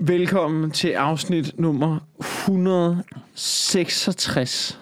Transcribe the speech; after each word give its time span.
Velkommen 0.00 0.70
til 0.70 0.88
afsnit 0.88 1.58
nummer 1.58 1.98
166 2.20 4.80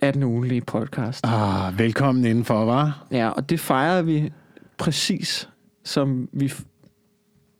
af 0.00 0.12
den 0.12 0.22
ugenlige 0.22 0.60
podcast. 0.60 1.24
Ah, 1.26 1.78
velkommen 1.78 2.24
indenfor, 2.24 2.64
var. 2.64 3.06
Ja, 3.10 3.28
og 3.28 3.50
det 3.50 3.60
fejrer 3.60 4.02
vi 4.02 4.32
præcis 4.78 5.48
som 5.84 6.28
vi 6.32 6.46
f- 6.46 6.64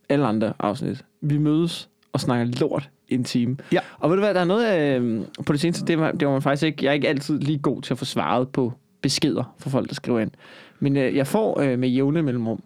alle 0.08 0.26
andre 0.26 0.52
afsnit. 0.58 1.04
Vi 1.20 1.38
mødes 1.38 1.88
og 2.12 2.20
snakker 2.20 2.58
lort 2.60 2.90
i 3.08 3.14
en 3.14 3.24
time. 3.24 3.56
Ja. 3.72 3.80
Og 3.98 4.10
ved 4.10 4.16
du 4.16 4.22
hvad, 4.22 4.34
der 4.34 4.40
er 4.40 4.44
noget 4.44 4.98
øh, 5.00 5.22
på 5.46 5.52
det 5.52 5.60
seneste, 5.60 5.84
det 5.86 5.98
var, 5.98 6.12
det 6.12 6.26
var 6.26 6.32
man 6.32 6.42
faktisk 6.42 6.62
ikke, 6.66 6.84
jeg 6.84 6.90
er 6.90 6.94
ikke 6.94 7.08
altid 7.08 7.38
lige 7.38 7.58
god 7.58 7.82
til 7.82 7.94
at 7.94 7.98
få 7.98 8.04
svaret 8.04 8.48
på 8.48 8.72
beskeder 9.02 9.54
fra 9.58 9.70
folk, 9.70 9.88
der 9.88 9.94
skriver 9.94 10.20
ind. 10.20 10.30
Men 10.80 10.96
øh, 10.96 11.16
jeg 11.16 11.26
får 11.26 11.60
øh, 11.60 11.78
med 11.78 11.88
jævne 11.88 12.22
mellemrum 12.22 12.62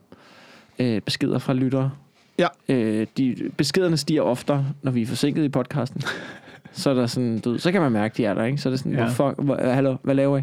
øh, 0.79 1.01
beskeder 1.01 1.39
fra 1.39 1.53
lyttere. 1.53 1.91
Ja. 2.39 2.47
Øh, 2.69 3.07
de, 3.17 3.51
beskederne 3.57 3.97
stiger 3.97 4.23
oftere, 4.23 4.67
når 4.83 4.91
vi 4.91 5.03
er 5.03 5.07
forsinket 5.07 5.45
i 5.45 5.49
podcasten. 5.49 6.03
så 6.73 6.91
er 6.91 6.95
der 6.95 7.07
sådan, 7.07 7.39
du, 7.39 7.59
så 7.59 7.73
kan 7.73 7.81
man 7.81 7.93
mærke, 7.93 8.15
de 8.17 8.25
er 8.25 8.35
der, 8.35 8.45
ikke? 8.45 8.59
Så 8.59 8.69
er 8.69 8.71
det 8.71 8.79
sådan, 8.79 8.93
Ja. 8.93 8.99
ja. 9.05 9.15
hvor, 9.15 9.31
fuck, 9.31 9.45
hvor, 9.47 9.73
hallo, 9.73 9.97
hvad 10.03 10.15
laver 10.15 10.39
I? 10.39 10.43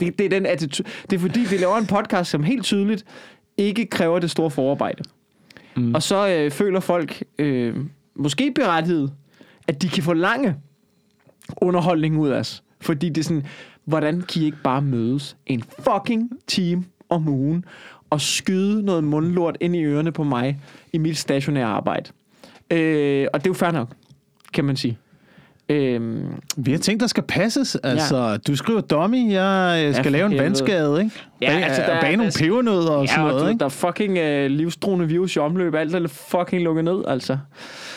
Det, 0.00 0.18
det 0.18 0.24
er 0.24 0.30
den 0.30 0.46
attitude. 0.46 0.88
Det 1.10 1.16
er 1.16 1.20
fordi, 1.20 1.40
vi 1.50 1.56
laver 1.56 1.76
en 1.76 1.86
podcast, 1.86 2.30
som 2.30 2.42
helt 2.42 2.64
tydeligt 2.64 3.04
ikke 3.56 3.86
kræver 3.86 4.18
det 4.18 4.30
store 4.30 4.50
forarbejde. 4.50 5.02
Mm. 5.76 5.94
Og 5.94 6.02
så 6.02 6.28
øh, 6.28 6.50
føler 6.50 6.80
folk, 6.80 7.22
øh, 7.38 7.76
måske 8.16 8.52
berettiget, 8.54 9.12
at 9.68 9.82
de 9.82 9.88
kan 9.88 10.02
få 10.02 10.12
lange 10.12 10.56
underholdning 11.56 12.18
ud 12.18 12.28
af 12.28 12.38
os. 12.38 12.62
Fordi 12.80 13.08
det 13.08 13.18
er 13.18 13.24
sådan, 13.24 13.46
hvordan 13.84 14.20
kan 14.20 14.42
I 14.42 14.44
ikke 14.44 14.58
bare 14.64 14.82
mødes 14.82 15.36
en 15.46 15.62
fucking 15.78 16.30
time 16.46 16.84
om 17.08 17.28
ugen 17.28 17.64
og 18.14 18.20
skyde 18.20 18.82
noget 18.82 19.04
mundlort 19.04 19.56
ind 19.60 19.76
i 19.76 19.84
ørerne 19.84 20.12
på 20.12 20.22
mig 20.22 20.58
i 20.92 20.98
mit 20.98 21.18
stationære 21.18 21.66
arbejde? 21.66 22.10
Øh, 22.70 23.26
og 23.32 23.40
det 23.40 23.46
er 23.46 23.50
jo 23.50 23.54
fair 23.54 23.70
nok, 23.70 23.88
kan 24.52 24.64
man 24.64 24.76
sige. 24.76 24.98
Øh, 25.68 26.20
Vi 26.56 26.70
har 26.70 26.78
tænkt, 26.78 27.00
der 27.00 27.06
skal 27.06 27.22
passes. 27.22 27.76
Altså, 27.76 28.16
ja. 28.16 28.36
du 28.36 28.56
skriver 28.56 28.80
dummy, 28.80 29.32
jeg 29.32 29.90
skal 29.94 30.04
for 30.04 30.10
lave 30.10 30.26
en 30.32 30.38
vandskade, 30.38 31.02
ikke? 31.04 31.16
Ja, 31.44 31.54
Bag- 31.56 31.64
altså, 31.64 31.82
der 31.82 31.88
er- 31.88 32.00
bage 32.00 32.16
nogle 32.16 32.30
der- 32.32 32.38
pebernødder 32.44 32.90
og 32.90 33.02
ja, 33.04 33.06
sådan 33.06 33.22
og 33.24 33.28
noget, 33.30 33.42
du, 33.44 33.48
ikke? 33.48 33.58
der 33.58 33.64
er 33.64 33.68
fucking 33.68 34.18
øh, 34.18 34.50
livstruende 34.50 35.08
virus 35.08 35.36
i 35.36 35.38
omløb. 35.38 35.74
Alt 35.74 35.94
er 35.94 36.08
fucking 36.08 36.62
lukket 36.62 36.84
ned, 36.84 37.02
altså. 37.08 37.38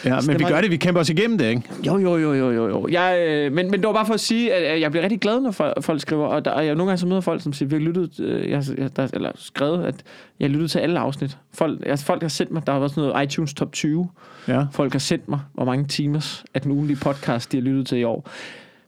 Ja, 0.05 0.19
men 0.27 0.39
vi 0.39 0.43
var- 0.43 0.49
gør 0.49 0.61
det, 0.61 0.71
vi 0.71 0.77
kæmper 0.77 1.01
os 1.01 1.09
igennem 1.09 1.37
det, 1.37 1.45
ikke? 1.49 1.61
Jo, 1.87 1.97
jo, 1.97 2.17
jo, 2.17 2.33
jo, 2.33 2.51
jo. 2.51 2.67
jo. 2.67 2.87
Jeg, 2.91 3.25
øh, 3.27 3.51
men, 3.51 3.71
men 3.71 3.79
det 3.79 3.87
var 3.87 3.93
bare 3.93 4.05
for 4.05 4.13
at 4.13 4.19
sige, 4.19 4.53
at 4.53 4.81
jeg 4.81 4.91
bliver 4.91 5.03
rigtig 5.03 5.19
glad, 5.19 5.39
når 5.41 5.51
folk, 5.81 6.01
skriver. 6.01 6.25
Og, 6.27 6.45
der, 6.45 6.51
og 6.51 6.65
jeg 6.65 6.75
nogle 6.75 6.89
gange 6.89 6.97
så 6.99 7.07
møder 7.07 7.21
folk, 7.21 7.41
som 7.41 7.53
siger, 7.53 7.69
vi 7.69 7.75
har 7.75 7.81
lyttet, 7.81 8.19
øh, 8.19 8.49
jeg, 8.49 8.63
der, 8.95 9.07
eller 9.13 9.31
skrevet, 9.35 9.85
at 9.85 9.95
jeg 10.39 10.49
lyttet 10.49 10.71
til 10.71 10.79
alle 10.79 10.99
afsnit. 10.99 11.37
Folk, 11.53 11.79
altså, 11.85 12.05
folk 12.05 12.21
har 12.21 12.29
sendt 12.29 12.51
mig, 12.51 12.65
der 12.67 12.71
har 12.73 12.79
været 12.79 12.91
sådan 12.91 13.09
noget 13.09 13.23
iTunes 13.23 13.53
Top 13.53 13.71
20. 13.71 14.09
Ja. 14.47 14.65
Folk 14.71 14.91
har 14.91 14.99
sendt 14.99 15.29
mig, 15.29 15.39
hvor 15.53 15.65
mange 15.65 15.85
timers 15.85 16.45
af 16.53 16.61
den 16.61 16.71
ugenlige 16.71 16.97
podcast, 16.97 17.51
de 17.51 17.57
har 17.57 17.61
lyttet 17.61 17.87
til 17.87 17.97
i 17.97 18.03
år. 18.03 18.29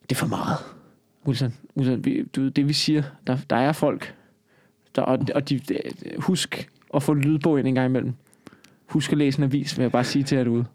Det 0.10 0.12
er 0.16 0.20
for 0.20 0.28
meget. 0.28 0.58
Wilson, 1.28 1.54
Wilson 1.78 2.06
vi, 2.06 2.24
du, 2.36 2.48
det 2.48 2.68
vi 2.68 2.74
siger, 2.74 3.04
der, 3.28 3.38
der 3.50 3.56
er 3.56 3.72
folk, 3.72 4.14
der, 4.96 5.02
og, 5.02 5.20
og 5.36 5.50
de, 5.50 5.60
husk 6.18 6.70
at 6.94 7.04
få 7.04 7.14
lydbog 7.14 7.60
ind 7.60 7.68
en 7.68 7.76
gang 7.76 7.90
imellem. 7.90 8.14
Husk 8.88 9.12
at 9.12 9.18
læse 9.18 9.38
en 9.40 9.44
avis, 9.44 9.78
vil 9.78 9.84
jeg 9.84 9.92
bare 9.92 10.04
sige 10.04 10.24
til 10.24 10.36
jer 10.36 10.44
derude. 10.44 10.66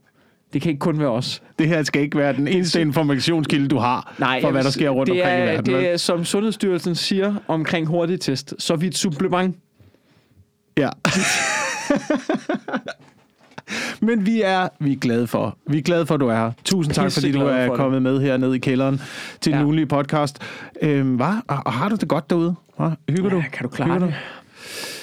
Det 0.52 0.62
kan 0.62 0.70
ikke 0.70 0.80
kun 0.80 0.98
være 0.98 1.08
os. 1.08 1.42
Det 1.58 1.68
her 1.68 1.82
skal 1.82 2.02
ikke 2.02 2.18
være 2.18 2.32
den 2.32 2.48
eneste 2.48 2.80
informationskilde, 2.80 3.68
du 3.68 3.78
har, 3.78 4.14
Nej, 4.18 4.40
for 4.40 4.50
hvad 4.50 4.64
der 4.64 4.70
sker 4.70 4.90
rundt 4.90 5.12
det 5.12 5.22
omkring 5.22 5.40
er, 5.40 5.44
i 5.44 5.46
verden. 5.54 5.74
Det 5.74 5.92
er, 5.92 5.96
som 5.96 6.24
Sundhedsstyrelsen 6.24 6.94
siger 6.94 7.34
omkring 7.48 7.86
hurtigtest, 7.86 8.54
så 8.58 8.72
er 8.72 8.76
vi 8.76 8.86
et 8.86 8.96
supplement. 8.96 9.56
Ja. 10.78 10.88
Men 14.00 14.26
vi 14.26 14.42
er, 14.42 14.68
vi 14.80 14.92
er 14.92 14.96
glade 14.96 15.26
for. 15.26 15.58
Vi 15.66 15.78
er 15.78 15.82
glade 15.82 16.06
for, 16.06 16.14
at 16.14 16.20
du 16.20 16.28
er 16.28 16.34
her. 16.36 16.52
Tusind 16.64 16.94
tak, 16.94 17.12
fordi 17.12 17.32
du 17.32 17.40
er 17.40 17.66
for 17.66 17.72
det. 17.72 17.80
kommet 17.80 18.02
med 18.02 18.20
her 18.20 18.36
ned 18.36 18.54
i 18.54 18.58
kælderen 18.58 19.00
til 19.40 19.52
den 19.52 19.58
Ja. 19.60 19.64
ugenlige 19.64 19.86
podcast. 19.86 20.38
Øhm, 20.82 21.16
hvad? 21.16 21.34
Og, 21.48 21.58
og 21.66 21.72
har 21.72 21.88
du 21.88 21.96
det 21.96 22.08
godt 22.08 22.30
derude? 22.30 22.54
Hva? 22.76 22.90
Hygger 23.08 23.30
du? 23.30 23.36
Ja, 23.36 23.44
kan 23.52 23.62
du 23.62 23.68
klare 23.68 23.92
Hygger 23.92 24.06
det? 24.06 24.14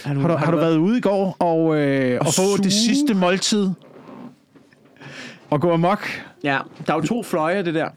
Har 0.03 0.13
Har 0.13 0.27
du, 0.27 0.35
har 0.35 0.51
du 0.51 0.57
været 0.57 0.77
ude 0.77 0.97
i 0.97 1.01
går 1.01 1.35
og, 1.39 1.77
øh, 1.77 2.17
og, 2.21 2.27
Og 2.27 2.33
få 2.33 2.57
det 2.57 2.73
suge? 2.73 2.95
sidste 2.95 3.13
måltid? 3.13 3.69
Og 5.49 5.61
gå 5.61 5.73
amok? 5.73 6.07
Ja, 6.43 6.57
der 6.87 6.93
er 6.93 6.97
jo 6.97 7.01
to 7.03 7.23
fløje, 7.23 7.65
det 7.65 7.73
der. 7.73 7.87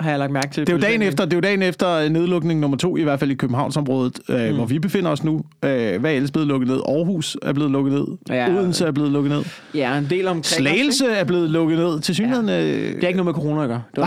Har 0.00 0.10
jeg 0.10 0.18
lagt 0.18 0.32
mærke 0.32 0.48
til. 0.50 0.66
Det 0.66 0.72
er 0.72 0.76
jo 0.76 0.82
dagen 0.82 1.02
efter, 1.02 1.24
det 1.24 1.32
er 1.32 1.36
jo 1.36 1.40
dagen 1.40 1.62
efter 1.62 2.08
nedlukning 2.08 2.60
nummer 2.60 2.76
to, 2.76 2.96
i 2.96 3.02
hvert 3.02 3.18
fald 3.20 3.30
i 3.30 3.34
Københavnsområdet, 3.34 4.20
øh, 4.28 4.48
mm. 4.48 4.54
hvor 4.56 4.64
vi 4.64 4.78
befinder 4.78 5.10
os 5.10 5.24
nu. 5.24 5.42
Øh, 5.64 6.00
hvad 6.00 6.10
er 6.10 6.16
ellers 6.16 6.30
blevet 6.30 6.48
lukket 6.48 6.68
ned? 6.68 6.80
Aarhus 6.88 7.36
er 7.42 7.52
blevet 7.52 7.70
lukket 7.70 7.92
ned. 7.92 8.06
Ja. 8.28 8.50
Odense 8.50 8.86
er 8.86 8.92
blevet 8.92 9.10
lukket 9.10 9.32
ned. 9.32 9.44
Ja, 9.74 9.98
en 9.98 10.06
del 10.10 10.26
omkring. 10.26 10.44
Slagelse 10.44 11.06
er 11.06 11.24
blevet 11.24 11.50
lukket 11.50 11.78
ned. 11.78 12.00
Til 12.00 12.14
synligheden... 12.14 12.48
Ja. 12.48 12.62
Det 12.62 13.04
er 13.04 13.08
ikke 13.08 13.22
noget 13.22 13.24
med 13.24 13.34
corona 13.34 13.62
at 13.62 13.68
gøre. 13.68 13.82
Det 13.96 14.00
var 14.00 14.06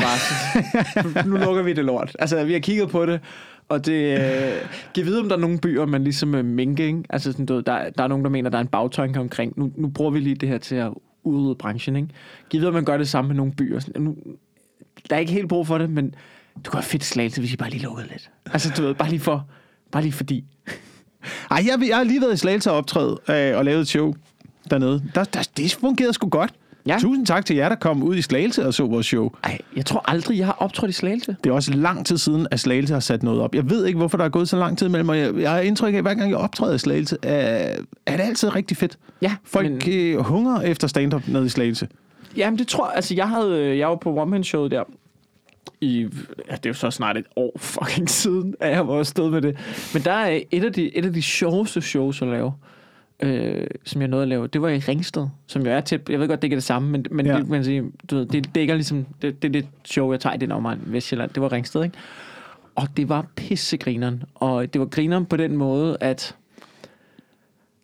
bare 1.14 1.28
nu 1.30 1.38
lukker 1.38 1.64
vi 1.64 1.74
det 1.74 1.86
lort. 1.86 2.16
Altså, 2.20 2.44
vi 2.44 2.54
har 2.54 2.60
kigget 2.60 2.90
på 2.90 3.06
det, 3.06 3.20
og 3.70 3.86
det... 3.86 4.20
Øh, 4.20 4.70
kan 4.96 5.06
vide, 5.06 5.20
om 5.20 5.30
der 5.30 5.36
er 5.36 5.40
nogle 5.40 5.58
byer, 5.58 5.86
man 5.86 6.04
ligesom 6.04 6.36
øh, 6.36 6.46
minke, 6.46 6.86
ikke? 6.86 7.04
Altså, 7.10 7.32
sådan, 7.32 7.46
du, 7.46 7.56
ved, 7.56 7.64
der, 7.64 7.90
der 7.90 8.04
er 8.04 8.08
nogen, 8.08 8.24
der 8.24 8.30
mener, 8.30 8.50
der 8.50 8.58
er 8.58 8.62
en 8.62 8.68
bagtanke 8.68 9.20
omkring. 9.20 9.54
Nu, 9.60 9.72
nu 9.76 9.88
bruger 9.88 10.12
vi 10.12 10.20
lige 10.20 10.36
det 10.36 10.50
her 10.50 10.58
til 10.58 10.76
at 10.76 10.92
udrydde 11.24 11.56
branchen, 11.56 11.96
ikke? 11.96 12.08
Giv 12.50 12.60
vide, 12.60 12.68
om 12.68 12.74
man 12.74 12.86
gør 12.86 12.98
det 12.98 13.10
samme 13.10 13.28
med 13.28 13.36
nogle 13.36 13.52
byer. 13.52 13.80
Sådan, 13.80 14.02
nu, 14.02 14.16
der 15.10 15.16
er 15.16 15.20
ikke 15.20 15.32
helt 15.32 15.50
brug 15.50 15.68
for 15.68 15.78
det, 15.78 15.90
men 15.90 16.16
du 16.66 16.72
kunne 16.72 16.82
have 16.82 16.84
fedt 16.84 17.04
slagelse, 17.04 17.42
hvis 17.42 17.54
I 17.54 17.58
bare 17.58 17.70
lige 17.70 17.84
lukkede 17.84 18.08
lidt. 18.08 18.32
Altså, 18.46 18.74
du 18.78 18.82
ved, 18.82 18.94
bare 18.94 19.10
lige 19.10 19.20
for... 19.20 19.48
Bare 19.92 20.04
lige 20.04 20.14
fordi. 20.14 20.46
Ej, 21.52 21.64
jeg, 21.68 21.88
jeg 21.88 21.98
har 21.98 22.04
lige 22.04 22.22
været 22.22 22.34
i 22.34 22.38
Slagelse 22.38 22.72
og 22.72 22.78
optræde 22.78 23.20
øh, 23.30 23.58
og 23.58 23.66
lavet 23.66 23.82
et 23.82 23.88
show 23.88 24.14
dernede. 24.70 25.04
Der, 25.16 25.24
der, 25.24 25.50
det 25.58 25.74
fungerede 25.74 26.14
sgu 26.14 26.30
godt. 26.30 26.54
Ja. 26.88 26.98
Tusind 27.02 27.26
tak 27.26 27.46
til 27.46 27.56
jer, 27.56 27.70
der 27.70 27.76
kom 27.76 28.04
ud 28.04 28.16
i 28.16 28.22
Slagelse 28.22 28.66
og 28.68 28.74
så 28.74 28.86
vores 28.86 29.06
show. 29.06 29.30
Ej, 29.44 29.58
jeg 29.76 29.86
tror 29.86 30.10
aldrig, 30.12 30.38
jeg 30.38 30.46
har 30.46 30.54
optrådt 30.60 30.90
i 30.90 30.94
slagelse. 30.94 31.36
Det 31.44 31.50
er 31.50 31.54
også 31.54 31.74
lang 31.74 32.06
tid 32.06 32.18
siden, 32.18 32.48
at 32.52 32.60
Slagelse 32.60 32.94
har 32.94 33.00
sat 33.00 33.24
noget 33.24 33.42
op. 33.42 33.56
Jeg 33.56 33.70
ved 33.70 33.86
ikke, 33.86 33.98
hvorfor 33.98 34.18
der 34.18 34.26
er 34.26 34.30
gået 34.30 34.50
så 34.50 34.58
lang 34.58 34.78
tid 34.78 34.90
mellem, 34.90 35.10
og 35.10 35.18
jeg, 35.18 35.36
jeg 35.36 35.52
har 35.52 35.60
indtryk 35.60 35.94
af, 35.94 35.98
at 35.98 36.04
hver 36.04 36.14
gang 36.14 36.30
jeg 36.30 36.38
optræder 36.38 36.74
i 36.76 36.78
Slagelse, 36.78 37.18
er, 37.24 37.76
er 38.06 38.18
det 38.18 38.24
altid 38.24 38.56
rigtig 38.56 38.78
fedt. 38.78 38.98
Ja, 39.22 39.36
Folk 39.44 39.70
men- 39.70 39.82
øh, 39.94 40.18
hunger 40.20 40.62
efter 40.62 40.88
stand-up 40.88 41.28
nede 41.28 41.46
i 41.46 41.50
Slagelse. 41.50 41.88
Jamen, 42.38 42.60
det 42.60 42.68
tror 42.68 42.88
jeg. 42.88 42.96
Altså, 42.96 43.14
jeg, 43.16 43.30
havde, 43.30 43.60
øh, 43.60 43.78
jeg 43.78 43.88
var 43.90 43.96
på 43.96 44.18
One 44.18 44.32
Man 44.32 44.44
Show 44.44 44.68
der 44.68 44.84
i... 45.82 46.02
Ja, 46.50 46.56
det 46.56 46.66
er 46.66 46.70
jo 46.70 46.74
så 46.74 46.92
snart 46.92 47.18
et 47.18 47.26
år 47.36 47.52
fucking 47.60 48.10
siden, 48.10 48.56
at 48.60 48.72
jeg 48.72 48.88
var 48.88 49.00
afsted 49.00 49.30
med 49.30 49.42
det. 49.42 49.58
Men 49.94 50.04
der 50.04 50.12
er 50.12 50.40
et 50.52 50.64
af 50.64 50.74
de, 50.74 50.98
et 50.98 51.06
af 51.06 51.14
de 51.14 51.22
sjoveste 51.22 51.82
shows 51.82 52.22
at 52.22 52.28
lave, 52.28 52.54
øh, 53.24 53.68
som 53.84 54.02
jeg 54.02 54.08
nåede 54.10 54.24
at 54.24 54.30
lave, 54.30 54.48
det 54.48 54.62
var 54.62 54.70
i 54.70 54.78
Ringsted, 54.80 55.28
som 55.48 55.62
jo 55.66 55.72
er 55.72 55.82
tæt... 55.82 56.10
Jeg 56.10 56.20
ved 56.20 56.28
godt, 56.28 56.42
det 56.42 56.44
ikke 56.44 56.54
er 56.54 56.58
det 56.58 56.64
samme, 56.64 56.90
men, 56.90 57.06
men 57.12 57.26
Ja. 57.26 57.38
det, 57.38 57.50
man 57.50 57.64
sige, 57.64 57.84
du 58.10 58.16
ved, 58.16 58.26
det 58.26 58.56
dækker 58.56 58.74
ligesom... 58.76 59.06
Det, 59.22 59.42
det 59.42 59.48
er 59.48 59.52
det 59.52 59.68
show, 59.86 60.12
jeg 60.12 60.20
tager 60.20 60.34
i 60.34 60.38
den 60.38 60.52
omegn 60.52 60.80
Vestjylland. 60.86 61.32
Det 61.32 61.42
var 61.42 61.52
Ringsted, 61.52 61.84
ikke? 61.84 61.98
Og 62.76 62.88
det 62.98 63.10
var 63.10 63.26
pissegrineren. 63.36 64.24
Og 64.36 64.74
det 64.74 64.82
var 64.82 64.88
grineren 64.88 65.26
på 65.26 65.38
den 65.38 65.58
måde, 65.58 65.98
at 66.02 66.36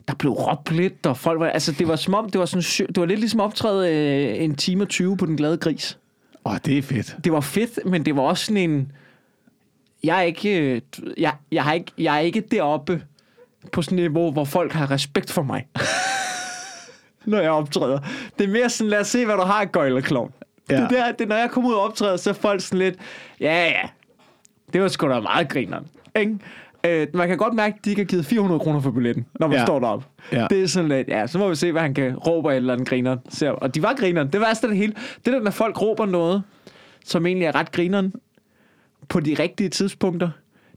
der 0.08 0.14
blev 0.16 0.32
råbt 0.32 0.72
lidt, 0.72 1.06
og 1.06 1.18
folk 1.18 1.40
var, 1.40 1.48
altså 1.48 1.72
det 1.72 1.88
var 1.88 1.96
som 1.96 2.14
om, 2.14 2.30
det 2.30 2.40
var 2.40 2.46
sådan, 2.46 2.88
det 2.88 2.98
var 3.00 3.06
lidt 3.06 3.20
ligesom 3.20 3.40
optræde 3.40 3.90
øh, 3.96 4.44
en 4.44 4.56
time 4.56 4.84
og 4.84 4.88
20 4.90 5.18
på 5.18 5.26
den 5.26 5.38
glade 5.38 5.58
gris. 5.58 5.98
Åh, 6.46 6.56
det 6.66 6.78
er 6.78 6.82
fedt. 6.82 7.18
Det 7.24 7.32
var 7.32 7.40
fedt, 7.42 7.80
men 7.86 8.06
det 8.06 8.16
var 8.16 8.22
også 8.22 8.46
sådan 8.46 8.70
en, 8.70 8.92
jeg 10.04 10.18
er 10.18 10.22
ikke, 10.22 10.60
øh, 10.76 10.82
jeg, 11.18 11.34
jeg, 11.52 11.64
har 11.64 11.74
ikke, 11.74 11.92
jeg 11.98 12.16
er 12.16 12.20
ikke 12.20 12.42
deroppe 12.42 13.02
på 13.72 13.82
sådan 13.82 14.00
et 14.00 14.12
niveau, 14.12 14.32
hvor 14.32 14.46
folk 14.46 14.72
har 14.74 14.92
respekt 14.92 15.32
for 15.32 15.44
mig. 15.44 15.68
når 17.26 17.40
jeg 17.40 17.52
optræder. 17.52 18.00
Det 18.40 18.48
er 18.48 18.52
mere 18.52 18.70
sådan, 18.70 18.90
lad 18.90 19.00
os 19.00 19.08
se, 19.08 19.26
hvad 19.26 19.36
du 19.36 19.42
har, 19.42 19.66
gøjlerklovn. 19.66 20.32
Ja. 20.70 20.82
Det, 20.82 20.90
der, 20.90 21.12
det, 21.12 21.28
når 21.28 21.36
jeg 21.36 21.50
kommer 21.52 21.70
ud 21.70 21.76
og 21.76 21.82
optræder, 21.82 22.18
så 22.18 22.30
er 22.30 22.34
folk 22.34 22.62
sådan 22.62 22.80
lidt, 22.80 22.96
ja, 23.40 23.66
ja, 23.66 23.90
det 24.74 24.82
var 24.82 24.88
sgu 24.88 25.10
da 25.10 25.20
meget 25.20 25.50
grineren. 25.50 25.88
Ikke? 26.16 26.38
Øh, 26.86 27.08
man 27.14 27.28
kan 27.28 27.38
godt 27.38 27.54
mærke, 27.54 27.76
at 27.80 27.86
de 27.86 27.90
ikke 27.90 28.02
har 28.02 28.06
givet 28.06 28.26
400 28.26 28.60
kroner 28.60 28.80
for 28.80 28.92
billetten, 28.92 29.26
når 29.40 29.48
man 29.48 29.58
ja. 29.58 29.66
Står 29.66 29.80
deroppe. 29.80 30.06
Ja. 30.32 30.48
Det 30.50 30.64
er 30.64 30.68
sådan 30.68 30.90
lidt, 30.90 31.08
ja, 31.08 31.28
så 31.28 31.38
må 31.38 31.50
vi 31.50 31.56
se, 31.56 31.72
hvad 31.72 31.82
han 31.82 31.94
kan 31.94 32.16
råbe 32.16 32.56
eller 32.56 32.74
andet 32.74 32.88
grineren. 32.88 33.20
Så, 33.30 33.52
og 33.52 33.76
de 33.76 33.84
var 33.84 33.94
grineren. 33.94 34.34
Det 34.34 34.42
værste 34.42 34.68
af 34.68 34.70
det 34.70 34.78
hele. 34.78 34.94
Det 35.26 35.34
der, 35.34 35.40
når 35.40 35.52
folk 35.52 35.82
råber 35.82 36.06
noget, 36.06 36.44
som 37.06 37.26
egentlig 37.26 37.46
er 37.46 37.56
ret 37.56 37.72
grineren, 37.72 38.14
på 39.10 39.20
de 39.20 39.36
rigtige 39.40 39.70
tidspunkter, 39.70 40.30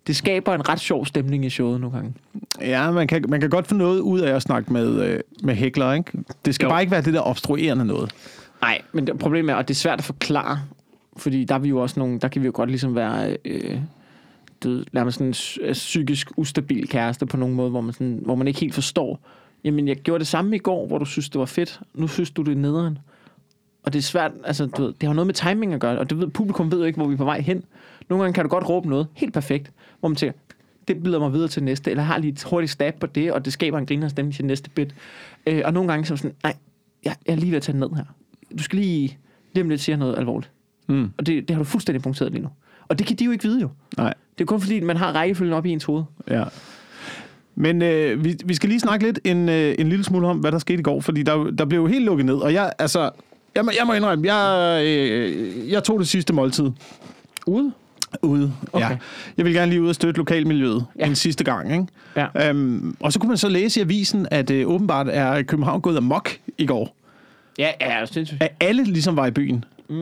det 0.07 0.17
skaber 0.17 0.55
en 0.55 0.69
ret 0.69 0.81
sjov 0.81 1.07
stemning 1.07 1.45
i 1.45 1.51
showet 1.51 1.81
nogle 1.81 1.97
gange. 1.97 2.15
Ja, 2.61 2.91
man 2.91 3.07
kan, 3.07 3.25
man 3.29 3.41
kan 3.41 3.51
godt 3.51 3.67
få 3.67 3.75
noget 3.75 4.01
ud 4.01 4.21
af 4.21 4.35
at 4.35 4.43
snakke 4.43 4.73
med, 4.73 5.05
øh, 5.05 5.21
med 5.43 5.55
hækler, 5.55 5.93
ikke? 5.93 6.13
Det 6.45 6.55
skal 6.55 6.67
Jo. 6.67 6.71
bare 6.71 6.81
ikke 6.81 6.91
være 6.91 7.03
det 7.03 7.15
der 7.15 7.21
obstruerende 7.21 7.85
noget. 7.85 8.11
Nej, 8.61 8.81
men 8.93 9.07
det, 9.07 9.19
problemet 9.19 9.53
er, 9.53 9.57
at 9.57 9.69
det 9.69 9.75
er 9.75 9.79
svært 9.79 9.99
at 9.99 10.05
forklare, 10.05 10.59
fordi 11.17 11.45
der 11.45 11.55
er 11.55 11.59
vi 11.59 11.69
jo 11.69 11.79
også 11.79 12.01
nogle, 12.01 12.19
der 12.21 12.29
kan 12.29 12.43
vi 12.43 12.47
jo 12.47 12.53
godt 12.55 12.69
ligesom 12.71 12.95
være, 12.95 13.37
øh, 13.45 13.79
ved, 14.65 14.85
lad 14.93 15.05
mig 15.05 15.13
sådan 15.13 15.27
en 15.27 15.35
øh, 15.61 15.73
psykisk 15.73 16.29
ustabil 16.37 16.89
kæreste 16.89 17.27
på 17.27 17.37
nogen 17.37 17.55
måde, 17.55 17.71
hvor 17.71 17.81
man, 17.81 17.93
sådan, 17.93 18.21
hvor 18.25 18.35
man 18.35 18.49
ikke 18.49 18.61
helt 18.61 18.75
forstår. 18.75 19.21
Jamen, 19.65 19.89
jeg 19.89 19.97
gjorde 19.97 20.19
det 20.19 20.27
samme 20.27 20.57
i 20.57 20.59
går, 20.59 20.87
hvor 20.87 20.99
du 20.99 21.05
synes, 21.05 21.29
det 21.29 21.39
var 21.39 21.45
fedt. 21.45 21.81
Nu 21.95 22.09
synes 22.09 22.31
du, 22.31 22.43
det 22.43 22.53
er 22.53 22.57
nederen. 22.57 22.99
Og 23.83 23.93
det 23.93 23.99
er 23.99 24.03
svært, 24.03 24.33
altså, 24.45 24.67
du 24.67 24.83
ved, 24.83 24.93
det 25.01 25.07
har 25.07 25.15
noget 25.15 25.27
med 25.27 25.35
timing 25.35 25.75
at 25.75 25.81
gøre, 25.81 25.99
og 25.99 26.11
det 26.11 26.19
ved, 26.19 26.29
publikum 26.29 26.73
ved 26.73 26.79
jo 26.79 26.85
ikke, 26.85 26.97
hvor 26.97 27.07
vi 27.09 27.13
er 27.15 27.19
på 27.19 27.25
vej 27.25 27.41
hen. 27.41 27.65
Nogle 28.09 28.25
gange 28.25 28.35
kan 28.35 28.45
du 28.45 28.49
godt 28.49 28.69
råbe 28.69 28.89
noget 28.89 29.07
helt 29.15 29.33
perfekt, 29.35 29.71
hvor 30.03 30.09
man 30.09 30.17
tænker, 30.17 30.39
det 30.89 31.03
bider 31.03 31.19
mig 31.19 31.33
videre 31.33 31.49
til 31.49 31.63
næste, 31.63 31.91
eller 31.91 32.03
har 32.05 32.19
lige 32.19 32.33
et 32.33 32.43
hurtigt 32.43 32.73
stab 32.73 32.95
på 32.95 33.07
det, 33.07 33.33
og 33.33 33.45
det 33.45 33.53
skaber 33.53 33.79
en 33.79 33.87
griner 33.87 34.09
stemning 34.09 34.35
til 34.35 34.45
næste 34.45 34.71
bit. 34.71 34.95
Øh, 35.47 35.63
og 35.65 35.73
nogle 35.73 35.91
gange 35.93 36.07
så 36.07 36.17
sådan, 36.17 36.33
nej, 36.43 36.55
jeg, 37.05 37.15
jeg 37.27 37.33
er 37.33 37.37
lige 37.37 37.51
ved 37.51 37.57
at 37.57 37.63
tage 37.63 37.73
den 37.73 37.81
ned 37.81 37.97
her. 37.97 38.05
du 38.59 38.63
skal 38.63 38.79
lige, 38.79 39.19
lige 39.55 39.63
om 39.63 39.69
lidt 39.69 39.81
sige 39.81 39.97
noget 39.97 40.19
alvorligt. 40.19 40.51
Mm. 40.89 41.11
Og 41.19 41.27
det, 41.27 41.49
det 41.49 41.57
har 41.57 41.63
du 41.63 41.69
fuldstændig 41.69 42.03
punkteret 42.03 42.33
lige 42.33 42.43
nu. 42.43 42.49
Og 42.89 42.99
det 42.99 43.07
kan 43.07 43.17
de 43.17 43.25
jo 43.25 43.31
ikke 43.31 43.45
vide 43.45 43.61
jo. 43.61 43.69
Nej. 43.97 44.15
Det 44.39 44.45
er 44.45 44.47
kun 44.47 44.61
fordi, 44.61 44.81
man 44.81 44.97
har 44.97 45.13
rækkefølgen 45.13 45.55
op 45.55 45.67
i 45.67 45.71
ens 45.71 45.85
hoved. 45.85 46.03
Ja. 46.31 46.45
Men 47.55 47.83
øh, 47.83 48.25
vi, 48.25 48.37
vi 48.45 48.55
skal 48.55 48.69
lige 48.69 48.81
snakke 48.81 49.07
lidt 49.07 49.19
en, 49.25 49.49
øh, 49.49 49.75
en 49.79 49.89
lille 49.89 50.05
smule 50.05 50.27
om, 50.27 50.39
hvad 50.39 50.53
der 50.53 50.59
skete 50.59 50.79
i 50.79 50.83
går, 50.83 51.01
fordi 51.01 51.23
der, 51.23 51.45
der 51.51 51.65
blev 51.65 51.81
jo 51.81 51.87
helt 51.87 52.05
lukket 52.05 52.27
ned, 52.27 52.35
og 52.35 52.53
jeg, 52.53 52.73
altså, 52.79 53.11
jeg, 53.55 53.65
må- 53.65 53.73
jeg 53.79 53.87
må 53.87 53.93
indrømme, 53.93 54.35
jeg, 54.35 54.83
øh, 54.87 55.71
jeg 55.71 55.85
tog 55.85 55.99
det 55.99 56.09
sidste 56.09 56.33
måltid 56.33 56.71
Ude? 57.47 57.73
Ude. 58.23 58.53
Okay. 58.73 58.91
Ja. 58.91 58.97
Jeg 59.37 59.45
vil 59.45 59.55
gerne 59.55 59.71
lige 59.71 59.83
ud 59.83 59.89
og 59.89 59.95
støtte 59.95 60.19
lokalmiljøet 60.19 60.85
Ja. 60.99 61.07
en 61.07 61.15
sidste 61.15 61.45
gang. 61.45 61.73
Ikke? 61.73 61.87
Ja. 62.17 62.49
Øhm, 62.51 62.97
og 63.01 63.13
så 63.13 63.19
kunne 63.19 63.29
man 63.29 63.39
så 63.39 63.49
læse 63.49 63.81
i 63.81 63.83
avisen, 63.83 64.27
at 64.31 64.51
øh, 64.51 64.69
åbenbart 64.69 65.07
er 65.11 65.43
København 65.43 65.81
gået 65.81 65.97
amok 65.97 66.31
i 66.59 66.67
går. 66.67 66.97
Ja, 67.59 67.71
ja, 67.81 68.01
det 68.01 68.09
synes 68.09 68.31
jeg. 68.33 68.39
At 68.43 68.51
alle 68.61 68.85
ligesom 68.85 69.17
var 69.17 69.27
i 69.27 69.31
byen. 69.31 69.65
Mm. 69.89 69.95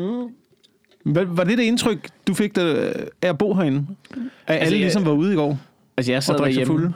Hvad, 1.13 1.25
var 1.25 1.45
det 1.45 1.59
det 1.59 1.65
indtryk, 1.65 2.09
du 2.27 2.35
fik 2.35 2.57
der, 2.57 2.93
af 3.23 3.29
at 3.29 3.39
bo 3.39 3.55
herinde? 3.55 3.87
At 4.47 4.57
alle 4.57 4.65
jeg- 4.65 4.73
ligesom 4.81 5.05
var 5.07 5.13
ude 5.13 5.33
i 5.33 5.37
går 5.37 5.59
Altså, 5.97 6.13
jeg 6.13 6.23
sad 6.23 6.39
derhjemme. 6.39 6.67
fulde? 6.67 6.93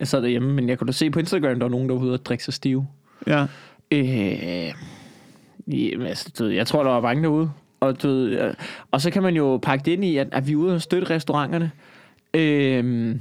Jeg 0.00 0.08
sad 0.08 0.22
derhjemme, 0.22 0.52
men 0.52 0.68
jeg 0.68 0.78
kunne 0.78 0.86
da 0.86 0.92
se 0.92 1.10
på 1.10 1.18
Instagram, 1.18 1.54
der 1.58 1.64
var 1.64 1.68
nogen, 1.70 1.88
der 1.88 1.94
var 1.94 2.02
ude 2.02 2.12
og 2.12 2.24
drikke 2.24 2.44
sig 2.44 2.54
stive. 2.54 2.86
Ja. 3.26 3.46
Øh, 3.90 4.72
jamen, 5.68 6.06
altså, 6.06 6.44
jeg 6.44 6.66
tror, 6.66 6.82
der 6.82 6.90
var 6.90 7.00
mange 7.00 7.22
derude. 7.22 7.50
Og, 7.80 8.02
du 8.02 8.08
ved, 8.08 8.54
og 8.90 9.00
så 9.00 9.10
kan 9.10 9.22
man 9.22 9.34
jo 9.36 9.56
pakke 9.62 9.84
det 9.84 9.92
ind 9.92 10.04
i, 10.04 10.16
at, 10.16 10.28
at 10.32 10.46
vi 10.46 10.52
er 10.52 10.56
ude 10.56 10.74
og 10.74 10.82
støtte 10.82 11.10
restauranterne. 11.14 11.70
Øh, 12.34 13.16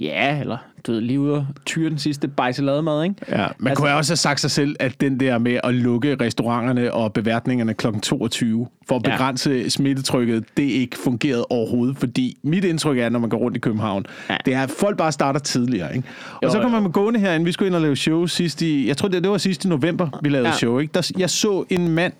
ja, 0.00 0.40
eller 0.40 0.56
du 0.86 0.92
ved, 0.92 1.00
lige 1.00 1.20
ude 1.20 1.34
og 1.34 1.46
tyre 1.66 1.90
den 1.90 1.98
sidste 1.98 2.28
bajselademad, 2.28 3.02
ikke? 3.04 3.14
Ja, 3.28 3.36
man 3.58 3.70
Altså- 3.70 3.82
kunne 3.82 3.94
også 3.94 4.10
have 4.10 4.16
sagt 4.16 4.40
sig 4.40 4.50
selv, 4.50 4.76
at 4.80 5.00
den 5.00 5.20
der 5.20 5.38
med 5.38 5.60
at 5.64 5.74
lukke 5.74 6.16
restauranterne 6.20 6.92
og 6.92 7.12
beværtningerne 7.12 7.74
kl. 7.74 7.86
22 8.02 8.66
for 8.88 8.96
at 8.96 9.06
Ja. 9.06 9.10
begrænse 9.10 9.70
smittetrykket, 9.70 10.44
det 10.56 10.62
ikke 10.62 10.98
fungerede 10.98 11.44
overhovedet, 11.50 11.96
fordi 11.96 12.36
mit 12.42 12.64
indtryk 12.64 12.98
er, 12.98 13.08
når 13.08 13.18
man 13.18 13.28
går 13.30 13.38
rundt 13.38 13.56
i 13.56 13.60
København, 13.60 14.06
Ja. 14.28 14.32
ja. 14.34 14.38
det 14.44 14.54
er, 14.54 14.62
at 14.62 14.70
folk 14.70 14.96
bare 14.96 15.12
starter 15.12 15.40
tidligere. 15.40 15.96
Ikke? 15.96 16.08
Og 16.34 16.38
Jo, 16.42 16.50
så 16.50 16.60
kommer 16.60 16.80
man 16.80 16.92
gående 16.92 17.20
herinde, 17.20 17.46
vi 17.46 17.52
skulle 17.52 17.66
ind 17.66 17.74
og 17.74 17.82
lave 17.82 17.96
show 17.96 18.26
sidst 18.26 18.62
i, 18.62 18.88
jeg 18.88 18.96
tror 18.96 19.08
det, 19.08 19.22
det 19.22 19.30
var 19.30 19.38
sidst 19.38 19.64
i 19.64 19.68
november, 19.68 20.20
vi 20.22 20.28
lavede 20.28 20.48
Ja. 20.48 20.52
ja. 20.52 20.58
show. 20.58 20.78
Ikke? 20.78 20.92
Der, 20.94 21.10
jeg 21.18 21.30
så 21.30 21.64
en 21.70 21.88
mand 21.88 22.12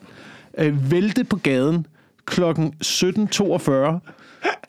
øh, 0.59 0.91
vælte 0.91 1.25
på 1.25 1.37
gaden 1.37 1.87
kl. 2.27 2.43
17.42, 2.43 4.01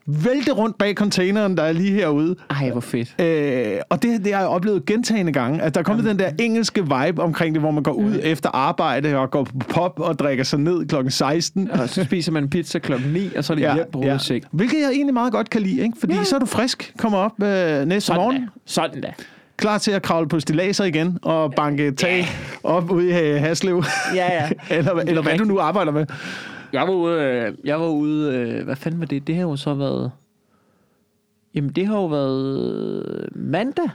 vælte 0.07 0.51
rundt 0.51 0.77
bag 0.77 0.93
containeren, 0.95 1.57
der 1.57 1.63
er 1.63 1.71
lige 1.71 1.91
herude, 1.91 2.35
Ej, 2.49 2.69
hvor 2.69 2.79
fedt. 2.79 3.21
Øh, 3.21 3.79
og 3.89 4.03
det, 4.03 4.25
det 4.25 4.33
har 4.33 4.39
jeg 4.39 4.49
oplevet 4.49 4.85
gentagende 4.85 5.31
gange, 5.31 5.61
at 5.61 5.73
der 5.73 5.79
er 5.79 5.83
kommet 5.83 6.05
den 6.05 6.19
der 6.19 6.31
engelske 6.39 6.81
vibe 6.81 7.21
omkring 7.21 7.55
det, 7.55 7.61
hvor 7.61 7.71
man 7.71 7.83
går 7.83 7.91
ud 7.91 8.19
efter 8.23 8.49
arbejde 8.53 9.17
og 9.17 9.31
går 9.31 9.43
på 9.43 9.51
pop 9.69 9.99
og 9.99 10.19
drikker 10.19 10.43
sig 10.43 10.59
ned 10.59 10.85
klokken 10.85 11.11
16. 11.11 11.71
Og 11.71 11.89
så 11.89 12.03
spiser 12.03 12.31
man 12.31 12.49
pizza 12.49 12.79
klokken 12.79 13.11
9, 13.11 13.35
og 13.35 13.43
så 13.43 13.53
er 13.53 13.55
det 13.55 13.63
ja, 13.63 13.75
hjem 13.75 13.85
på 13.91 14.01
ja. 14.03 14.17
Hvilket 14.51 14.77
jeg 14.77 14.91
egentlig 14.91 15.13
meget 15.13 15.31
godt 15.33 15.49
kan 15.49 15.61
lide, 15.61 15.81
ikke? 15.81 15.97
fordi 15.99 16.13
Ja. 16.13 16.19
ja. 16.19 16.25
så 16.25 16.35
er 16.35 16.39
du 16.39 16.45
frisk, 16.45 16.93
kommer 16.97 17.17
op 17.17 17.43
øh, 17.43 17.85
næste 17.85 18.05
Sådan 18.07 18.21
morgen, 18.21 18.41
da. 18.41 18.47
Sådan 18.65 19.01
da. 19.01 19.13
Klar 19.57 19.77
til 19.77 19.91
at 19.91 20.01
kravle 20.01 20.29
på 20.29 20.39
stilaser 20.39 20.83
igen 20.83 21.19
og 21.21 21.53
banke 21.53 21.91
tag 21.91 22.25
op 22.63 22.91
ude 22.91 23.09
i 23.09 23.13
øh, 23.13 23.41
Haslev, 23.41 23.83
Ja, 24.15 24.33
ja. 24.33 24.49
eller, 24.77 24.93
eller 24.93 25.21
hvad 25.21 25.37
du 25.37 25.43
nu 25.43 25.59
arbejder 25.59 25.91
med. 25.91 26.05
Jeg 26.73 26.81
var 26.81 26.93
ude, 26.93 27.21
øh, 27.21 27.53
jeg 27.63 27.79
var 27.79 27.87
ude 27.87 28.35
øh, 28.35 28.65
hvad 28.65 28.75
fanden 28.75 28.99
var 28.99 29.05
det? 29.05 29.27
Det 29.27 29.35
har 29.35 29.41
jo 29.41 29.55
så 29.55 29.73
været, 29.73 30.11
jamen 31.55 31.69
det 31.69 31.87
har 31.87 31.95
jo 31.95 32.05
været 32.05 33.29
mandag. 33.35 33.89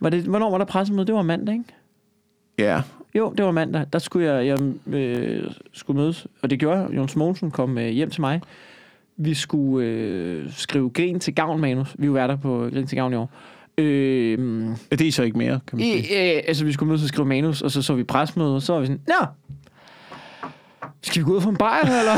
Var 0.00 0.10
det, 0.10 0.22
hvornår 0.22 0.50
var 0.50 0.58
der 0.58 0.64
pressemøde? 0.64 1.06
Det 1.06 1.14
var 1.14 1.22
mandag, 1.22 1.54
ikke? 1.54 1.64
Ja. 2.58 2.82
Jo, 3.14 3.34
det 3.36 3.44
var 3.44 3.50
mandag. 3.50 3.86
Der 3.92 3.98
skulle 3.98 4.32
jeg, 4.32 4.46
jeg 4.46 4.58
øh, 4.94 5.50
skulle 5.72 6.00
mødes, 6.00 6.26
og 6.42 6.50
det 6.50 6.58
gjorde 6.58 6.80
jeg. 6.80 6.90
Jons 6.96 7.16
Mogensen 7.16 7.50
kom 7.50 7.78
øh, 7.78 7.88
hjem 7.88 8.10
til 8.10 8.20
mig. 8.20 8.40
Vi 9.16 9.34
skulle 9.34 9.86
øh, 9.88 10.52
skrive 10.52 10.90
Grin 10.90 11.20
til 11.20 11.34
Gavn 11.34 11.60
manus. 11.60 11.94
Vi 11.98 12.12
var 12.12 12.26
der 12.26 12.36
på 12.36 12.68
Grin 12.72 12.86
til 12.86 12.96
Gavn 12.98 13.12
i 13.12 13.16
år. 13.16 13.30
Øh, 13.78 14.38
Det 14.90 15.00
er 15.08 15.12
så 15.12 15.22
ikke 15.22 15.38
mere, 15.38 15.60
kan 15.68 15.78
man 15.78 15.86
sige. 15.86 16.36
øh, 16.36 16.42
altså, 16.48 16.64
vi 16.64 16.72
skulle 16.72 16.88
mødes 16.88 17.02
og 17.02 17.08
skrive 17.08 17.26
manus, 17.28 17.62
og 17.62 17.70
så 17.70 17.82
så 17.82 17.94
vi 17.94 18.04
pressemøde, 18.04 18.54
og 18.54 18.62
så 18.62 18.72
var 18.72 18.80
vi 18.80 18.86
sådan, 18.86 19.00
Nå, 19.08 19.26
skal 21.06 21.20
vi 21.20 21.24
gå 21.24 21.36
ud 21.36 21.40
for 21.40 21.50
en 21.50 21.56
bajer, 21.56 21.80
eller? 21.82 22.12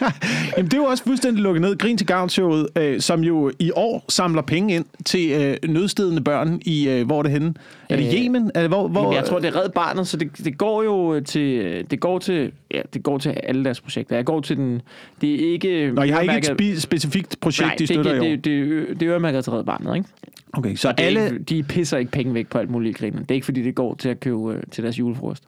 Jamen, 0.56 0.64
det 0.70 0.74
er 0.74 0.78
jo 0.78 0.84
også 0.84 1.04
fuldstændig 1.04 1.42
lukket 1.42 1.60
ned. 1.62 1.78
Grin 1.78 1.96
til 1.98 2.06
Gavn-showet, 2.06 2.66
øh, 2.78 3.00
som 3.00 3.20
jo 3.24 3.50
i 3.58 3.70
år 3.76 4.04
samler 4.08 4.42
penge 4.42 4.74
ind 4.74 4.84
til 5.04 5.30
øh, 5.32 5.70
nødstedende 5.70 6.22
børn 6.24 6.60
i, 6.64 6.88
øh, 6.88 7.06
hvor 7.06 7.18
er 7.18 7.22
det 7.22 7.32
henne? 7.32 7.54
Er 7.90 7.96
det 7.96 8.06
Øh, 8.06 8.24
Yemen? 8.24 8.50
Er 8.54 8.60
det, 8.60 8.70
hvor, 8.70 8.88
hvor, 8.88 9.00
Jamen, 9.02 9.14
jeg 9.16 9.24
tror, 9.24 9.38
det 9.38 9.48
er 9.48 9.60
Red 9.60 9.68
Barnet, 9.74 10.06
så 10.08 10.16
det, 10.16 10.38
det 10.44 10.58
går 10.58 10.82
jo 10.82 11.20
til, 11.20 11.84
det 11.90 12.00
går 12.00 12.18
til, 12.18 12.52
ja, 12.70 12.80
det 12.94 13.02
går 13.02 13.18
til 13.18 13.28
alle 13.30 13.64
deres 13.64 13.80
projekter. 13.80 14.16
Jeg 14.16 14.24
går 14.24 14.40
til 14.40 14.56
den, 14.56 14.80
det 15.20 15.34
er 15.48 15.52
ikke... 15.52 15.92
Nå, 15.94 16.02
jeg 16.02 16.14
har 16.14 16.20
ikke 16.22 16.50
et 16.66 16.74
spe- 16.76 16.80
specifikt 16.80 17.36
projekt, 17.40 17.66
Nej, 17.68 17.76
de 17.78 17.86
støtter 17.86 18.12
det, 18.12 18.16
i 18.16 18.20
år. 18.20 18.24
ikke- 18.24 18.36
det, 18.36 18.88
det, 18.88 19.00
det 19.00 19.06
er 19.06 19.12
øremærket 19.12 19.44
til 19.44 19.52
Red 19.52 19.64
Barnet, 19.64 19.96
ikke? 19.96 20.08
Okay, 20.52 20.74
så 20.74 20.88
det 20.92 21.00
er 21.00 21.06
alle... 21.06 21.24
ikke, 21.24 21.38
de 21.38 21.62
pisser 21.62 21.98
ikke 21.98 22.10
penge 22.12 22.34
væk 22.34 22.46
på 22.48 22.58
alt 22.58 22.70
muligt 22.70 22.96
griner. 22.98 23.18
Det 23.20 23.30
er 23.30 23.34
ikke, 23.34 23.44
fordi 23.44 23.62
det 23.62 23.74
går 23.74 23.94
til 23.94 24.08
at 24.08 24.20
købe 24.20 24.52
øh, 24.54 24.62
til 24.70 24.84
deres 24.84 24.98
julefrokost. 24.98 25.42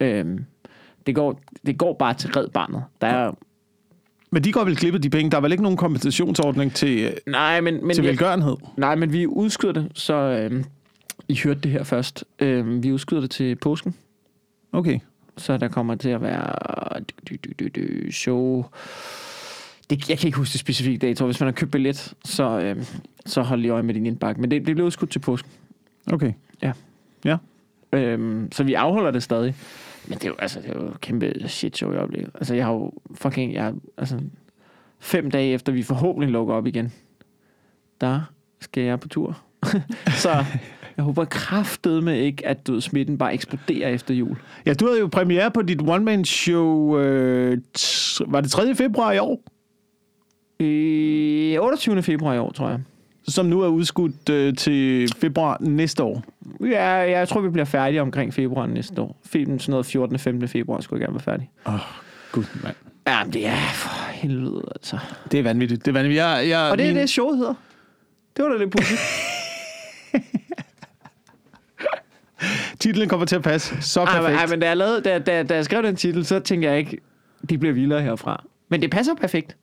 Øhm, 0.00 0.44
det, 1.06 1.14
går, 1.14 1.40
det 1.66 1.78
går 1.78 1.92
bare 1.92 2.14
til 2.14 2.30
Red 2.30 2.48
Barnet. 2.48 2.84
Der 3.00 3.06
er, 3.06 3.32
Men 4.30 4.44
de 4.44 4.52
går 4.52 4.64
vel 4.64 4.76
klippet 4.76 5.02
de 5.02 5.10
penge. 5.10 5.30
Der 5.30 5.36
er 5.36 5.40
vel 5.40 5.52
ikke 5.52 5.62
nogen 5.62 5.78
kompensationsordning 5.78 6.74
til, 6.74 7.04
øh, 7.04 7.12
nej, 7.26 7.60
men, 7.60 7.86
men 7.86 7.94
til 7.94 8.04
jeg, 8.04 8.10
velgørenhed? 8.10 8.56
nej, 8.76 8.94
men 8.94 9.12
vi 9.12 9.26
udskyder 9.26 9.72
det, 9.72 9.90
så 9.94 10.14
øhm, 10.14 10.64
I 11.28 11.40
hørte 11.44 11.60
det 11.60 11.70
her 11.70 11.82
først. 11.82 12.24
Øhm, 12.38 12.82
vi 12.82 12.92
udskyder 12.92 13.20
det 13.20 13.30
til 13.30 13.56
påsken. 13.56 13.94
Okay. 14.72 14.98
Så 15.36 15.56
der 15.56 15.68
kommer 15.68 15.94
til 15.94 16.08
at 16.08 16.22
være 16.22 17.00
dy, 17.30 17.40
dy, 17.58 17.64
dy, 17.74 18.10
show. 18.10 18.64
Det, 19.90 20.08
jeg 20.08 20.18
kan 20.18 20.28
ikke 20.28 20.38
huske 20.38 20.52
det 20.52 20.60
specifikke 20.60 20.98
dato. 20.98 21.24
Hvis 21.24 21.40
man 21.40 21.46
har 21.46 21.52
købt 21.52 21.70
billet, 21.70 22.14
så, 22.24 22.60
øhm, 22.60 22.84
så 23.26 23.42
hold 23.42 23.60
lige 23.60 23.72
øje 23.72 23.82
med 23.82 23.94
din 23.94 24.06
indbakke. 24.06 24.40
Men 24.40 24.50
det, 24.50 24.66
det 24.66 24.74
bliver 24.74 24.86
udskudt 24.86 25.10
til 25.10 25.18
påsken. 25.18 25.50
Okay. 26.12 26.32
Øhm, 27.94 28.52
så 28.52 28.64
vi 28.64 28.74
afholder 28.74 29.10
det 29.10 29.22
stadig. 29.22 29.54
Men 30.08 30.18
det 30.18 30.24
er 30.24 30.28
jo, 30.28 30.34
altså, 30.38 30.60
det 30.60 30.70
er 30.70 30.74
jo 30.74 30.86
et 30.86 31.00
kæmpe 31.00 31.48
shit 31.48 31.76
show 31.76 31.92
i 31.92 31.96
øjeblikket. 31.96 32.30
Altså, 32.34 32.54
jeg 32.54 32.64
har 32.64 32.72
jo 32.72 32.92
fucking... 33.14 33.54
Jeg, 33.54 33.74
altså, 33.98 34.20
fem 35.00 35.30
dage 35.30 35.52
efter 35.52 35.72
vi 35.72 35.82
forhåbentlig 35.82 36.30
lukker 36.30 36.54
op 36.54 36.66
igen, 36.66 36.92
der 38.00 38.20
skal 38.60 38.82
jeg 38.82 39.00
på 39.00 39.08
tur. 39.08 39.42
så 40.22 40.44
jeg 40.96 41.04
håber 41.04 41.24
kraftedeme 41.24 42.18
ikke, 42.18 42.46
at 42.46 42.66
du 42.66 42.80
smitten 42.80 43.18
bare 43.18 43.34
eksploderer 43.34 43.88
efter 43.88 44.14
jul. 44.14 44.36
Ja, 44.66 44.74
du 44.74 44.86
havde 44.86 45.00
jo 45.00 45.06
premiere 45.06 45.50
på 45.50 45.62
dit 45.62 45.80
one-man-show, 45.88 46.98
øh, 46.98 47.58
var 48.26 48.40
det 48.40 48.50
3. 48.50 48.74
februar 48.74 49.12
i 49.12 49.18
år? 49.18 49.42
Øh, 50.60 51.60
28. 51.60 52.02
februar 52.02 52.34
i 52.34 52.38
år, 52.38 52.52
tror 52.52 52.68
jeg. 52.68 52.80
Som 53.28 53.46
nu 53.46 53.60
er 53.60 53.68
udskudt 53.68 54.28
øh, 54.28 54.54
til 54.56 55.08
februar 55.18 55.56
næste 55.60 56.02
år. 56.02 56.24
Ja, 56.60 56.84
jeg 56.92 57.28
tror, 57.28 57.40
vi 57.40 57.48
bliver 57.48 57.64
færdige 57.64 58.02
omkring 58.02 58.34
februar 58.34 58.66
næste 58.66 59.00
år. 59.00 59.16
Filmen 59.26 59.58
sådan 59.58 59.70
noget 59.70 59.86
14. 59.86 60.18
15. 60.18 60.48
februar 60.48 60.80
skulle 60.80 61.00
jeg 61.00 61.06
gerne 61.06 61.14
være 61.14 61.22
færdig. 61.22 61.50
Gud, 62.32 62.44
mand. 62.62 62.74
Ja, 63.06 63.24
men 63.24 63.32
det 63.32 63.46
er 63.46 63.56
for 63.74 64.10
helvede, 64.12 64.62
altså. 64.74 64.98
Det 65.30 65.38
er 65.38 65.42
vanvittigt. 65.42 65.84
Det 65.84 65.90
er 65.90 65.92
vanvittigt. 65.92 66.18
Jeg, 66.22 66.48
jeg, 66.48 66.70
Og 66.70 66.78
det 66.78 66.84
er 66.86 66.88
min- 66.92 66.96
det, 67.00 67.10
showet 67.10 67.38
hedder. 67.38 67.54
Det 68.36 68.44
var 68.44 68.50
da 68.50 68.56
lidt 68.58 68.70
pudsigt. 68.70 69.00
Titlen 72.80 73.08
kommer 73.08 73.26
til 73.26 73.36
at 73.36 73.42
passe. 73.42 73.82
Så 73.82 74.00
Ej, 74.00 74.14
men, 74.14 74.22
perfekt. 74.22 74.40
ej, 74.40 74.46
men 74.46 74.60
da 74.60 74.66
jeg, 74.68 74.76
lavede, 74.76 75.00
da, 75.00 75.18
da, 75.18 75.42
da 75.42 75.54
jeg 75.54 75.64
skrev 75.64 75.82
den 75.82 75.96
titel, 75.96 76.24
så 76.26 76.38
tænkte 76.40 76.68
jeg 76.68 76.78
ikke, 76.78 76.98
de 77.50 77.58
bliver 77.58 77.72
vildere 77.74 78.02
herfra. 78.02 78.44
Men 78.68 78.82
det 78.82 78.90
passer 78.90 79.14
perfekt. 79.14 79.56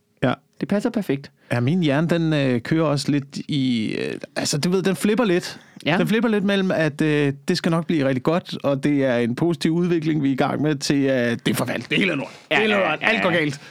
Ja. 0.61 0.65
Det 0.65 0.67
passer 0.67 0.89
perfekt. 0.89 1.31
Ja, 1.51 1.59
min 1.59 1.83
hjerne, 1.83 2.07
den 2.07 2.33
øh, 2.33 2.61
kører 2.61 2.85
også 2.85 3.11
lidt 3.11 3.37
i... 3.37 3.95
Øh, 3.99 4.13
altså, 4.35 4.57
du 4.57 4.69
ved, 4.69 4.83
den 4.83 4.95
flipper 4.95 5.25
lidt. 5.25 5.59
Ja. 5.85 5.97
Den 5.97 6.07
flipper 6.07 6.29
lidt 6.29 6.43
mellem, 6.43 6.71
at 6.71 7.01
øh, 7.01 7.33
det 7.47 7.57
skal 7.57 7.69
nok 7.69 7.85
blive 7.87 8.07
rigtig 8.07 8.23
godt, 8.23 8.57
og 8.63 8.83
det 8.83 9.05
er 9.05 9.17
en 9.17 9.35
positiv 9.35 9.71
udvikling, 9.71 10.23
vi 10.23 10.29
er 10.29 10.33
i 10.33 10.35
gang 10.35 10.61
med, 10.61 10.75
til 10.75 10.95
øh, 10.95 11.09
det 11.11 11.47
er 11.47 11.53
forfald. 11.53 11.81
Det 11.89 11.95
er 11.95 11.99
hele 11.99 12.15
lort. 12.15 12.27
Ja, 12.51 12.55
det 12.55 12.63
er 12.63 12.67
hele 12.67 12.73
lort. 12.73 12.99
Alt 13.01 13.23
går 13.23 13.31
galt. 13.31 13.61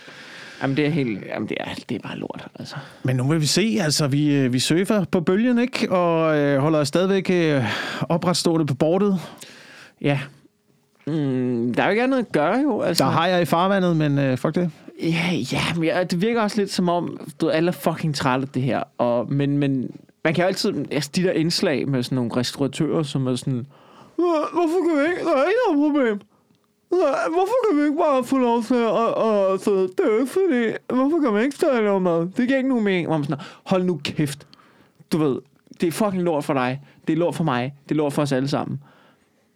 Jamen, 0.62 0.76
det 0.76 0.86
er 0.86 0.90
helt... 0.90 1.24
Jamen, 1.34 1.48
det 1.48 1.56
er, 1.60 1.68
det 1.88 1.94
er 1.94 1.98
bare 2.08 2.18
lort, 2.18 2.46
altså. 2.58 2.76
Men 3.02 3.16
nu 3.16 3.24
vil 3.28 3.40
vi 3.40 3.46
se, 3.46 3.78
altså 3.80 4.06
vi, 4.06 4.34
øh, 4.34 4.52
vi 4.52 4.58
surfer 4.58 5.04
på 5.04 5.20
bølgen, 5.20 5.58
ikke? 5.58 5.92
Og 5.92 6.38
øh, 6.38 6.58
holder 6.58 6.78
os 6.78 6.88
stadigvæk 6.88 7.30
øh, 7.30 7.64
opretstående 8.08 8.66
på 8.66 8.74
bordet. 8.74 9.20
Ja. 10.00 10.20
Mm, 11.06 11.74
der 11.74 11.82
er 11.82 11.86
jo 11.86 11.90
ikke 11.90 12.02
andet 12.02 12.18
at 12.18 12.32
gøre, 12.32 12.58
jo. 12.58 12.80
Altså, 12.82 13.04
Der 13.04 13.10
har 13.10 13.26
jeg 13.26 13.42
i 13.42 13.44
farvandet, 13.44 13.96
men 13.96 14.18
øh, 14.18 14.38
fuck 14.38 14.54
det. 14.54 14.70
Ja, 15.02 15.32
ja, 15.52 15.74
men 15.74 15.84
jeg, 15.84 16.10
det 16.10 16.22
virker 16.22 16.42
også 16.42 16.60
lidt 16.60 16.70
som 16.70 16.88
om, 16.88 17.20
du 17.40 17.46
ved, 17.46 17.54
alle 17.54 17.68
er 17.68 17.72
fucking 17.72 18.14
trætte 18.14 18.46
af 18.46 18.48
det 18.48 18.62
her. 18.62 18.82
Og, 18.98 19.32
men, 19.32 19.58
men 19.58 19.90
man 20.24 20.34
kan 20.34 20.42
jo 20.42 20.48
altid, 20.48 20.74
altså 20.90 21.10
de 21.16 21.22
der 21.22 21.32
indslag 21.32 21.88
med 21.88 22.02
sådan 22.02 22.16
nogle 22.16 22.36
restauratører, 22.36 23.02
som 23.02 23.26
er 23.26 23.34
sådan, 23.34 23.66
hvorfor 24.16 24.88
kan 24.88 25.02
vi 25.02 25.10
ikke, 25.10 25.24
der 25.24 25.36
er 25.36 25.46
ikke 25.46 25.60
noget 25.68 25.90
problem. 25.90 26.20
Hvorfor 27.34 27.54
kan 27.68 27.78
vi 27.78 27.82
ikke 27.82 27.96
bare 27.96 28.24
få 28.24 28.38
lov 28.38 28.62
til 28.62 28.74
at, 28.74 28.90
at 28.90 29.14
så 29.16 29.46
altså, 29.52 29.70
det 29.70 30.00
er 30.04 30.12
jo 30.12 30.18
ikke 30.20 30.32
fordi, 30.32 30.76
hvorfor 30.88 31.20
kan 31.20 31.32
man 31.32 31.42
ikke 31.42 31.56
stadig 31.56 31.82
lave 31.82 32.00
mad? 32.00 32.20
Det 32.20 32.48
giver 32.48 32.56
ikke 32.56 32.68
nogen 32.68 32.84
mening. 32.84 33.06
Hvor 33.06 33.16
man 33.16 33.24
sådan, 33.24 33.44
hold 33.64 33.84
nu 33.84 34.00
kæft. 34.04 34.46
Du 35.12 35.18
ved, 35.18 35.38
det 35.80 35.86
er 35.86 35.92
fucking 35.92 36.22
lort 36.22 36.44
for 36.44 36.54
dig. 36.54 36.80
Det 37.06 37.12
er 37.12 37.16
lort 37.16 37.34
for 37.34 37.44
mig. 37.44 37.74
Det 37.88 37.90
er 37.90 37.96
lort 37.96 38.12
for 38.12 38.22
os 38.22 38.32
alle 38.32 38.48
sammen. 38.48 38.80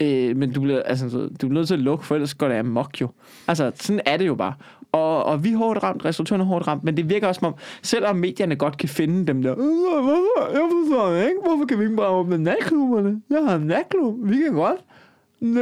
Øh, 0.01 0.37
men 0.37 0.53
du 0.53 0.61
bliver, 0.61 0.83
altså, 0.83 1.09
du 1.09 1.29
bliver 1.37 1.53
nødt 1.53 1.67
til 1.67 1.75
at 1.75 1.81
lukke, 1.81 2.05
for 2.05 2.15
ellers 2.15 2.35
går 2.35 2.49
det 2.49 2.55
amok 2.55 3.01
jo. 3.01 3.09
Altså, 3.49 3.73
sådan 3.75 4.01
er 4.07 4.17
det 4.17 4.27
jo 4.27 4.35
bare. 4.35 4.55
Og, 4.95 5.25
og 5.25 5.45
vi 5.45 5.53
er 5.53 5.57
hårdt 5.57 5.83
ramt, 5.83 6.05
restauratørerne 6.05 6.45
er 6.45 6.49
hårdt 6.49 6.67
ramt, 6.67 6.85
men 6.85 6.97
det 6.97 7.09
virker 7.11 7.29
også 7.29 7.39
som 7.39 7.47
om, 7.49 7.55
selvom 7.83 8.17
medierne 8.17 8.57
godt 8.57 8.77
kan 8.79 8.89
finde 8.89 9.27
dem 9.27 9.43
der, 9.43 9.53
"Øh, 9.53 9.57
hvorfor, 10.03 10.51
jeg 10.53 10.61
forstår 10.71 11.15
ikke, 11.15 11.41
hvorfor 11.47 11.65
kan 11.65 11.79
vi 11.79 11.85
ikke 11.85 11.97
bare 11.97 12.09
åbne 12.09 12.39
natklubberne? 12.39 13.23
Jeg 13.31 13.45
har 13.45 13.55
en 13.57 13.67
natklub, 13.67 14.15
vi 14.23 14.37
kan 14.37 14.53
godt. 14.53 14.81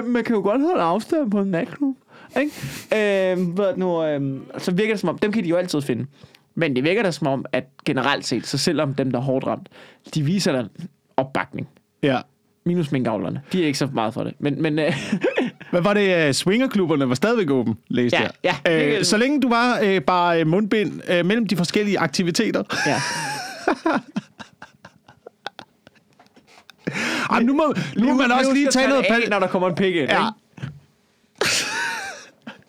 Man 0.07 0.25
kan 0.25 0.35
jo 0.37 0.43
godt 0.43 0.61
holde 0.61 0.83
afstand 0.83 1.31
på 1.31 1.41
en 1.41 1.49
natklub. 1.51 1.97
Ikke? 2.41 2.53
Øh, 3.33 3.49
hvad 3.55 3.77
nu, 3.77 4.05
øh, 4.05 4.41
så 4.59 4.71
virker 4.73 4.93
det 4.93 5.01
som 5.01 5.09
om, 5.09 5.19
dem 5.19 5.33
kan 5.33 5.45
de 5.45 5.49
jo 5.49 5.57
altid 5.57 5.81
finde. 5.81 6.07
Men 6.55 6.77
det 6.77 6.85
virker 6.85 7.03
da 7.03 7.11
som 7.11 7.27
om, 7.27 7.45
at 7.53 7.65
generelt 7.85 8.25
set, 8.27 8.47
så 8.47 8.59
selvom 8.59 8.95
dem, 8.95 9.11
der 9.11 9.19
er 9.19 9.23
hårdt 9.23 9.47
ramt, 9.47 9.69
de 10.15 10.23
viser 10.23 10.53
der 10.53 10.65
opbakning. 11.17 11.69
Ja. 12.03 12.19
Minus 12.65 12.93
minkavlerne. 12.93 13.43
De 13.53 13.63
er 13.63 13.67
ikke 13.67 13.79
så 13.79 13.89
meget 13.93 14.15
for 14.15 14.25
det. 14.25 14.35
Men, 14.39 14.63
men 14.63 14.79
øh, 14.79 14.85
Hvad 15.73 15.81
var 15.83 15.95
det? 15.95 16.27
øh, 16.29 16.33
Swingerklubberne 16.35 17.09
var 17.09 17.15
stadigvæk 17.15 17.51
åben, 17.51 17.75
læste 17.89 18.17
Ja, 18.19 18.29
jeg. 18.45 18.57
ja, 18.67 18.73
det 18.81 18.93
kan- 18.93 19.05
så 19.05 19.17
længe 19.17 19.41
du 19.41 19.49
var 19.49 19.79
øh, 19.83 20.01
bare 20.01 20.45
mundbind 20.45 21.01
øh, 21.11 21.27
mellem 21.27 21.47
de 21.49 21.57
forskellige 21.57 21.99
aktiviteter. 21.99 22.63
ja. 22.87 23.01
Ej, 27.31 27.43
nu 27.43 27.53
må, 27.55 27.75
nu 27.97 28.07
må 28.07 28.15
man 28.15 28.33
også 28.33 28.53
lige 28.53 28.69
tage 28.71 28.89
noget... 28.89 29.03
af, 29.03 29.17
pal- 29.17 29.29
når 29.31 29.39
der 29.39 29.47
kommer 29.47 29.69
en 29.69 29.75
pik 29.75 29.95
ind. 29.97 30.11
Ja. 30.11 30.29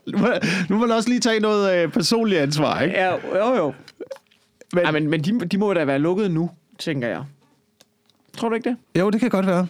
Nu 0.08 0.18
må, 0.18 0.28
nu 0.70 0.78
må 0.78 0.86
man 0.88 0.96
også 0.98 1.10
lige 1.10 1.20
tage 1.20 1.40
noget 1.40 1.84
øh, 1.84 1.92
personligt 1.92 2.42
ansvar, 2.42 2.82
ikke? 2.82 2.96
Ja, 2.96 3.12
jo, 3.36 3.56
jo. 3.56 3.74
Men, 4.74 4.86
Ej, 4.86 4.92
men, 4.92 5.08
men 5.10 5.22
de, 5.24 5.40
de 5.46 5.58
må 5.58 5.74
da 5.74 5.86
være 5.86 6.00
lukket 6.00 6.32
nu, 6.32 6.50
tænker 6.80 7.08
jeg. 7.08 7.24
Tror 8.38 8.50
du 8.50 8.56
ikke 8.56 8.70
det? 8.70 9.00
Jo, 9.00 9.10
det 9.10 9.20
kan 9.22 9.30
godt 9.30 9.48
være. 9.48 9.68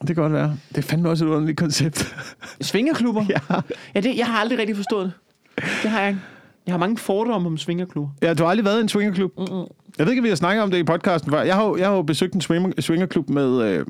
Det 0.00 0.06
kan 0.06 0.22
godt 0.22 0.32
være. 0.32 0.56
Det 0.68 0.78
er 0.78 0.82
fandme 0.82 1.08
også 1.08 1.24
et 1.24 1.28
underligt 1.30 1.58
koncept. 1.58 2.16
Svingerklubber? 2.60 3.24
ja. 3.28 3.60
ja 3.94 4.00
det, 4.00 4.16
jeg 4.16 4.26
har 4.26 4.38
aldrig 4.38 4.58
rigtig 4.58 4.76
forstået 4.76 5.12
det. 5.56 5.64
Det 5.82 5.90
har 5.90 6.00
jeg 6.00 6.08
ikke. 6.08 6.20
Jeg 6.66 6.72
har 6.72 6.78
mange 6.78 6.98
fordomme 6.98 7.48
om 7.48 7.58
svingerklubber. 7.58 8.10
ja, 8.22 8.34
du 8.34 8.42
har 8.42 8.50
aldrig 8.50 8.64
været 8.64 8.78
i 8.78 8.80
en 8.80 8.88
swingerklub? 8.88 9.32
Mm-mm. 9.38 9.66
Jeg 9.98 10.06
ved 10.06 10.12
ikke, 10.12 10.20
om 10.20 10.24
vi 10.24 10.28
har 10.28 10.36
snakket 10.36 10.62
om 10.62 10.70
det 10.70 10.78
i 10.78 10.84
podcasten 10.84 11.30
før. 11.30 11.42
Jeg 11.42 11.54
har, 11.54 11.76
jeg 11.76 11.86
har 11.88 11.94
jo 11.94 12.02
besøgt 12.02 12.34
en 12.34 12.40
swinger, 12.40 12.72
swingerklub 12.78 13.28
med, 13.30 13.62
øh, 13.62 13.86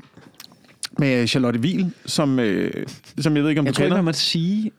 med 0.99 1.27
Charlotte 1.27 1.59
Wiel, 1.59 1.91
som, 2.05 2.39
øh, 2.39 2.85
som 3.19 3.35
jeg 3.35 3.43
ved 3.43 3.49
ikke, 3.49 3.59
om 3.59 3.65
Jeg 3.65 3.73
du 3.73 3.77
tror 3.77 3.83
kender. 3.85 3.97
man 3.97 4.05
må 4.05 4.13
sige... 4.13 4.71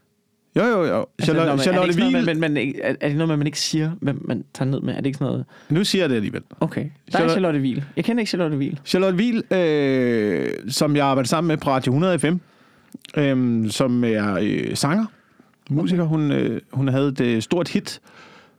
Jo, 0.56 0.62
jo, 0.64 0.84
jo. 0.84 0.98
Altså, 0.98 1.06
Charlotte, 1.22 1.50
man, 1.50 1.58
Charlotte 1.58 1.96
Wiel. 1.98 2.12
noget, 2.12 2.26
man, 2.26 2.40
man, 2.40 2.56
er, 2.56 2.94
er 3.00 3.08
det 3.08 3.16
noget, 3.16 3.38
man 3.38 3.46
ikke 3.46 3.60
siger, 3.60 3.90
hvem 4.00 4.22
man 4.28 4.44
tager 4.54 4.70
ned 4.70 4.80
med? 4.80 4.92
Er 4.94 4.96
det 4.96 5.06
ikke 5.06 5.18
sådan 5.18 5.30
noget... 5.32 5.44
Nu 5.68 5.84
siger 5.84 6.02
jeg 6.02 6.08
det 6.10 6.16
alligevel. 6.16 6.42
Okay. 6.60 6.80
Der 6.80 6.88
er 7.18 7.22
Charlotte- 7.22 7.30
Charlotte 7.30 7.60
Wiel. 7.60 7.84
Jeg 7.96 8.04
kender 8.04 8.20
ikke 8.20 8.28
Charlotte 8.30 8.56
Wiel. 8.56 8.80
Charlotte 8.84 9.16
Wiel, 9.18 9.42
øh, 9.52 10.48
som 10.68 10.96
jeg 10.96 11.06
arbejder 11.06 11.28
sammen 11.28 11.48
med 11.48 11.56
på 11.56 11.70
Radio 11.70 11.90
100 11.92 12.18
FM, 12.18 12.34
øh, 13.16 13.70
som 13.70 14.04
er 14.04 14.38
øh, 14.42 14.76
sanger, 14.76 15.04
musiker. 15.70 16.02
Hun, 16.04 16.32
øh, 16.32 16.60
hun 16.72 16.88
havde 16.88 17.08
et 17.08 17.20
øh, 17.20 17.42
stort 17.42 17.68
hit 17.68 18.00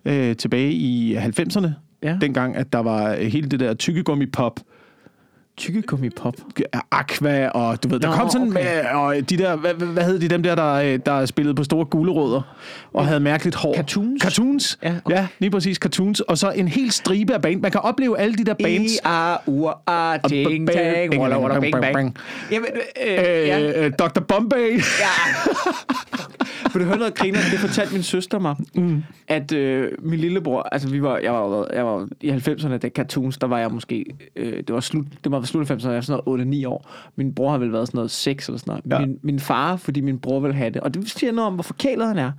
øh, 0.05 0.35
tilbage 0.35 0.71
i 0.71 1.15
90'erne, 1.15 1.67
Ja. 2.03 2.17
dengang 2.21 2.55
at 2.55 2.73
der 2.73 2.79
var 2.79 3.11
øh, 3.13 3.19
hele 3.19 3.47
det 3.49 3.59
der 3.59 3.73
tykkegummi-pop, 3.73 4.59
Tykkegummi 5.57 6.09
pop. 6.09 6.33
Aqua, 6.91 7.47
og 7.49 7.83
du 7.83 7.87
ved, 7.89 7.99
der 7.99 8.07
Nå, 8.09 8.15
kom 8.15 8.29
sådan 8.29 8.47
okay. 8.47 8.63
med, 8.63 8.85
og 8.93 9.15
de 9.29 9.37
der, 9.37 9.55
hvad, 9.55 9.73
hvad- 9.73 10.03
hed 10.03 10.19
de, 10.19 10.27
dem 10.27 10.43
der, 10.43 10.55
der, 10.55 10.73
øh, 10.73 10.99
der 11.05 11.25
spillede 11.25 11.55
på 11.55 11.63
store 11.63 11.85
gulerødder, 11.85 12.41
og 12.93 13.05
havde 13.05 13.19
mærkeligt 13.19 13.55
hår. 13.55 13.75
Cartoons? 13.75 14.21
Cartoons, 14.21 14.79
Ja, 14.83 14.95
okay. 15.05 15.15
ja, 15.15 15.27
lige 15.39 15.49
præcis, 15.51 15.77
cartoons, 15.77 16.19
og 16.19 16.37
så 16.37 16.51
en 16.51 16.67
hel 16.67 16.91
stribe 16.91 17.33
af 17.33 17.41
band. 17.41 17.61
Man 17.61 17.71
kan 17.71 17.81
opleve 17.81 18.19
alle 18.19 18.35
de 18.35 18.43
der 18.43 18.53
bands. 18.53 18.91
E-A-U-A, 19.05 20.17
ting, 20.27 20.67
tang, 20.69 21.19
walla, 21.21 21.39
walla, 21.39 21.59
bing, 21.59 21.75
bang. 21.81 22.15
Jamen, 22.51 22.69
øh, 23.07 23.13
ja. 23.13 23.59
Øh, 23.79 23.85
øh, 23.85 23.91
Dr. 23.99 24.19
Bombay. 24.19 24.71
Ja. 24.77 24.81
Vil 26.73 26.81
du 26.81 26.85
høre 26.87 26.97
noget 26.97 27.15
griner? 27.15 27.39
Det 27.51 27.59
fortalte 27.59 27.93
min 27.93 28.03
søster 28.03 28.39
mig, 28.39 28.55
mm. 28.75 29.03
at 29.27 29.51
øh, 29.51 29.91
min 29.99 30.19
lillebror, 30.19 30.61
altså 30.71 30.89
vi 30.89 31.01
var, 31.03 31.17
jeg 31.17 31.33
var, 31.33 31.67
jeg 31.73 31.85
var 31.85 32.07
i 32.21 32.29
90'erne, 32.29 32.77
da 32.77 32.89
cartoons, 32.89 33.37
der 33.37 33.47
var 33.47 33.59
jeg 33.59 33.71
måske, 33.71 34.05
øh, 34.35 34.53
det 34.57 34.73
var 34.73 34.79
slut, 34.79 35.05
det 35.23 35.31
var 35.31 35.40
slut 35.47 35.71
af 35.71 35.75
90'erne, 35.75 35.87
jeg 35.87 35.95
var 35.95 36.01
sådan 36.01 36.21
noget 36.25 36.63
8-9 36.63 36.67
år. 36.67 36.89
Min 37.15 37.33
bror 37.35 37.51
har 37.51 37.57
vel 37.57 37.71
været 37.71 37.87
sådan 37.87 37.97
noget 37.97 38.11
6 38.11 38.47
eller 38.47 38.59
sådan 38.59 38.81
noget. 38.87 39.01
Ja. 39.01 39.05
Min, 39.07 39.19
min 39.21 39.39
far, 39.39 39.75
fordi 39.75 40.01
min 40.01 40.19
bror 40.19 40.39
ville 40.39 40.55
have 40.55 40.69
det, 40.69 40.81
og 40.81 40.93
det 40.93 41.09
siger 41.09 41.31
noget 41.31 41.47
om, 41.47 41.53
hvor 41.53 41.63
forkælet 41.63 42.07
han 42.07 42.17
er. 42.17 42.31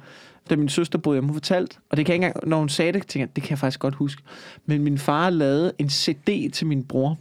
Da 0.50 0.56
min 0.56 0.68
søster 0.68 0.98
boede 0.98 1.16
hjemme, 1.16 1.28
hun 1.28 1.34
fortalte, 1.34 1.76
og 1.90 1.96
det 1.96 2.06
kan 2.06 2.12
jeg 2.12 2.16
ikke 2.16 2.26
engang, 2.26 2.48
når 2.48 2.58
hun 2.58 2.68
sagde 2.68 2.92
det, 2.92 3.00
tænkte 3.00 3.18
jeg, 3.18 3.36
det 3.36 3.42
kan 3.44 3.50
jeg 3.50 3.58
faktisk 3.58 3.80
godt 3.80 3.94
huske. 3.94 4.22
Men 4.66 4.82
min 4.82 4.98
far 4.98 5.30
lavede 5.30 5.72
en 5.78 5.88
CD 5.90 6.50
til 6.52 6.66
min 6.66 6.84
bror, 6.84 7.18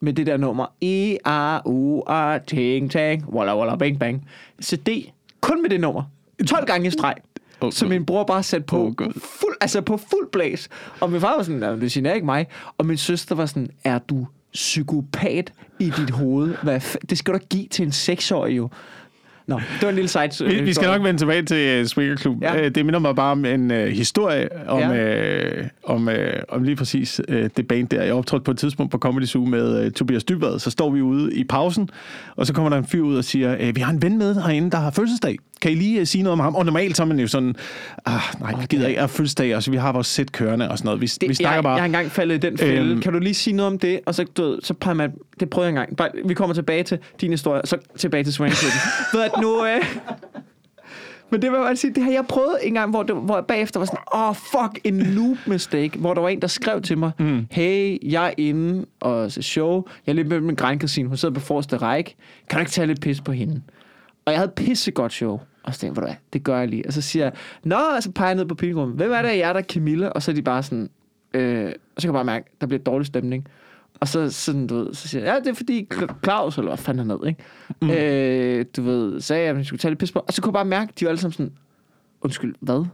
med 0.00 0.12
det 0.12 0.26
der 0.26 0.36
nummer 0.36 0.66
E 0.82 1.16
A 1.24 1.60
U 1.66 2.02
A 2.08 2.38
ting 2.38 2.90
tang 2.90 3.28
walla 3.34 3.58
walla 3.58 3.76
bang 3.76 3.98
bang 3.98 4.28
CD 4.62 4.88
kun 5.40 5.62
med 5.62 5.70
det 5.70 5.80
nummer 5.80 6.02
12 6.48 6.66
gange 6.66 6.86
i 6.86 6.90
streg 6.90 7.14
Oh, 7.60 7.72
så 7.72 7.86
min 7.86 8.06
bror 8.06 8.24
bare 8.24 8.42
satte 8.42 8.66
på 8.66 8.84
Oh, 8.86 8.94
God. 8.94 9.12
fuld, 9.12 9.54
altså 9.60 9.80
på 9.80 9.96
fuld 9.96 10.30
blæs 10.32 10.68
og 11.00 11.10
min 11.12 11.20
far 11.20 11.36
var 11.36 11.42
sådan 11.42 11.60
"Nå, 11.60 11.76
det 11.76 11.92
siger 11.92 12.14
ikke 12.14 12.26
mig 12.26 12.46
og 12.78 12.86
min 12.86 12.96
søster 12.96 13.34
var 13.34 13.46
sådan 13.46 13.68
er 13.84 13.98
du 13.98 14.26
psykopat 14.56 15.52
i 15.80 15.92
dit 15.96 16.10
hoved 16.10 16.54
Hvad 16.62 16.80
det 17.10 17.18
skal 17.18 17.34
du 17.34 17.38
da 17.38 17.44
give 17.50 17.66
til 17.70 17.84
en 17.84 17.92
seksårig 17.92 18.56
jo 18.56 18.68
Nå, 19.46 19.56
det 19.56 19.82
var 19.82 19.88
en 19.88 19.94
lille 19.94 20.08
side 20.08 20.48
Vi, 20.48 20.62
vi 20.62 20.72
skal 20.72 20.88
nok 20.88 21.02
vende 21.02 21.20
tilbage 21.20 21.42
til 21.42 21.80
uh, 21.80 21.86
Swingerklub. 21.86 22.42
Ja. 22.42 22.56
Ja. 22.56 22.68
det 22.68 22.84
minder 22.84 23.00
mig 23.00 23.16
bare 23.16 23.32
om 23.32 23.44
en 23.44 23.70
uh, 23.70 23.76
historie 23.76 24.68
om, 24.68 24.80
ja. 24.80 25.60
uh, 25.60 25.66
om, 25.84 26.08
uh, 26.08 26.14
om 26.48 26.62
lige 26.62 26.76
præcis 26.76 27.20
uh, 27.28 27.34
det 27.56 27.68
band 27.68 27.88
der. 27.88 28.02
Jeg 28.02 28.14
optrådte 28.14 28.44
på 28.44 28.50
et 28.50 28.58
tidspunkt 28.58 28.92
på 28.92 28.98
Comedy 28.98 29.24
Zoo 29.24 29.44
med 29.44 29.86
uh, 29.86 29.92
Tobias 29.92 30.24
Dybvad. 30.24 30.58
Så 30.58 30.70
står 30.70 30.90
vi 30.90 31.00
ude 31.00 31.34
i 31.34 31.44
pausen, 31.44 31.88
og 32.36 32.46
så 32.46 32.52
kommer 32.52 32.70
der 32.70 32.76
en 32.78 32.86
fyr 32.86 33.02
ud 33.02 33.16
og 33.16 33.24
siger, 33.24 33.68
uh, 33.68 33.76
vi 33.76 33.80
har 33.80 33.92
en 33.92 34.02
ven 34.02 34.18
med 34.18 34.34
herinde, 34.34 34.70
der 34.70 34.78
har 34.78 34.90
fødselsdag. 34.90 35.36
Kan 35.60 35.72
I 35.72 35.74
lige 35.74 36.00
uh, 36.00 36.06
sige 36.06 36.22
noget 36.22 36.32
om 36.32 36.40
ham? 36.40 36.54
Og 36.54 36.64
normalt 36.64 36.96
så 36.96 37.02
er 37.02 37.06
man 37.06 37.18
jo 37.18 37.26
sådan, 37.26 37.54
ah, 38.06 38.20
nej, 38.40 38.60
vi 38.60 38.66
gider 38.66 38.86
ikke 38.86 38.98
at 38.98 39.02
have 39.02 39.08
fødselsdag, 39.08 39.56
og 39.56 39.62
så 39.62 39.70
vi 39.70 39.76
har 39.76 39.92
vores 39.92 40.06
sæt 40.06 40.32
kørende 40.32 40.70
og 40.70 40.78
sådan 40.78 40.86
noget. 40.86 41.00
Vi, 41.00 41.06
det, 41.06 41.28
vi 41.28 41.34
snakker 41.34 41.56
jeg, 41.56 41.62
bare... 41.62 41.72
jeg 41.72 41.82
har 41.82 41.86
engang 41.86 42.10
faldet 42.10 42.34
i 42.34 42.38
den 42.38 42.58
fælde. 42.58 42.90
Øhm. 42.90 43.00
kan 43.00 43.12
du 43.12 43.18
lige 43.18 43.34
sige 43.34 43.56
noget 43.56 43.72
om 43.72 43.78
det? 43.78 44.00
Og 44.06 44.14
så, 44.14 44.24
du 44.24 44.58
så 44.62 44.74
peger 44.74 44.94
man... 44.94 45.12
Det 45.40 45.50
prøvede 45.50 45.66
jeg 45.66 45.70
engang. 45.70 45.96
Bare, 45.96 46.08
vi 46.24 46.34
kommer 46.34 46.54
tilbage 46.54 46.82
til 46.82 46.98
din 47.20 47.30
historie, 47.30 47.62
og 47.62 47.68
så 47.68 47.76
tilbage 47.98 48.24
til 48.24 48.32
Swingklubben. 48.32 48.80
ved 49.12 49.22
at 49.22 49.30
nu... 49.40 49.66
Øh, 49.66 49.82
men 51.30 51.42
det 51.42 51.52
vil 51.52 51.58
jeg 51.68 51.78
sige, 51.78 51.94
det 51.94 52.02
har 52.02 52.10
jeg 52.10 52.24
prøvet 52.28 52.56
en 52.62 52.74
gang, 52.74 52.90
hvor, 52.90 53.02
det, 53.02 53.16
hvor 53.16 53.36
jeg 53.36 53.44
bagefter 53.44 53.80
var 53.80 53.86
sådan, 53.86 54.00
åh, 54.14 54.28
oh, 54.28 54.34
fuck, 54.34 54.80
en 54.84 54.94
noob 54.94 55.36
mistake, 55.46 55.98
hvor 55.98 56.14
der 56.14 56.20
var 56.20 56.28
en, 56.28 56.42
der 56.42 56.46
skrev 56.46 56.82
til 56.82 56.98
mig, 56.98 57.10
mm. 57.18 57.46
hey, 57.50 57.98
jeg 58.12 58.26
er 58.26 58.34
inde 58.36 58.86
og 59.00 59.32
se 59.32 59.42
show, 59.42 59.82
jeg 60.06 60.12
er 60.12 60.16
lidt 60.16 60.28
med 60.28 60.40
min 60.40 60.54
grænkusine, 60.54 61.08
hun 61.08 61.16
sidder 61.16 61.34
på 61.34 61.40
forreste 61.40 61.76
række, 61.76 62.16
kan 62.50 62.56
du 62.56 62.60
ikke 62.60 62.72
tage 62.72 62.86
lidt 62.86 63.00
pis 63.00 63.20
på 63.20 63.32
hende? 63.32 63.62
Og 64.26 64.32
jeg 64.32 64.40
havde 64.40 64.52
pissegodt 64.56 65.12
show. 65.12 65.40
Og 65.62 65.74
så 65.74 65.80
tænkte 65.80 65.86
jeg, 66.00 66.02
"Ved 66.02 66.08
du 66.08 66.12
hvad, 66.12 66.16
det 66.32 66.44
gør 66.44 66.58
jeg 66.58 66.68
lige. 66.68 66.86
Og 66.86 66.92
så 66.92 67.00
siger 67.02 67.24
jeg, 67.24 67.32
nå, 67.64 67.76
og 67.96 68.02
så 68.02 68.10
peger 68.12 68.28
jeg 68.28 68.34
ned 68.36 68.46
på 68.46 68.54
pilgrimmen. 68.54 68.96
Hvem 68.96 69.12
er 69.12 69.22
det 69.22 69.28
af 69.28 69.36
jer, 69.38 69.52
der 69.52 69.60
er 69.60 69.64
Camilla? 69.64 70.08
Og 70.08 70.22
så 70.22 70.30
er 70.30 70.34
de 70.34 70.42
bare 70.42 70.62
sådan, 70.62 70.90
øh, 71.34 71.66
og 71.96 72.02
så 72.02 72.08
kan 72.08 72.08
jeg 72.08 72.12
bare 72.12 72.24
mærke, 72.24 72.46
der 72.60 72.66
bliver 72.66 72.82
dårlig 72.82 73.06
stemning. 73.06 73.48
Og 74.00 74.08
så, 74.08 74.30
sådan, 74.30 74.66
du 74.66 74.74
ved, 74.74 74.94
så 74.94 75.08
siger 75.08 75.24
jeg, 75.24 75.34
ja, 75.34 75.40
det 75.40 75.46
er 75.46 75.54
fordi 75.54 75.86
Cla- 75.94 76.14
Claus, 76.24 76.58
eller 76.58 76.70
hvad 76.70 76.78
fanden 76.78 77.10
han 77.10 77.18
hed, 77.18 77.26
ikke? 77.28 77.42
Mm. 77.82 77.90
Øh, 77.90 78.64
du 78.76 78.82
ved, 78.82 79.20
sagde 79.20 79.42
jeg, 79.42 79.50
at 79.50 79.58
vi 79.58 79.64
skulle 79.64 79.78
tage 79.78 79.90
lidt 79.90 80.00
pis 80.00 80.12
på. 80.12 80.18
Og 80.18 80.32
så 80.32 80.42
kunne 80.42 80.50
jeg 80.50 80.54
bare 80.54 80.64
mærke, 80.64 80.92
de 81.00 81.04
var 81.04 81.08
alle 81.10 81.20
sammen 81.20 81.32
sådan, 81.32 81.52
undskyld, 82.20 82.54
hvad? 82.60 82.84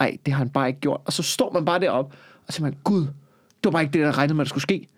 Ej, 0.00 0.16
det 0.26 0.34
har 0.34 0.38
han 0.38 0.48
bare 0.50 0.68
ikke 0.68 0.80
gjort. 0.80 1.00
Og 1.04 1.12
så 1.12 1.22
står 1.22 1.52
man 1.52 1.64
bare 1.64 1.80
derop 1.80 2.14
og 2.46 2.52
så 2.52 2.62
man, 2.62 2.74
gud, 2.84 3.00
det 3.00 3.10
var 3.64 3.70
bare 3.70 3.82
ikke 3.82 3.92
det, 3.92 4.00
der 4.06 4.18
regnede 4.18 4.34
med, 4.34 4.40
at 4.40 4.44
der 4.44 4.48
skulle 4.48 4.62
ske. 4.62 4.88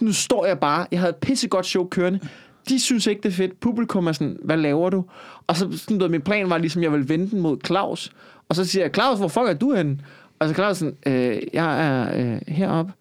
Nu 0.00 0.12
står 0.12 0.46
jeg 0.46 0.58
bare, 0.60 0.86
jeg 0.90 1.00
havde 1.00 1.10
et 1.10 1.16
pissegodt 1.16 1.66
show 1.66 1.88
kørende. 1.88 2.20
De 2.68 2.80
synes 2.80 3.06
ikke, 3.06 3.22
det 3.22 3.28
er 3.28 3.32
fedt. 3.32 3.60
Publikum 3.60 4.06
er 4.06 4.12
sådan, 4.12 4.36
hvad 4.42 4.56
laver 4.56 4.90
du? 4.90 5.04
Og 5.46 5.56
så 5.56 5.78
sådan, 5.78 5.98
du 5.98 6.04
ved, 6.04 6.10
min 6.10 6.20
plan 6.20 6.50
var 6.50 6.58
ligesom, 6.58 6.82
jeg 6.82 6.92
ville 6.92 7.08
vende 7.08 7.30
den 7.30 7.40
mod 7.40 7.56
Claus. 7.66 8.12
Og 8.48 8.56
så 8.56 8.64
siger 8.64 8.82
jeg, 8.84 8.94
Claus, 8.94 9.18
hvor 9.18 9.28
fuck 9.28 9.48
er 9.48 9.54
du 9.54 9.74
henne? 9.74 9.98
Og 10.38 10.48
så 10.48 10.54
Claus 10.54 10.76
sådan, 10.76 10.96
øh, 11.06 11.42
jeg 11.52 11.86
er 11.88 12.32
øh, 12.34 12.40
heroppe. 12.48 12.92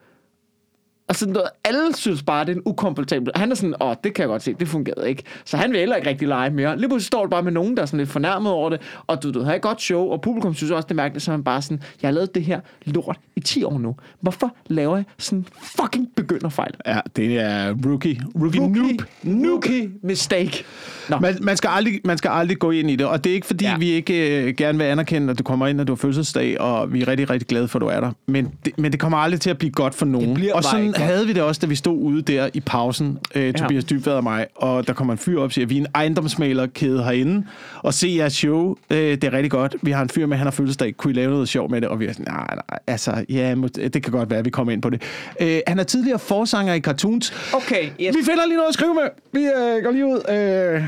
Og 1.08 1.16
sådan 1.16 1.34
noget, 1.34 1.48
alle 1.66 1.96
synes 1.96 2.24
bare, 2.24 2.46
det 2.46 2.52
er 2.52 2.56
en 2.56 2.62
ukomfortabel. 2.66 3.32
Han 3.36 3.52
er 3.52 3.56
sådan, 3.56 3.74
åh, 3.82 3.96
det 4.04 4.14
kan 4.14 4.22
jeg 4.22 4.28
godt 4.28 4.44
se, 4.44 4.54
det 4.54 4.68
fungerede 4.68 5.10
ikke. 5.10 5.24
Så 5.46 5.58
han 5.58 5.72
vil 5.72 5.80
heller 5.80 5.96
ikke 5.96 6.10
rigtig 6.10 6.28
lege 6.28 6.50
mere. 6.50 6.78
Lige 6.78 6.88
pludselig 6.90 7.08
står 7.08 7.24
du 7.24 7.30
bare 7.30 7.44
med 7.44 7.52
nogen, 7.52 7.76
der 7.78 7.82
er 7.82 7.86
sådan 7.86 7.98
lidt 7.98 8.10
fornærmet 8.10 8.52
over 8.52 8.70
det, 8.70 8.82
og 9.08 9.24
du, 9.24 9.32
du 9.32 9.42
har 9.42 9.54
et 9.54 9.62
godt 9.62 9.82
show, 9.82 10.08
og 10.10 10.22
publikum 10.22 10.54
synes 10.54 10.72
også, 10.72 10.86
det 10.86 10.92
er 10.92 10.96
mærkeligt, 10.96 11.24
så 11.26 11.32
han 11.32 11.44
bare 11.44 11.62
sådan, 11.62 11.82
jeg 12.02 12.08
har 12.08 12.14
lavet 12.14 12.36
det 12.36 12.44
her 12.44 12.60
lort 12.86 13.18
i 13.36 13.40
10 13.40 13.64
år 13.64 13.78
nu. 13.80 13.96
Hvorfor 14.22 14.56
laver 14.68 14.96
jeg 14.96 15.06
sådan 15.18 15.46
fucking 15.82 16.08
begynderfejl? 16.16 16.72
Ja, 16.86 17.00
det 17.16 17.40
er 17.40 17.74
rookie. 17.86 18.22
Rookie, 18.42 18.68
noob. 18.68 19.02
Rookie 19.26 19.90
mistake. 20.04 20.64
Nå, 21.10 21.20
Man, 21.20 21.38
man, 21.42 21.58
skal 21.58 21.68
aldrig, 21.74 22.00
man 22.06 22.18
skal 22.18 22.30
aldrig 22.30 22.60
gå 22.60 22.72
ind 22.72 22.90
i 22.92 22.96
det, 22.96 23.06
og 23.08 23.24
det 23.24 23.30
er 23.30 23.34
ikke 23.34 23.48
fordi, 23.48 23.66
Ja. 23.66 23.78
vi 23.78 23.90
ikke 23.90 24.44
øh, 24.44 24.54
gerne 24.58 24.78
vil 24.78 24.86
anerkende, 24.86 25.32
at 25.32 25.40
du 25.40 25.44
kommer 25.44 25.68
ind, 25.68 25.78
når 25.78 25.84
du 25.84 25.92
har 25.94 25.98
fødselsdag, 25.98 26.62
og 26.62 26.94
vi 26.94 27.02
er 27.02 27.08
rigtig, 27.08 27.30
rigtig 27.30 27.48
glade 27.48 27.68
for, 27.68 27.80
at 27.80 27.82
du 27.82 27.88
er 27.88 28.00
der. 28.00 28.12
Men 28.28 28.52
det, 28.66 28.80
men 28.80 28.92
det 28.92 29.00
kommer 29.00 29.18
aldrig 29.18 29.42
til 29.42 29.50
at 29.50 29.58
blive 29.58 29.72
godt 29.72 29.96
for 29.96 30.06
nogen. 30.06 30.34
bliver 30.34 30.54
og 30.54 30.64
sådan. 30.64 30.94
Havde 31.04 31.28
vi 31.28 31.34
det 31.34 31.44
også, 31.44 31.60
da 31.62 31.68
vi 31.68 31.76
stod 31.76 31.98
ude 31.98 32.22
der 32.22 32.50
i 32.54 32.60
pausen, 32.60 33.20
øh, 33.36 33.54
Tobias 33.54 33.84
Dybvad 33.86 34.14
og 34.14 34.24
mig, 34.24 34.46
og 34.56 34.88
der 34.88 34.94
kommer 34.94 35.14
en 35.14 35.18
fyr 35.18 35.38
op 35.38 35.44
og 35.44 35.52
siger, 35.52 35.66
vi 35.68 35.76
er 35.78 35.82
en 35.82 35.88
ejendomsmalerkæde 35.96 37.04
herinde, 37.04 37.46
og 37.82 37.94
se 37.94 38.16
jeres 38.18 38.34
show, 38.34 38.76
øh, 38.90 38.98
det 38.98 39.24
er 39.24 39.34
rigtig 39.34 39.52
godt. 39.52 39.76
Vi 39.82 39.92
har 39.92 40.02
en 40.02 40.10
fyr 40.10 40.26
med, 40.26 40.38
han 40.38 40.48
har 40.48 40.52
fødselsdag, 40.52 40.98
kunne 40.98 41.12
I 41.14 41.16
lave 41.16 41.32
noget 41.32 41.50
sjov 41.50 41.72
med 41.72 41.82
det? 41.82 41.90
Og 41.90 42.00
vi 42.00 42.06
er 42.06 42.12
sådan, 42.14 42.26
nej, 42.34 42.48
nej, 42.70 42.80
altså, 42.88 43.26
ja, 43.30 43.56
det 43.76 44.04
kan 44.04 44.12
godt 44.12 44.30
være, 44.30 44.40
at 44.40 44.46
vi 44.46 44.50
kommer 44.50 44.74
ind 44.74 44.82
på 44.82 44.90
det. 44.90 45.02
Øh, 45.42 45.60
han 45.68 45.80
er 45.80 45.84
tidligere 45.84 46.20
forsanger 46.20 46.74
i 46.74 46.80
cartoons, 46.80 47.34
okay, 47.54 47.84
yes. 47.86 48.16
vi 48.18 48.24
finder 48.26 48.46
lige 48.46 48.56
noget 48.58 48.68
at 48.70 48.74
skrive 48.74 48.94
med. 48.94 49.04
Vi 49.34 49.40
øh, 49.46 49.84
går 49.84 49.92
lige 49.92 50.06
ud. 50.06 50.22
Øh, 50.30 50.84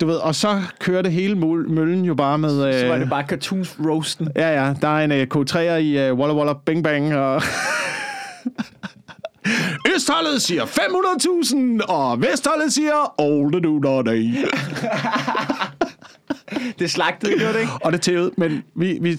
du 0.00 0.06
ved, 0.06 0.16
og 0.16 0.34
så 0.34 0.62
kører 0.78 1.02
det 1.02 1.12
hele 1.12 1.34
møl- 1.34 1.68
møllen 1.72 2.04
jo 2.04 2.14
bare 2.14 2.38
med... 2.38 2.66
Øh, 2.68 2.74
Så 2.80 2.86
var 2.88 2.98
det 2.98 3.08
bare 3.10 3.24
cartoons 3.26 3.76
roasten. 3.86 4.28
Ja, 4.36 4.64
ja, 4.64 4.74
der 4.82 4.88
er 4.98 5.04
en 5.04 5.10
uh, 5.12 5.40
K3'er 5.42 5.58
i 5.60 6.10
uh, 6.10 6.18
Walla 6.18 6.34
Walla 6.36 6.52
Bing 6.66 6.84
Bang, 6.84 7.14
og... 7.16 7.42
Østholdet 9.94 10.42
siger 10.42 10.64
500.000, 10.64 11.86
og 11.92 12.20
Vestholdet 12.22 12.72
siger 12.72 13.20
Old 13.20 13.62
do 13.62 13.78
not 13.78 14.06
day. 14.06 14.30
Det 16.78 16.90
slagtede, 16.90 17.38
gjorde 17.38 17.52
det 17.54 17.60
ikke? 17.60 17.72
Og 17.84 17.92
det 17.92 18.00
tævede, 18.00 18.30
men 18.36 18.62
vi, 18.76 18.98
vi, 19.00 19.18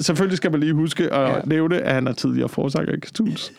selvfølgelig 0.00 0.36
skal 0.36 0.50
man 0.50 0.60
lige 0.60 0.72
huske 0.72 1.12
at 1.14 1.30
Ja. 1.30 1.40
nævne, 1.44 1.78
at 1.78 1.94
han 1.94 2.06
er 2.06 2.12
tidligere 2.12 2.48
forsanger 2.48 2.92
i 2.92 3.00
Cartoons. 3.00 3.52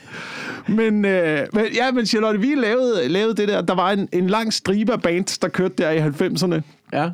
Men, 0.68 1.06
øh, 1.06 1.40
men, 1.54 1.66
ja, 1.76 1.92
men 1.92 2.06
Charlotte, 2.06 2.40
vi 2.40 2.56
lavede, 2.56 3.08
lavede 3.08 3.36
det 3.36 3.48
der. 3.48 3.62
Der 3.62 3.76
var 3.76 3.92
en, 3.92 4.10
en 4.14 4.28
lang 4.28 4.54
stribe 4.54 4.94
af 4.94 5.02
bands, 5.02 5.38
der 5.38 5.48
kørte 5.48 5.74
der 5.78 5.90
i 5.92 6.00
90'erne. 6.00 6.62
Ja. 6.94 7.10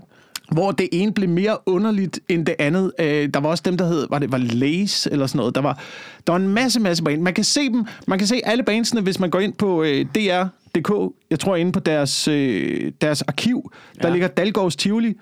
Hvor 0.54 0.72
det 0.72 0.90
ene 0.92 1.14
blev 1.14 1.30
mere 1.30 1.58
underligt 1.66 2.20
end 2.30 2.46
det 2.46 2.56
andet. 2.60 2.92
Øh, 3.00 3.30
der 3.34 3.40
var 3.40 3.50
også 3.50 3.64
dem, 3.66 3.78
der 3.78 3.86
hed, 3.86 4.08
var 4.10 4.20
det 4.20 4.32
var 4.32 4.38
Lace 4.38 5.12
eller 5.12 5.28
sådan 5.28 5.38
noget. 5.38 5.56
Der 5.56 5.62
var, 5.62 5.80
der 6.28 6.34
var 6.34 6.40
en 6.40 6.48
masse, 6.48 6.80
masse 6.80 7.04
band. 7.04 7.22
Man 7.22 7.34
kan 7.34 7.44
se 7.44 7.70
dem, 7.70 7.86
man 8.08 8.20
kan 8.20 8.28
se 8.28 8.42
alle 8.46 8.64
bandsene, 8.64 9.02
hvis 9.02 9.20
man 9.20 9.30
går 9.30 9.40
ind 9.40 9.54
på 9.54 9.84
øh, 9.84 10.06
DR.dk. 10.16 11.14
Jeg 11.30 11.40
tror, 11.40 11.56
inde 11.56 11.72
på 11.72 11.80
deres, 11.80 12.28
øh, 12.28 12.92
deres 13.02 13.22
arkiv, 13.22 13.72
der 14.02 14.08
Ja. 14.08 14.12
ligger 14.14 14.28
Dalgårds 14.28 14.76
Tivoli. 14.76 15.14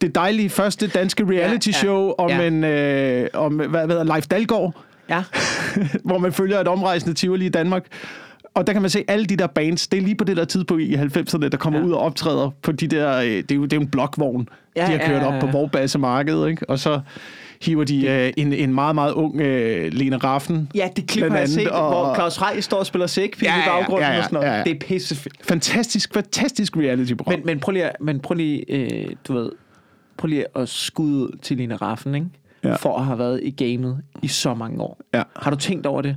Det 0.00 0.14
dejlige 0.14 0.50
første 0.50 0.86
danske 0.86 1.24
reality 1.24 1.68
Ja, 1.68 1.72
ja, 1.72 1.78
show 1.78 2.12
om 2.18 2.30
ja. 2.30 2.42
en, 2.46 2.64
øh, 2.64 3.28
om, 3.34 3.54
hvad, 3.54 3.66
hvad 3.68 3.88
hedder, 3.88 4.04
Leif 4.04 4.26
Dalgaard 4.26 4.74
Ja. 5.10 5.22
hvor 6.04 6.18
man 6.18 6.32
følger 6.32 6.60
et 6.60 6.68
omrejsende 6.68 7.14
Tivoli 7.14 7.46
i 7.46 7.48
Danmark. 7.48 7.86
Og 8.58 8.66
der 8.66 8.72
kan 8.72 8.82
man 8.82 8.90
se 8.90 9.04
alle 9.08 9.26
de 9.26 9.36
der 9.36 9.46
bands. 9.46 9.88
Det 9.88 9.98
er 9.98 10.02
lige 10.02 10.14
på 10.14 10.24
det 10.24 10.36
der 10.36 10.44
tidspunkt 10.44 10.82
i 10.82 10.94
90'erne, 10.94 11.48
der 11.48 11.56
kommer 11.56 11.78
Ja. 11.78 11.84
ja. 11.84 11.88
ud 11.88 11.92
og 11.94 12.00
optræder 12.00 12.50
på 12.62 12.72
de 12.72 12.86
der... 12.86 13.16
øh, 13.18 13.24
Det 13.26 13.50
er 13.50 13.54
jo, 13.56 13.62
det 13.64 13.72
er 13.72 13.76
jo 13.76 13.80
en 13.82 13.88
blokvogn, 13.88 14.48
Ja, 14.76 14.82
ja, 14.90 14.92
de 14.94 14.98
har 14.98 15.06
kørt 15.08 15.22
ja, 15.22 15.26
op 15.28 15.34
ja, 15.34 15.40
på 15.40 15.46
ja. 15.46 15.52
Vorbassemarkedet, 15.52 16.48
ikke? 16.48 16.70
Og 16.70 16.78
så 16.78 17.00
hiver 17.62 17.84
de 17.84 18.06
øh, 18.08 18.32
en, 18.36 18.52
en 18.52 18.74
meget, 18.74 18.94
meget 18.94 19.12
ung 19.12 19.40
øh, 19.40 19.92
Lene 19.92 20.16
Raffen. 20.16 20.70
Ja, 20.74 20.88
det 20.96 21.06
klip 21.06 21.30
har 21.30 21.38
jeg 21.38 21.48
set, 21.48 21.68
og- 21.68 21.88
hvor 21.88 22.14
Claus 22.14 22.42
Rej 22.42 22.60
står 22.60 22.76
og 22.78 22.86
spiller 22.86 23.06
sækpil 23.06 23.44
Ja, 23.46 23.56
i 23.56 23.58
ja, 23.58 23.64
ja, 23.74 23.78
baggrunden 23.78 24.06
ja, 24.08 24.12
ja, 24.12 24.18
og 24.18 24.24
sådan 24.24 24.36
noget. 24.36 24.48
ja, 24.48 24.56
ja. 24.56 24.64
Det 24.64 24.70
er 24.74 24.78
pissefedt. 24.86 25.34
Fantastisk, 25.42 26.14
fantastisk 26.14 26.76
reality-program. 26.76 27.38
Men, 27.38 27.46
men 27.46 27.60
prøv 27.60 27.72
lige, 27.72 27.90
men 28.00 28.20
prøv 28.20 28.34
lige 28.34 28.64
øh, 28.68 29.06
du 29.28 29.32
ved, 29.34 29.50
prøv 30.16 30.26
lige 30.28 30.44
at 30.56 30.68
skudde 30.68 31.14
ud 31.16 31.38
til 31.42 31.56
Line 31.56 31.76
Raffen, 31.76 32.14
ikke? 32.14 32.26
Ja. 32.64 32.74
For 32.74 32.98
at 32.98 33.04
have 33.04 33.18
været 33.18 33.40
i 33.42 33.50
gamet 33.50 33.98
i 34.22 34.28
så 34.28 34.54
mange 34.54 34.82
år. 34.82 35.00
Ja. 35.14 35.22
Har 35.36 35.50
du 35.50 35.56
tænkt 35.56 35.86
over 35.86 36.02
det? 36.02 36.16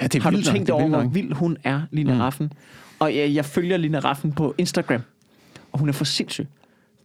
Ja, 0.00 0.06
det 0.06 0.14
er 0.14 0.22
Har 0.22 0.30
du 0.30 0.36
vildt 0.36 0.48
tænkt 0.48 0.66
det 0.66 0.72
er 0.72 0.74
over, 0.74 0.82
vildt 0.84 1.02
hvor 1.02 1.10
vild 1.12 1.32
hun 1.32 1.56
er, 1.64 1.82
Line 1.90 2.12
mm. 2.14 2.20
Raffen? 2.20 2.52
Og 2.98 3.16
jeg, 3.16 3.34
jeg 3.34 3.44
følger 3.44 3.76
Line 3.76 3.98
Raffen 3.98 4.32
på 4.32 4.54
Instagram, 4.58 5.00
og 5.72 5.78
hun 5.78 5.88
er 5.88 5.92
for 5.92 6.04
sindssyg. 6.04 6.46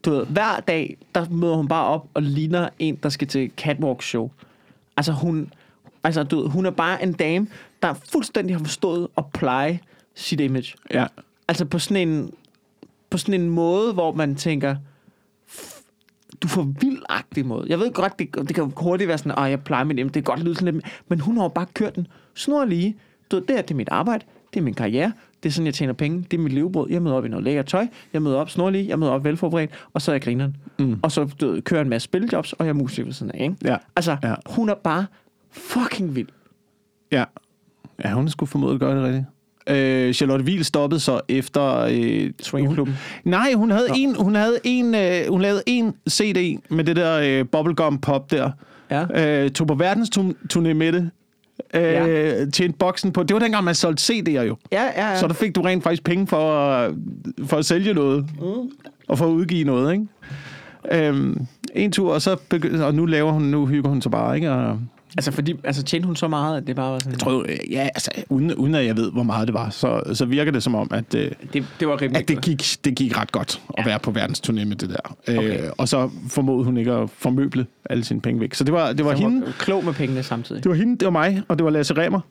Du 0.05 0.09
ved, 0.11 0.25
hver 0.25 0.59
dag, 0.59 0.97
der 1.15 1.25
møder 1.29 1.55
hun 1.55 1.67
bare 1.67 1.85
op 1.85 2.07
og 2.13 2.21
ligner 2.21 2.69
en, 2.79 2.95
der 3.03 3.09
skal 3.09 3.27
til 3.27 3.51
catwalk 3.57 4.01
show. 4.01 4.31
Altså 4.97 5.11
hun, 5.11 5.53
altså, 6.03 6.23
du 6.23 6.41
ved, 6.41 6.49
hun 6.49 6.65
er 6.65 6.71
bare 6.71 7.03
en 7.03 7.13
dame, 7.13 7.47
der 7.81 7.93
fuldstændig 7.93 8.55
har 8.55 8.63
forstået 8.63 9.07
at 9.17 9.23
pleje 9.33 9.79
sit 10.15 10.39
image. 10.39 10.73
Ja. 10.93 11.05
Altså 11.47 11.65
på 11.65 11.79
sådan 11.79 12.07
en, 12.09 12.31
på 13.09 13.17
sådan 13.17 13.41
en 13.41 13.49
måde, 13.49 13.93
hvor 13.93 14.13
man 14.13 14.35
tænker, 14.35 14.75
"F- 15.49 15.81
du 16.41 16.47
får 16.47 16.63
vildagtig 16.81 17.45
måde. 17.45 17.65
Jeg 17.69 17.79
ved 17.79 17.91
godt, 17.91 18.19
det, 18.19 18.35
det 18.35 18.55
kan 18.55 18.73
hurtigt 18.77 19.07
være 19.07 19.17
sådan, 19.17 19.43
at 19.45 19.49
jeg 19.49 19.63
plejer 19.63 19.83
mit 19.83 19.99
image, 19.99 20.13
det 20.13 20.25
kan 20.25 20.35
godt 20.35 20.43
lyde 20.43 20.55
sådan 20.55 20.73
lidt, 20.73 20.85
men 21.07 21.19
hun 21.19 21.37
har 21.37 21.43
jo 21.43 21.47
bare 21.49 21.65
kørt 21.73 21.95
den 21.95 22.07
snorlige. 22.35 22.95
Du 23.31 23.35
ved, 23.35 23.43
det 23.47 23.55
her, 23.55 23.61
det 23.61 23.71
er 23.71 23.75
mit 23.75 23.89
arbejde, 23.91 24.25
det 24.53 24.59
er 24.59 24.63
min 24.63 24.73
karriere, 24.73 25.11
det 25.43 25.49
er 25.49 25.53
sådan, 25.53 25.65
jeg 25.65 25.73
tjener 25.73 25.93
penge, 25.93 26.25
det 26.31 26.37
er 26.37 26.41
mit 26.41 26.53
levebrød. 26.53 26.89
Jeg 26.89 27.01
møder 27.01 27.15
op 27.15 27.25
i 27.25 27.29
noget 27.29 27.43
lækker 27.43 27.61
tøj, 27.61 27.87
jeg 28.13 28.21
møder 28.21 28.37
op 28.37 28.49
snorlig, 28.49 28.87
jeg 28.87 28.99
møder 28.99 29.11
op 29.11 29.23
velforberedt, 29.23 29.71
og 29.93 30.01
så 30.01 30.11
er 30.11 30.13
jeg 30.13 30.21
grineren. 30.21 30.55
Mm. 30.79 30.99
Og 31.01 31.11
så 31.11 31.29
du 31.41 31.61
kører 31.61 31.81
en 31.81 31.89
masse 31.89 32.03
spiljobs, 32.05 32.53
og 32.53 32.65
jeg 32.65 32.69
er 32.69 32.73
musiker 32.73 33.05
ved 33.05 33.13
siden 33.13 33.31
af, 33.31 33.43
ikke? 33.43 33.55
Ja. 33.65 33.77
Altså, 33.95 34.17
Ja. 34.23 34.33
hun 34.45 34.69
er 34.69 34.73
bare 34.83 35.05
fucking 35.51 36.15
vild. 36.15 36.27
Ja. 37.11 37.23
Ja, 38.05 38.13
hun 38.13 38.29
skulle 38.29 38.49
formodet 38.49 38.73
at 38.73 38.79
gøre 38.79 38.95
det 38.95 39.03
rigtigt. 39.03 39.25
Øh, 39.69 40.13
Charlotte 40.13 40.45
Wiel 40.45 40.65
stoppede 40.65 40.99
så 40.99 41.21
efter... 41.29 41.87
Øh, 41.91 42.31
Swingerklubben. 42.41 42.95
Hun, 43.23 43.31
nej, 43.31 43.53
hun 43.53 43.71
havde, 43.71 43.87
en, 43.95 44.15
hun 44.15 44.35
havde 44.35 44.57
en, 44.63 44.95
øh, 44.95 45.29
hun 45.29 45.41
lavede 45.41 45.63
en 45.65 45.93
CD 46.09 46.59
med 46.69 46.83
det 46.83 46.95
der 46.95 47.19
øh, 47.23 47.45
bubblegum 47.51 47.97
pop 48.01 48.31
der. 48.31 48.51
Ja. 48.91 49.43
Øh, 49.43 49.51
tog 49.51 49.67
på 49.67 49.73
verdensturné 49.73 50.73
med 50.73 50.91
det. 50.91 51.09
Øh, 51.73 51.81
Ja. 51.83 52.45
Tjente 52.45 52.77
boksen 52.77 53.11
på. 53.11 53.23
Det 53.23 53.33
var 53.33 53.39
dengang, 53.39 53.63
man 53.63 53.75
solgte 53.75 54.13
CD'er 54.13 54.41
jo. 54.41 54.57
Ja, 54.71 54.83
ja, 54.83 55.09
ja. 55.09 55.19
Så 55.19 55.27
der 55.27 55.33
fik 55.33 55.55
du 55.55 55.61
rent 55.61 55.83
faktisk 55.83 56.03
penge 56.03 56.27
for, 56.27 56.71
for 57.45 57.57
at 57.57 57.65
sælge 57.65 57.93
noget. 57.93 58.25
Mm. 58.39 58.71
Og 59.07 59.17
for 59.17 59.25
at 59.25 59.29
udgive 59.31 59.63
noget, 59.63 59.93
ikke? 59.93 60.05
Øhm, 61.07 61.45
en 61.75 61.91
tur, 61.91 62.13
og 62.13 62.21
så 62.21 62.35
begy- 62.53 62.81
og 62.81 62.95
nu 62.95 63.05
laver 63.05 63.31
hun, 63.31 63.41
nu 63.41 63.65
hygger 63.65 63.89
hun 63.89 64.01
sig 64.01 64.11
bare, 64.11 64.35
ikke? 64.35 64.51
Og, 64.51 64.79
Altså, 65.17 65.31
fordi, 65.31 65.53
altså 65.63 65.83
tjente 65.83 66.05
hun 66.05 66.15
så 66.15 66.27
meget, 66.27 66.57
at 66.57 66.67
det 66.67 66.75
bare 66.75 66.91
var 66.91 66.99
sådan... 66.99 67.11
jeg 67.11 67.19
tror, 67.19 67.31
jo, 67.31 67.45
ja, 67.69 67.81
altså, 67.95 68.11
uden, 68.29 68.53
uden 68.55 68.75
at 68.75 68.85
jeg 68.85 68.97
ved, 68.97 69.11
hvor 69.11 69.23
meget 69.23 69.47
det 69.47 69.53
var, 69.53 69.69
så, 69.69 70.01
så 70.13 70.25
virker 70.25 70.51
det 70.51 70.63
som 70.63 70.75
om, 70.75 70.87
at, 70.93 71.15
øh, 71.15 71.31
det, 71.53 71.65
det 71.79 71.87
var 71.87 71.93
at 71.93 72.27
det, 72.27 72.41
gik, 72.41 72.63
det 72.85 72.95
gik 72.95 73.17
ret 73.17 73.31
godt 73.31 73.61
at 73.69 73.75
Ja. 73.77 73.89
være 73.89 73.99
på 73.99 74.11
verdensturné 74.11 74.65
med 74.65 74.75
det 74.75 74.89
der. 74.89 75.15
Okay. 75.37 75.63
Øh, 75.63 75.69
og 75.77 75.87
så 75.87 76.09
formodede 76.29 76.65
hun 76.65 76.77
ikke 76.77 76.91
at 76.91 77.09
formøble 77.17 77.65
alle 77.89 78.03
sine 78.03 78.21
penge 78.21 78.41
væk. 78.41 78.53
Så 78.53 78.63
det 78.63 78.73
var, 78.73 78.93
det 78.93 79.05
var 79.05 79.11
Han 79.11 79.19
hende, 79.19 79.45
var 79.45 79.51
klog 79.59 79.85
med 79.85 79.93
pengene 79.93 80.23
samtidig. 80.23 80.63
det 80.63 80.69
var 80.69 80.75
hende, 80.75 80.97
det 80.97 81.05
var 81.05 81.11
mig, 81.11 81.41
og 81.47 81.57
det 81.57 81.65
var 81.65 81.71
Lasse 81.71 81.93
Remmer. 81.97 82.19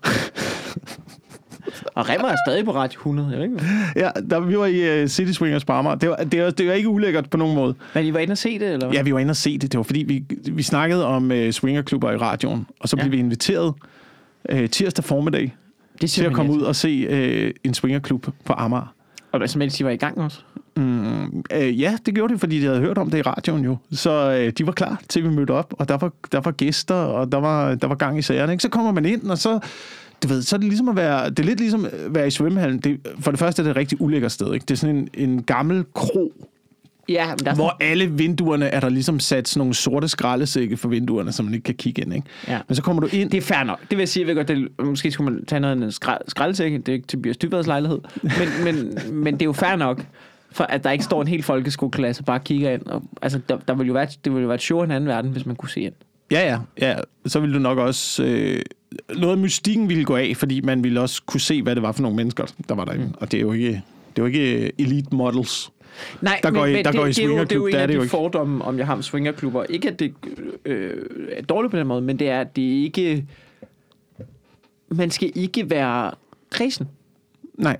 Og 1.95 2.09
Remmer 2.09 2.29
er 2.29 2.37
stadig 2.49 2.65
på 2.65 2.75
Radio 2.75 2.99
100, 2.99 3.29
jeg 3.31 3.39
ved 3.39 3.45
ikke. 3.45 3.65
ja, 3.97 4.11
der, 4.31 4.41
vi 4.41 4.59
var 4.59 4.67
i 4.67 5.03
uh, 5.03 5.09
City 5.09 5.33
Swingers 5.33 5.65
på 5.65 5.73
Amager. 5.73 5.95
Det 5.97 6.09
var, 6.11 6.17
det, 6.17 6.43
var, 6.45 6.51
det 6.51 6.67
var 6.67 6.73
ikke 6.73 6.89
ulækkert 6.89 7.31
på 7.31 7.37
nogen 7.37 7.55
måde. 7.55 7.75
Men 7.95 8.05
I 8.05 8.13
var 8.15 8.19
inde 8.19 8.33
og 8.33 8.39
se 8.39 8.59
det, 8.59 8.73
eller 8.73 8.87
hvad? 8.87 8.97
Ja, 8.97 9.03
vi 9.03 9.13
var 9.15 9.19
inde 9.19 9.31
og 9.31 9.37
se 9.37 9.59
det. 9.59 9.73
Det 9.73 9.79
var 9.79 9.85
fordi, 9.85 10.03
vi, 10.09 10.25
vi 10.53 10.63
snakkede 10.63 11.07
om 11.07 11.31
uh, 11.31 11.51
swingerklubber 11.51 12.13
i 12.13 12.17
radioen, 12.17 12.67
og 12.81 12.89
så 12.89 12.97
blev 12.97 13.07
Ja. 13.07 13.11
vi 13.11 13.19
inviteret 13.19 13.75
uh, 14.53 14.67
tirsdag 14.67 15.05
formiddag 15.05 15.57
det 16.01 16.11
til 16.11 16.25
at 16.25 16.33
komme 16.33 16.53
ud 16.53 16.61
og 16.61 16.77
se 16.77 17.07
uh, 17.47 17.51
en 17.65 17.75
swingerklub 17.75 18.27
på 18.45 18.53
Amager. 18.53 18.95
Og 19.33 19.49
som 19.51 19.61
helst, 19.61 19.81
I 19.81 19.85
var 19.85 19.91
i 19.91 19.97
gang 19.97 20.19
også. 20.19 20.39
Mm, 20.77 21.45
øh, 21.53 21.81
ja, 21.81 21.97
det 22.07 22.15
gjorde 22.15 22.33
det, 22.33 22.41
fordi 22.41 22.61
de 22.61 22.67
havde 22.67 22.81
hørt 22.81 22.99
om 22.99 23.11
det 23.11 23.19
i 23.19 23.23
radioen 23.23 23.65
jo. 23.65 23.77
Så 23.93 24.11
øh, 24.41 24.53
de 24.59 24.67
var 24.67 24.73
klar 24.73 25.01
til, 25.09 25.21
at 25.21 25.31
vi 25.31 25.35
mødte 25.35 25.51
op, 25.51 25.75
og 25.79 25.89
der 25.89 25.97
var, 25.97 26.13
der 26.33 26.41
var 26.41 26.51
gæster, 26.51 26.95
og 26.95 27.33
der 27.33 27.39
var, 27.39 27.75
der 27.75 27.87
var 27.87 27.95
gang 27.95 28.19
i 28.19 28.23
sagerne. 28.23 28.53
Ikke? 28.53 28.63
Så 28.63 28.69
kommer 28.69 28.93
man 28.93 29.05
ind, 29.05 29.23
og 29.31 29.39
så, 29.39 29.59
du 30.23 30.29
ved, 30.29 30.43
så 30.43 30.57
er 30.57 30.59
det 30.59 30.69
ligesom 30.69 30.89
at 30.89 30.97
være, 30.97 31.31
det 31.31 31.39
er 31.39 31.45
lidt 31.45 31.61
ligesom 31.61 31.85
at 31.85 31.93
være 32.09 32.27
i 32.27 32.31
svømmehallen. 32.31 32.79
Det, 32.79 33.01
for 33.21 33.31
det 33.31 33.41
første 33.41 33.63
er 33.63 33.65
det 33.65 33.71
et 33.71 33.77
rigtig 33.77 34.01
ulækkert 34.01 34.33
sted. 34.33 34.55
Ikke? 34.55 34.65
Det 34.69 34.75
er 34.75 34.79
sådan 34.79 34.97
en, 34.97 35.09
en 35.15 35.43
gammel 35.43 35.85
kro, 35.95 36.33
Ja, 37.09 37.27
men 37.27 37.39
der 37.39 37.51
er 37.51 37.55
hvor 37.55 37.77
alle 37.81 38.11
vinduerne 38.11 38.67
er 38.67 38.81
der 38.81 38.89
ligesom 38.89 39.21
sat 39.21 39.49
sådan 39.49 39.59
nogle 39.59 39.75
sorte 39.75 40.09
skraldesække 40.09 40.77
for 40.77 40.89
vinduerne, 40.89 41.33
så 41.33 41.43
man 41.43 41.55
ikke 41.55 41.65
kan 41.65 41.75
kigge 41.75 42.03
ind. 42.03 42.15
Ikke? 42.15 42.27
Ja. 42.49 42.61
Men 42.69 42.75
så 42.75 42.83
kommer 42.83 43.01
du 43.01 43.09
ind, 43.13 43.31
Det 43.31 43.39
er 43.39 43.43
fair 43.43 43.65
nok. 43.65 43.81
Det 43.81 43.91
vil 43.91 43.99
jeg 43.99 44.09
sige, 44.09 44.21
jeg 44.21 44.29
ved 44.29 44.35
godt, 44.35 44.49
det, 44.49 44.69
måske 44.87 45.11
skulle 45.11 45.33
man 45.33 45.47
tage 45.47 45.61
noget 45.61 45.83
af 45.83 45.87
en 45.87 45.93
skrald, 45.93 46.21
skraldesæk. 46.29 46.73
Det 46.73 46.89
er 46.89 46.93
ikke 46.93 47.07
til 47.07 47.19
Tobias 47.19 47.37
Dybvads 47.37 47.67
lejlighed. 47.67 47.99
Men, 48.23 48.65
men, 48.65 48.99
men 49.13 49.35
det 49.35 49.43
er 49.43 49.47
jo 49.47 49.53
fair 49.53 49.77
nok, 49.77 50.05
for 50.53 50.65
at 50.65 50.85
der 50.85 50.91
ikke 50.91 51.05
står 51.05 51.23
en 51.23 51.29
hel 51.29 51.43
folkeskoleklasse 51.43 52.23
og 52.23 52.27
bare 52.27 52.41
kigger 52.41 52.71
ind. 52.71 52.87
Og, 52.87 53.03
altså, 53.23 53.41
der, 53.49 53.59
der 53.69 53.75
ville 53.75 53.89
jo 53.89 53.93
være, 53.93 54.07
det 54.07 54.33
ville 54.33 54.41
jo 54.41 54.47
være 54.47 54.55
et 54.55 54.63
show 54.63 54.81
i 54.81 54.85
en 54.85 54.91
anden 54.91 55.09
verden, 55.09 55.31
hvis 55.31 55.47
man 55.47 55.57
kunne 55.57 55.71
se 55.71 55.81
ind. 55.81 55.95
Ja, 56.31 56.47
ja, 56.53 56.59
ja. 56.81 56.97
Så 57.27 57.41
ville 57.41 57.55
du 57.55 57.61
nok 57.61 57.79
også... 57.79 58.25
Øh, 58.25 58.61
noget 59.17 59.33
af 59.33 59.39
mystikken 59.39 59.89
ville 59.89 60.05
gå 60.05 60.17
af, 60.17 60.33
fordi 60.37 60.61
man 60.61 60.85
ville 60.85 61.01
også 61.01 61.23
kunne 61.27 61.41
se, 61.41 61.63
hvad 61.63 61.75
det 61.75 61.83
var 61.83 61.93
for 61.93 62.03
nogle 62.03 62.17
mennesker, 62.17 62.45
der 62.69 62.75
var 62.75 62.85
derinde. 62.85 63.07
Mm. 63.07 63.15
Og 63.21 63.33
det 63.33 63.37
er 63.39 63.41
jo 63.43 63.53
ikke, 63.53 63.69
det 63.69 63.79
er 64.17 64.23
jo 64.23 64.27
ikke 64.27 64.73
elite 64.81 65.15
models. 65.17 65.73
Nej, 66.23 66.41
Der 66.43 66.51
går 66.51 66.67
I- 66.67 66.73
der 66.73 66.83
det, 66.83 66.95
går 67.01 67.07
I 67.07 67.09
det, 67.09 67.19
er 67.19 67.27
jo, 67.29 67.39
det 67.41 67.53
er 67.53 67.57
jo 67.57 67.67
en 67.67 67.75
af 67.75 67.89
de 67.89 67.95
jo 67.95 68.01
ikke. 68.01 68.11
fordomme, 68.11 68.65
om 68.65 68.79
jeg 68.79 68.87
har 68.87 68.95
med 68.95 69.03
swingerklubber. 69.03 69.65
Ikke, 69.65 69.89
at 69.91 69.99
det 69.99 70.15
øh, 70.65 70.91
er 71.33 71.43
dårligt 71.43 71.71
på 71.71 71.77
den 71.79 71.87
måde, 71.87 72.03
men 72.03 72.19
det 72.19 72.29
er, 72.29 72.41
at 72.41 72.57
det 72.57 72.63
ikke... 72.63 73.27
Man 74.89 75.11
skal 75.11 75.33
ikke 75.35 75.71
være 75.71 76.11
kredsen. 76.51 76.89
Nej, 77.59 77.77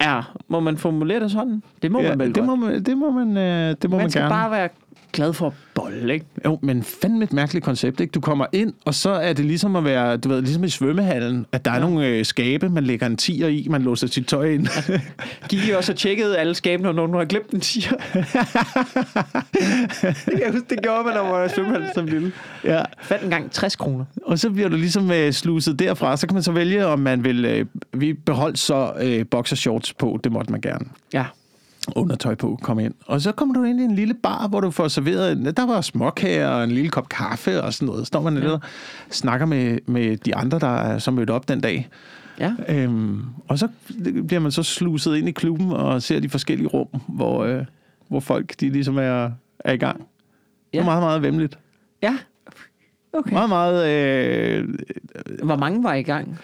Er, 0.00 0.36
må 0.48 0.60
man 0.60 0.76
formulere 0.76 1.20
det 1.20 1.30
sådan? 1.30 1.62
Det 1.82 1.92
må 1.92 2.00
ja, 2.00 2.08
man 2.08 2.18
vel 2.18 2.28
det, 2.28 2.34
godt. 2.34 2.46
må 2.46 2.56
man, 2.56 2.82
det 2.84 2.98
må 2.98 3.10
man, 3.10 3.36
øh, 3.36 3.76
det 3.82 3.90
må 3.90 3.96
man, 3.96 4.04
man 4.04 4.10
skal 4.10 4.20
gerne. 4.22 4.32
bare 4.34 4.50
være 4.50 4.68
glad 5.12 5.32
for 5.32 5.54
bold, 5.74 6.10
ikke? 6.10 6.26
Jo, 6.44 6.58
men 6.62 6.82
fandme 6.82 7.24
et 7.24 7.32
mærkeligt 7.32 7.64
koncept, 7.64 8.00
ikke? 8.00 8.10
Du 8.12 8.20
kommer 8.20 8.46
ind, 8.52 8.72
og 8.84 8.94
så 8.94 9.10
er 9.10 9.32
det 9.32 9.44
ligesom 9.44 9.76
at 9.76 9.84
være, 9.84 10.16
du 10.16 10.28
ved, 10.28 10.42
ligesom 10.42 10.64
i 10.64 10.68
svømmehallen, 10.68 11.46
at 11.52 11.64
der 11.64 11.70
er 11.70 11.74
Ja. 11.74 11.80
nogle 11.80 12.06
øh, 12.06 12.24
skabe, 12.24 12.68
man 12.68 12.84
lægger 12.84 13.06
en 13.06 13.16
tiger 13.16 13.48
i, 13.48 13.66
man 13.70 13.82
låser 13.82 14.06
sit 14.06 14.26
tøj 14.26 14.50
ind. 14.50 14.66
Gik 15.48 15.68
I 15.68 15.70
også 15.70 15.92
og 15.92 15.98
tjekkede 15.98 16.38
alle 16.38 16.54
skabene, 16.54 16.88
og 16.88 16.94
nogen 16.94 17.14
har 17.14 17.24
glemt 17.24 17.50
en 17.50 17.60
tiger? 17.60 17.90
det 17.92 18.02
kan 20.26 20.40
jeg 20.40 20.52
huske, 20.52 20.66
det 20.70 20.82
gjorde 20.82 21.04
man, 21.04 21.14
når 21.14 21.22
man 21.22 21.32
var 21.32 21.44
i 21.44 21.48
svømmehallen 21.48 21.88
som 21.94 22.06
lille. 22.06 22.32
ja. 22.64 22.82
Fandt 23.02 23.24
engang 23.24 23.50
60 23.50 23.76
kroner. 23.76 24.04
Og 24.26 24.38
så 24.38 24.50
bliver 24.50 24.68
du 24.68 24.76
ligesom 24.76 25.10
øh, 25.10 25.32
sluset 25.32 25.78
derfra, 25.78 26.16
så 26.16 26.26
kan 26.26 26.34
man 26.34 26.42
så 26.42 26.52
vælge, 26.52 26.86
om 26.86 26.98
man 26.98 27.24
vil, 27.24 27.44
øh, 27.44 27.66
vi 27.92 28.12
beholdt 28.12 28.58
så 28.58 28.92
øh, 29.02 29.26
boxershorts 29.30 29.92
på, 29.92 30.20
det 30.24 30.32
måtte 30.32 30.52
man 30.52 30.60
gerne. 30.60 30.84
Ja. 31.14 31.24
Undertøj 31.96 32.34
på, 32.34 32.58
kom 32.62 32.78
ind. 32.78 32.94
Og 33.06 33.20
så 33.20 33.32
kommer 33.32 33.54
du 33.54 33.62
ind 33.64 33.80
i 33.80 33.84
en 33.84 33.94
lille 33.94 34.14
bar, 34.14 34.48
hvor 34.48 34.60
du 34.60 34.70
får 34.70 34.88
serveret, 34.88 35.32
en- 35.32 35.44
der 35.44 35.66
var 35.66 35.80
småkager 35.80 36.48
og 36.48 36.64
en 36.64 36.70
lille 36.70 36.90
kop 36.90 37.08
kaffe 37.08 37.62
og 37.62 37.74
sådan 37.74 37.86
noget. 37.86 38.06
Står 38.06 38.20
man 38.20 38.36
ja. 38.42 38.50
og 38.50 38.60
snakker 39.10 39.46
med, 39.46 39.78
med 39.86 40.16
de 40.16 40.36
andre, 40.36 40.58
der 40.58 40.76
er 40.76 40.98
så 40.98 41.10
mødt 41.10 41.30
op 41.30 41.48
den 41.48 41.60
dag. 41.60 41.88
Ja. 42.40 42.52
Øhm, 42.68 43.20
og 43.48 43.58
så 43.58 43.68
bliver 44.26 44.38
man 44.40 44.52
så 44.52 44.62
sluset 44.62 45.16
ind 45.16 45.28
i 45.28 45.32
klubben 45.32 45.70
og 45.72 46.02
ser 46.02 46.20
de 46.20 46.28
forskellige 46.28 46.68
rum, 46.68 46.88
hvor, 47.08 47.44
øh, 47.44 47.64
hvor 48.08 48.20
folk 48.20 48.60
de 48.60 48.70
ligesom 48.70 48.98
er, 48.98 49.30
er 49.58 49.72
i 49.72 49.76
gang. 49.76 49.98
Det 49.98 50.06
Ja. 50.74 50.80
er 50.80 50.84
meget, 50.84 51.02
meget 51.02 51.22
vemmeligt. 51.22 51.58
Ja. 52.02 52.16
Okay. 53.12 53.32
Meget, 53.32 53.48
meget... 53.48 53.88
Øh, 53.88 54.68
Hvor 55.42 55.56
mange 55.56 55.82
var 55.82 55.94
i 55.94 56.02
gang? 56.02 56.38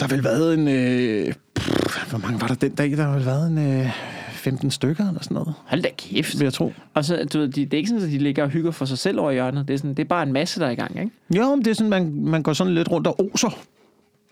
Der 0.00 0.06
har 0.06 0.14
vel 0.14 0.24
været 0.24 0.54
en... 0.54 0.68
Øh, 0.68 1.34
pff, 1.54 2.10
hvor 2.10 2.18
mange 2.18 2.40
var 2.40 2.46
der 2.46 2.54
den 2.54 2.74
dag? 2.74 2.90
Der 2.90 3.02
har 3.04 3.14
vel 3.14 3.26
været 3.26 3.50
en 3.50 3.80
øh, 3.80 3.90
15 4.32 4.70
stykker 4.70 5.08
eller 5.08 5.22
sådan 5.22 5.34
noget, 5.34 5.54
Hold 5.66 5.82
da 5.82 5.88
kæft. 5.98 6.38
vil 6.38 6.44
jeg 6.44 6.52
tro. 6.52 6.72
Og 6.94 7.04
så, 7.04 7.28
du 7.32 7.38
ved, 7.38 7.48
de, 7.48 7.64
det 7.64 7.74
er 7.74 7.78
ikke 7.78 7.88
sådan, 7.88 8.04
at 8.04 8.10
de 8.10 8.18
ligger 8.18 8.42
og 8.42 8.48
hygger 8.50 8.70
for 8.70 8.84
sig 8.84 8.98
selv 8.98 9.20
over 9.20 9.30
i 9.30 9.34
hjørnet. 9.34 9.68
Det 9.68 9.74
er, 9.74 9.78
sådan, 9.78 9.90
det 9.90 9.98
er 9.98 10.08
bare 10.08 10.22
en 10.22 10.32
masse, 10.32 10.60
der 10.60 10.66
er 10.66 10.70
i 10.70 10.74
gang, 10.74 11.00
ikke? 11.00 11.10
Jo, 11.36 11.54
men 11.54 11.64
det 11.64 11.70
er 11.70 11.74
sådan, 11.74 11.90
man, 11.90 12.12
man 12.14 12.42
går 12.42 12.52
sådan 12.52 12.74
lidt 12.74 12.90
rundt 12.90 13.06
og 13.06 13.20
oser. 13.20 13.58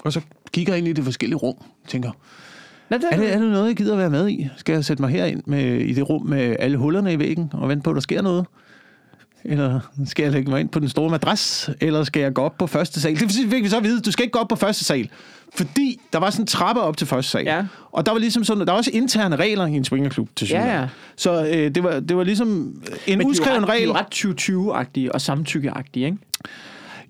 Og 0.04 0.12
så 0.12 0.20
kigger 0.52 0.74
ind 0.74 0.88
i 0.88 0.92
de 0.92 1.02
forskellige 1.02 1.36
rum. 1.36 1.54
Tænker, 1.88 2.10
Nå, 2.90 2.96
det, 2.96 3.04
er 3.10 3.16
det, 3.16 3.34
er 3.34 3.38
det 3.38 3.50
noget, 3.50 3.66
jeg 3.66 3.76
gider 3.76 3.96
være 3.96 4.10
med 4.10 4.28
i? 4.28 4.48
Skal 4.56 4.72
jeg 4.72 4.84
sætte 4.84 5.02
mig 5.02 5.10
herind 5.10 5.42
med, 5.46 5.64
i 5.80 5.92
det 5.92 6.08
rum 6.08 6.26
med 6.26 6.56
alle 6.58 6.76
hullerne 6.76 7.12
i 7.12 7.18
væggen 7.18 7.50
og 7.54 7.68
vente 7.68 7.82
på, 7.82 7.90
at 7.90 7.94
der 7.94 8.00
sker 8.00 8.22
noget? 8.22 8.46
Eller 9.48 9.80
skal 10.06 10.22
jeg 10.22 10.32
lægge 10.32 10.50
mig 10.50 10.60
ind 10.60 10.68
på 10.68 10.78
den 10.80 10.88
store 10.88 11.10
madras? 11.10 11.70
Eller 11.80 12.04
skal 12.04 12.20
jeg 12.22 12.32
gå 12.34 12.42
op 12.42 12.58
på 12.58 12.66
første 12.66 13.00
sal? 13.00 13.20
Det 13.20 13.30
fik 13.50 13.64
vi 13.64 13.68
så 13.68 13.76
at 13.76 13.84
vide, 13.84 14.00
du 14.00 14.10
skal 14.12 14.22
ikke 14.22 14.32
gå 14.32 14.38
op 14.38 14.48
på 14.48 14.56
første 14.56 14.84
sal. 14.84 15.08
Fordi 15.54 16.00
der 16.12 16.18
var 16.18 16.30
sådan 16.30 16.42
en 16.42 16.46
trappe 16.46 16.82
op 16.82 16.96
til 16.96 17.06
første 17.06 17.30
sal. 17.30 17.44
Ja. 17.44 17.64
Og 17.92 18.06
der 18.06 18.12
var 18.12 18.18
ligesom 18.18 18.44
sådan, 18.44 18.66
der 18.66 18.72
var 18.72 18.78
også 18.78 18.90
interne 18.94 19.36
regler 19.36 19.66
i 19.66 19.72
en 19.72 19.84
swingerklub 19.84 20.28
til 20.36 20.48
Ja, 20.48 20.48
synligheden. 20.60 20.80
ja. 20.80 20.88
Så 21.16 21.46
øh, 21.46 21.74
det, 21.74 21.82
var, 21.82 22.00
det 22.00 22.16
var 22.16 22.24
ligesom 22.24 22.48
en 23.06 23.18
Men 23.18 23.26
uskreven 23.26 23.68
regel. 23.68 23.78
de 23.80 23.84
er 23.84 23.86
jo 23.86 23.94
ret 23.94 24.84
2020-agtige 24.86 25.12
og 25.12 25.20
samtykkeagtige, 25.20 26.06
ikke? 26.06 26.18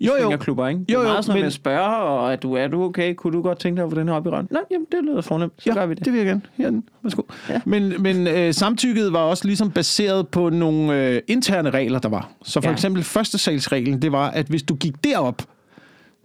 Jo, 0.01 0.11
jo. 0.21 0.37
Klubber, 0.37 0.67
ikke? 0.67 0.79
Det 0.79 0.93
Jo, 0.93 0.99
er 0.99 1.03
jo, 1.03 1.09
meget 1.09 1.25
sådan 1.25 1.39
men- 1.41 1.47
at 1.47 1.53
spørge, 1.53 1.95
og 1.97 2.31
er 2.31 2.35
du, 2.35 2.53
er 2.53 2.67
du 2.67 2.83
okay? 2.83 3.13
Kunne 3.15 3.33
du 3.33 3.41
godt 3.41 3.59
tænke 3.59 3.77
dig 3.77 3.85
at 3.85 3.91
få 3.91 3.99
den 3.99 4.07
her 4.07 4.15
op 4.15 4.25
i 4.25 4.29
røven? 4.29 4.47
Nå, 4.51 4.59
jamen, 4.71 4.87
det 4.91 4.99
lyder 5.03 5.21
fornemt. 5.21 5.53
Så 5.59 5.73
gør 5.73 5.85
vi 5.85 5.93
det. 5.93 6.05
det 6.05 6.13
vil 6.13 6.17
jeg 6.17 6.27
gerne. 6.27 6.41
Herden. 6.57 6.83
Værsgo. 7.03 7.21
Ja. 7.49 7.53
Ja. 7.53 7.61
Men, 7.65 7.93
men 8.01 8.27
øh, 8.27 8.53
samtykket 8.53 9.13
var 9.13 9.19
også 9.19 9.45
ligesom 9.45 9.71
baseret 9.71 10.27
på 10.27 10.49
nogle 10.49 11.05
øh, 11.07 11.21
interne 11.27 11.69
regler, 11.69 11.99
der 11.99 12.09
var. 12.09 12.31
Så 12.43 12.53
for 12.61 12.67
Ja. 12.67 12.69
ja. 12.69 12.73
eksempel 12.73 13.03
første 13.03 13.37
salgsreglen, 13.37 14.01
det 14.01 14.11
var, 14.11 14.29
at 14.29 14.45
hvis 14.47 14.63
du 14.63 14.75
gik 14.75 15.03
derop, 15.03 15.41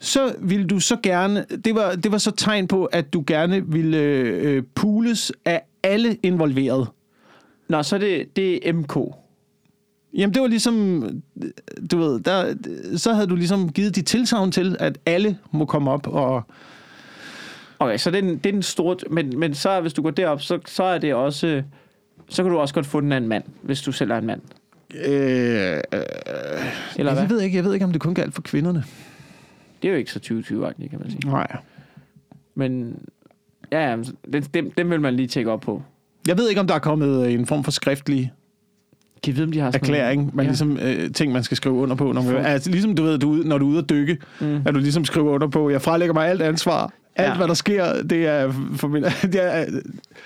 så 0.00 0.34
ville 0.40 0.66
du 0.66 0.80
så 0.80 0.96
gerne, 1.02 1.44
det 1.64 1.74
var, 1.74 1.92
det 1.94 2.12
var 2.12 2.18
så 2.18 2.30
tegn 2.30 2.66
på, 2.68 2.84
at 2.84 3.12
du 3.12 3.24
gerne 3.26 3.62
ville 3.72 3.96
øh, 3.98 4.62
pules 4.74 5.32
af 5.44 5.62
alle 5.82 6.16
involverede. 6.22 6.86
Nå, 7.68 7.82
så 7.82 7.96
er 7.96 8.00
det, 8.00 8.36
det 8.36 8.68
er 8.68 8.72
MK. 8.72 8.96
Jamen 10.14 10.34
det 10.34 10.42
var 10.42 10.48
ligesom, 10.48 11.04
du 11.90 11.98
ved, 11.98 12.20
der, 12.20 12.54
så 12.96 13.12
havde 13.12 13.26
du 13.26 13.34
ligesom 13.34 13.72
givet 13.72 13.96
dit 13.96 14.06
tilsavn 14.06 14.52
til, 14.52 14.76
at 14.80 14.98
alle 15.06 15.38
må 15.50 15.64
komme 15.64 15.90
op 15.90 16.06
og... 16.06 16.42
Okay, 17.78 17.96
så 17.98 18.10
det 18.10 18.16
er 18.16 18.20
den, 18.22 18.38
det 18.38 18.46
er 18.46 18.52
den 18.52 18.62
store... 18.62 18.96
Men, 19.10 19.38
men 19.38 19.54
så, 19.54 19.80
hvis 19.80 19.92
du 19.92 20.02
går 20.02 20.10
derop, 20.10 20.42
så, 20.42 20.58
så 20.66 20.82
er 20.82 20.98
det 20.98 21.14
også... 21.14 21.62
Så 22.28 22.42
kan 22.42 22.52
du 22.52 22.58
også 22.58 22.74
godt 22.74 22.86
få 22.86 23.00
den 23.00 23.12
af 23.12 23.16
en 23.16 23.28
mand, 23.28 23.44
hvis 23.62 23.82
du 23.82 23.92
selv 23.92 24.10
er 24.10 24.18
en 24.18 24.26
mand. 24.26 24.40
Øh, 24.94 25.04
øh, 25.06 26.00
Eller 26.96 27.12
jeg 27.12 27.14
hvad? 27.14 27.28
ved 27.28 27.40
ikke, 27.40 27.56
jeg 27.56 27.64
ved 27.64 27.74
ikke, 27.74 27.84
om 27.84 27.92
det 27.92 28.00
kun 28.00 28.14
galt 28.14 28.34
for 28.34 28.42
kvinderne. 28.42 28.84
Det 29.82 29.88
er 29.88 29.92
jo 29.92 29.98
ikke 29.98 30.12
så 30.12 30.18
2020-agtigt, 30.18 30.90
kan 30.90 30.98
man 31.00 31.10
sige. 31.10 31.28
Nej. 31.30 31.56
Men 32.54 32.98
ja, 33.72 33.90
ja, 33.90 33.96
den, 34.32 34.42
dem, 34.42 34.70
dem 34.70 34.90
vil 34.90 35.00
man 35.00 35.14
lige 35.14 35.28
tjekke 35.28 35.50
op 35.50 35.60
på. 35.60 35.82
Jeg 36.28 36.38
ved 36.38 36.48
ikke, 36.48 36.60
om 36.60 36.66
der 36.66 36.74
er 36.74 36.78
kommet 36.78 37.32
en 37.32 37.46
form 37.46 37.64
for 37.64 37.70
skriftlig 37.70 38.32
Kan 39.24 39.36
vide, 39.36 39.44
om 39.44 39.52
de 39.52 39.58
har 39.60 39.70
sådan 39.70 39.80
erklæring, 39.84 40.30
man 40.36 40.44
Ja. 40.44 40.48
ligesom 40.50 40.78
øh, 40.82 41.12
ting, 41.12 41.32
man 41.32 41.42
skal 41.42 41.56
skrive 41.56 41.74
under 41.74 41.96
på. 41.96 42.12
Når 42.12 42.22
man, 42.22 42.36
altså, 42.36 42.70
ligesom 42.70 42.94
du 42.96 43.02
ved, 43.02 43.18
du, 43.18 43.28
når 43.44 43.58
du 43.58 43.66
er 43.66 43.70
ude 43.70 43.78
at 43.78 43.90
dykke, 43.90 44.16
Mm. 44.40 44.62
at 44.66 44.74
du 44.74 44.78
ligesom 44.80 45.04
skriver 45.04 45.30
under 45.32 45.46
på, 45.48 45.70
jeg 45.70 45.82
frelægger 45.82 46.14
mig 46.14 46.28
alt 46.28 46.42
ansvar. 46.42 46.92
Alt, 47.16 47.28
Ja. 47.30 47.36
hvad 47.36 47.48
der 47.48 47.54
sker, 47.54 48.02
det 48.02 48.26
er 48.26 48.52
for 48.76 48.88
min, 48.88 49.02
det 49.32 49.34
er, 49.56 49.64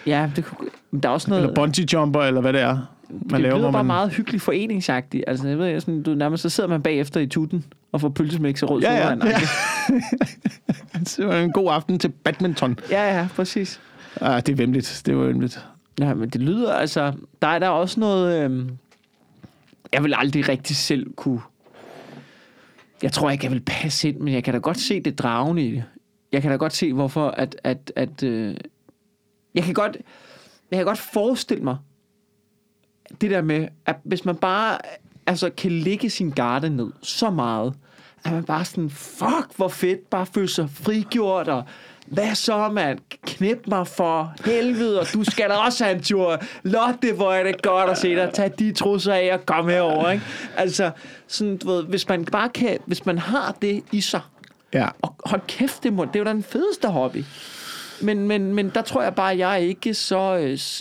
Ja, 0.07 0.31
det 0.37 0.45
kunne, 0.45 0.69
der 1.03 1.09
er 1.09 1.13
også 1.13 1.31
noget... 1.31 1.43
eller 1.43 1.55
bungee 1.55 1.87
jumper, 1.93 2.21
eller 2.21 2.41
hvad 2.41 2.53
det 2.53 2.61
er, 2.61 2.79
man 3.11 3.21
det 3.33 3.41
laver. 3.41 3.57
lyder 3.59 3.73
bare 3.73 3.85
man, 3.85 3.87
meget 3.87 4.11
hyggeligt 4.11 4.43
foreningsagtigt. 4.43 5.25
Altså, 5.27 5.49
jeg 5.49 5.59
ved, 5.59 5.67
ikke, 5.67 5.81
sådan, 5.81 6.03
du, 6.03 6.15
nærmest 6.15 6.43
så 6.43 6.49
sidder 6.49 6.69
man 6.71 6.83
bagefter 6.83 7.21
i 7.21 7.27
tutten 7.27 7.65
og 7.93 8.01
får 8.01 8.09
pølsemix 8.09 8.63
og 8.63 8.71
rød 8.71 8.81
Ja, 8.83 9.09
ja, 9.09 9.15
det 11.17 11.27
var 11.27 11.37
en 11.37 11.53
god 11.53 11.69
aften 11.73 11.99
til 11.99 12.09
badminton. 12.09 12.79
ja, 12.91 13.19
ja, 13.19 13.29
præcis. 13.37 13.81
Ah, 14.21 14.43
det 14.47 14.53
er 14.53 14.57
vemmeligt. 14.57 15.03
Det 15.07 15.17
var 15.17 15.23
vemmeligt. 15.25 15.67
Ja, 16.01 16.15
men 16.15 16.29
det 16.29 16.41
lyder 16.41 16.73
altså... 16.75 17.13
Der 17.43 17.49
er 17.49 17.59
der 17.59 17.67
er 17.67 17.71
også 17.71 18.01
noget... 18.01 18.43
Øhm, 18.45 18.71
jeg 19.93 20.03
vil 20.03 20.15
aldrig 20.17 20.49
rigtig 20.49 20.77
selv 20.77 21.15
kunne... 21.15 21.41
Jeg 23.03 23.13
tror 23.13 23.31
ikke, 23.31 23.45
jeg 23.45 23.53
vil 23.53 23.61
passe 23.61 24.09
ind, 24.09 24.21
men 24.21 24.35
jeg 24.35 24.45
kan 24.45 24.55
da 24.55 24.61
godt 24.61 24.79
se 24.79 25.01
det 25.01 25.19
dragende 25.19 25.63
i 25.63 25.71
det. 25.71 25.85
Jeg 26.33 26.43
kan 26.43 26.51
da 26.51 26.57
godt 26.57 26.73
se, 26.73 26.93
hvorfor 26.93 27.29
at... 27.29 27.57
at, 27.65 27.93
at 27.97 28.23
øh, 28.23 28.57
jeg 29.55 29.65
kan 29.65 29.75
godt... 29.75 29.97
Jeg 30.71 30.79
kan 30.79 30.87
godt 30.87 30.99
forestille 30.99 31.65
mig, 31.65 31.77
det 33.21 33.31
der 33.31 33.43
med, 33.43 33.69
at 33.87 33.97
hvis 34.05 34.25
man 34.25 34.37
bare 34.37 34.79
altså, 35.27 35.51
kan 35.51 35.73
lægge 35.73 36.11
sin 36.11 36.31
garde 36.31 36.71
ned 36.71 36.93
så 37.03 37.31
meget, 37.31 37.75
at 38.25 38.33
man 38.33 38.45
bare 38.45 38.65
sådan, 38.65 38.91
fuck, 38.91 39.57
hvor 39.57 39.69
fedt, 39.69 40.11
bare 40.11 40.27
føle 40.27 40.49
sig 40.49 40.71
frigjort, 40.71 41.49
og 41.49 41.65
hvad 42.11 42.35
så, 42.35 42.69
mand? 42.69 42.99
Knip 43.27 43.59
mig 43.67 43.87
for 43.87 44.33
helvede, 44.45 45.01
og 45.01 45.07
du 45.15 45.25
skal 45.25 45.49
da 45.51 45.55
også 45.55 45.85
have 45.85 45.97
en 45.97 46.03
tur. 46.03 46.39
Lotte, 46.63 47.13
hvor 47.13 47.33
er 47.33 47.43
det 47.45 47.63
godt 47.63 47.91
at 47.91 47.99
se 47.99 48.15
dig. 48.17 48.31
Tag 48.35 48.53
de 48.59 48.73
trusser 48.73 49.13
af 49.15 49.31
og 49.33 49.47
kom 49.47 49.69
herover, 49.69 50.11
ikke? 50.11 50.25
Altså, 50.57 50.91
sådan, 51.29 51.57
du 51.57 51.67
ved, 51.71 51.85
hvis 51.85 52.09
man 52.09 52.25
bare 52.25 52.49
kan, 52.49 52.79
hvis 52.87 53.07
man 53.07 53.19
har 53.19 53.57
det 53.63 53.83
i 53.93 54.01
sig, 54.01 54.21
Ja. 54.75 54.89
og 55.03 55.15
hold 55.25 55.41
kæft, 55.49 55.83
det, 55.83 55.93
må, 55.93 56.05
det 56.05 56.17
er 56.17 56.19
jo 56.21 56.25
da 56.25 56.31
den 56.33 56.43
fedeste 56.43 56.89
hobby. 56.89 57.25
Men, 58.01 58.29
men, 58.29 58.55
men 58.55 58.71
der 58.75 58.83
tror 58.83 59.03
jeg 59.03 59.15
bare, 59.15 59.33
at 59.33 59.39
jeg 59.39 59.53
er 59.53 59.57
ikke 59.57 59.95
så 59.95 60.37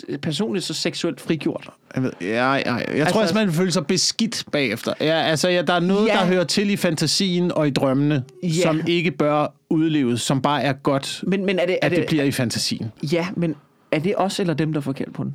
øh, 0.08 0.18
personligt 0.18 0.64
så 0.64 0.74
seksuelt 0.74 1.20
frigjort. 1.20 1.70
Jeg, 1.94 2.02
ved, 2.02 2.10
ja, 2.20 2.26
ja, 2.52 2.74
jeg 2.74 2.88
altså, 2.88 3.12
tror, 3.12 3.22
at 3.22 3.34
man 3.34 3.52
føler 3.52 3.70
sig 3.72 3.86
beskidt 3.86 4.44
bagefter. 4.52 4.92
Ja, 5.00 5.22
altså, 5.22 5.48
ja, 5.48 5.62
der 5.62 5.72
er 5.72 5.80
noget, 5.80 6.08
Ja. 6.08 6.12
der 6.12 6.26
hører 6.26 6.44
til 6.44 6.70
i 6.70 6.76
fantasien 6.76 7.52
og 7.52 7.66
i 7.66 7.70
drømmene, 7.70 8.24
Ja. 8.42 8.48
som 8.62 8.80
ikke 8.86 9.10
bør 9.10 9.54
udleves, 9.70 10.20
som 10.22 10.42
bare 10.42 10.62
er 10.62 10.72
godt, 10.72 11.24
Men, 11.26 11.46
men 11.46 11.58
er 11.58 11.66
det, 11.66 11.74
er 11.82 11.86
at 11.86 11.90
det, 11.90 11.98
det, 11.98 12.06
bliver 12.06 12.24
i 12.24 12.30
fantasien. 12.32 12.92
Ja, 13.12 13.26
men 13.36 13.54
er 13.92 13.98
det 13.98 14.14
os 14.16 14.40
eller 14.40 14.54
dem, 14.54 14.72
der 14.72 14.80
får 14.80 14.92
kald 14.92 15.10
på 15.12 15.24
den? 15.24 15.34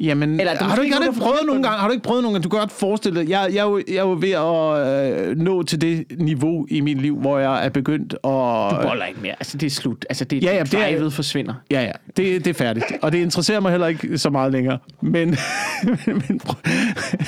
Jamen, 0.00 0.40
Eller 0.40 0.52
er 0.52 0.64
har 0.64 0.76
du 0.76 0.82
ikke, 0.82 0.94
har 0.94 1.00
du 1.00 1.04
nogen, 1.04 1.14
ikke 1.14 1.24
prøvet 1.24 1.40
nogle 1.46 1.62
gange? 1.62 1.78
Har 1.78 1.86
du 1.88 1.92
ikke 1.92 2.02
prøvet 2.04 2.22
nogle 2.22 2.34
gange? 2.34 2.44
Du 2.44 2.48
kan 2.48 2.58
godt 2.58 2.72
forestille 2.72 3.20
dig, 3.20 3.28
jeg, 3.30 3.48
jeg, 3.52 3.58
er 3.58 3.64
jo, 3.64 3.82
jeg 3.88 3.96
er 3.96 4.02
jo 4.02 4.16
ved 4.20 4.30
at 4.30 5.28
øh, 5.30 5.36
nå 5.36 5.62
til 5.62 5.80
det 5.80 6.04
niveau 6.18 6.66
i 6.70 6.80
mit 6.80 7.00
liv, 7.02 7.16
hvor 7.20 7.38
jeg 7.38 7.64
er 7.64 7.68
begyndt 7.68 8.12
at... 8.12 8.18
Du 8.24 8.88
boller 8.88 9.04
ikke 9.08 9.20
mere. 9.20 9.32
Altså, 9.32 9.58
det 9.58 9.66
er 9.66 9.70
slut. 9.70 10.06
Altså, 10.08 10.24
det, 10.24 10.42
Ja, 10.42 10.56
ja, 10.56 10.62
det 10.62 10.74
er- 11.04 11.10
forsvinder. 11.10 11.54
Ja, 11.70 11.82
ja, 11.82 11.92
det, 12.16 12.44
det 12.44 12.46
er 12.50 12.54
færdigt. 12.54 12.84
Og 13.02 13.12
det 13.12 13.18
interesserer 13.18 13.60
mig 13.60 13.70
heller 13.70 13.86
ikke 13.86 14.18
så 14.18 14.30
meget 14.30 14.52
længere. 14.52 14.78
Men, 15.00 15.36
men, 16.06 16.40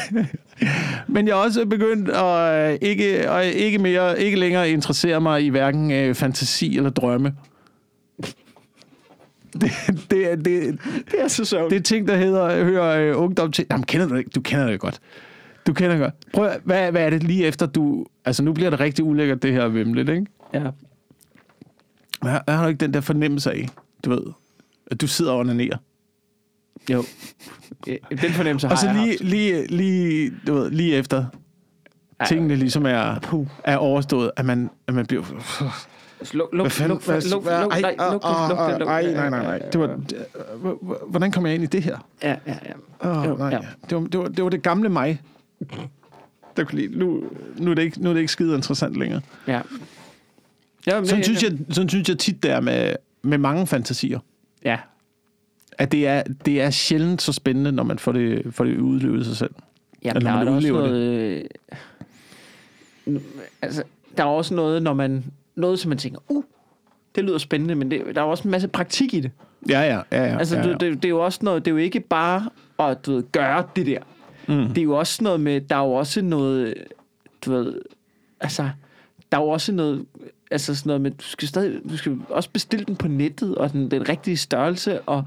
men 1.14 1.26
jeg 1.26 1.32
er 1.32 1.36
også 1.36 1.66
begyndt 1.66 2.08
at 2.08 2.70
øh, 2.72 2.78
ikke, 2.82 3.24
ikke, 3.54 3.78
mere, 3.78 4.20
ikke 4.20 4.38
længere 4.38 4.70
interessere 4.70 5.20
mig 5.20 5.44
i 5.44 5.48
hverken 5.48 5.90
øh, 5.90 6.14
fantasi 6.14 6.76
eller 6.76 6.90
drømme. 6.90 7.32
Det, 9.60 9.70
det, 10.10 10.32
er- 10.32 10.36
det, 10.36 10.78
Det 11.10 11.20
er 11.20 11.28
så 11.28 11.44
sørgeligt. 11.44 11.70
det 11.70 11.78
er 11.78 11.96
ting, 11.96 12.08
der 12.08 12.16
hedder, 12.16 12.64
hører 12.64 13.10
øh, 13.10 13.22
ungdom 13.22 13.52
til. 13.52 13.66
Jamen, 13.70 13.84
kender 13.84 14.08
du 14.08 14.16
det? 14.16 14.34
Du 14.34 14.40
kender 14.40 14.66
det 14.66 14.80
godt. 14.80 15.00
Du 15.66 15.72
kender 15.72 15.90
det 15.90 16.00
godt. 16.00 16.14
Prøv, 16.34 16.50
hvad, 16.64 16.90
hvad 16.90 17.02
er 17.02 17.10
det 17.10 17.22
lige 17.22 17.46
efter 17.46 17.66
du... 17.66 18.06
Altså, 18.24 18.42
nu 18.42 18.52
bliver 18.52 18.70
det 18.70 18.80
rigtig 18.80 19.04
ulækkert, 19.04 19.42
det 19.42 19.52
her 19.52 19.68
vimlet, 19.68 20.08
ikke? 20.08 20.26
Ja. 20.54 20.60
Men 22.22 22.30
har, 22.30 22.44
har 22.48 22.62
du 22.62 22.68
ikke 22.68 22.78
den 22.80 22.94
der 22.94 23.00
fornemmelse 23.00 23.50
af, 23.52 23.68
du 24.04 24.10
ved, 24.10 24.22
at 24.90 25.00
du 25.00 25.06
sidder 25.06 25.32
og 25.32 25.38
onanerer? 25.38 25.76
Jo. 26.90 27.04
Den 28.10 28.30
fornemmelse 28.32 28.66
har 28.66 28.74
Og 28.74 28.78
så 28.78 28.86
jeg 28.86 29.06
lige, 29.06 29.16
lige, 29.24 29.66
lige, 29.66 30.32
du 30.46 30.54
ved, 30.54 30.70
lige 30.70 30.94
efter 30.96 31.24
tingene 32.28 32.56
ligesom 32.56 32.86
er, 32.86 33.20
er 33.64 33.76
overstået, 33.76 34.30
at 34.36 34.44
man, 34.44 34.70
at 34.88 34.94
man 34.94 35.06
bliver... 35.06 35.22
Luk, 36.32 36.48
luk, 36.52 36.78
luk, 36.78 37.06
luk, 37.06 37.30
luk, 37.30 37.44
nej, 37.44 39.12
nej, 39.12 39.30
nej, 39.30 39.42
nej. 39.42 39.58
Det 39.58 39.80
var, 39.80 39.86
h- 39.86 40.86
h- 40.86 41.10
hvordan 41.10 41.32
kom 41.32 41.46
jeg 41.46 41.54
ind 41.54 41.62
i 41.62 41.66
det 41.66 41.82
her? 41.82 42.08
Ja, 42.22 42.36
ja, 42.46 42.56
ja. 42.64 42.72
Oh, 43.20 43.26
Jo, 43.26 43.36
nej. 43.36 43.48
ja. 43.48 43.58
Det, 43.90 43.98
var, 43.98 44.06
det, 44.06 44.20
var, 44.20 44.28
det 44.28 44.44
var 44.44 44.50
det 44.50 44.62
gamle 44.62 44.88
mig. 44.88 45.20
Der 46.56 46.64
kunne 46.64 46.80
lide. 46.80 46.98
Nu, 46.98 47.22
nu, 47.58 47.70
er 47.70 47.74
det 47.74 47.82
ikke, 47.82 48.02
nu 48.02 48.08
er 48.08 48.12
det 48.14 48.20
ikke 48.20 48.32
skide 48.32 48.54
interessant 48.56 48.96
længere. 48.96 49.20
ja. 49.46 49.60
ja 50.86 50.96
men, 51.00 51.06
Sådan 51.06 51.24
synes 51.24 51.42
jeg, 51.42 51.52
sådan 51.70 51.88
synes 51.88 52.08
jeg 52.08 52.18
tit, 52.18 52.42
det 52.42 52.50
er 52.50 52.60
med, 52.60 52.94
med 53.22 53.38
mange 53.38 53.66
fantasier. 53.66 54.18
Ja. 54.64 54.78
At 55.78 55.92
det 55.92 56.06
er, 56.06 56.22
det 56.44 56.60
er 56.60 56.70
sjældent 56.70 57.22
så 57.22 57.32
spændende, 57.32 57.72
når 57.72 57.82
man 57.82 57.98
får 57.98 58.12
det, 58.12 58.42
får 58.54 58.64
det 58.64 58.78
udlevet 58.78 59.26
sig 59.26 59.36
selv. 59.36 59.54
Ja, 60.04 60.08
Eller 60.08 60.20
der 60.30 60.44
når 60.44 60.50
er 60.52 60.54
også 60.56 60.68
noget... 60.72 61.44
Øh, 63.06 63.20
altså, 63.62 63.82
der 64.16 64.22
er 64.22 64.28
også 64.28 64.54
noget, 64.54 64.82
når 64.82 64.94
man... 64.94 65.24
Noget, 65.60 65.78
som 65.78 65.88
man 65.88 65.98
tænker, 65.98 66.20
uh, 66.28 66.44
det 67.14 67.24
lyder 67.24 67.38
spændende, 67.38 67.74
men 67.74 67.90
det, 67.90 68.02
der 68.14 68.20
er 68.20 68.24
også 68.24 68.44
en 68.44 68.50
masse 68.50 68.68
praktik 68.68 69.14
i 69.14 69.20
det. 69.20 69.30
Ja, 69.68 69.80
ja, 69.80 70.00
ja. 70.12 70.24
ja 70.24 70.38
Altså, 70.38 70.56
ja, 70.56 70.62
ja. 70.62 70.72
Det, 70.72 70.80
det, 70.80 70.94
det 70.94 71.04
er 71.04 71.08
jo 71.08 71.24
også 71.24 71.38
noget... 71.42 71.64
Det 71.64 71.70
er 71.70 71.72
jo 71.72 71.78
ikke 71.78 72.00
bare 72.00 72.48
at 72.78 73.06
du 73.06 73.14
ved, 73.14 73.24
gøre 73.32 73.64
det 73.76 73.86
der. 73.86 73.98
Mm. 74.48 74.68
Det 74.68 74.78
er 74.78 74.82
jo 74.82 74.98
også 74.98 75.24
noget 75.24 75.40
med... 75.40 75.60
Der 75.60 75.76
er 75.76 75.80
jo 75.80 75.92
også 75.92 76.22
noget... 76.22 76.74
Du 77.44 77.52
ved... 77.52 77.74
Altså, 78.40 78.70
der 79.32 79.38
er 79.38 79.42
jo 79.42 79.48
også 79.48 79.72
noget... 79.72 80.06
Altså 80.50 80.74
sådan 80.74 80.88
noget 80.88 81.00
med, 81.00 81.10
du 81.10 81.24
skal 81.24 81.48
stadig, 81.48 81.80
du 81.90 81.96
skal 81.96 82.18
også 82.28 82.50
bestille 82.50 82.84
den 82.84 82.96
på 82.96 83.08
nettet, 83.08 83.54
og 83.54 83.72
den, 83.72 83.90
den 83.90 84.08
rigtige 84.08 84.36
størrelse, 84.36 85.00
og 85.00 85.24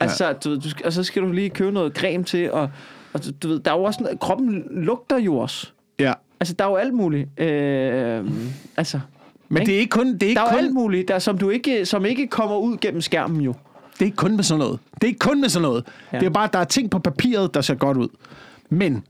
Altså, 0.00 0.32
du, 0.32 0.50
ved, 0.50 0.60
du 0.60 0.70
skal, 0.70 0.86
og 0.86 0.92
så 0.92 1.04
skal 1.04 1.22
du 1.22 1.32
lige 1.32 1.50
købe 1.50 1.72
noget 1.72 1.96
creme 1.96 2.24
til, 2.24 2.52
og, 2.52 2.70
og 3.12 3.24
du, 3.24 3.30
du 3.42 3.48
ved, 3.48 3.60
der 3.60 3.70
er 3.70 3.76
jo 3.76 3.82
også 3.82 4.02
noget, 4.02 4.20
kroppen 4.20 4.64
lugter 4.70 5.18
jo 5.18 5.38
også. 5.38 5.70
Ja. 5.98 6.12
Altså, 6.40 6.54
der 6.54 6.64
er 6.64 6.68
jo 6.68 6.76
alt 6.76 6.94
muligt. 6.94 7.40
Øh, 7.40 8.30
altså, 8.76 9.00
Men 9.48 9.62
Ikke? 9.62 9.70
det 9.70 9.76
er 9.76 9.80
ikke 9.80 9.90
kun, 9.90 10.06
det 10.14 10.22
er 10.22 10.26
ikke 10.26 10.38
der 10.40 10.46
er 10.46 10.52
jo 10.52 10.58
alt 10.58 10.66
kun, 10.66 10.74
muligt, 10.74 11.08
der, 11.08 11.18
som, 11.18 11.38
du 11.38 11.50
ikke, 11.50 11.86
som 11.86 12.04
ikke 12.06 12.26
kommer 12.26 12.56
ud 12.56 12.76
gennem 12.80 13.00
skærmen 13.00 13.40
jo. 13.40 13.54
det 13.92 14.00
er 14.00 14.04
ikke 14.04 14.16
kun 14.16 14.36
med 14.36 14.44
sådan 14.44 14.58
noget. 14.58 14.78
Det 14.94 15.02
er 15.04 15.06
ikke 15.06 15.18
kun 15.18 15.40
med 15.40 15.48
sådan 15.48 15.62
noget. 15.62 15.84
Ja. 16.12 16.18
Det 16.18 16.26
er 16.26 16.30
bare, 16.30 16.48
der 16.52 16.58
er 16.58 16.64
ting 16.64 16.90
på 16.90 16.98
papiret, 16.98 17.54
der 17.54 17.60
ser 17.60 17.74
godt 17.74 17.96
ud. 17.96 18.08
Men 18.70 19.02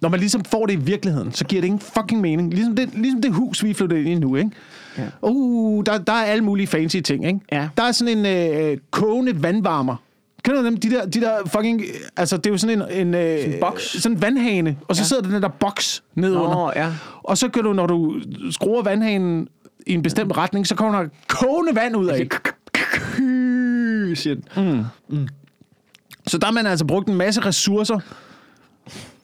når 0.00 0.08
man 0.08 0.20
ligesom 0.20 0.44
får 0.44 0.66
det 0.66 0.72
i 0.72 0.76
virkeligheden, 0.76 1.32
så 1.32 1.44
giver 1.44 1.62
det 1.62 1.66
ingen 1.66 1.80
fucking 1.80 2.20
mening. 2.20 2.54
Ligesom 2.54 2.76
det, 2.76 2.90
ligesom 2.94 3.22
det 3.22 3.32
hus, 3.32 3.64
vi 3.64 3.74
flyttet 3.74 3.96
ind 3.96 4.08
i 4.08 4.14
nu, 4.14 4.36
ikke? 4.36 4.50
Ja. 4.98 5.02
Uh, 5.22 5.82
der, 5.86 5.98
der 5.98 6.12
er 6.12 6.24
alle 6.24 6.44
mulige 6.44 6.66
fancy 6.66 6.96
ting, 6.96 7.26
ikke? 7.26 7.40
Ja. 7.52 7.68
Der 7.76 7.82
er 7.82 7.92
sådan 7.92 8.18
en 8.18 8.26
øh, 8.26 8.78
kogende 8.90 9.42
vandvarmer. 9.42 9.96
Kender 10.42 10.60
du 10.60 10.66
dem? 10.66 10.76
De 10.76 10.90
der, 10.90 11.06
de 11.06 11.20
der 11.20 11.36
fucking... 11.46 11.82
Altså, 12.16 12.36
det 12.36 12.46
er 12.46 12.50
jo 12.50 12.58
sådan 12.58 12.82
en... 12.82 13.06
en, 13.06 13.14
øh, 13.14 13.38
Sådan 13.38 13.54
en 13.54 13.60
boks. 13.60 13.82
Sådan 14.02 14.16
en 14.16 14.22
vandhane. 14.22 14.78
Og 14.88 14.96
så 14.96 15.02
ja. 15.02 15.06
sidder 15.06 15.22
der 15.22 15.30
den 15.30 15.42
der 15.42 15.48
boks 15.48 16.02
nedenunder. 16.14 16.54
Nå, 16.54 16.72
ja. 16.76 16.92
Og 17.22 17.38
så 17.38 17.48
kan 17.48 17.62
du, 17.64 17.72
når 17.72 17.86
du 17.86 18.20
skruer 18.50 18.82
vandhanen 18.82 19.48
i 19.86 19.94
en 19.94 20.02
bestemt 20.02 20.36
retning, 20.36 20.66
så 20.66 20.74
kommer 20.74 21.02
der 21.02 21.08
kogende 21.28 21.74
vand 21.74 21.96
ud 21.96 22.06
af. 22.06 22.28
siger 24.16 24.34
den. 24.34 24.86
Så 26.26 26.38
der 26.38 26.46
har 26.46 26.52
man 26.52 26.66
altså 26.66 26.84
brugt 26.86 27.08
en 27.08 27.14
masse 27.14 27.40
ressourcer 27.40 27.98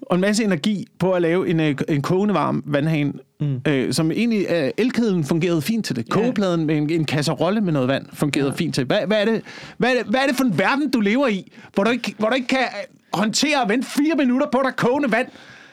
og 0.06 0.14
en 0.14 0.20
masse 0.20 0.44
energi 0.44 0.86
på 0.98 1.12
at 1.12 1.22
lave 1.22 1.48
en, 1.48 1.60
øh, 1.60 1.76
en 1.88 2.02
kogende 2.02 2.34
varm 2.34 2.62
vandhane, 2.66 3.12
mm. 3.40 3.60
øh, 3.68 3.92
som 3.92 4.10
egentlig, 4.10 4.46
øh, 4.50 4.70
elkedlen 4.76 5.24
fungerede 5.24 5.62
fint 5.62 5.86
til 5.86 5.96
det. 5.96 6.10
Kogepladen 6.10 6.66
med 6.66 6.76
en, 6.76 6.90
en 6.90 7.04
kasserolle 7.04 7.60
med 7.60 7.72
noget 7.72 7.88
vand 7.88 8.06
fungerede 8.12 8.50
ja. 8.50 8.56
fint 8.56 8.74
til. 8.74 8.84
Hvad, 8.84 8.98
hvad, 9.06 9.20
er 9.20 9.24
det, 9.24 9.42
hvad, 9.78 9.90
er 9.90 9.94
det, 9.94 10.06
hvad 10.06 10.20
er 10.20 10.26
det 10.26 10.36
for 10.36 10.44
en 10.44 10.58
verden, 10.58 10.90
du 10.90 11.00
lever 11.00 11.28
i, 11.28 11.52
hvor 11.74 11.84
du 11.84 11.90
ikke, 11.90 12.14
hvor 12.18 12.28
du 12.28 12.34
ikke 12.34 12.48
kan 12.48 12.58
øh, 12.58 13.18
håndtere 13.18 13.62
at 13.62 13.68
vente 13.68 13.88
fire 13.88 14.14
minutter 14.16 14.46
på, 14.52 14.58
at 14.58 14.64
der 14.64 14.70
er 14.70 14.74
kogende 14.74 15.12
vand? 15.12 15.28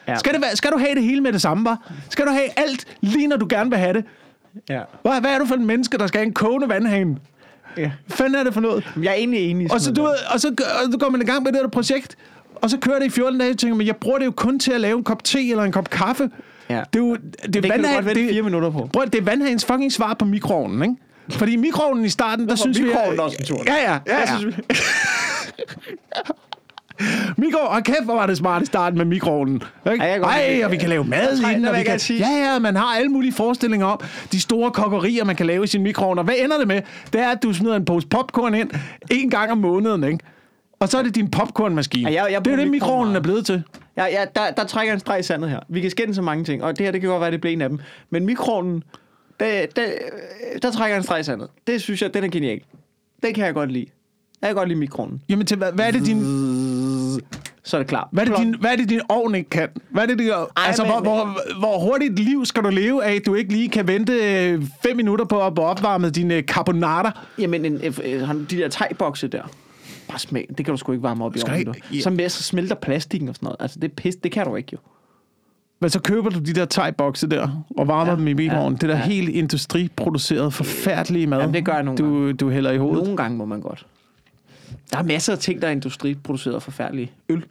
Ja. 0.08 0.18
Skal, 0.18 0.34
det, 0.34 0.44
skal 0.54 0.70
du 0.70 0.78
have 0.78 0.94
det 0.94 1.02
hele 1.02 1.20
med 1.20 1.32
det 1.32 1.42
samme, 1.42 1.64
var? 1.64 1.92
Skal 2.10 2.26
du 2.26 2.30
have 2.30 2.48
alt, 2.56 2.96
lige 3.00 3.26
når 3.26 3.36
du 3.36 3.46
gerne 3.50 3.70
vil 3.70 3.78
have 3.78 3.92
det? 3.92 4.04
Ja. 4.68 4.80
Hvad, 5.02 5.20
hvad 5.20 5.30
er 5.30 5.38
du 5.38 5.46
for 5.46 5.54
en 5.54 5.66
menneske, 5.66 5.98
der 5.98 6.06
skal 6.06 6.18
have 6.18 6.26
en 6.26 6.34
kogende 6.34 6.68
vandhane? 6.68 7.16
ja. 7.78 7.90
Fanden 8.08 8.34
er 8.34 8.44
det 8.44 8.54
for 8.54 8.60
noget? 8.60 8.92
Jeg 9.02 9.10
er 9.10 9.14
egentlig 9.14 9.50
enig. 9.50 9.72
Og 9.72 9.80
så, 9.80 9.92
du, 9.92 10.06
og, 10.06 10.40
så, 10.40 10.48
og 10.48 10.92
så 10.92 10.98
går 10.98 11.10
man 11.10 11.22
i 11.22 11.24
gang 11.24 11.42
med 11.42 11.52
det 11.52 11.60
her 11.60 11.68
projekt, 11.68 12.16
og 12.54 12.70
så 12.70 12.78
kører 12.78 12.98
det 12.98 13.06
i 13.06 13.10
14 13.10 13.38
dage, 13.40 13.50
og 13.50 13.58
tænker 13.58 13.76
man, 13.76 13.86
jeg 13.86 13.96
bruger 13.96 14.18
det 14.18 14.24
jo 14.26 14.30
kun 14.30 14.58
til 14.58 14.72
at 14.72 14.80
lave 14.80 14.98
en 14.98 15.04
kop 15.04 15.24
te 15.24 15.50
eller 15.50 15.62
en 15.62 15.72
kop 15.72 15.90
kaffe. 15.90 16.30
Ja. 16.70 16.74
Det 16.92 17.00
er 17.00 17.04
jo 17.04 17.14
det, 17.16 17.54
Det 17.54 17.62
kan 17.64 17.82
du 17.82 17.88
godt 17.94 18.04
vente 18.06 18.20
det- 18.20 18.30
fire 18.30 18.42
minutter 18.42 18.70
på. 18.70 18.98
At- 19.00 19.12
det 19.12 19.20
er 19.20 19.24
vandhagens 19.24 19.64
fucking 19.64 19.92
svar 19.92 20.14
på 20.14 20.24
mikroovnen, 20.24 20.82
ikke? 20.82 21.38
Fordi 21.38 21.56
mikroovnen 21.56 22.04
i 22.04 22.08
starten, 22.08 22.48
der 22.48 22.54
synes 22.54 22.78
vi... 22.78 22.84
mikroovnen 22.84 23.20
også 23.20 23.36
en 23.40 23.46
tur. 23.46 23.58
Ja, 23.66 23.74
ja. 23.92 23.98
ja, 24.06 24.20
ja. 24.20 24.26
synes 24.38 24.56
vi- 24.56 24.62
Mikro, 27.36 27.58
og 27.66 27.82
kæft, 27.84 28.04
hvor 28.04 28.14
var 28.14 28.26
det 28.26 28.36
smart 28.36 28.62
i 28.62 28.66
starten 28.66 28.98
med 28.98 29.04
mikroovnen. 29.06 29.62
Ikke? 29.92 30.04
Ja, 30.04 30.18
Ej, 30.20 30.60
og 30.64 30.70
vi 30.70 30.76
kan 30.76 30.88
lave 30.88 31.04
mad 31.04 31.38
i 31.38 31.54
den, 31.54 31.64
og 31.64 31.74
vi 31.78 31.82
kan, 31.82 32.00
ja, 32.10 32.52
ja, 32.52 32.58
man 32.58 32.76
har 32.76 32.96
alle 32.96 33.08
mulige 33.08 33.32
forestillinger 33.32 33.86
om 33.86 34.00
de 34.32 34.40
store 34.40 34.70
kokkerier, 34.70 35.24
man 35.24 35.36
kan 35.36 35.46
lave 35.46 35.64
i 35.64 35.66
sin 35.66 35.82
mikroovn. 35.82 36.18
Og 36.18 36.24
hvad 36.24 36.34
ender 36.38 36.58
det 36.58 36.68
med? 36.68 36.82
Det 37.12 37.20
er, 37.20 37.28
at 37.28 37.42
du 37.42 37.52
smider 37.52 37.76
en 37.76 37.84
pose 37.84 38.06
popcorn 38.06 38.54
ind 38.54 38.70
en 39.10 39.30
gang 39.30 39.50
om 39.52 39.58
måneden, 39.58 40.04
ikke? 40.04 40.18
Og 40.82 40.88
så 40.88 40.98
er 40.98 41.02
det 41.02 41.14
din 41.14 41.30
popcornmaskine. 41.30 42.10
Ja, 42.10 42.22
jeg- 42.24 42.32
jeg 42.32 42.44
det 42.44 42.52
er 42.52 42.56
det, 42.56 42.70
mikroovnen 42.70 43.16
er 43.16 43.20
blevet 43.20 43.46
til. 43.46 43.62
Ja, 43.96 44.04
ja 44.04 44.24
der, 44.36 44.50
der 44.50 44.64
trækker 44.64 44.94
en 44.94 45.00
streg 45.00 45.20
i 45.20 45.22
sandet 45.22 45.50
her. 45.50 45.60
Vi 45.68 45.80
kan 45.80 45.90
skænde 45.90 46.14
så 46.14 46.22
mange 46.22 46.44
ting, 46.44 46.64
og 46.64 46.78
det 46.78 46.86
her, 46.86 46.92
det 46.92 47.00
kan 47.00 47.10
godt 47.10 47.20
være, 47.20 47.30
det 47.30 47.40
bliver 47.40 47.52
en 47.52 47.60
af 47.60 47.68
dem. 47.68 47.78
Men 48.10 48.26
mikroovnen, 48.26 48.82
der, 49.40 49.66
der, 49.76 49.82
der 50.62 50.70
trækker 50.70 50.96
en 50.96 51.02
streg 51.02 51.20
i 51.20 51.22
sandet. 51.22 51.48
Det 51.66 51.82
synes 51.82 52.02
jeg, 52.02 52.14
den 52.14 52.24
er 52.24 52.28
genial. 52.28 52.60
Den 53.22 53.34
kan 53.34 53.44
jeg 53.44 53.54
godt 53.54 53.72
lide. 53.72 53.86
Jeg 54.42 54.48
kan 54.48 54.56
godt 54.56 54.68
lide 54.68 54.78
mikroovnen. 54.78 55.22
Jamen, 55.28 55.46
til, 55.46 55.56
hvad, 55.58 55.72
hvad, 55.72 55.86
er 55.86 55.90
det 55.90 56.06
din, 56.06 56.20
Så 57.64 57.76
er 57.76 57.80
det 57.80 57.88
klar. 57.88 58.08
hvad, 58.12 58.22
er 58.26 58.28
det 58.28 58.38
din, 58.38 58.54
hvad 58.60 58.70
er 58.72 58.76
det, 58.76 58.88
din 58.88 59.00
ovn 59.08 59.34
ikke 59.34 59.50
kan? 59.50 59.68
Hvad 59.90 60.02
er 60.02 60.06
det, 60.06 60.18
din, 60.18 60.30
altså, 60.56 60.82
men- 60.82 60.92
hvor, 60.92 61.00
hvor, 61.00 61.58
hvor 61.58 61.78
hurtigt 61.78 62.18
liv 62.18 62.44
skal 62.46 62.62
du 62.62 62.68
leve 62.68 63.04
af, 63.04 63.14
at 63.14 63.26
du 63.26 63.34
ikke 63.34 63.52
lige 63.52 63.68
kan 63.68 63.88
vente 63.88 64.12
øh, 64.12 64.62
fem 64.82 64.96
minutter 64.96 65.24
på 65.24 65.40
at 65.46 65.52
få 65.56 65.62
opvarmet 65.62 66.14
dine 66.14 66.40
carbonater? 66.40 67.10
Jamen, 67.38 67.64
en, 67.64 67.80
øh, 67.84 67.98
øh, 68.04 68.20
han- 68.20 68.46
de 68.50 68.56
der 68.56 68.68
tegbokse 68.68 69.28
der. 69.28 69.42
Bare 70.08 70.18
smag. 70.18 70.48
Det 70.48 70.64
kan 70.64 70.72
du 70.72 70.76
sgu 70.76 70.92
ikke 70.92 71.02
varme 71.02 71.24
op 71.24 71.36
i 71.36 71.40
ovnen. 71.48 71.66
du. 71.66 71.74
Så, 72.00 72.10
med, 72.10 72.28
så 72.28 72.42
smelter 72.42 72.74
plastikken 72.74 73.28
og 73.28 73.34
sådan 73.34 73.46
noget. 73.46 73.56
Altså, 73.60 73.78
det 73.78 73.90
er 73.90 73.94
pis. 73.94 74.16
Det 74.16 74.32
kan 74.32 74.46
du 74.46 74.56
ikke, 74.56 74.70
jo. 74.72 74.78
Men 75.80 75.90
så 75.90 76.00
køber 76.00 76.30
du 76.30 76.38
de 76.38 76.52
der 76.52 76.66
thai-bokse 76.66 77.26
der, 77.26 77.64
og 77.76 77.88
varmer 77.88 78.12
ja, 78.12 78.16
dem 78.16 78.26
i 78.26 78.32
mikroovnen. 78.32 78.72
ja, 78.72 78.86
det 78.86 78.88
der 78.88 78.96
ja. 78.96 79.04
helt 79.04 79.28
industriproducerede, 79.28 80.50
forfærdelige 80.50 81.26
mad, 81.26 81.40
Jamen, 81.40 81.54
det 81.54 81.64
gør 81.64 81.74
jeg 81.74 81.82
nogle 81.82 81.98
du, 81.98 82.32
du 82.32 82.50
hælder 82.50 82.70
i 82.70 82.78
hovedet. 82.78 83.02
Nogle 83.02 83.16
gange 83.16 83.36
må 83.36 83.44
man 83.44 83.60
godt. 83.60 83.86
Der 84.92 84.98
er 84.98 85.02
masser 85.02 85.32
af 85.32 85.38
ting, 85.38 85.62
der 85.62 85.68
er 85.68 85.72
industriproduceret 85.72 86.62
forfærdelige. 86.62 87.10
Øl. 87.28 87.44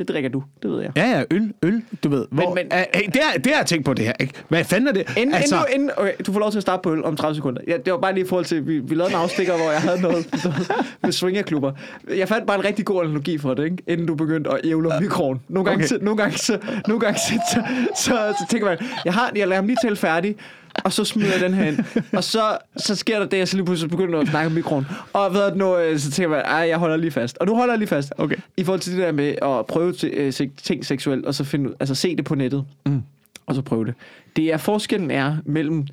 Det 0.00 0.08
drikker 0.08 0.30
du, 0.30 0.42
det 0.62 0.70
ved 0.70 0.80
jeg. 0.82 0.90
Ja, 0.96 1.10
ja, 1.18 1.22
øl, 1.30 1.52
øl, 1.62 1.82
du 2.04 2.08
ved. 2.08 2.26
Hvor, 2.30 2.44
men, 2.44 2.54
men- 2.54 2.66
men, 2.70 2.84
hey, 2.94 3.06
det, 3.14 3.20
har, 3.22 3.38
det 3.38 3.46
har 3.46 3.58
jeg 3.58 3.66
tænkt 3.66 3.84
på 3.84 3.94
det 3.94 4.04
her, 4.04 4.12
ikke? 4.20 4.32
Hvad 4.48 4.64
fanden 4.64 4.88
er 4.88 4.92
det? 4.92 5.16
Inden, 5.16 5.34
altså, 5.34 5.54
inden, 5.56 5.66
du, 5.68 5.74
inden, 5.74 5.90
okay, 5.96 6.12
du 6.26 6.32
får 6.32 6.40
lov 6.40 6.50
til 6.50 6.58
at 6.58 6.62
starte 6.62 6.80
på 6.82 6.92
øl 6.92 7.04
om 7.04 7.16
30 7.16 7.34
sekunder. 7.34 7.62
Ja, 7.68 7.76
det 7.84 7.92
var 7.92 7.98
bare 7.98 8.14
lige 8.14 8.24
i 8.24 8.28
forhold 8.28 8.44
til, 8.44 8.66
vi, 8.66 8.78
vi 8.78 8.94
lavede 8.94 9.12
en 9.14 9.18
afstikker, 9.20 9.56
hvor 9.56 9.70
jeg 9.70 9.80
havde 9.80 10.00
noget 10.02 10.26
med 11.02 11.12
swingerklubber. 11.12 11.72
Jeg 12.16 12.28
fandt 12.28 12.46
bare 12.46 12.58
en 12.58 12.64
rigtig 12.64 12.84
god 12.84 13.02
analogi 13.04 13.38
for 13.38 13.54
det, 13.54 13.64
ikke? 13.64 13.76
inden 13.86 14.06
du 14.06 14.14
begyndte 14.14 14.50
at 14.50 14.60
ævle 14.64 14.94
om 14.94 15.02
mikroen. 15.02 15.40
Nogle 15.48 15.64
gange, 15.70 15.78
okay. 15.84 15.86
så, 15.88 15.98
nogle 16.02 16.16
gange, 16.22 16.38
så, 16.38 16.58
nogle 16.88 17.00
gange 17.00 17.18
så, 17.18 17.32
så, 17.52 17.62
så, 17.96 18.34
så, 18.38 18.44
tænker 18.50 18.66
man, 18.68 18.78
jeg, 19.04 19.14
har, 19.14 19.32
jeg 19.36 19.48
lader 19.48 19.60
ham 19.60 19.66
lige 19.66 19.76
tælle 19.84 19.96
færdig, 19.96 20.36
og 20.84 20.92
så 20.92 21.04
smider 21.04 21.32
jeg 21.32 21.40
den 21.40 21.54
her 21.54 21.64
ind. 21.64 21.78
Og 22.12 22.24
så, 22.24 22.58
så 22.76 22.94
sker 22.94 23.18
der 23.18 23.26
det, 23.26 23.38
jeg 23.38 23.48
så 23.48 23.56
lige 23.56 23.64
pludselig 23.66 23.90
begynder 23.90 24.18
at 24.20 24.28
snakke 24.28 24.46
om 24.46 24.52
mikroen. 24.52 24.86
Og 25.12 25.34
ved 25.34 25.50
du, 25.50 25.56
nu, 25.58 25.76
øh, 25.78 25.98
så 25.98 26.10
tænker 26.10 26.28
man, 26.30 26.44
ej, 26.44 26.54
jeg 26.68 26.78
holder 26.78 26.96
lige 26.96 27.10
fast. 27.10 27.38
Og 27.38 27.46
nu 27.46 27.54
holder 27.56 27.72
jeg 27.74 27.78
lige 27.78 27.88
fast. 27.88 28.12
Okay. 28.18 28.36
I 28.56 28.64
forhold 28.64 28.80
til 28.80 28.92
det 28.92 29.00
der 29.00 29.12
med 29.12 29.28
at 29.42 29.66
prøve 29.66 29.94
øh, 30.06 30.32
se- 30.32 30.50
ting 30.62 30.86
seksuelt, 30.86 31.26
og 31.26 31.34
så 31.34 31.44
finde, 31.44 31.70
ud- 31.70 31.74
altså 31.80 31.94
se 31.94 32.16
det 32.16 32.24
på 32.24 32.34
nettet, 32.34 32.64
mm. 32.86 33.02
og 33.46 33.54
så 33.54 33.62
prøve 33.62 33.84
det. 33.84 33.94
Det 34.36 34.52
er, 34.52 34.56
forskellen 34.56 35.10
er 35.10 35.36
mellem 35.44 35.86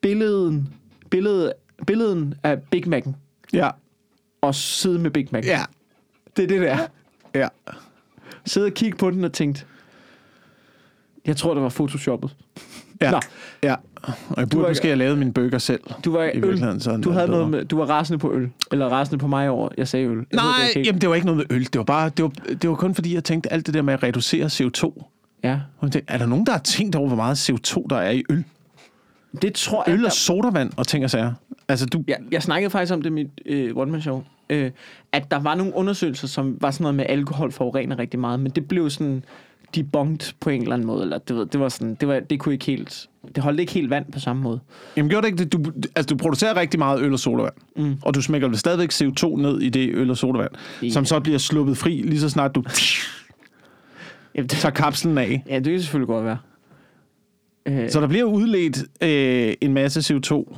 billeden, 0.00 0.68
billedet, 1.10 1.52
billeden 1.86 2.34
af 2.42 2.58
Big 2.70 2.86
Mac'en, 2.86 3.12
Ja, 3.52 3.70
og 4.40 4.54
sidde 4.54 4.98
med 4.98 5.10
Big 5.10 5.28
Mac. 5.32 5.44
ja, 5.46 5.60
Det 6.36 6.42
er 6.44 6.48
det, 6.48 6.60
der. 6.60 6.78
ja. 7.34 7.48
Sidde 8.46 8.66
og 8.66 8.72
kigge 8.72 8.98
på 8.98 9.10
den 9.10 9.24
og 9.24 9.32
tænkt, 9.32 9.66
jeg 11.26 11.36
tror, 11.36 11.54
det 11.54 11.62
var 11.62 11.68
photoshoppet. 11.68 12.36
Ja, 13.00 13.10
Nå. 13.10 13.20
ja. 13.62 13.74
Og 14.02 14.14
jeg 14.36 14.48
burde 14.48 14.62
var- 14.62 14.68
måske 14.70 14.86
have 14.88 14.96
lavet 14.98 15.18
min 15.18 15.32
burger 15.32 15.58
selv. 15.58 15.80
Du 16.04 16.12
var, 16.12 16.22
I 16.24 16.30
virkeligheden, 16.34 16.74
øl. 16.74 16.80
så 16.82 16.90
er 16.90 16.94
den 16.94 17.02
du 17.02 17.10
havde 17.10 17.26
bedre. 17.26 17.38
noget 17.38 17.50
med, 17.50 17.64
du 17.64 17.76
var 17.78 17.84
rasende 17.86 18.18
på 18.18 18.32
øl. 18.32 18.48
Eller 18.72 18.86
rasende 18.88 19.18
på 19.18 19.26
mig 19.26 19.50
over, 19.50 19.68
jeg 19.78 19.88
sagde 19.88 20.06
øl. 20.06 20.10
Jeg 20.10 20.16
ved 20.18 20.24
det 20.30 20.36
Nej, 20.36 20.62
ikke 20.66 20.74
helt. 20.74 20.86
jamen 20.86 21.00
det 21.00 21.08
var 21.08 21.14
ikke 21.14 21.26
noget 21.26 21.36
med 21.50 21.56
øl. 21.56 21.64
Det 21.64 21.76
var 21.78 21.82
bare, 21.84 22.08
det 22.16 22.22
var, 22.22 22.28
det 22.62 22.70
var 22.70 22.76
kun 22.76 22.94
fordi, 22.94 23.14
jeg 23.14 23.24
tænkte 23.24 23.52
alt 23.52 23.66
det 23.66 23.74
der 23.74 23.82
med 23.82 23.94
at 23.94 24.02
reducere 24.02 24.46
CO2. 24.46 24.84
Og 24.84 25.10
Ja, 25.44 25.48
jeg 25.50 25.60
tænkte, 25.92 26.02
er 26.12 26.18
der 26.18 26.26
nogen, 26.26 26.46
der 26.46 26.52
har 26.52 26.58
tænkt 26.58 26.96
over, 26.96 27.06
hvor 27.06 27.16
meget 27.16 27.50
CO2 27.50 27.86
der 27.90 27.96
er 27.96 28.10
i 28.10 28.22
øl? 28.30 28.44
det 29.42 29.54
tror 29.54 29.84
jeg. 29.86 29.94
Øl 29.94 30.00
der- 30.00 30.06
og 30.06 30.12
sodavand 30.12 30.70
og 30.76 30.86
ting 30.86 31.04
og 31.04 31.10
sager. 31.10 31.32
Altså, 31.68 31.86
du... 31.86 32.04
Jeg, 32.08 32.16
jeg 32.32 32.42
snakkede 32.42 32.70
faktisk 32.70 32.92
om 32.94 33.02
det 33.02 33.10
i 33.10 33.12
mit 33.12 33.28
øh, 33.46 33.76
one-man-show, 33.76 34.22
øh, 34.50 34.70
at 35.12 35.30
der 35.30 35.38
var 35.40 35.54
nogle 35.54 35.74
undersøgelser, 35.74 36.28
som 36.28 36.56
var 36.60 36.70
sådan 36.70 36.82
noget 36.82 36.94
med, 36.94 37.04
at 37.04 37.10
alkohol 37.10 37.52
forurener 37.52 37.98
rigtig 37.98 38.20
meget, 38.20 38.40
men 38.40 38.52
det 38.52 38.68
blev 38.68 38.90
sådan 38.90 39.24
debunked 39.74 40.32
på 40.40 40.50
en 40.50 40.62
eller 40.62 40.74
anden 40.74 40.86
måde, 40.86 41.02
eller 41.02 41.18
du 41.18 41.34
ved, 41.34 41.46
det 41.46 41.60
var 41.60 41.68
sådan, 41.68 41.94
det, 41.94 42.08
var, 42.08 42.20
det 42.20 42.38
kunne 42.40 42.52
ikke 42.52 42.64
helt, 42.64 43.08
det 43.34 43.42
holdt 43.42 43.60
ikke 43.60 43.72
helt 43.72 43.90
vand 43.90 44.12
på 44.12 44.20
samme 44.20 44.42
måde. 44.42 44.60
Jamen 44.96 45.08
gjorde 45.10 45.26
det 45.26 45.32
ikke 45.32 45.44
det? 45.44 45.52
Du, 45.52 45.72
altså, 45.96 46.14
du 46.14 46.16
producerer 46.16 46.56
rigtig 46.56 46.78
meget 46.78 47.00
øl 47.02 47.12
og 47.12 47.18
sodavand. 47.18 47.52
Mm. 47.76 47.96
Og 48.02 48.14
du 48.14 48.22
smækker 48.22 48.48
vel 48.48 48.58
stadigvæk 48.58 48.92
CO2 48.92 49.36
ned 49.36 49.60
i 49.60 49.68
det 49.68 49.90
øl 49.94 50.10
og 50.10 50.16
sodavand, 50.16 50.50
Ja. 50.82 50.90
som 50.90 51.04
så 51.04 51.20
bliver 51.20 51.38
sluppet 51.38 51.76
fri, 51.76 52.02
lige 52.02 52.20
så 52.20 52.28
snart 52.28 52.54
du 52.54 52.62
Jamen, 54.34 54.48
det, 54.48 54.58
tager 54.58 54.72
kapslen 54.72 55.18
af. 55.18 55.42
ja, 55.48 55.54
det 55.58 55.64
kan 55.64 55.80
selvfølgelig 55.80 56.06
godt 56.08 56.24
være. 56.24 56.38
Øh, 57.66 57.90
Så 57.90 58.00
der 58.00 58.06
bliver 58.06 58.24
udledt 58.24 58.78
øh, 59.02 59.54
en 59.60 59.74
masse 59.74 60.14
CO2 60.14 60.56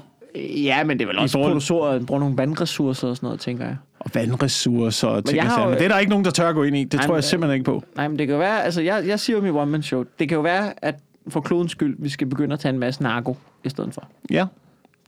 ja, 0.65 0.85
men 0.85 0.99
det 0.99 1.05
er 1.05 1.09
vel 1.09 1.19
også 1.19 1.39
produceret, 1.39 2.07
bruger 2.07 2.21
nogle 2.21 2.37
vandressourcer 2.37 3.09
og 3.09 3.17
sådan 3.17 3.27
noget, 3.27 3.41
tænker 3.41 3.65
jeg. 3.65 3.77
Og 4.05 4.11
vandressourcer 4.15 5.09
og 5.09 5.25
ting 5.25 5.41
og 5.43 5.59
jo- 5.65 5.69
Men 5.69 5.79
det 5.79 5.85
er 5.85 5.89
der 5.89 5.99
ikke 5.99 6.11
nogen, 6.11 6.25
der 6.25 6.31
tør 6.31 6.49
at 6.49 6.55
gå 6.55 6.63
ind 6.63 6.77
i. 6.77 6.85
Det 6.85 6.95
Nej, 6.95 7.07
tror 7.07 7.15
jeg 7.15 7.25
simpelthen 7.25 7.55
ikke 7.55 7.65
på. 7.65 7.83
Nej, 7.97 8.09
men 8.09 8.19
det 8.19 8.27
kan 8.27 8.33
jo 8.35 8.39
være, 8.39 8.65
altså 8.65 8.81
jeg, 8.81 9.05
jeg 9.07 9.21
siger 9.21 9.37
jo 9.37 9.43
mit 9.43 9.53
one-man-show, 9.53 10.05
det 10.19 10.29
kan 10.29 10.35
jo 10.37 10.43
være, 10.43 10.73
at 10.85 10.95
for 11.29 11.41
klodens 11.41 11.73
skyld, 11.73 11.97
vi 11.99 12.09
skal 12.09 12.27
begynde 12.27 12.53
at 12.53 12.61
tage 12.61 12.73
en 12.73 12.79
masse 12.79 13.03
narko 13.03 13.37
i 13.65 13.69
stedet 13.69 13.95
for. 13.95 14.09
Ja. 14.31 14.47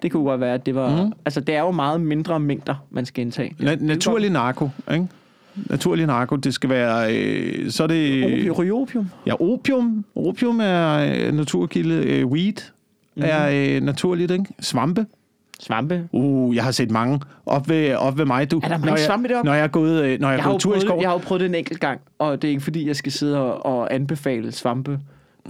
Det 0.02 0.12
kunne 0.12 0.24
godt 0.24 0.40
være, 0.40 0.54
at 0.54 0.66
det 0.66 0.74
var... 0.74 0.90
Mhm. 0.96 1.06
Mm. 1.06 1.12
Altså, 1.24 1.40
det 1.40 1.54
er 1.54 1.60
jo 1.60 1.70
meget 1.70 2.00
mindre 2.00 2.40
mængder, 2.40 2.74
man 2.90 3.06
skal 3.06 3.22
indtage. 3.22 3.56
Na- 3.60 3.84
naturlig 3.84 4.30
narko, 4.30 4.68
ikke? 4.92 5.06
Naturlig 5.70 6.06
narko, 6.06 6.36
det 6.36 6.54
skal 6.54 6.70
være... 6.70 7.16
Øh, 7.16 7.70
så 7.70 7.82
er 7.82 7.86
det... 7.86 8.50
Opium, 8.50 8.76
opium. 8.82 9.10
Ja, 9.26 9.40
opium. 9.40 10.04
Opium 10.16 10.60
er 10.60 10.96
øh, 11.26 11.32
naturkilde. 11.34 11.94
Øh, 11.94 12.26
weed 12.26 12.52
Mhm. 13.16 13.26
er 13.28 13.48
øh, 13.76 13.82
naturligt, 13.82 14.30
ikke? 14.30 14.44
Svampe. 14.60 15.06
Svampe. 15.60 16.08
Uh, 16.12 16.56
jeg 16.56 16.64
har 16.64 16.70
set 16.70 16.90
mange 16.90 17.20
op 17.46 17.68
ved, 17.68 17.94
op 17.94 18.18
ved 18.18 18.24
mig. 18.24 18.50
Du, 18.50 18.56
Er 18.56 18.60
der 18.60 18.68
mange 18.68 18.86
når 18.86 18.96
jeg, 18.96 19.06
svampe 19.06 19.28
deroppe? 19.28 19.46
Når 19.46 19.54
jeg 19.54 19.64
er 19.64 19.68
gået, 19.68 20.04
øh, 20.04 20.20
når 20.20 20.28
jeg 20.28 20.30
Jeg 20.32 20.38
er 20.38 20.42
har, 20.42 20.48
jo 20.48 20.52
gået 20.52 20.60
tur 20.60 20.70
i 20.70 20.72
prøvet, 20.72 20.82
skoven. 20.82 21.02
jeg 21.02 21.08
har 21.10 21.14
jo 21.14 21.18
prøvet 21.18 21.40
det 21.40 21.48
en 21.48 21.54
enkelt 21.54 21.80
gang, 21.80 22.00
og 22.18 22.42
det 22.42 22.48
er 22.48 22.52
ikke 22.52 22.62
fordi, 22.62 22.86
jeg 22.86 22.96
skal 22.96 23.12
sidde 23.12 23.40
og, 23.40 23.66
og 23.78 23.94
anbefale 23.94 24.52
svampe 24.52 24.98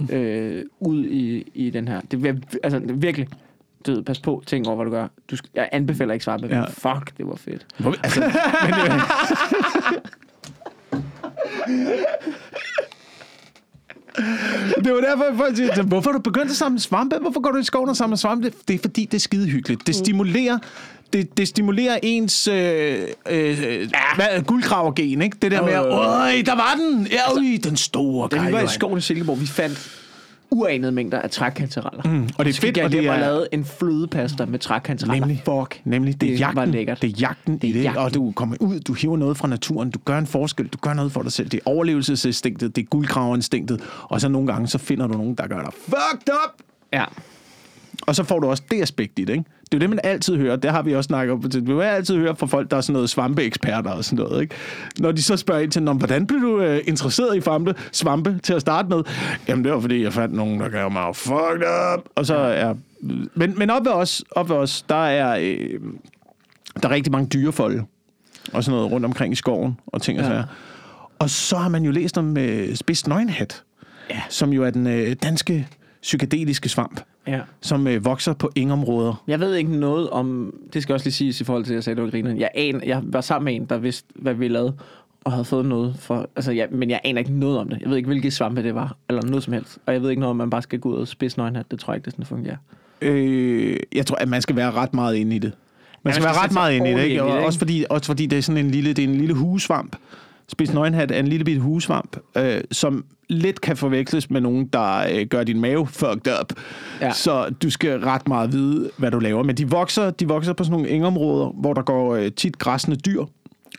øh, 0.09 0.63
ud 0.79 1.05
i, 1.05 1.51
i 1.53 1.69
den 1.69 1.87
her. 1.87 2.01
Det 2.11 2.25
er 2.25 2.33
vir- 2.33 2.57
altså, 2.63 2.81
virkelig. 2.93 3.27
ved, 3.87 4.03
pas 4.03 4.19
på, 4.19 4.43
tænk 4.45 4.67
over, 4.67 4.75
hvad 4.75 4.85
du 4.85 4.91
gør. 4.91 5.07
Du 5.31 5.37
jeg 5.55 5.69
anbefaler 5.71 6.13
ikke 6.13 6.25
svampe, 6.25 6.47
Ja. 6.47 6.63
fuck, 6.63 7.17
det 7.17 7.27
var 7.27 7.35
fedt. 7.35 7.65
Hvor, 7.77 7.95
altså, 8.03 8.19
men, 8.65 8.73
øh, 8.73 9.01
det 14.83 14.93
var 14.93 14.99
derfor, 15.01 15.25
folk 15.37 15.55
siger, 15.55 15.83
hvorfor 15.83 16.11
du 16.11 16.19
begyndt 16.19 16.51
at 16.51 16.57
samle 16.57 16.79
svampe? 16.79 17.15
Hvorfor 17.21 17.39
går 17.41 17.51
du 17.51 17.57
i 17.57 17.63
skoven 17.63 17.89
og 17.89 17.97
samler 17.97 18.17
svampe? 18.17 18.51
Det 18.67 18.73
er 18.73 18.79
fordi, 18.81 19.05
det 19.05 19.13
er 19.13 19.19
skide 19.19 19.47
hyggeligt. 19.47 19.87
Det 19.87 19.95
stimulerer, 19.95 20.57
det, 21.13 21.37
det 21.37 21.47
stimulerer 21.47 21.99
ens 22.03 22.47
øh, 22.47 22.97
øh, 23.29 23.57
hvad, 24.15 24.41
guldgravergen, 24.45 25.21
ikke? 25.21 25.37
Det 25.41 25.51
der 25.51 25.61
med, 25.61 25.73
Øh. 26.39 26.45
der 26.45 26.55
var 26.55 26.75
den! 26.79 27.07
Ja, 27.11 27.31
øj, 27.31 27.43
den 27.63 27.77
store 27.77 28.29
Da 28.31 28.45
vi 28.45 28.51
var 28.51 28.61
i 28.61 28.67
skoven 28.67 28.97
i 28.97 29.01
Silkeborg, 29.01 29.41
vi 29.41 29.47
fandt 29.47 30.01
uanede 30.51 30.91
mængder 30.91 31.19
af 31.19 31.29
trækantereller. 31.31 32.03
Mm, 32.11 32.29
og 32.37 32.45
det 32.45 32.49
er 32.51 32.53
så 32.53 32.61
fedt, 32.61 32.77
og 32.77 32.91
det 32.91 33.05
er- 33.07 33.17
lavede 33.19 33.47
en 33.51 33.65
flødepasta 33.65 34.45
med 34.45 34.59
trækantereller. 34.59 35.25
Nemlig. 35.27 35.41
Fuck. 35.45 35.81
Nemlig, 35.85 36.21
det 36.21 36.27
er 36.27 36.31
Det 36.33 36.39
jagten, 36.39 36.55
var 36.57 36.65
lækkert. 36.65 37.01
det 37.01 37.07
er 37.07 37.13
jagten 37.19 37.57
Det 37.57 37.63
er 37.63 37.67
er 37.67 37.73
i 37.73 37.77
det, 37.77 37.83
jagten. 37.83 38.03
og 38.03 38.13
du 38.13 38.31
kommer 38.35 38.55
ud, 38.59 38.79
du 38.79 38.93
hiver 38.93 39.17
noget 39.17 39.37
fra 39.37 39.47
naturen, 39.47 39.91
du 39.91 39.99
gør 40.05 40.17
en 40.17 40.27
forskel, 40.27 40.67
du 40.67 40.77
gør 40.81 40.93
noget 40.93 41.11
for 41.11 41.21
dig 41.21 41.31
selv. 41.31 41.49
Det 41.49 41.57
er 41.65 41.69
overlevelsesinstinktet, 41.71 42.75
det 42.75 42.81
er 42.81 42.85
guldgraverinstinktet, 42.85 43.81
og 44.03 44.21
så 44.21 44.27
nogle 44.29 44.47
gange, 44.47 44.67
så 44.67 44.77
finder 44.77 45.07
du 45.07 45.13
nogen, 45.13 45.35
der 45.35 45.47
gør 45.47 45.61
dig 45.61 45.73
fucked 45.73 46.33
up! 46.45 46.61
Ja. 46.93 47.03
Og 48.07 48.15
så 48.15 48.23
får 48.23 48.39
du 48.39 48.47
også 48.47 48.63
det 48.71 48.81
aspekt 48.81 49.19
i 49.19 49.23
det, 49.25 49.33
ikke? 49.33 49.45
Det 49.65 49.73
er 49.73 49.77
jo 49.77 49.79
det, 49.79 49.89
man 49.89 49.99
altid 50.03 50.37
hører. 50.37 50.55
Det 50.55 50.71
har 50.71 50.81
vi 50.81 50.95
også 50.95 51.07
snakket 51.07 51.33
om. 51.33 51.43
Vi 51.67 51.73
vil 51.73 51.81
altid 51.83 52.15
høre 52.17 52.35
fra 52.35 52.45
folk, 52.47 52.71
der 52.71 52.77
er 52.77 52.81
sådan 52.81 52.93
noget 52.93 53.09
svampeeksperter 53.09 53.89
og 53.91 54.05
sådan 54.05 54.25
noget, 54.25 54.41
ikke? 54.41 54.55
Når 54.99 55.11
de 55.11 55.21
så 55.23 55.37
spørger 55.37 55.61
ind 55.61 55.71
til, 55.71 55.83
"Nå, 55.83 55.93
hvordan 55.93 56.27
blev 56.27 56.41
du 56.41 56.61
øh, 56.61 56.79
interesseret 56.87 57.37
i 57.37 57.41
svampe, 57.41 57.75
svampe 57.91 58.39
til 58.43 58.53
at 58.53 58.61
starte 58.61 58.87
med? 58.89 59.03
Jamen, 59.47 59.63
det 59.65 59.71
var, 59.73 59.79
fordi 59.79 60.03
jeg 60.03 60.13
fandt 60.13 60.35
nogen, 60.35 60.59
der 60.59 60.69
gav 60.69 60.91
mig 60.91 61.15
fucked 61.15 61.63
up. 61.95 62.05
Og 62.15 62.25
så 62.25 62.35
er... 62.35 62.73
Men, 63.35 63.53
men 63.57 63.69
op 63.69 63.85
ved 63.85 63.91
os, 63.91 64.23
op 64.31 64.49
ved 64.49 64.55
os 64.55 64.81
der 64.89 65.05
er... 65.05 65.37
Øh, 65.41 65.79
der 66.83 66.89
er 66.89 66.93
rigtig 66.93 67.11
mange 67.11 67.27
dyrefolde 67.27 67.83
og 68.53 68.63
sådan 68.63 68.77
noget 68.77 68.91
rundt 68.91 69.05
omkring 69.05 69.33
i 69.33 69.35
skoven 69.35 69.79
og 69.87 70.01
ting 70.01 70.19
og 70.19 70.25
Ja. 70.25 70.29
sager. 70.31 70.43
Og 71.19 71.29
så 71.29 71.57
har 71.57 71.69
man 71.69 71.83
jo 71.83 71.91
læst 71.91 72.17
om 72.17 72.37
øh, 72.37 72.75
spids 72.75 73.07
nøgenhat, 73.07 73.63
Ja. 74.09 74.21
som 74.29 74.53
jo 74.53 74.63
er 74.63 74.69
den 74.69 74.87
øh, 74.87 75.15
danske 75.23 75.67
psykedeliske 76.01 76.69
svamp 76.69 77.01
ja. 77.27 77.39
som 77.61 77.87
øh, 77.87 78.05
vokser 78.05 78.33
på 78.33 78.51
engområder. 78.55 79.23
Jeg 79.27 79.39
ved 79.39 79.55
ikke 79.55 79.75
noget 79.77 80.09
om... 80.09 80.53
Det 80.73 80.83
skal 80.83 80.93
også 80.93 81.05
lige 81.05 81.13
siges 81.13 81.41
i 81.41 81.43
forhold 81.43 81.63
til, 81.65 81.73
at 81.73 81.75
jeg 81.75 81.83
sagde, 81.83 81.93
at 81.93 81.97
det 81.97 82.03
var 82.03 82.11
grineren. 82.11 82.37
Jeg, 82.39 82.49
aner, 82.55 82.79
jeg 82.85 83.01
var 83.03 83.21
sammen 83.21 83.45
med 83.45 83.55
en, 83.55 83.65
der 83.65 83.77
vidste, 83.77 84.07
hvad 84.15 84.33
vi 84.33 84.47
lavede, 84.47 84.73
og 85.23 85.31
havde 85.31 85.45
fået 85.45 85.65
noget 85.65 85.95
for... 85.99 86.29
Altså, 86.35 86.51
ja, 86.51 86.65
men 86.71 86.89
jeg 86.89 86.99
aner 87.03 87.19
ikke 87.19 87.39
noget 87.39 87.57
om 87.57 87.69
det. 87.69 87.81
Jeg 87.81 87.89
ved 87.89 87.97
ikke, 87.97 88.07
hvilke 88.07 88.31
svampe 88.31 88.63
det 88.63 88.75
var, 88.75 88.95
eller 89.09 89.21
noget 89.21 89.43
som 89.43 89.53
helst. 89.53 89.77
Og 89.85 89.93
jeg 89.93 90.01
ved 90.01 90.09
ikke 90.09 90.19
noget 90.19 90.29
om, 90.29 90.35
man 90.35 90.49
bare 90.49 90.61
skal 90.61 90.79
gå 90.79 90.89
ud 90.89 90.95
og 90.95 91.07
spidse 91.07 91.37
nøgenhat. 91.37 91.71
Det 91.71 91.79
tror 91.79 91.93
jeg 91.93 91.97
ikke, 91.97 92.05
det 92.05 92.13
sådan, 92.13 92.25
fungerer. 92.25 92.57
Øh, 93.01 93.77
jeg 93.95 94.05
tror, 94.05 94.15
at 94.15 94.27
man 94.27 94.41
skal 94.41 94.55
være 94.55 94.71
ret 94.71 94.93
meget 94.93 95.15
inde 95.15 95.35
i 95.35 95.39
det. 95.39 95.51
Man 96.03 96.11
Ja, 96.11 96.15
skal 96.15 96.21
man 96.21 96.25
være 96.25 96.33
skal 96.33 96.39
ret 96.39 96.43
sætte 96.43 96.53
meget 96.53 96.73
inde 96.73 96.91
i 96.91 96.93
det, 96.93 97.03
ikke? 97.03 97.15
ind 97.15 97.25
i 97.25 97.31
det, 97.31 97.39
Og 97.39 97.45
også 97.45 97.59
fordi, 97.59 97.85
også 97.89 98.05
fordi 98.05 98.25
det 98.25 98.37
er 98.37 98.41
sådan 98.41 98.65
en 98.65 98.71
lille, 98.71 98.93
det 98.93 99.03
er 99.03 99.07
en 99.07 99.15
lille 99.15 99.33
hugesvamp. 99.33 99.95
Spids 100.47 100.73
nøgenhat 100.73 101.11
er 101.11 101.19
en 101.19 101.27
lille 101.27 101.43
bitte 101.43 101.61
hugesvamp, 101.61 102.17
øh, 102.37 102.61
som 102.71 103.05
lidt 103.29 103.61
kan 103.61 103.77
forveksles 103.77 104.29
med 104.29 104.41
nogen, 104.41 104.67
der 104.73 105.05
øh, 105.11 105.25
gør 105.25 105.43
din 105.43 105.61
mave 105.61 105.87
fucked 105.87 106.33
up. 106.41 106.53
Ja. 107.01 107.11
Så 107.11 107.49
du 107.63 107.69
skal 107.69 107.99
ret 107.99 108.27
meget 108.27 108.53
vide, 108.53 108.89
hvad 108.97 109.11
du 109.11 109.19
laver. 109.19 109.43
Men 109.43 109.55
de 109.55 109.69
vokser, 109.69 110.09
de 110.09 110.27
vokser 110.27 110.53
på 110.53 110.63
sådan 110.63 110.71
nogle 110.71 110.89
engområder, 110.89 111.49
hvor 111.49 111.73
der 111.73 111.81
går 111.81 112.15
øh, 112.15 112.31
tit 112.31 112.59
græssende 112.59 112.97
dyr. 112.97 113.23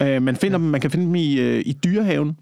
Øh, 0.03 0.23
man, 0.23 0.37
finder 0.37 0.59
dem, 0.59 0.67
man 0.67 0.81
kan 0.81 0.91
finde 0.91 1.07
dem 1.07 1.15
i, 1.15 1.41
øh, 1.41 1.63
i 1.67 1.73
dyrehaven. 1.73 2.37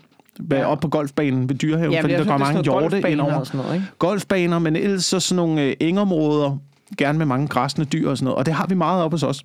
Ja. 0.50 0.56
Ja. 0.56 0.66
Op 0.66 0.80
på 0.80 0.88
golfbanen 0.88 1.48
ved 1.48 1.56
dyrehaven, 1.56 1.92
Ja, 1.92 2.00
fordi 2.02 2.12
der 2.12 2.24
går 2.24 2.38
mange 2.38 2.62
hjorte 2.62 3.10
indover 3.10 3.34
og 3.34 3.46
sådan 3.46 3.60
noget, 3.60 3.74
ikke? 3.74 3.86
golfbaner, 3.98 4.58
men 4.58 4.76
ellers 4.76 5.04
så 5.04 5.20
sådan 5.20 5.36
nogle 5.36 5.62
øh, 5.62 5.74
engområder, 5.80 6.58
gerne 6.98 7.18
med 7.18 7.26
mange 7.26 7.48
græsne 7.48 7.84
dyr 7.84 8.10
og 8.10 8.16
sådan 8.16 8.24
noget. 8.24 8.38
Og 8.38 8.46
det 8.46 8.54
har 8.54 8.66
vi 8.66 8.74
meget 8.74 9.02
op 9.02 9.10
hos 9.10 9.22
os. 9.22 9.42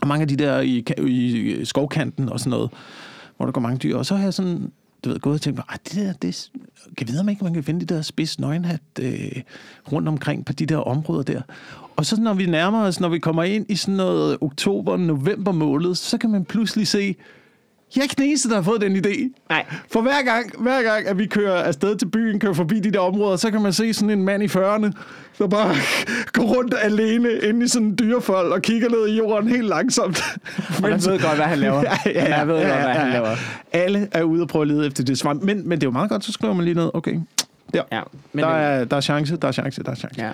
Og 0.00 0.08
mange 0.08 0.22
af 0.22 0.28
de 0.28 0.36
der 0.36 0.60
i, 0.60 0.84
i 1.06 1.64
skovkanten 1.64 2.28
og 2.28 2.40
sådan 2.40 2.50
noget, 2.50 2.70
hvor 3.38 3.46
der 3.46 3.52
går 3.52 3.60
mange 3.60 3.78
dyr. 3.78 3.96
Og 3.96 4.06
så 4.06 4.16
har 4.16 4.22
jeg 4.24 4.34
sådan, 4.34 4.72
du 5.04 5.08
ved, 5.08 5.18
gået 5.18 5.34
og 5.34 5.40
tænkt, 5.40 5.60
at 5.72 5.80
det 5.84 5.94
der, 5.94 6.12
det, 6.12 6.50
kan 6.96 7.06
jeg 7.06 7.08
vide, 7.08 7.20
om 7.20 7.28
ikke 7.28 7.44
man 7.44 7.54
kan 7.54 7.64
finde 7.64 7.86
de 7.86 7.94
der 7.94 8.02
spids 8.02 8.38
nøgenhat 8.38 8.80
øh, 9.00 9.42
rundt 9.92 10.08
omkring 10.08 10.44
på 10.44 10.52
de 10.52 10.66
der 10.66 10.76
områder 10.76 11.22
der. 11.22 11.42
Og 11.96 12.06
så 12.06 12.20
når 12.20 12.34
vi 12.34 12.46
nærmer 12.46 12.82
os, 12.82 13.00
når 13.00 13.08
vi 13.08 13.18
kommer 13.18 13.42
ind 13.42 13.66
i 13.68 13.76
sådan 13.76 13.94
noget 13.94 14.38
oktober-november 14.40 15.52
måned, 15.52 15.94
så 15.94 16.18
kan 16.18 16.30
man 16.30 16.44
pludselig 16.44 16.86
se, 16.86 17.16
jeg 17.96 18.00
er 18.00 18.02
ikke 18.02 18.14
den 18.18 18.24
eneste, 18.24 18.48
der 18.48 18.54
har 18.54 18.62
fået 18.62 18.80
den 18.80 18.96
idé. 18.96 19.44
Nej. 19.48 19.64
For 19.92 20.00
hver 20.02 20.22
gang, 20.24 20.62
hver 20.62 20.82
gang, 20.82 21.06
at 21.06 21.18
vi 21.18 21.26
kører 21.26 21.62
afsted 21.62 21.96
til 21.96 22.06
byen, 22.06 22.40
kører 22.40 22.52
forbi 22.52 22.80
de 22.80 22.90
der 22.90 22.98
områder, 23.00 23.36
så 23.36 23.50
kan 23.50 23.62
man 23.62 23.72
se 23.72 23.94
sådan 23.94 24.10
en 24.10 24.22
mand 24.24 24.42
i 24.42 24.46
40'erne, 24.46 24.90
der 25.38 25.46
bare 25.48 25.74
går 26.32 26.42
rundt 26.42 26.74
alene 26.82 27.28
inde 27.42 27.64
i 27.64 27.68
sådan 27.68 27.88
en 27.88 27.98
dyrefold 27.98 28.52
og 28.52 28.62
kigger 28.62 28.88
ned 28.88 29.08
i 29.08 29.16
jorden 29.16 29.48
helt 29.48 29.64
langsomt. 29.68 30.20
Og 30.76 30.82
man 30.82 30.92
ved 30.92 31.20
godt, 31.22 31.36
hvad 31.36 31.46
han 31.46 31.58
laver. 31.58 31.82
Man 32.38 32.48
ved 32.48 32.54
godt, 32.54 32.66
hvad 32.66 32.94
han 32.94 33.12
laver. 33.12 33.36
Alle 33.72 34.08
er 34.12 34.22
ude 34.22 34.42
og 34.42 34.48
prøve 34.48 34.62
at 34.62 34.68
lede 34.68 34.86
efter 34.86 35.04
det 35.04 35.18
svamp. 35.18 35.42
Men, 35.42 35.68
men 35.68 35.80
det 35.80 35.84
er 35.84 35.86
jo 35.86 35.92
meget 35.92 36.10
godt, 36.10 36.24
så 36.24 36.32
skriver 36.32 36.54
man 36.54 36.64
lige 36.64 36.74
ned. 36.74 36.90
Okay, 36.94 37.20
der, 37.74 37.82
Ja, 37.92 38.02
men 38.32 38.44
der, 38.44 38.50
er, 38.50 38.84
der 38.84 38.96
er 38.96 39.00
chance, 39.00 39.36
der 39.36 39.48
er 39.48 39.52
chance, 39.52 39.82
der 39.82 39.90
er 39.90 39.94
chance. 39.94 40.20
Ja. 40.22 40.30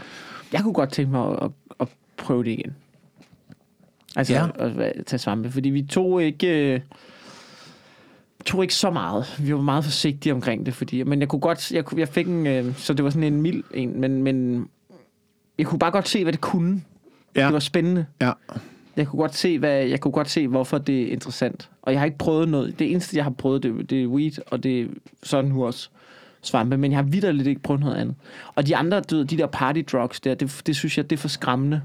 Jeg 0.53 0.61
kunne 0.63 0.75
godt 0.75 0.93
tænke 0.93 1.13
mig 1.13 1.29
at, 1.33 1.39
at, 1.43 1.51
at 1.81 1.89
prøve 2.17 2.45
det 2.45 2.51
igen. 2.51 2.75
Altså 4.17 4.33
Ja. 4.33 4.45
ja. 4.59 4.67
at, 4.67 4.81
at 4.81 5.07
tage 5.07 5.19
svampe, 5.19 5.51
fordi 5.51 5.69
vi 5.71 5.83
tog 5.83 6.23
ikke... 6.23 6.75
øh, 6.75 6.81
tog 8.47 8.63
ikke 8.63 8.75
så 8.75 8.91
meget. 8.91 9.25
Vi 9.39 9.55
var 9.55 9.61
meget 9.61 9.85
forsigtige 9.85 10.33
omkring 10.33 10.67
det, 10.67 10.75
fordi, 10.75 11.03
men 11.03 11.21
jeg 11.21 11.29
kunne 11.29 11.41
godt, 11.41 11.73
jeg, 11.73 11.85
kunne- 11.85 12.01
jeg 12.01 12.09
fik 12.09 12.27
en, 12.27 12.47
øh, 12.47 12.77
så 12.79 12.95
det 12.95 13.05
var 13.05 13.11
sådan 13.11 13.33
en 13.33 13.43
mild 13.43 13.65
en, 13.75 14.01
men, 14.01 14.23
men 14.23 14.67
jeg 15.59 15.67
kunne 15.67 15.79
bare 15.79 15.91
godt 15.91 16.09
se, 16.09 16.23
hvad 16.23 16.33
det 16.33 16.41
kunne. 16.41 16.83
Ja. 17.37 17.45
Det 17.45 17.53
var 17.53 17.59
spændende. 17.59 18.07
Ja. 18.21 18.33
Jeg 18.97 19.07
kunne 19.07 19.21
godt 19.21 19.35
se, 19.35 19.59
hvad, 19.59 19.85
jeg 19.85 20.01
kunne 20.01 20.13
godt 20.13 20.31
se, 20.31 20.49
hvorfor 20.49 20.79
det 20.79 21.03
er 21.03 21.13
interessant. 21.13 21.71
Og 21.83 21.93
jeg 21.93 22.01
har 22.01 22.05
ikke 22.05 22.19
prøvet 22.19 22.49
noget. 22.49 22.79
Det 22.79 22.91
eneste, 22.93 23.17
jeg 23.17 23.25
har 23.25 23.31
prøvet, 23.31 23.63
det, 23.63 23.91
det 23.91 24.03
er 24.03 24.07
weed, 24.07 24.33
og 24.47 24.63
det 24.63 24.81
er 24.81 24.87
sådan 25.23 25.51
nu 25.51 25.67
også 25.67 25.89
svampe, 26.43 26.77
men 26.77 26.91
jeg 26.91 26.99
har 26.99 27.03
vidderligt 27.03 27.49
ikke 27.49 27.63
prøvet 27.63 27.81
noget 27.81 27.97
andet. 27.97 28.15
Og 28.55 28.67
de 28.67 28.77
andre, 28.77 29.01
du 29.01 29.17
ved, 29.17 29.25
de 29.25 29.37
der 29.39 29.47
party 29.47 29.81
drugs 29.93 30.21
der, 30.21 30.35
det, 30.35 30.63
det 30.67 30.77
synes 30.77 30.97
jeg, 30.99 31.11
det 31.11 31.17
er 31.17 31.21
for 31.21 31.29
skræmmende. 31.29 31.83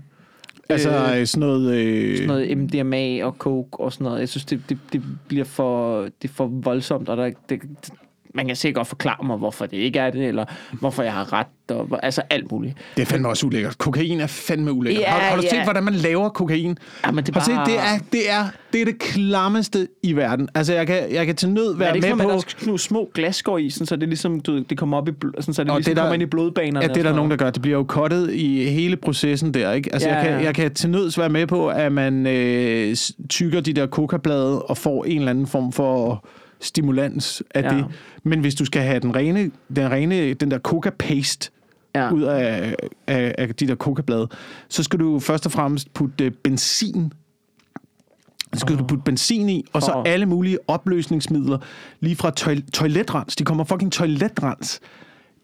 Altså 0.69 0.89
Øh, 1.19 1.25
sådan 1.27 1.47
noget... 1.47 1.75
Øh, 1.75 2.17
Sådan 2.17 2.27
noget 2.27 2.57
MDMA 2.57 3.25
og 3.25 3.35
coke 3.37 3.79
og 3.79 3.93
sådan 3.93 4.05
noget. 4.05 4.19
Jeg 4.19 4.29
synes, 4.29 4.45
det, 4.45 4.61
det, 4.69 4.77
det 4.93 5.03
bliver 5.27 5.45
for, 5.45 6.01
det 6.01 6.29
er 6.29 6.33
for 6.33 6.47
voldsomt, 6.47 7.09
og 7.09 7.17
der, 7.17 7.31
det, 7.49 7.61
man 8.35 8.47
kan 8.47 8.55
sikkert 8.55 8.75
godt 8.79 8.87
forklare 8.87 9.27
mig, 9.27 9.37
hvorfor 9.37 9.65
det 9.65 9.77
ikke 9.77 9.99
er 9.99 10.09
det, 10.11 10.25
eller 10.27 10.45
hvorfor 10.71 11.03
jeg 11.03 11.13
har 11.13 11.33
ret, 11.33 11.47
og, 11.69 11.99
altså 12.03 12.21
alt 12.29 12.51
muligt. 12.51 12.75
Det 12.95 13.01
er 13.01 13.05
fandme 13.05 13.27
også 13.29 13.45
ulækkert. 13.47 13.77
Kokain 13.77 14.19
er 14.19 14.27
fandme 14.27 14.71
ulækkert. 14.71 15.01
Ja, 15.03 15.09
har, 15.09 15.19
har 15.19 15.35
du 15.35 15.41
set, 15.41 15.53
ja. 15.53 15.63
hvordan 15.63 15.83
man 15.83 15.93
laver 15.93 16.29
kokain? 16.29 16.77
Ja, 17.05 17.11
men 17.11 17.23
det 17.23 17.35
er 17.35 17.39
du 17.39 17.45
set, 17.45 17.55
bare- 17.55 17.65
det 17.65 17.77
er, 17.79 17.97
det 18.11 18.29
er, 18.31 18.43
det 18.73 18.81
er 18.81 18.85
det 18.85 18.99
klammeste 18.99 19.87
i 20.03 20.13
verden. 20.13 20.49
Altså, 20.55 20.73
jeg 20.73 20.87
kan, 20.87 21.11
jeg 21.13 21.25
kan 21.25 21.35
til 21.35 21.49
nød 21.49 21.73
Er 21.73 21.77
være 21.77 21.89
det 21.89 21.95
ikke 21.95 22.15
med 22.15 22.23
på... 22.25 22.29
at 22.29 22.33
der 22.35 22.39
skal 22.47 22.65
nogle 22.65 22.79
små 22.79 23.11
glasskår 23.13 23.57
i, 23.57 23.69
sådan, 23.69 23.85
så 23.87 23.95
det 23.95 24.07
ligesom, 24.09 24.39
du, 24.39 24.59
det 24.63 24.77
kommer 24.77 24.97
op 24.97 25.09
i, 25.09 25.11
sådan, 25.39 25.53
så 25.53 25.63
det 25.63 25.71
Og 25.71 25.77
ligesom 25.77 25.91
det 25.91 25.95
der- 25.97 26.01
kommer 26.03 26.13
ind 26.13 26.23
i 26.23 26.25
blodbanerne? 26.25 26.79
Ja, 26.81 26.87
det 26.87 26.97
er 26.97 27.03
der 27.03 27.15
nogen, 27.15 27.31
der 27.31 27.37
gør. 27.37 27.49
Det 27.49 27.61
bliver 27.61 27.77
jo 27.77 27.83
kottet 27.83 28.33
i 28.33 28.63
hele 28.63 28.95
processen 28.97 29.53
der, 29.53 29.71
ikke? 29.71 29.89
Altså, 29.93 30.09
Ja, 30.09 30.15
jeg, 30.15 30.25
kan, 30.25 30.43
jeg 30.43 30.55
kan 30.55 30.73
til 30.73 30.89
nøds 30.89 31.17
være 31.17 31.29
med 31.29 31.47
på, 31.47 31.67
at 31.69 31.91
man 31.91 32.27
øh, 32.27 32.95
tykker 33.29 33.61
de 33.61 33.73
der 33.73 33.85
kokablade 33.87 34.61
og 34.61 34.77
får 34.77 35.03
en 35.05 35.17
eller 35.17 35.29
anden 35.31 35.47
form 35.47 35.71
for 35.71 36.25
stimulans 36.59 37.43
af 37.55 37.61
Ja. 37.63 37.69
det. 37.77 37.85
Men 38.23 38.39
hvis 38.39 38.55
du 38.55 38.65
skal 38.65 38.81
have 38.81 38.99
den 38.99 39.15
rene, 39.15 39.51
den, 39.75 39.91
rene, 39.91 40.33
den 40.33 40.51
der 40.51 40.59
coca-paste 40.59 41.49
Ja. 41.95 42.11
ud 42.11 42.21
af, 42.23 42.75
af, 43.07 43.35
af 43.37 43.55
de 43.55 43.67
der 43.67 43.75
kokablade, 43.75 44.27
så 44.69 44.83
skal 44.83 44.99
du 44.99 45.19
først 45.19 45.45
og 45.45 45.51
fremmest 45.51 45.93
putte 45.93 46.25
øh, 46.25 46.31
benzin 46.31 47.13
så 48.53 48.59
skal 48.59 48.77
du 48.77 48.83
putte 48.83 49.03
benzin 49.03 49.49
i, 49.49 49.65
og 49.73 49.81
så 49.81 49.91
For- 49.91 50.03
alle 50.07 50.25
mulige 50.25 50.57
opløsningsmidler, 50.67 51.57
lige 51.99 52.15
fra 52.15 52.31
toil- 52.31 52.71
toiletrens. 52.71 53.35
De 53.35 53.43
kommer 53.43 53.63
fucking 53.63 53.91
toiletrens 53.91 54.79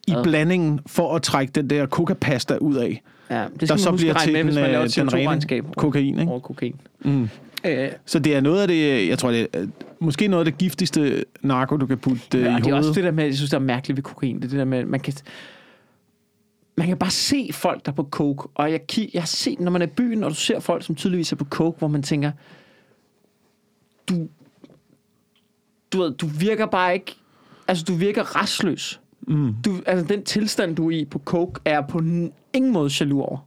i 0.08 0.12
Ad. 0.12 0.24
blandingen 0.24 0.80
for 0.88 1.16
at 1.16 1.22
trække 1.22 1.52
den 1.52 1.70
der 1.70 1.86
coca-pasta 1.88 2.58
ud 2.58 2.76
af. 2.76 3.02
Ja, 3.30 3.44
det 3.44 3.60
der 3.60 3.66
skal 3.66 3.80
så 3.80 3.86
man 3.90 3.94
huske 3.94 4.04
bliver 4.04 4.14
til 4.20 4.34
med, 4.34 4.44
hvis 4.44 4.54
den, 4.56 4.62
man 4.64 4.72
laver 4.72 4.84
øh, 4.84 4.86
et 4.90 4.96
den 4.96 5.14
rene 5.14 5.24
CO2-regnskab 5.28 5.66
kokain, 5.78 6.20
ikke? 6.20 6.32
over 6.32 6.40
kokain. 6.40 6.76
Mm. 7.06 7.30
Øh, 7.66 7.92
Så 8.06 8.20
det 8.20 8.36
er 8.36 8.42
noget 8.42 8.62
af 8.62 8.68
det, 8.68 9.08
jeg 9.10 9.20
tror, 9.20 9.32
det 9.32 9.48
er 9.54 9.62
øh, 9.62 9.68
måske 10.00 10.28
noget 10.28 10.46
af 10.46 10.52
det 10.52 10.58
giftigste 10.60 11.26
narko, 11.42 11.78
du 11.78 11.86
kan 11.86 11.98
putte 11.98 12.38
øh, 12.38 12.44
ja, 12.44 12.52
i 12.52 12.54
og 12.54 12.64
det 12.64 12.72
er 12.72 12.76
også 12.76 12.88
hovedet. 12.88 12.96
det 12.96 13.04
der 13.04 13.12
med, 13.12 13.26
jeg 13.26 13.36
synes, 13.36 13.50
der 13.50 13.58
er 13.58 13.62
mærkeligt 13.62 13.98
ved 13.98 14.04
kokain. 14.04 14.36
Det 14.36 14.44
er 14.46 14.50
det 14.50 14.60
der 14.60 14.66
med, 14.66 14.86
man 14.86 15.00
kan, 15.00 15.14
man 16.78 16.88
kan 16.88 16.98
bare 16.98 17.10
se 17.12 17.50
folk, 17.54 17.86
der 17.86 17.92
er 17.92 17.96
på 17.96 18.08
coke. 18.12 18.48
Og 18.56 18.72
jeg, 18.72 18.82
jeg 19.14 19.22
har 19.22 19.28
set, 19.28 19.60
når 19.60 19.72
man 19.72 19.82
er 19.82 19.86
i 19.86 19.90
byen, 19.90 20.24
og 20.24 20.30
du 20.30 20.36
ser 20.36 20.60
folk, 20.60 20.84
som 20.86 20.96
tydeligvis 20.96 21.32
er 21.32 21.36
på 21.36 21.46
coke, 21.46 21.80
hvor 21.80 21.88
man 21.88 22.04
tænker, 22.04 22.32
du, 24.10 24.28
du, 25.94 26.02
ved, 26.02 26.12
du 26.14 26.28
virker 26.28 26.66
bare 26.66 26.94
ikke, 26.94 27.16
altså 27.68 27.84
du 27.84 27.94
virker 27.94 28.42
restløs. 28.42 29.00
Mm. 29.28 29.54
Du, 29.66 29.76
altså 29.86 30.06
den 30.06 30.24
tilstand, 30.24 30.76
du 30.76 30.88
er 30.88 30.92
i 30.98 31.06
på 31.06 31.20
coke, 31.26 31.60
er 31.66 31.82
på 31.82 32.00
ingen 32.54 32.74
måde 32.74 32.92
jaloux 33.00 33.22
over. 33.22 33.38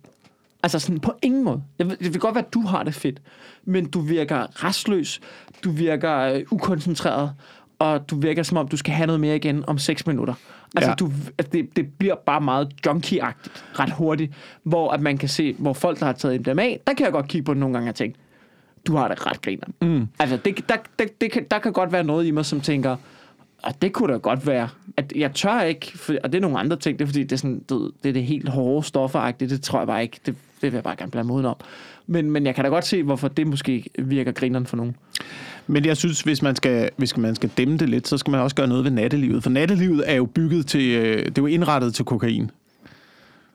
Altså 0.62 0.78
sådan 0.78 1.00
på 1.00 1.12
ingen 1.22 1.44
måde. 1.44 1.62
Jeg 1.78 1.86
ved, 1.88 1.96
det 1.96 2.12
vil 2.12 2.20
godt 2.20 2.34
være, 2.34 2.44
at 2.44 2.54
du 2.54 2.60
har 2.60 2.82
det 2.82 2.94
fedt, 2.94 3.22
men 3.64 3.90
du 3.90 4.00
virker 4.00 4.64
restløs, 4.64 5.20
du 5.64 5.70
virker 5.70 6.16
øh, 6.18 6.42
ukoncentreret, 6.50 7.32
og 7.78 8.10
du 8.10 8.20
virker 8.20 8.42
som 8.42 8.56
om, 8.56 8.68
du 8.68 8.76
skal 8.76 8.94
have 8.94 9.06
noget 9.06 9.20
mere 9.20 9.36
igen 9.36 9.64
om 9.66 9.78
6 9.78 10.06
minutter. 10.06 10.34
Altså, 10.76 10.90
Ja. 10.90 10.94
du, 10.94 11.12
altså 11.38 11.50
det, 11.52 11.76
det 11.76 11.86
bliver 11.98 12.14
bare 12.26 12.40
meget 12.40 12.68
junkie-agtigt 12.86 13.62
ret 13.78 13.90
hurtigt, 13.92 14.32
hvor 14.62 14.90
at 14.90 15.00
man 15.00 15.18
kan 15.18 15.28
se, 15.28 15.54
hvor 15.58 15.72
folk, 15.72 16.00
der 16.00 16.06
har 16.06 16.12
taget 16.12 16.40
MDMA, 16.40 16.62
der 16.86 16.94
kan 16.96 17.04
jeg 17.04 17.12
godt 17.12 17.28
kigge 17.28 17.44
på 17.44 17.54
det 17.54 17.60
nogle 17.60 17.74
gange 17.74 17.90
og 17.90 17.94
tænke, 17.94 18.18
du 18.86 18.96
har 18.96 19.08
det 19.08 19.26
ret 19.26 19.42
griner. 19.42 19.66
Mm. 19.82 20.08
Altså, 20.18 20.36
det, 20.36 20.68
der, 20.68 20.76
der, 20.98 21.04
det 21.20 21.32
kan, 21.32 21.46
der 21.50 21.58
kan 21.58 21.72
godt 21.72 21.92
være 21.92 22.04
noget 22.04 22.26
i 22.26 22.30
mig, 22.30 22.44
som 22.46 22.60
tænker, 22.60 22.96
og 23.62 23.82
det 23.82 23.92
kunne 23.92 24.12
da 24.12 24.18
godt 24.18 24.46
være, 24.46 24.68
at 24.96 25.12
jeg 25.16 25.34
tør 25.34 25.60
ikke, 25.60 25.98
for, 25.98 26.14
og 26.24 26.32
det 26.32 26.38
er 26.38 26.42
nogle 26.42 26.58
andre 26.58 26.76
ting, 26.76 26.98
det 26.98 27.04
er 27.04 27.06
fordi, 27.06 27.22
det 27.22 27.32
er, 27.32 27.36
sådan, 27.36 27.64
ved, 27.68 27.90
det, 28.02 28.08
er 28.08 28.12
det 28.12 28.24
helt 28.24 28.48
hårde 28.48 28.86
stofferagtigt, 28.86 29.50
det 29.50 29.62
tror 29.62 29.78
jeg 29.80 29.86
bare 29.86 30.02
ikke, 30.02 30.20
det, 30.26 30.34
det 30.62 30.72
vil 30.72 30.76
jeg 30.76 30.84
bare 30.84 30.96
gerne 30.96 31.10
blande 31.10 31.32
mig 31.32 31.44
om. 31.44 31.56
Men, 32.06 32.30
men 32.30 32.46
jeg 32.46 32.54
kan 32.54 32.64
da 32.64 32.70
godt 32.70 32.86
se, 32.86 33.02
hvorfor 33.02 33.28
det 33.28 33.46
måske 33.46 33.84
virker 33.98 34.32
grineren 34.32 34.66
for 34.66 34.76
nogen. 34.76 34.96
Men 35.66 35.84
jeg 35.84 35.96
synes, 35.96 36.20
hvis 36.20 36.42
man, 36.42 36.56
skal, 36.56 36.90
hvis 36.96 37.16
man 37.16 37.34
skal 37.34 37.50
dæmme 37.58 37.76
det 37.76 37.88
lidt, 37.88 38.08
så 38.08 38.18
skal 38.18 38.30
man 38.30 38.40
også 38.40 38.56
gøre 38.56 38.68
noget 38.68 38.84
ved 38.84 38.90
nattelivet. 38.90 39.42
For 39.42 39.50
nattelivet 39.50 40.10
er 40.10 40.14
jo 40.14 40.24
bygget 40.24 40.66
til, 40.66 40.90
øh, 40.90 41.18
det 41.24 41.38
er 41.38 41.42
jo 41.42 41.46
indrettet 41.46 41.94
til 41.94 42.04
kokain. 42.04 42.50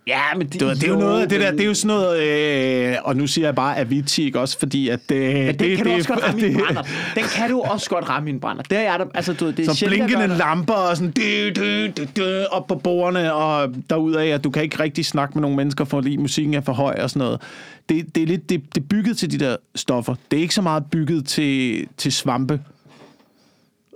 Ja, 0.07 0.21
men 0.37 0.47
det, 0.47 0.59
Det, 0.59 0.75
det 0.75 0.83
er 0.83 0.87
jo 0.87 0.99
noget 0.99 1.21
af 1.21 1.29
det 1.29 1.41
der, 1.41 1.51
det 1.51 1.61
er 1.61 1.65
jo 1.65 1.73
sådan 1.73 1.97
noget, 1.97 2.19
øh, 2.23 2.95
og 3.03 3.15
nu 3.15 3.27
siger 3.27 3.47
jeg 3.47 3.55
bare 3.55 3.77
Avicii, 3.79 4.25
ikke 4.25 4.39
også, 4.39 4.59
fordi 4.59 4.89
at 4.89 4.99
øh, 5.11 5.17
det, 5.17 5.35
Men 5.35 5.47
den 5.47 5.59
det, 5.59 5.77
kan 5.77 5.85
du 5.85 5.89
det, 5.91 5.97
også 5.97 6.09
godt 6.13 6.23
ramme 6.23 6.41
det- 6.41 6.57
brænder. 6.57 6.81
Den 7.15 7.23
kan 7.35 7.49
du 7.49 7.61
også 7.61 7.89
godt 7.89 8.09
ramme 8.09 8.29
i 8.29 8.33
en 8.33 8.39
brænder. 8.39 8.63
Det 8.63 8.77
er 8.77 8.97
der, 8.97 9.05
altså 9.13 9.33
du 9.33 9.51
det 9.51 9.67
er 9.67 9.73
Så 9.73 9.85
blinkende 9.87 10.27
det. 10.29 10.37
lamper 10.37 10.73
og 10.73 10.97
sådan 10.97 11.11
dy, 11.11 11.51
dy, 11.55 11.91
dy, 11.97 12.07
dy, 12.17 12.43
op 12.51 12.67
på 12.67 12.75
bordene, 12.75 13.33
og 13.33 13.73
derudaf, 13.89 14.33
at 14.33 14.43
du 14.43 14.49
kan 14.49 14.63
ikke 14.63 14.79
rigtig 14.79 15.05
snakke 15.05 15.33
med 15.35 15.41
nogle 15.41 15.57
mennesker, 15.57 15.85
fordi 15.85 16.17
musikken 16.17 16.53
er 16.53 16.61
for 16.61 16.73
høj 16.73 16.95
og 17.01 17.09
sådan 17.09 17.19
noget. 17.19 17.41
Det, 17.89 18.15
det 18.15 18.23
er 18.23 18.27
lidt 18.27 18.49
det, 18.49 18.61
det 18.75 18.81
er 18.81 18.85
bygget 18.87 19.17
til 19.17 19.31
de 19.31 19.45
der 19.45 19.55
stoffer. 19.75 20.15
Det 20.31 20.37
er 20.37 20.41
ikke 20.41 20.55
så 20.55 20.61
meget 20.61 20.83
bygget 20.91 21.25
til, 21.27 21.87
til 21.97 22.11
svampe 22.11 22.59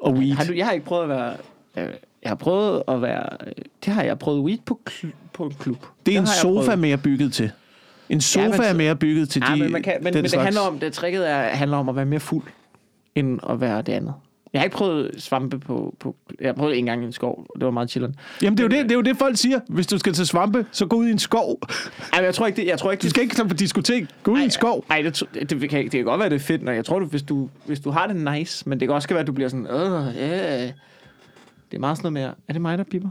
og 0.02 0.14
weed. 0.14 0.34
Har 0.34 0.44
du, 0.44 0.54
jeg 0.54 0.66
har 0.66 0.74
ikke 0.74 0.86
prøvet 0.86 1.04
at 1.04 1.10
være... 1.10 1.34
øh, 1.78 1.94
Jeg 2.28 2.32
har 2.32 2.36
prøvet 2.36 2.84
at 2.88 3.02
være... 3.02 3.24
øh, 3.48 3.54
Det 3.86 3.94
har 3.94 4.04
jeg 4.04 4.20
prøvet 4.20 4.42
weed 4.42 4.58
på, 4.66 4.80
på 5.34 5.44
en 5.44 5.54
klub. 5.60 5.86
det 6.06 6.16
er 6.16 6.20
en 6.20 6.28
sofa 6.28 6.76
mere 6.76 6.98
bygget 6.98 7.34
til. 7.34 7.52
En 8.10 8.22
sofa 8.22 8.48
men 8.48 8.62
er 8.62 8.74
mere 8.74 8.96
bygget 8.96 9.30
til 9.30 9.42
de, 9.42 9.48
Ja, 9.50 9.56
men, 9.56 9.72
man 9.72 9.84
kan, 9.84 9.94
men, 10.02 10.14
men 10.14 10.24
det 10.24 10.34
handler 10.42 10.62
om, 10.62 10.80
det 10.80 10.94
tricket 10.94 11.30
er, 11.30 11.42
handler 11.42 11.78
om 11.78 11.90
at 11.90 11.96
være 11.96 12.06
mere 12.06 12.20
fuld, 12.20 12.44
end 13.16 13.40
at 13.50 13.62
være 13.62 13.82
det 13.82 13.94
andet. 13.94 14.14
Jeg 14.54 14.62
har 14.62 14.64
ikke 14.64 14.78
prøvet 14.78 15.12
svampe 15.18 15.60
på, 15.60 15.96
på 16.00 16.16
jeg 16.42 16.48
har 16.48 16.54
prøvet 16.54 16.78
en 16.78 16.86
gang 16.86 17.04
i 17.04 17.06
en 17.06 17.12
skov, 17.12 17.46
det 17.56 17.66
var 17.66 17.72
meget 17.72 17.90
chilleren. 17.90 18.16
Jamen, 18.42 18.58
det 18.58 18.64
er, 18.64 18.68
jo 18.68 18.70
det, 18.70 18.84
det 18.84 18.92
er 18.92 18.96
jo 18.96 19.02
det, 19.02 19.18
folk 19.18 19.38
siger. 19.38 19.60
Hvis 19.70 19.88
du 19.88 19.98
skal 19.98 20.14
til 20.14 20.28
svampe, 20.28 20.66
så 20.72 20.86
gå 20.86 20.96
ud 20.96 21.08
i 21.08 21.12
en 21.12 21.20
skov. 21.20 21.60
Ej, 22.14 22.20
men 22.20 22.26
jeg 22.26 22.36
tror 22.36 22.48
ikke, 22.48 22.62
det, 22.62 22.68
jeg 22.68 22.80
tror 22.80 22.92
ikke, 22.92 23.02
Du 23.02 23.10
skal 23.10 23.24
ikke 23.24 23.36
tage 23.36 23.48
på 23.48 23.54
diskotek. 23.54 24.06
Gå 24.24 24.32
ud 24.32 24.40
i 24.40 24.44
en 24.44 24.52
skov. 24.52 24.86
Nej, 24.90 25.02
det, 25.02 25.24
det, 25.34 25.50
det, 25.50 25.70
kan, 25.70 25.84
det 25.84 25.92
kan 25.92 26.04
godt 26.04 26.20
være, 26.20 26.30
det 26.30 26.36
er 26.36 26.40
fedt, 26.40 26.64
når 26.64 26.72
jeg 26.72 26.86
tror, 26.86 27.00
du, 27.00 27.06
hvis, 27.06 27.24
du, 27.24 27.50
hvis 27.66 27.80
du 27.80 27.90
har 27.90 28.08
det 28.08 28.16
nice, 28.38 28.70
men 28.70 28.80
det 28.80 28.88
kan 28.88 28.96
også 28.96 29.08
være, 29.10 29.20
at 29.20 29.28
du 29.28 29.32
bliver 29.32 29.50
sådan, 29.50 29.68
åh, 29.72 30.16
yeah. 30.16 30.70
Det 31.72 31.78
er 31.78 31.80
meget 31.80 31.98
sådan 31.98 32.14
noget 32.14 32.28
mere. 32.28 32.36
Er 32.48 32.54
det 32.54 32.62
mig, 32.62 32.78
der 32.78 32.84
piper? 32.84 33.10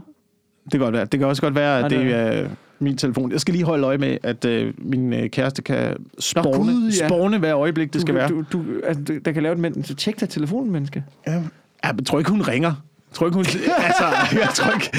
Det 0.63 0.71
kan 0.71 0.79
godt 0.79 0.93
være. 0.93 1.05
Det 1.05 1.19
kan 1.19 1.27
også 1.27 1.41
godt 1.41 1.55
være, 1.55 1.85
at 1.85 1.91
det 1.91 2.13
er 2.13 2.49
min 2.79 2.97
telefon. 2.97 3.31
Jeg 3.31 3.41
skal 3.41 3.53
lige 3.53 3.63
holde 3.63 3.87
øje 3.87 3.97
med, 3.97 4.17
at 4.23 4.45
øh, 4.45 4.73
min 4.77 5.13
øh, 5.13 5.29
kæreste 5.29 5.61
kan 5.61 5.95
spåne, 6.19 6.57
Gud, 6.57 6.91
ja. 6.99 7.07
spåne 7.07 7.37
hver 7.37 7.57
øjeblik, 7.57 7.93
det 7.93 8.01
skal 8.01 8.13
du, 8.13 8.19
være. 8.19 8.29
Du, 8.29 8.43
du, 8.51 8.63
altså, 8.83 9.19
der 9.25 9.31
kan 9.31 9.43
lave 9.43 9.53
et 9.53 9.59
men, 9.59 9.83
så 9.83 9.95
tjek 9.95 10.19
dig 10.19 10.29
telefonen, 10.29 10.71
menneske. 10.71 11.03
Ja, 11.27 11.43
jeg 11.83 11.95
tror 12.05 12.19
ikke, 12.19 12.31
hun 12.31 12.41
ringer. 12.41 12.69
Jeg 12.69 13.13
tror 13.13 13.25
ikke, 13.25 13.35
hun... 13.35 13.45
altså, 13.87 14.05
jeg 14.31 14.49
tror 14.53 14.73
ikke... 14.73 14.91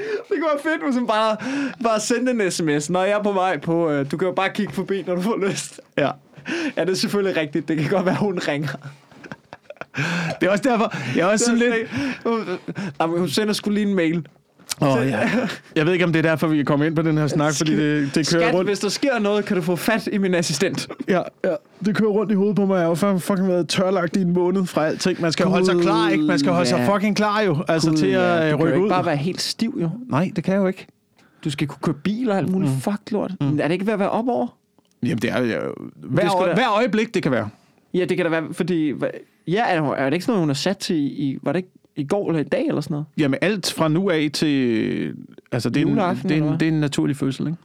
Det 0.00 0.36
kunne 0.36 0.48
være 0.52 0.62
fedt, 0.62 0.84
hvis 0.84 0.94
man 0.94 1.06
bare, 1.06 1.36
bare 1.82 2.00
sendte 2.00 2.32
en 2.32 2.50
sms, 2.50 2.90
når 2.90 3.02
jeg 3.02 3.18
er 3.18 3.22
på 3.22 3.32
vej 3.32 3.58
på... 3.58 3.90
Øh, 3.90 4.10
du 4.10 4.16
kan 4.16 4.28
jo 4.28 4.34
bare 4.34 4.50
kigge 4.50 4.72
forbi, 4.72 5.04
når 5.06 5.14
du 5.14 5.20
får 5.20 5.46
lyst. 5.48 5.80
Ja. 5.98 6.10
Ja, 6.76 6.84
det 6.84 6.90
er 6.90 6.94
selvfølgelig 6.94 7.36
rigtigt. 7.36 7.68
Det 7.68 7.78
kan 7.78 7.90
godt 7.90 8.06
være, 8.06 8.16
hun 8.16 8.38
ringer. 8.48 8.68
Det 10.40 10.46
er 10.46 10.50
også 10.50 10.64
derfor, 10.64 10.96
jeg 11.16 11.28
er 11.28 11.32
også 11.32 11.44
sådan 11.44 11.58
lidt... 11.58 11.74
Jamen, 13.00 13.18
hun 13.18 13.28
sender 13.28 13.52
skulle 13.52 13.74
lige 13.80 13.90
en 13.90 13.96
mail. 13.96 14.26
Åh, 14.82 14.98
ja. 15.06 15.18
Jeg 15.76 15.86
ved 15.86 15.92
ikke, 15.92 16.04
om 16.04 16.12
det 16.12 16.18
er 16.18 16.30
derfor, 16.30 16.46
vi 16.46 16.56
kan 16.56 16.64
komme 16.64 16.86
ind 16.86 16.96
på 16.96 17.02
den 17.02 17.18
her 17.18 17.26
snak, 17.26 17.54
fordi 17.56 17.76
det, 17.76 18.14
det 18.14 18.28
kører 18.30 18.42
Skat, 18.42 18.54
rundt. 18.54 18.70
hvis 18.70 18.78
der 18.78 18.88
sker 18.88 19.18
noget, 19.18 19.44
kan 19.44 19.56
du 19.56 19.62
få 19.62 19.76
fat 19.76 20.08
i 20.12 20.18
min 20.18 20.34
assistent. 20.34 20.88
Ja, 21.08 21.22
ja, 21.44 21.54
det 21.84 21.96
kører 21.96 22.10
rundt 22.10 22.32
i 22.32 22.34
hovedet 22.34 22.56
på 22.56 22.66
mig. 22.66 22.74
Jeg 22.74 22.82
har 22.82 23.08
jo 23.08 23.18
fucking- 23.18 23.48
været 23.48 23.68
tørlagt 23.68 24.16
i 24.16 24.20
en 24.20 24.32
måned 24.32 24.66
fra 24.66 24.86
alting. 24.86 25.20
Man 25.20 25.32
skal 25.32 25.44
jo 25.44 25.50
holde 25.50 25.66
sig 25.66 25.76
klar, 25.80 26.08
ikke? 26.08 26.24
Man 26.24 26.38
skal 26.38 26.52
holde 26.52 26.68
sig 26.68 26.78
ja. 26.78 26.94
fucking 26.94 27.16
klar 27.16 27.40
jo, 27.40 27.64
altså 27.68 27.94
til 27.96 28.06
at 28.06 28.20
du 28.20 28.34
øh, 28.34 28.40
kan 28.40 28.50
jo 28.50 28.56
rykke 28.56 28.68
ikke 28.74 28.84
ud. 28.84 28.88
bare 28.90 29.06
være 29.06 29.16
helt 29.16 29.40
stiv, 29.40 29.78
jo. 29.82 29.90
Nej, 30.10 30.30
det 30.36 30.44
kan 30.44 30.54
jeg 30.54 30.60
jo 30.60 30.66
ikke. 30.66 30.86
Du 31.44 31.50
skal 31.50 31.66
kunne 31.66 31.80
køre 31.82 31.94
bil 32.04 32.30
og 32.30 32.36
alt 32.36 32.48
muligt 32.48 32.72
mm. 32.72 32.80
fuck 32.80 33.00
lort. 33.10 33.32
Mm. 33.40 33.58
Er 33.60 33.62
det 33.68 33.72
ikke 33.72 33.86
ved 33.86 33.92
at 33.92 33.98
være 33.98 34.10
op 34.10 34.28
over? 34.28 34.46
Jamen, 35.02 35.18
det 35.18 35.30
er 35.30 35.38
jo... 35.38 35.74
Hver, 35.96 36.36
øje, 36.36 36.54
hver 36.54 36.72
øjeblik, 36.76 37.14
det 37.14 37.22
kan 37.22 37.32
være. 37.32 37.48
Ja, 37.98 38.04
det 38.04 38.16
kan 38.16 38.26
da 38.26 38.30
være, 38.40 38.54
fordi... 38.54 38.92
Ja, 39.48 39.64
er, 39.68 39.82
er 39.92 40.04
det 40.04 40.12
ikke 40.14 40.24
sådan 40.24 40.32
noget, 40.32 40.42
hun 40.42 40.48
har 40.48 40.54
sat 40.54 40.78
til 40.78 40.96
i... 40.96 41.38
Var 41.42 41.52
det 41.52 41.56
ikke 41.58 41.70
i 41.96 42.04
går 42.04 42.28
eller 42.28 42.40
i 42.40 42.44
dag 42.44 42.66
eller 42.66 42.80
sådan 42.80 42.92
noget? 42.94 43.06
Jamen, 43.18 43.38
alt 43.42 43.72
fra 43.76 43.88
nu 43.88 44.10
af 44.10 44.30
til... 44.32 45.14
Altså, 45.52 45.70
det 45.70 45.82
er, 45.82 45.86
en, 45.86 45.96
det, 45.96 46.30
er 46.38 46.44
en, 46.44 46.52
det 46.60 46.62
er 46.62 46.72
en 46.72 46.80
naturlig 46.80 47.16
fødsel, 47.16 47.46
ikke? 47.46 47.58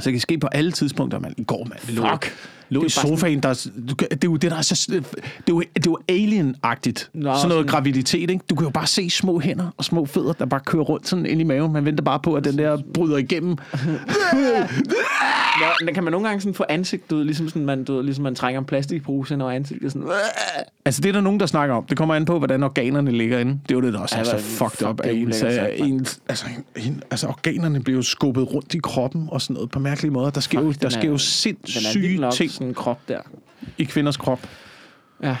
Så 0.00 0.04
det 0.04 0.12
kan 0.12 0.20
ske 0.20 0.38
på 0.38 0.46
alle 0.46 0.72
tidspunkter, 0.72 1.18
mand. 1.18 1.34
I 1.38 1.44
går, 1.44 1.64
mand. 1.68 1.86
Vi 1.86 1.92
lå, 1.92 2.02
Fuck. 2.12 2.32
lå 2.68 2.80
Det 2.82 2.96
i 2.96 2.98
er 2.98 3.08
sofaen, 3.08 3.40
der... 3.40 3.48
er- 3.48 3.68
Du, 3.88 3.94
det 3.94 4.12
er 4.12 4.18
jo 4.24 4.36
det, 4.36 4.50
der 4.50 4.56
er 4.56 4.62
så... 4.62 4.86
Det 4.90 4.96
er 4.96 5.02
jo, 5.48 5.60
det 5.60 5.86
er 5.86 5.90
jo 5.90 5.98
alien-agtigt. 6.10 7.10
Nå, 7.14 7.20
sådan 7.22 7.32
noget 7.32 7.38
sådan- 7.48 7.66
graviditet, 7.66 8.30
ikke? 8.30 8.44
Du 8.50 8.54
kan 8.54 8.64
jo 8.64 8.70
bare 8.70 8.86
se 8.86 9.10
små 9.10 9.38
hænder 9.40 9.70
og 9.76 9.84
små 9.84 10.06
fødder, 10.06 10.32
der 10.32 10.46
bare 10.46 10.60
kører 10.66 10.82
rundt 10.82 11.08
sådan 11.08 11.26
ind 11.26 11.40
i 11.40 11.44
maven. 11.44 11.72
Man 11.72 11.84
venter 11.84 12.04
bare 12.04 12.20
på, 12.20 12.34
at 12.34 12.44
den 12.44 12.58
der 12.58 12.78
bryder 12.94 13.16
igennem. 13.16 13.56
Men 15.84 15.94
kan 15.94 16.04
man 16.04 16.10
nogle 16.10 16.28
gange 16.28 16.40
sådan 16.40 16.54
få 16.54 16.64
ansigtet 16.68 17.16
ud, 17.16 17.24
ligesom, 17.24 17.48
sådan, 17.48 17.64
man, 17.64 17.84
du, 17.84 18.00
ligesom 18.02 18.22
man 18.22 18.34
trænger 18.34 18.58
en 18.60 18.64
plastikpose 18.64 19.34
ind 19.34 19.42
over 19.42 19.50
ansigtet. 19.52 19.92
Sådan, 19.92 20.08
Altså, 20.84 21.00
det 21.00 21.08
er 21.08 21.12
der 21.12 21.20
nogen, 21.20 21.40
der 21.40 21.46
snakker 21.46 21.74
om. 21.74 21.84
Det 21.84 21.96
kommer 21.96 22.14
an 22.14 22.24
på, 22.24 22.38
hvordan 22.38 22.62
organerne 22.62 23.10
ligger 23.10 23.38
inde. 23.38 23.52
Det 23.52 23.70
er 23.70 23.74
jo 23.74 23.80
det, 23.80 23.92
der 23.92 24.00
også 24.00 24.14
Ja, 24.16 24.20
er 24.20 24.24
så 24.24 24.38
fucked 24.38 24.70
fuck, 24.76 24.88
up. 24.90 25.00
Af 25.00 25.12
ens, 25.12 25.42
altså, 26.28 26.46
en, 26.76 27.02
altså, 27.10 27.26
organerne 27.26 27.80
bliver 27.82 27.96
jo 27.96 28.02
skubbet 28.02 28.52
rundt 28.54 28.74
i 28.74 28.78
kroppen 28.82 29.28
og 29.30 29.40
sådan 29.42 29.54
noget 29.54 29.70
på 29.70 29.78
mærkelige 29.78 30.10
måder. 30.12 30.30
Der 30.30 30.40
sker, 30.40 30.60
jo, 30.60 30.66
Fuck, 30.72 30.82
der 30.82 30.88
den 30.88 30.92
sker 30.92 31.02
er- 31.02 31.06
jo 31.06 31.14
er 31.14 31.18
sindssyge 31.18 32.18
nok, 32.20 32.32
ting 32.32 32.50
sådan 32.50 32.66
en 32.66 32.74
krop 32.74 33.00
der. 33.08 33.20
i 33.78 33.84
kvinders 33.84 34.16
krop. 34.16 34.48
Ja. 35.22 35.36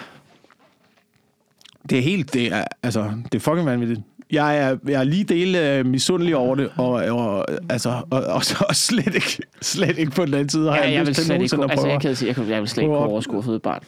Det 1.90 1.98
er 1.98 2.02
helt, 2.02 2.34
det 2.34 2.52
er, 2.52 2.64
altså, 2.82 3.12
det 3.32 3.34
er 3.34 3.40
fucking 3.40 3.66
vanvittigt. 3.66 4.00
Jeg 4.32 4.58
er, 4.58 4.76
jeg 4.88 5.00
er 5.00 5.04
lige 5.04 5.24
del 5.24 5.80
uh, 5.80 5.86
misundelig 5.86 6.36
over 6.36 6.54
det, 6.54 6.70
og, 6.76 6.90
og, 6.92 7.46
altså, 7.68 7.88
og, 8.10 8.20
og, 8.24 8.42
og 8.68 8.76
slet, 8.76 9.14
ikke, 9.14 9.42
slet 9.62 9.98
ikke 9.98 10.10
på 10.10 10.24
den 10.24 10.34
anden 10.34 10.48
side 10.48 10.68
har 10.70 10.76
Ja, 10.76 10.82
jeg, 10.82 10.92
jeg 10.92 11.06
vil 11.06 11.14
slet 11.14 11.42
ikke 11.42 11.56
kunne, 11.56 11.70
altså, 11.70 11.86
jeg 11.86 12.00
kan 12.00 12.16
sige, 12.16 12.26
jeg, 12.28 12.36
kunne, 12.36 12.48
jeg 12.50 12.60
vil 12.60 12.68
slet 12.68 12.82
ikke 12.82 12.94
kunne 12.94 12.98
overskue 12.98 13.38
at 13.38 13.44
føde 13.44 13.58
barn. 13.60 13.82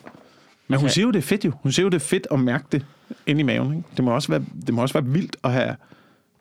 Men 0.69 0.79
hun 0.79 0.85
Altså- 0.85 0.95
siger 0.95 1.05
jo, 1.07 1.11
det 1.11 1.19
er 1.19 1.23
fedt 1.23 1.45
jo. 1.45 1.53
Hun 1.63 1.73
siger 1.73 1.85
jo, 1.85 1.89
det 1.91 1.97
er 1.97 2.07
fedt 2.07 2.27
at 2.31 2.41
mærke 2.41 2.65
det 2.73 2.85
inde 3.27 3.41
i 3.41 3.45
maven. 3.45 3.73
Ikke? 3.77 3.89
Det, 3.97 4.05
må 4.05 4.11
også 4.15 4.29
være, 4.29 4.43
det 4.67 4.75
må 4.75 4.83
også 4.83 4.93
være 4.93 5.05
vildt 5.05 5.37
at 5.45 5.53
have 5.53 5.77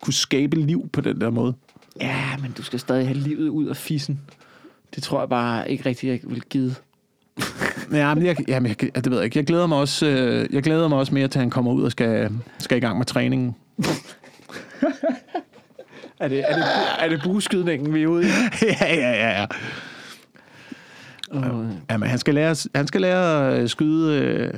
kunne 0.01 0.13
skabe 0.13 0.55
liv 0.59 0.89
på 0.93 1.01
den 1.01 1.21
der 1.21 1.29
måde. 1.29 1.53
Ja, 2.01 2.23
men 2.41 2.51
du 2.57 2.63
skal 2.63 2.79
stadig 2.79 3.07
have 3.07 3.17
livet 3.17 3.49
ud 3.49 3.65
af 3.67 3.77
fissen. 3.77 4.19
Det 4.95 5.03
tror 5.03 5.19
jeg 5.19 5.29
bare 5.29 5.71
ikke 5.71 5.85
rigtig, 5.85 6.07
jeg 6.09 6.19
vil 6.23 6.41
give. 6.49 6.75
Ja, 7.91 8.13
men 8.15 8.25
jeg, 8.25 8.35
jamen, 8.47 8.75
jeg, 8.81 8.95
det 8.95 9.09
ved 9.11 9.17
jeg 9.17 9.25
ikke. 9.25 9.37
Jeg 9.39 9.45
glæder 9.45 9.67
mig 9.67 9.77
også, 9.77 10.05
øh, 10.07 10.47
jeg 10.53 10.63
glæder 10.63 10.87
mig 10.87 10.97
også 10.97 11.13
mere 11.13 11.27
til, 11.27 11.39
at 11.39 11.41
han 11.41 11.49
kommer 11.49 11.71
ud 11.71 11.83
og 11.83 11.91
skal, 11.91 12.31
skal 12.59 12.77
i 12.77 12.81
gang 12.81 12.97
med 12.97 13.05
træningen. 13.05 13.55
Er 16.19 16.27
det, 16.27 16.39
er 16.39 16.55
det, 16.55 16.63
er 16.99 17.09
det 17.09 17.21
bueskydningen, 17.23 17.93
vi 17.93 18.03
er 18.03 18.07
ude 18.07 18.23
i? 18.23 18.27
ja, 18.81 18.95
ja, 18.95 19.11
ja, 19.11 19.41
ja. 19.41 19.45
Uh, 21.31 21.65
Jamen, 21.91 22.09
han 22.09 22.17
skal 22.19 22.33
lære, 22.33 22.55
han 22.75 22.87
skal 22.87 23.01
lære 23.01 23.55
at 23.55 23.69
skyde, 23.69 24.21
øh, 24.21 24.53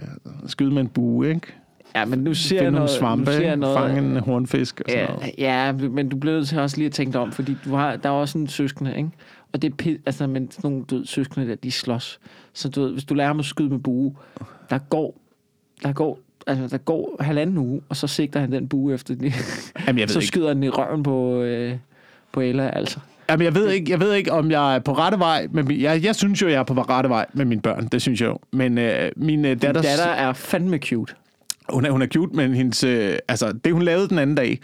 skyde 0.47 0.71
med 0.71 0.81
en 0.81 0.87
bue, 0.87 1.29
ikke? 1.29 1.53
ja, 1.95 2.05
men 2.05 2.19
nu 2.19 2.33
ser 2.33 2.55
jeg 2.55 2.61
Finde 2.61 2.71
nogle 2.71 2.85
noget... 2.85 2.99
svampe, 2.99 3.25
nu 3.25 3.31
ser 3.31 3.47
jeg 3.47 3.57
noget, 3.57 3.77
fange 3.77 3.99
en 3.99 4.17
hornfisk 4.17 4.81
og 4.85 4.91
sådan 4.91 5.05
Ja, 5.05 5.13
noget. 5.13 5.31
ja, 5.37 5.71
men 5.89 6.09
du 6.09 6.17
bliver 6.17 6.35
nødt 6.35 6.47
til 6.47 6.59
også 6.59 6.77
lige 6.77 6.85
at 6.85 6.91
tænke 6.91 7.13
dig 7.13 7.21
om, 7.21 7.31
fordi 7.31 7.57
du 7.65 7.75
har, 7.75 7.95
der 7.95 8.09
er 8.09 8.13
også 8.13 8.37
en 8.37 8.47
søskende, 8.47 8.97
ikke? 8.97 9.09
Og 9.53 9.61
det 9.61 9.87
er 9.87 9.95
altså, 10.05 10.27
men 10.27 10.51
sådan 10.51 10.71
nogle 10.71 10.85
ved, 10.89 11.05
søskende 11.05 11.47
der, 11.47 11.55
de 11.55 11.71
slås. 11.71 12.19
Så 12.53 12.69
du 12.69 12.81
ved, 12.81 12.91
hvis 12.91 13.03
du 13.05 13.13
lærer 13.13 13.27
ham 13.27 13.39
at 13.39 13.45
skyde 13.45 13.69
med 13.69 13.79
bue, 13.79 14.15
der 14.69 14.77
går, 14.77 15.21
der 15.83 15.93
går, 15.93 16.19
altså, 16.47 16.67
der 16.67 16.77
går 16.77 17.15
halvanden 17.19 17.57
uge, 17.57 17.81
og 17.89 17.95
så 17.95 18.07
sigter 18.07 18.39
han 18.39 18.51
den 18.51 18.67
bue 18.67 18.93
efter 18.93 19.15
den. 19.15 19.33
Jamen, 19.87 19.99
jeg 19.99 20.07
ved 20.07 20.13
så 20.13 20.19
ikke. 20.19 20.27
skyder 20.27 20.47
han 20.47 20.55
den 20.55 20.63
i 20.63 20.69
røven 20.69 21.03
på, 21.03 21.41
øh, 21.41 21.75
på 22.31 22.41
Ella, 22.41 22.69
altså. 22.69 22.99
Jamen, 23.29 23.45
jeg 23.45 23.55
ved 23.55 23.69
ikke, 23.69 23.91
jeg 23.91 23.99
ved 23.99 24.13
ikke, 24.13 24.31
om 24.31 24.51
jeg 24.51 24.75
er 24.75 24.79
på 24.79 24.93
rette 24.93 25.19
vej. 25.19 25.47
Med 25.51 25.63
min, 25.63 25.81
jeg, 25.81 26.03
jeg 26.03 26.15
synes 26.15 26.41
jo, 26.41 26.47
jeg 26.47 26.55
er 26.59 26.63
på 26.63 26.73
rette 26.73 27.09
vej 27.09 27.25
med 27.33 27.45
mine 27.45 27.61
børn. 27.61 27.87
Det 27.91 28.01
synes 28.01 28.21
jeg 28.21 28.27
jo. 28.27 28.37
Men 28.51 28.77
øh, 28.77 29.11
min 29.15 29.45
øh, 29.45 29.61
datter, 29.61 29.81
datter 29.81 30.05
er 30.05 30.33
fandme 30.33 30.77
cute. 30.77 31.13
hun, 31.69 31.85
er, 31.85 31.91
hun 31.91 32.01
er 32.01 32.07
cute, 32.07 32.35
men 32.35 32.53
hendes, 32.53 32.83
øh, 32.83 33.13
altså, 33.27 33.51
det, 33.51 33.73
hun 33.73 33.81
lavede 33.81 34.09
den 34.09 34.19
anden 34.19 34.35
dag, 34.35 34.59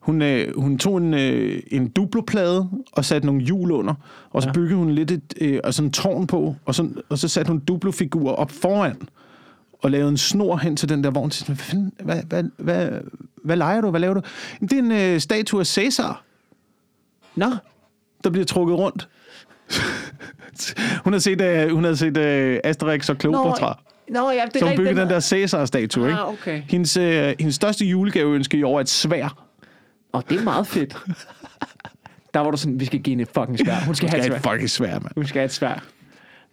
hun, 0.00 0.22
øh, 0.22 0.60
hun 0.60 0.78
tog 0.78 0.98
en, 0.98 1.14
øh, 1.14 1.62
en 1.70 1.88
duploplade 1.88 2.68
og 2.92 3.04
satte 3.04 3.26
nogle 3.26 3.42
hjul 3.42 3.70
under, 3.72 3.94
og 4.30 4.42
så 4.42 4.48
Ja. 4.48 4.52
byggede 4.52 4.76
hun 4.76 4.90
lidt 4.90 5.10
et, 5.10 5.34
øh, 5.40 5.60
og 5.64 5.74
sådan 5.74 5.86
en 5.88 5.92
tårn 5.92 6.26
på, 6.26 6.56
og 6.64 6.74
så, 6.74 6.88
og 7.08 7.18
så 7.18 7.28
satte 7.28 7.48
hun 7.48 7.58
duplofigurer 7.58 8.34
op 8.34 8.50
foran, 8.50 8.96
og 9.82 9.90
lavede 9.90 10.08
en 10.08 10.16
snor 10.16 10.56
hen 10.56 10.76
til 10.76 10.88
den 10.88 11.04
der 11.04 11.10
vogn. 11.10 11.32
Hvad, 11.46 11.56
fanden, 11.56 11.92
hvad, 12.02 12.22
hvad, 12.22 12.44
hvad, 12.56 12.90
hvad 13.44 13.56
leger 13.56 13.80
du? 13.80 13.90
Hvad 13.90 14.00
laver 14.00 14.14
du? 14.14 14.20
"Jamen, 14.60 14.68
Det 14.68 14.78
er 14.78 14.82
en 15.08 15.14
øh, 15.14 15.20
statue 15.20 15.60
af 15.60 15.66
Cæsar, 15.66 16.22
Nå, 17.36 17.50
der 18.24 18.30
bliver 18.30 18.44
trukket 18.44 18.76
rundt. 18.78 19.08
hun 21.04 21.12
har 21.12 21.20
set, 21.20 21.40
øh, 21.40 21.70
hun 21.70 21.84
har 21.84 21.94
set 21.94 22.16
øh, 22.16 22.60
Asterix 22.64 23.08
og 23.08 23.18
Kleopatra. 23.18 23.78
Nå, 24.10 24.30
ja, 24.30 24.44
det 24.46 24.62
er 24.62 24.66
Som 24.66 24.76
byggede 24.76 25.00
den 25.00 25.08
der 25.08 25.20
Cæsar-statue, 25.20 26.06
ikke? 26.08 26.18
Ah, 26.20 26.28
okay. 26.28 26.62
Hendes, 26.68 26.96
øh, 26.96 27.34
hendes 27.38 27.54
største 27.54 27.84
julegaveønske 27.86 28.56
i 28.58 28.62
år 28.62 28.76
er 28.76 28.80
et 28.80 28.88
svær. 28.88 29.44
Og 30.12 30.24
det 30.30 30.38
er 30.40 30.44
meget 30.44 30.66
fedt. 30.66 30.96
Der 32.34 32.40
var 32.40 32.50
du 32.50 32.56
sådan, 32.56 32.80
vi 32.80 32.84
skal 32.84 33.00
give 33.00 33.12
hende 33.12 33.22
et 33.22 33.28
fucking 33.34 33.58
svær. 33.58 33.80
Hun 33.80 33.94
skal, 33.94 34.06
Det 34.10 34.14
have 34.20 34.28
er 34.28 34.32
et 34.32 34.36
et 34.36 34.42
svær. 34.42 34.52
fucking 34.52 34.70
svær, 34.70 34.92
mand. 34.98 35.12
Hun 35.14 35.26
skal 35.26 35.38
have 35.38 35.44
et 35.44 35.52
svær. 35.52 35.84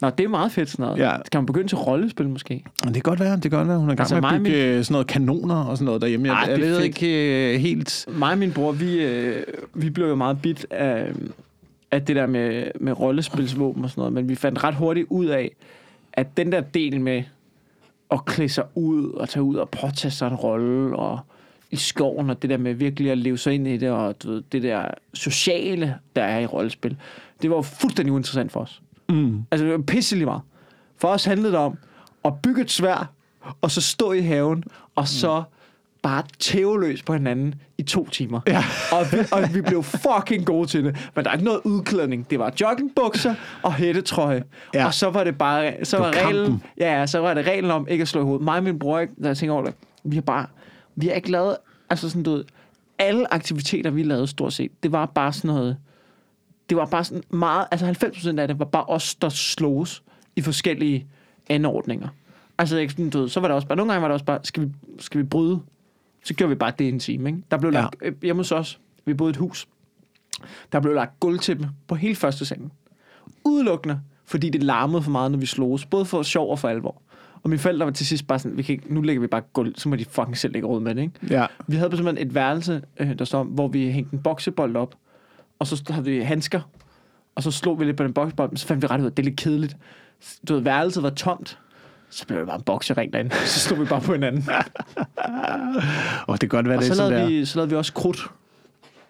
Nå, 0.01 0.09
det 0.09 0.23
er 0.23 0.27
meget 0.27 0.51
fedt 0.51 0.69
sådan 0.69 0.83
noget. 0.85 0.99
Ja. 0.99 1.15
Skal 1.25 1.37
man 1.37 1.45
begynde 1.45 1.67
til 1.67 1.77
rollespil 1.77 2.29
måske? 2.29 2.63
Det 2.83 2.93
kan 2.93 3.01
godt 3.01 3.19
være, 3.19 3.33
det 3.33 3.41
kan 3.41 3.51
godt 3.51 3.67
være. 3.67 3.77
Hun 3.77 3.89
er 3.89 3.93
i 3.93 3.95
gang 3.95 3.99
Altså, 3.99 4.15
med 4.15 4.23
at 4.29 4.31
mig 4.31 4.39
og 4.39 4.43
bygge 4.45 4.83
sådan 4.83 4.93
noget 4.93 5.07
kanoner 5.07 5.55
og 5.55 5.77
sådan 5.77 5.85
noget 5.85 6.01
derhjemme. 6.01 6.27
Jeg, 6.27 6.33
Ej, 6.33 6.39
jeg 6.49 6.57
det 6.59 6.65
er 6.65 6.69
ved 6.69 6.75
fedt. 6.75 6.85
ikke 6.85 7.53
øh, 7.53 7.59
helt... 7.59 8.05
Mig 8.11 8.31
og 8.31 8.37
min 8.37 8.51
bror, 8.51 8.71
vi, 8.71 9.03
øh, 9.03 9.43
vi 9.73 9.89
blev 9.89 10.07
jo 10.07 10.15
meget 10.15 10.41
bit 10.41 10.67
af, 10.69 11.11
af 11.91 12.05
det 12.05 12.15
der 12.15 12.27
med, 12.27 12.71
med 12.79 12.99
rollespilsvåben 12.99 13.83
og 13.83 13.89
sådan 13.89 14.01
noget, 14.01 14.13
men 14.13 14.29
vi 14.29 14.35
fandt 14.35 14.63
ret 14.63 14.75
hurtigt 14.75 15.07
ud 15.09 15.25
af, 15.25 15.51
at 16.13 16.37
den 16.37 16.51
der 16.51 16.61
del 16.61 17.01
med 17.01 17.23
at 18.11 18.25
klæde 18.25 18.49
sig 18.49 18.63
ud 18.75 19.09
og 19.11 19.29
tage 19.29 19.43
ud 19.43 19.55
og 19.55 19.69
påtage 19.69 20.11
sig 20.11 20.27
en 20.27 20.35
rolle 20.35 20.95
og 20.95 21.19
i 21.71 21.75
skoven 21.75 22.29
og 22.29 22.41
det 22.41 22.49
der 22.49 22.57
med 22.57 22.73
virkelig 22.73 23.11
at 23.11 23.17
leve 23.17 23.37
sig 23.37 23.53
ind 23.53 23.67
i 23.67 23.77
det 23.77 23.89
og 23.89 24.15
du 24.23 24.31
ved, 24.31 24.43
det 24.51 24.63
der 24.63 24.85
sociale, 25.13 25.95
der 26.15 26.23
er 26.23 26.39
i 26.39 26.45
rollespil, 26.45 26.97
det 27.41 27.49
var 27.49 27.55
jo 27.55 27.61
fuldstændig 27.61 28.13
uinteressant 28.13 28.51
for 28.51 28.59
os. 28.59 28.81
Mm. 29.09 29.43
Altså, 29.51 29.65
det 29.65 29.73
var 29.73 29.81
pisselig 29.81 30.25
meget. 30.27 30.41
For 30.97 31.07
os 31.07 31.25
handlede 31.25 31.51
det 31.51 31.59
om 31.59 31.77
at 32.25 32.33
bygge 32.43 32.61
et 32.61 32.71
svær, 32.71 33.11
og 33.61 33.71
så 33.71 33.81
stå 33.81 34.11
i 34.11 34.21
haven, 34.21 34.63
og 34.95 35.07
så 35.07 35.43
bare 36.01 36.23
tæveløs 36.39 37.03
på 37.03 37.13
hinanden 37.13 37.55
i 37.77 37.83
to 37.83 38.07
timer. 38.09 38.39
Ja. 38.47 38.63
Og, 38.91 39.05
vi, 39.11 39.17
og 39.31 39.53
vi 39.53 39.61
blev 39.61 39.83
fucking 39.83 40.45
gode 40.45 40.67
til 40.67 40.83
det. 40.85 41.09
Men 41.15 41.25
der 41.25 41.31
er 41.31 41.35
ikke 41.35 41.45
noget 41.45 41.61
udklædning. 41.63 42.29
Det 42.29 42.39
var 42.39 42.53
joggingbukser 42.61 43.35
og 43.61 43.73
hættetrøje. 43.73 44.43
Ja. 44.73 44.85
Og 44.85 44.93
så 44.93 45.09
var 45.09 45.23
det 45.23 45.37
bare... 45.37 45.73
Så 45.83 45.97
Det 45.97 46.05
var 46.05 46.11
var 46.11 46.27
reglen, 46.27 46.63
ja, 46.77 47.05
så 47.05 47.19
var 47.19 47.33
det 47.33 47.47
reglen 47.47 47.71
om 47.71 47.87
ikke 47.89 48.01
at 48.01 48.07
slå 48.07 48.21
i 48.21 48.23
hovedet. 48.23 48.45
Mig 48.45 48.57
og 48.57 48.63
min 48.63 48.79
bror, 48.79 49.05
da 49.23 49.27
jeg 49.27 49.37
tænker 49.37 49.53
over 49.53 49.65
det, 49.65 49.73
vi 50.03 50.15
har 50.15 50.21
bare... 50.21 50.45
Vi 50.95 51.07
har 51.07 51.13
ikke 51.13 51.31
lavet... 51.31 51.57
Altså 51.89 52.09
sådan, 52.09 52.23
du 52.23 52.31
ved, 52.31 52.43
alle 52.99 53.33
aktiviteter, 53.33 53.89
vi 53.89 54.03
lavede 54.03 54.27
stort 54.27 54.53
set, 54.53 54.71
det 54.83 54.91
var 54.91 55.05
bare 55.05 55.33
sådan 55.33 55.47
noget 55.47 55.77
det 56.69 56.77
var 56.77 56.85
bare 56.85 57.03
sådan 57.03 57.23
meget, 57.29 57.67
altså 57.71 57.85
90% 57.85 58.39
af 58.39 58.47
det 58.47 58.59
var 58.59 58.65
bare 58.65 58.83
os, 58.85 59.15
der 59.15 59.29
sloges 59.29 60.03
i 60.35 60.41
forskellige 60.41 61.07
anordninger. 61.49 62.07
Altså, 62.57 62.77
ikke 62.77 62.93
sådan, 62.93 63.09
du 63.09 63.19
ved, 63.19 63.29
så 63.29 63.39
var 63.39 63.47
det 63.47 63.55
også 63.55 63.67
bare, 63.67 63.75
nogle 63.75 63.91
gange 63.91 64.01
var 64.01 64.07
det 64.07 64.13
også 64.13 64.25
bare, 64.25 64.39
skal 64.43 64.63
vi, 64.63 64.69
skal 64.99 65.17
vi 65.21 65.23
bryde? 65.25 65.59
Så 66.23 66.33
gjorde 66.33 66.49
vi 66.49 66.55
bare 66.55 66.73
det 66.79 66.85
i 66.85 66.89
en 66.89 66.99
time, 66.99 67.29
ikke? 67.29 67.41
Der 67.51 67.57
blev 67.57 67.71
Ja. 67.71 67.79
lagt, 67.81 67.95
øh, 68.01 68.13
hjemme 68.21 68.39
hos 68.39 68.51
os, 68.51 68.79
vi 69.05 69.13
boede 69.13 69.29
et 69.29 69.37
hus, 69.37 69.67
der 70.71 70.79
blev 70.79 70.93
lagt 70.93 71.19
gulvtæppe 71.19 71.69
på 71.87 71.95
hele 71.95 72.15
første 72.15 72.45
sengen. 72.45 72.71
Udelukkende, 73.45 73.99
fordi 74.25 74.49
det 74.49 74.63
larmede 74.63 75.01
for 75.01 75.11
meget, 75.11 75.31
når 75.31 75.37
vi 75.39 75.45
sloges, 75.45 75.85
både 75.85 76.05
for 76.05 76.23
sjov 76.23 76.51
og 76.51 76.59
for 76.59 76.67
alvor. 76.67 77.01
Og 77.43 77.49
mine 77.49 77.59
forældre 77.59 77.85
var 77.85 77.91
til 77.91 78.05
sidst 78.05 78.27
bare 78.27 78.39
sådan, 78.39 78.57
vi 78.57 78.61
kan 78.63 78.73
ikke, 78.73 78.93
nu 78.93 79.01
lægger 79.01 79.21
vi 79.21 79.27
bare 79.27 79.41
gulv, 79.53 79.73
så 79.77 79.89
må 79.89 79.95
de 79.95 80.05
fucking 80.05 80.37
selv 80.37 80.55
ikke 80.55 80.67
råd 80.67 80.79
med 80.81 80.95
det, 80.95 81.01
ikke? 81.01 81.13
Ja. 81.29 81.45
Vi 81.67 81.75
havde 81.75 81.97
simpelthen 81.97 82.27
et 82.27 82.35
værelse, 82.35 82.81
øh, 82.99 83.19
der 83.19 83.25
står, 83.25 83.43
hvor 83.43 83.67
vi 83.67 83.91
hængte 83.91 84.13
en 84.13 84.19
boksebold 84.23 84.75
op, 84.75 84.95
og 85.59 85.67
så 85.67 85.83
havde 85.89 86.05
vi 86.05 86.21
handsker, 86.21 86.61
og 87.35 87.43
så 87.43 87.51
slog 87.51 87.79
vi 87.79 87.85
lidt 87.85 87.97
på 87.97 88.03
den 88.03 88.13
boksebold, 88.13 88.49
men 88.49 88.57
så 88.57 88.67
fandt 88.67 88.81
vi 88.81 88.87
ret 88.87 88.99
ud 88.99 89.05
af, 89.05 89.09
at 89.09 89.17
det 89.17 89.23
er 89.23 89.29
lidt 89.29 89.39
kedeligt. 89.39 89.77
Du 90.47 90.53
ved, 90.53 90.61
værelset 90.61 91.03
var 91.03 91.09
tomt, 91.09 91.57
så 92.09 92.27
blev 92.27 92.39
det 92.39 92.47
bare 92.47 92.55
en 92.55 92.61
boksering 92.63 93.13
derinde. 93.13 93.35
Så 93.53 93.59
stod 93.59 93.77
vi 93.77 93.85
bare 93.85 94.01
på 94.01 94.13
hinanden. 94.13 94.49
Og 96.27 96.41
det 96.41 96.49
kan 96.49 96.49
godt 96.49 96.67
være, 96.67 96.77
og 96.77 96.81
det 96.83 96.87
så 96.91 96.95
sådan 96.95 97.09
lavede, 97.11 97.23
der. 97.25 97.39
vi, 97.39 97.45
så 97.45 97.57
lavede 97.57 97.69
vi 97.69 97.75
også 97.75 97.93
krudt. 97.93 98.27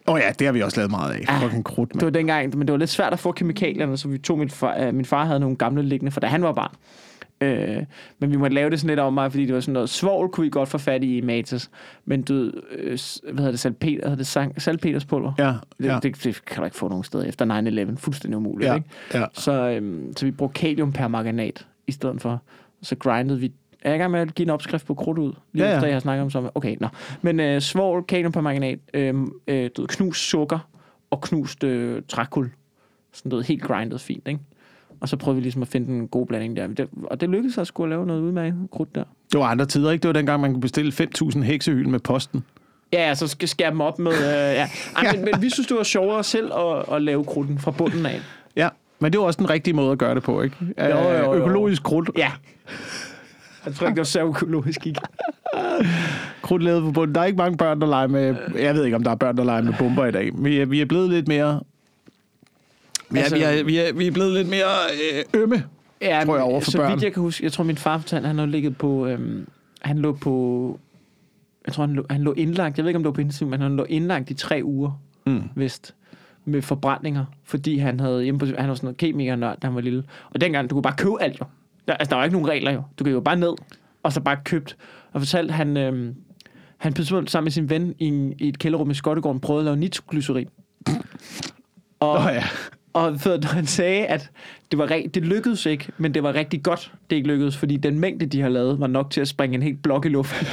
Åh 0.08 0.14
oh, 0.14 0.20
ja, 0.20 0.32
det 0.38 0.46
har 0.46 0.52
vi 0.52 0.62
også 0.62 0.76
lavet 0.76 0.90
meget 0.90 1.12
af. 1.12 1.24
Ah, 1.28 1.42
Fucking 1.42 1.64
krudt, 1.64 1.88
Det 1.88 1.96
mand. 1.96 2.04
var 2.06 2.10
dengang, 2.10 2.58
men 2.58 2.66
det 2.68 2.72
var 2.72 2.78
lidt 2.78 2.90
svært 2.90 3.12
at 3.12 3.18
få 3.18 3.32
kemikalierne, 3.32 3.96
så 3.96 4.08
vi 4.08 4.18
tog 4.18 4.38
min 4.38 4.50
far, 4.50 4.76
øh, 4.80 4.94
min 4.94 5.04
far 5.04 5.24
havde 5.24 5.40
nogle 5.40 5.56
gamle 5.56 5.82
liggende, 5.82 6.12
for 6.12 6.20
da 6.20 6.26
han 6.26 6.42
var 6.42 6.52
barn. 6.52 6.74
Øh, 7.40 7.82
men 8.18 8.30
vi 8.30 8.36
måtte 8.36 8.54
lave 8.54 8.70
det 8.70 8.80
sådan 8.80 8.88
lidt 8.88 9.00
om 9.00 9.12
mig, 9.14 9.30
fordi 9.32 9.46
det 9.46 9.54
var 9.54 9.60
sådan 9.60 9.72
noget 9.72 9.88
svovl, 9.88 10.28
kunne 10.28 10.44
vi 10.44 10.50
godt 10.50 10.68
få 10.68 10.78
fat 10.78 11.04
i 11.04 11.16
i 11.16 11.20
Matas. 11.20 11.70
Men 12.04 12.22
du, 12.22 12.34
øh, 12.72 12.98
hvad 13.22 13.34
hedder 13.34 13.50
det, 13.50 13.60
salpeter, 13.60 14.02
hedder 14.02 14.16
det 14.16 14.26
sang, 14.26 14.62
salpeterspulver? 14.62 15.32
Ja, 15.38 15.44
Det, 15.78 15.84
ja, 15.84 15.98
det, 16.02 16.24
det, 16.24 16.44
kan 16.44 16.58
du 16.58 16.64
ikke 16.64 16.76
få 16.76 16.88
nogen 16.88 17.04
steder 17.04 17.24
efter 17.24 17.90
9-11. 17.92 17.96
Fuldstændig 17.96 18.36
umuligt, 18.36 18.68
ja, 18.68 18.74
ikke? 18.74 18.88
ja. 19.14 19.24
Så, 19.32 19.52
øhm, 19.52 20.12
så 20.16 20.26
vi 20.26 20.30
brugte 20.30 20.60
kaliumpermanganat 20.60 21.66
i 21.86 21.92
stedet 21.92 22.20
for. 22.20 22.42
Så 22.82 22.96
grindede 22.96 23.40
vi... 23.40 23.52
Er 23.82 23.90
jeg 23.90 23.96
i 23.96 23.98
gang 24.00 24.10
med 24.12 24.20
at 24.20 24.34
give 24.34 24.46
en 24.46 24.50
opskrift 24.50 24.86
på 24.86 24.94
krudt 24.94 25.18
ud? 25.18 25.32
Lige 25.52 25.64
Ja, 25.64 25.70
ja. 25.70 25.76
efter 25.76 25.86
jeg 25.86 25.94
har 25.94 26.00
snakket 26.00 26.22
om 26.22 26.30
så. 26.30 26.50
Okay, 26.54 26.76
nå. 26.80 26.88
Men 27.22 27.40
øh, 27.40 27.60
svovl, 27.60 28.04
kaliumpermanganat, 28.04 28.78
øh, 28.94 29.14
øh, 29.46 29.70
ved, 29.78 29.88
knust 29.88 30.20
sukker 30.30 30.68
og 31.10 31.20
knust 31.20 31.64
øh, 31.64 32.02
trækul. 32.08 32.50
Sådan 33.12 33.30
noget 33.30 33.46
helt 33.46 33.62
grindet 33.62 34.00
fint, 34.00 34.28
ikke? 34.28 34.40
Og 35.00 35.08
så 35.08 35.16
prøvede 35.16 35.36
vi 35.36 35.42
ligesom 35.42 35.62
at 35.62 35.68
finde 35.68 35.92
en 35.92 36.08
god 36.08 36.26
blanding 36.26 36.56
der. 36.56 36.86
Og 37.04 37.20
det 37.20 37.28
lykkedes 37.28 37.58
at 37.58 37.70
lave 37.78 38.06
noget 38.06 38.20
udmærket 38.20 38.68
krudt 38.72 38.94
der. 38.94 39.04
Det 39.32 39.40
var 39.40 39.46
andre 39.46 39.66
tider, 39.66 39.90
ikke? 39.90 40.02
Det 40.02 40.08
var 40.08 40.12
dengang, 40.12 40.40
man 40.40 40.52
kunne 40.52 40.60
bestille 40.60 40.92
5.000 40.92 41.40
heksehyl 41.42 41.88
med 41.88 41.98
posten. 41.98 42.44
Ja, 42.92 43.14
så 43.14 43.28
skal 43.28 43.48
skære 43.48 43.70
dem 43.70 43.80
op 43.80 43.98
med... 43.98 44.12
Øh, 44.12 44.18
ja. 44.20 44.68
Ej, 44.96 45.12
men, 45.16 45.24
men 45.24 45.42
vi 45.42 45.50
synes, 45.50 45.66
det 45.68 45.76
var 45.76 45.82
sjovere 45.82 46.24
selv 46.24 46.52
at, 46.52 46.94
at 46.94 47.02
lave 47.02 47.24
krudten 47.24 47.58
fra 47.58 47.70
bunden 47.70 48.06
af. 48.06 48.20
Ja, 48.56 48.68
men 48.98 49.12
det 49.12 49.20
var 49.20 49.26
også 49.26 49.38
den 49.38 49.50
rigtige 49.50 49.74
måde 49.74 49.92
at 49.92 49.98
gøre 49.98 50.14
det 50.14 50.22
på, 50.22 50.42
ikke? 50.42 50.56
Jo, 50.78 50.86
jo, 50.86 51.10
jo. 51.10 51.34
Øh, 51.34 51.40
Økologisk 51.40 51.82
krudt. 51.82 52.10
Ja. 52.16 52.32
Jeg 53.66 53.74
tror 53.74 53.86
ikke, 53.86 53.94
det 53.94 54.00
var 54.00 54.04
så 54.04 54.24
økologisk, 54.26 54.86
ikke? 54.86 55.00
Krudt 56.42 56.62
lavet 56.62 56.82
på 56.82 56.90
bunden. 56.90 57.14
Der 57.14 57.20
er 57.20 57.24
ikke 57.24 57.36
mange 57.36 57.56
børn, 57.58 57.80
der 57.80 57.86
leger 57.86 58.06
med... 58.06 58.36
Jeg 58.58 58.74
ved 58.74 58.84
ikke, 58.84 58.96
om 58.96 59.04
der 59.04 59.10
er 59.10 59.14
børn, 59.14 59.36
der 59.36 59.44
leger 59.44 59.62
med 59.62 59.74
bomber 59.78 60.06
i 60.06 60.10
dag. 60.10 60.30
Vi 60.34 60.58
er, 60.60 60.66
vi 60.66 60.80
er 60.80 60.84
blevet 60.84 61.10
lidt 61.10 61.28
mere... 61.28 61.60
Vi 63.16 63.20
er, 63.20 63.24
Altså- 63.24 63.36
vi 63.36 63.42
er, 63.58 63.64
vi 63.64 63.78
er, 63.78 63.92
vi 63.92 64.06
er 64.06 64.10
blevet 64.10 64.32
lidt 64.32 64.48
mere 64.48 64.64
øh, 65.34 65.42
ømme. 65.42 65.64
Ja, 66.02 66.22
Tror 66.26 66.34
jeg, 66.36 66.44
over 66.44 66.60
for 66.60 66.70
så 66.70 66.78
børn. 66.78 66.92
vidt 66.92 67.02
jeg 67.02 67.12
kan 67.12 67.22
huske, 67.22 67.44
jeg 67.44 67.52
tror 67.52 67.64
min 67.64 67.76
far 67.76 67.98
fortalte, 67.98 68.26
han 68.26 68.38
har 68.38 68.46
ligget 68.46 68.76
på, 68.78 69.06
øhm, 69.06 69.48
han 69.82 69.98
lå 69.98 70.12
på, 70.12 70.78
jeg 71.66 71.74
tror 71.74 71.86
han 71.86 71.94
lå, 71.94 72.06
han 72.10 72.22
lå 72.22 72.32
indlagt, 72.32 72.76
jeg 72.78 72.84
ved 72.84 72.90
ikke 72.90 72.96
om 72.96 73.02
det 73.02 73.08
var 73.08 73.12
på 73.14 73.20
intensiv, 73.20 73.48
men 73.48 73.60
han 73.60 73.76
lå 73.76 73.84
indlagt 73.84 74.30
i 74.30 74.34
tre 74.34 74.60
uger, 74.64 75.00
Mm. 75.26 75.42
vist, 75.54 75.94
med 76.44 76.62
forbrændinger, 76.62 77.24
fordi 77.44 77.78
han 77.78 78.00
havde 78.00 78.22
hjemme 78.24 78.38
på, 78.38 78.46
han 78.46 78.68
var 78.68 78.74
sådan 78.74 78.86
noget 78.86 78.96
kemikernørd, 78.96 79.60
da 79.60 79.66
han 79.66 79.74
var 79.74 79.80
lille. 79.80 80.04
Og 80.30 80.40
dengang, 80.40 80.70
du 80.70 80.74
kunne 80.74 80.82
bare 80.82 80.94
købe 80.98 81.22
alt 81.22 81.40
jo. 81.40 81.44
Der, 81.88 81.94
altså, 81.94 82.10
der 82.10 82.16
var 82.16 82.24
ikke 82.24 82.32
nogen 82.36 82.48
regler 82.48 82.72
jo. 82.72 82.82
Du 82.98 83.04
kan 83.04 83.12
jo 83.12 83.20
bare 83.20 83.36
ned, 83.36 83.52
og 84.02 84.12
så 84.12 84.20
bare 84.20 84.36
købt. 84.44 84.76
Og 85.12 85.20
fortalte, 85.20 85.52
han, 85.52 85.76
øhm, 85.76 86.14
han 86.76 86.92
tidspunkt 86.92 87.30
sammen 87.30 87.44
med 87.44 87.52
sin 87.52 87.70
ven 87.70 87.94
i, 87.98 88.04
en, 88.04 88.34
i 88.38 88.48
et 88.48 88.58
kælderrum 88.58 88.90
i 88.90 88.94
Skottegården 88.94 89.40
prøvede 89.40 89.60
at 89.60 89.64
lave 89.64 89.76
nitroglycerin. 89.76 90.48
Og, 92.00 92.22
Nå 92.24 92.28
ja. 92.28 92.44
Og 92.96 93.20
for, 93.20 93.46
han 93.54 93.66
sagde, 93.66 94.06
at 94.06 94.30
det, 94.70 94.78
var, 94.78 94.86
re- 94.86 95.08
det 95.08 95.22
lykkedes 95.24 95.66
ikke, 95.66 95.92
men 95.98 96.14
det 96.14 96.22
var 96.22 96.34
rigtig 96.34 96.62
godt, 96.62 96.92
det 97.10 97.16
ikke 97.16 97.28
lykkedes, 97.28 97.56
fordi 97.56 97.76
den 97.76 98.00
mængde, 98.00 98.26
de 98.26 98.40
har 98.40 98.48
lavet, 98.48 98.80
var 98.80 98.86
nok 98.86 99.10
til 99.10 99.20
at 99.20 99.28
springe 99.28 99.54
en 99.54 99.62
helt 99.62 99.82
blok 99.82 100.04
i 100.06 100.08
luften. 100.08 100.46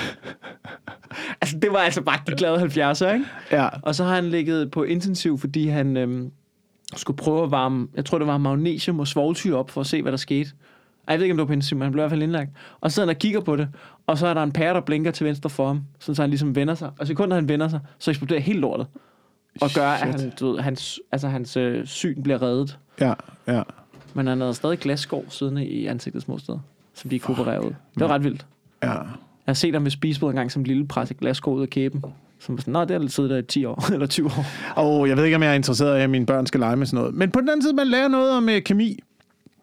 altså, 1.42 1.58
det 1.60 1.72
var 1.72 1.80
altså 1.80 2.02
bare 2.02 2.20
de 2.28 2.32
glade 2.32 2.58
70'er, 2.58 3.14
ikke? 3.14 3.26
Ja. 3.52 3.68
Og 3.82 3.96
så 3.96 4.04
har 4.04 4.16
han 4.16 4.30
ligget 4.30 4.72
på 4.72 4.84
intensiv, 4.84 5.38
fordi 5.40 5.68
han 5.68 5.98
øhm, 5.98 6.32
skulle 6.96 7.18
prøve 7.18 7.44
at 7.44 7.52
varme, 7.52 7.88
jeg 7.96 8.06
tror, 8.06 8.18
det 8.18 8.28
var 8.28 8.38
magnesium 8.38 9.00
og 9.00 9.08
svovlsyre 9.08 9.56
op, 9.58 9.70
for 9.70 9.82
at 9.82 9.88
se, 9.88 10.02
hvad 10.02 10.12
der 10.12 10.18
skete. 10.18 10.50
Ej, 11.08 11.12
Jeg 11.12 11.20
ved 11.20 11.24
ikke, 11.26 11.34
om 11.34 11.38
det 11.38 11.42
var 11.42 11.48
på 11.48 11.54
intensiv, 11.54 11.78
men 11.78 11.84
han 11.84 11.92
blev 11.92 12.02
i 12.02 12.04
hvert 12.04 12.12
fald 12.12 12.24
indlagt. 12.24 12.50
Og 12.82 12.92
så 12.92 12.96
sidder 12.96 13.08
han 13.08 13.16
og 13.16 13.20
kigger 13.20 13.42
på 13.42 13.56
det, 13.56 13.68
og 14.08 14.18
så 14.18 14.28
er 14.28 14.34
der 14.34 14.44
en 14.44 14.52
pære, 14.52 14.74
der 14.74 14.82
blinker 14.82 15.12
til 15.12 15.26
venstre 15.26 15.50
for 15.50 15.68
ham, 15.68 15.82
sådan 16.00 16.16
så 16.16 16.22
han 16.22 16.30
ligesom 16.30 16.56
vender 16.56 16.76
sig. 16.76 16.90
Og 17.00 17.08
sekunder 17.08 17.36
han 17.36 17.48
vender 17.50 17.68
sig, 17.68 17.80
så 18.00 18.12
eksploderer 18.12 18.40
helt 18.40 18.60
lortet. 18.60 18.88
Og 19.62 19.70
gør, 19.76 19.88
at 19.88 20.00
Shit. 20.00 20.22
han, 20.22 20.34
du 20.40 20.52
ved, 20.52 20.60
hans, 20.60 21.00
altså, 21.12 21.28
hans 21.28 21.58
øh, 21.58 21.86
syn 21.86 22.24
bliver 22.24 22.42
reddet. 22.42 22.78
Ja, 23.02 23.14
ja. 23.48 23.62
Men 24.14 24.28
han 24.28 24.42
havde 24.42 24.54
stadig 24.54 24.80
glasskår 24.80 25.26
siddende 25.30 25.66
i 25.66 25.86
ansigtets 25.86 26.26
små 26.26 26.38
steder, 26.38 26.60
som 26.94 27.10
de 27.10 27.20
kunne 27.20 27.40
operere 27.40 27.66
ud. 27.66 27.72
Det 27.94 28.00
var 28.00 28.08
ret 28.08 28.24
vildt. 28.24 28.46
ja. 28.84 28.94
Jeg 29.46 29.52
har 29.52 29.54
set 29.54 29.74
ham 29.74 29.84
ved 29.84 29.92
spisebordet 29.92 30.34
en 30.34 30.38
gang 30.38 30.52
som 30.52 30.64
lille 30.64 30.88
presse 30.88 31.14
glasskår 31.14 31.54
ud 31.54 31.62
af 31.62 31.70
kæben. 31.70 32.04
Som 32.40 32.58
sådan, 32.58 32.72
nå, 32.72 32.86
det 32.86 33.02
har 33.02 33.08
siddet 33.08 33.32
der 33.32 33.38
i 33.38 33.42
10 33.44 33.66
år, 33.66 33.86
eller 33.94 34.08
20 34.08 34.28
år. 34.28 34.46
Og 34.76 35.10
jeg 35.10 35.18
ved 35.18 35.24
ikke, 35.24 35.36
om 35.36 35.44
jeg 35.44 35.52
er 35.52 35.56
interesseret 35.56 36.00
i, 36.00 36.02
at 36.02 36.10
mine 36.10 36.26
børn 36.26 36.46
skal 36.46 36.60
lege 36.60 36.76
med 36.76 36.86
sådan 36.86 37.00
noget. 37.00 37.16
Men 37.16 37.32
på 37.32 37.40
den 37.42 37.50
anden 37.50 37.62
side, 37.62 37.74
man 37.74 37.88
lærer 37.88 38.08
noget 38.08 38.32
om 38.32 38.50
øh, 38.50 38.62
kemi 38.62 39.00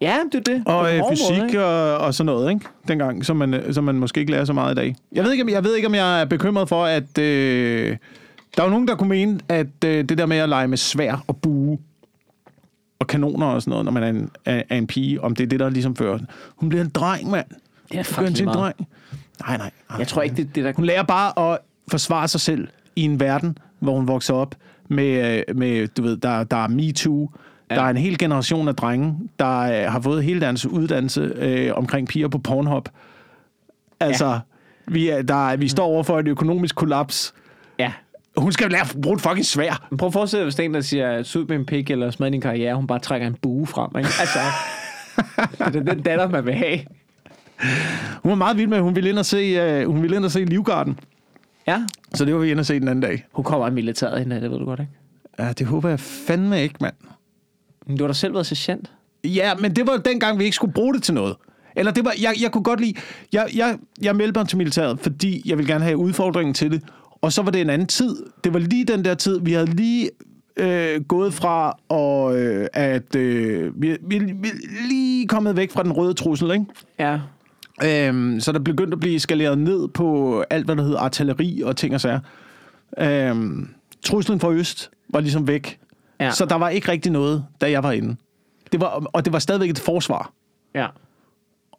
Ja, 0.01 0.17
det 0.31 0.49
er 0.49 0.53
det. 0.53 0.63
Og 0.65 0.95
øh, 0.95 1.01
fysik 1.11 1.53
måde, 1.53 1.65
og, 1.65 1.97
og 1.97 2.13
sådan 2.13 2.25
noget, 2.25 2.53
ikke? 2.53 2.65
Dengang, 2.87 3.25
som 3.25 3.37
man, 3.37 3.53
øh, 3.53 3.73
som 3.73 3.83
man 3.83 3.95
måske 3.95 4.19
ikke 4.19 4.31
lærer 4.31 4.45
så 4.45 4.53
meget 4.53 4.71
i 4.71 4.75
dag. 4.75 4.95
Jeg 5.11 5.23
ved 5.23 5.31
ikke, 5.31 5.43
om 5.43 5.49
jeg, 5.49 5.63
ved 5.63 5.75
ikke, 5.75 5.87
om 5.87 5.95
jeg 5.95 6.21
er 6.21 6.25
bekymret 6.25 6.69
for, 6.69 6.85
at... 6.85 7.17
Øh, 7.17 7.97
der 8.57 8.63
er 8.63 8.67
jo 8.67 8.69
nogen, 8.71 8.87
der 8.87 8.95
kunne 8.95 9.09
mene, 9.09 9.39
at 9.49 9.67
øh, 9.85 10.05
det 10.09 10.17
der 10.17 10.25
med 10.25 10.37
at 10.37 10.49
lege 10.49 10.67
med 10.67 10.77
svær 10.77 11.23
og 11.27 11.37
bue 11.37 11.77
og 12.99 13.07
kanoner 13.07 13.45
og 13.45 13.61
sådan 13.61 13.69
noget, 13.71 13.85
når 13.85 13.91
man 13.91 14.03
er 14.03 14.07
en, 14.09 14.29
er, 14.45 14.63
er 14.69 14.77
en 14.77 14.87
pige, 14.87 15.21
om 15.23 15.35
det 15.35 15.43
er 15.43 15.47
det, 15.47 15.59
der 15.59 15.69
ligesom 15.69 15.95
fører. 15.95 16.19
Hun 16.55 16.69
bliver 16.69 16.83
en 16.83 16.89
dreng, 16.89 17.29
mand. 17.29 17.45
Ja, 17.93 17.97
Hun 17.97 18.03
fuck 18.05 18.15
bliver 18.17 18.29
en 18.39 18.45
meget. 18.45 18.57
dreng. 18.59 18.87
Nej, 19.47 19.57
nej. 19.57 19.71
nej. 19.89 19.99
Jeg 19.99 20.07
tror 20.07 20.21
ikke, 20.21 20.35
det 20.35 20.55
det, 20.55 20.63
der... 20.63 20.73
Hun 20.75 20.85
lærer 20.85 21.03
bare 21.03 21.51
at 21.53 21.57
forsvare 21.91 22.27
sig 22.27 22.41
selv 22.41 22.67
i 22.95 23.01
en 23.01 23.19
verden, 23.19 23.57
hvor 23.79 23.95
hun 23.95 24.07
vokser 24.07 24.33
op 24.33 24.55
med, 24.87 25.39
øh, 25.49 25.57
med 25.57 25.87
du 25.87 26.01
ved, 26.01 26.17
der, 26.17 26.43
der 26.43 26.57
er 26.63 26.67
MeToo, 26.67 27.29
ja. 27.69 27.75
der 27.75 27.81
er 27.81 27.89
en 27.89 27.97
hel 27.97 28.17
generation 28.17 28.67
af 28.67 28.75
drenge, 28.75 29.15
der 29.39 29.59
øh, 29.59 29.91
har 29.91 29.99
fået 29.99 30.23
hele 30.23 30.41
deres 30.41 30.65
uddannelse 30.65 31.21
øh, 31.21 31.71
omkring 31.75 32.07
piger 32.07 32.27
på 32.27 32.37
Pornhub. 32.37 32.89
Altså, 33.99 34.25
ja. 34.25 34.39
vi, 34.87 35.09
er, 35.09 35.21
der, 35.21 35.49
er- 35.49 35.57
vi 35.57 35.67
står 35.67 35.85
over 35.85 36.03
for 36.03 36.19
et 36.19 36.27
økonomisk 36.27 36.75
kollaps. 36.75 37.33
Hun 38.37 38.51
skal 38.51 38.71
lære 38.71 38.81
at 38.81 38.95
bruge 39.01 39.15
et 39.15 39.21
fucking 39.21 39.45
svær. 39.45 39.87
Prøv 39.97 40.07
at 40.07 40.13
forestille 40.13 40.39
dig, 40.39 40.45
hvis 40.45 40.59
en, 40.59 40.73
der 40.73 40.81
siger, 40.81 41.23
syd 41.23 41.45
med 41.45 41.55
en 41.55 41.65
pik 41.65 41.89
eller 41.89 42.11
smad 42.11 42.31
din 42.31 42.41
karriere, 42.41 42.75
hun 42.75 42.87
bare 42.87 42.99
trækker 42.99 43.27
en 43.27 43.35
bue 43.41 43.67
frem, 43.67 43.89
ikke? 43.97 44.09
Altså, 44.19 44.39
det 45.79 45.87
er 45.87 45.93
den 45.93 46.03
datter, 46.03 46.29
man 46.29 46.45
vil 46.45 46.53
have. 46.53 46.79
Hun 48.23 48.29
var 48.29 48.35
meget 48.35 48.57
vild 48.57 48.67
med, 48.67 48.79
hun 48.79 48.95
ville 48.95 49.09
ind 49.09 49.17
og 49.17 49.25
se, 49.25 49.81
uh, 49.83 49.91
hun 49.91 50.01
ville 50.01 50.15
ind 50.15 50.25
og 50.25 50.31
se 50.31 50.45
Livgarden. 50.45 50.99
Ja. 51.67 51.83
Så 52.13 52.25
det 52.25 52.33
var 52.33 52.39
vi 52.39 52.51
ind 52.51 52.59
og 52.59 52.65
se 52.65 52.79
den 52.79 52.87
anden 52.87 53.01
dag. 53.01 53.25
Hun 53.31 53.45
kommer 53.45 53.67
i 53.67 53.71
militæret 53.71 54.19
hende, 54.19 54.41
det 54.41 54.51
ved 54.51 54.59
du 54.59 54.65
godt, 54.65 54.79
ikke? 54.79 54.91
Ja, 55.39 55.53
det 55.53 55.67
håber 55.67 55.89
jeg 55.89 55.99
fandme 55.99 56.61
ikke, 56.63 56.75
mand. 56.81 56.93
Men 57.87 57.97
du 57.97 58.03
har 58.03 58.07
da 58.07 58.13
selv 58.13 58.33
været 58.33 58.45
sergeant. 58.45 58.91
Ja, 59.23 59.55
men 59.55 59.75
det 59.75 59.87
var 59.87 59.97
dengang, 59.97 60.39
vi 60.39 60.43
ikke 60.43 60.55
skulle 60.55 60.73
bruge 60.73 60.93
det 60.93 61.03
til 61.03 61.13
noget. 61.13 61.35
Eller 61.75 61.91
det 61.91 62.05
var, 62.05 62.13
jeg, 62.21 62.33
jeg 62.41 62.51
kunne 62.51 62.63
godt 62.63 62.79
lide, 62.79 62.93
jeg, 63.33 63.47
jeg, 63.55 63.77
jeg 64.01 64.15
meldte 64.15 64.39
mig 64.39 64.47
til 64.47 64.57
militæret, 64.57 64.99
fordi 64.99 65.41
jeg 65.45 65.57
ville 65.57 65.73
gerne 65.73 65.83
have 65.83 65.97
udfordringen 65.97 66.53
til 66.53 66.71
det. 66.71 66.83
Og 67.21 67.33
så 67.33 67.41
var 67.41 67.51
det 67.51 67.61
en 67.61 67.69
anden 67.69 67.87
tid. 67.87 68.15
Det 68.43 68.53
var 68.53 68.59
lige 68.59 68.85
den 68.85 69.05
der 69.05 69.13
tid, 69.13 69.39
vi 69.41 69.53
havde 69.53 69.65
lige 69.65 70.09
øh, 70.57 71.01
gået 71.01 71.33
fra, 71.33 71.77
og, 71.89 72.39
øh, 72.39 72.67
at 72.73 73.15
øh, 73.15 73.81
vi, 73.81 73.97
vi, 74.01 74.19
vi 74.19 74.49
lige 74.87 75.27
kommet 75.27 75.55
væk 75.55 75.71
fra 75.71 75.83
den 75.83 75.91
røde 75.91 76.13
trussel, 76.13 76.51
ikke? 76.51 76.65
Ja. 76.99 77.19
Øhm, 77.83 78.39
så 78.39 78.51
der 78.51 78.59
begyndte 78.59 78.95
at 78.95 78.99
blive 78.99 79.19
skaleret 79.19 79.57
ned 79.57 79.87
på 79.87 80.39
alt, 80.49 80.65
hvad 80.65 80.75
der 80.75 80.83
hedder 80.83 80.99
artilleri 80.99 81.61
og 81.65 81.77
ting 81.77 81.93
og 81.93 82.01
sager. 82.01 82.19
Øhm, 82.97 83.69
truslen 84.03 84.39
fra 84.39 84.51
øst 84.51 84.91
var 85.09 85.19
ligesom 85.19 85.47
væk. 85.47 85.79
Ja. 86.19 86.31
Så 86.31 86.45
der 86.45 86.55
var 86.55 86.69
ikke 86.69 86.91
rigtig 86.91 87.11
noget, 87.11 87.45
da 87.61 87.71
jeg 87.71 87.83
var 87.83 87.91
inde. 87.91 88.15
Det 88.71 88.81
var, 88.81 88.87
og 89.13 89.25
det 89.25 89.33
var 89.33 89.39
stadigvæk 89.39 89.69
et 89.69 89.79
forsvar. 89.79 90.31
Ja. 90.75 90.87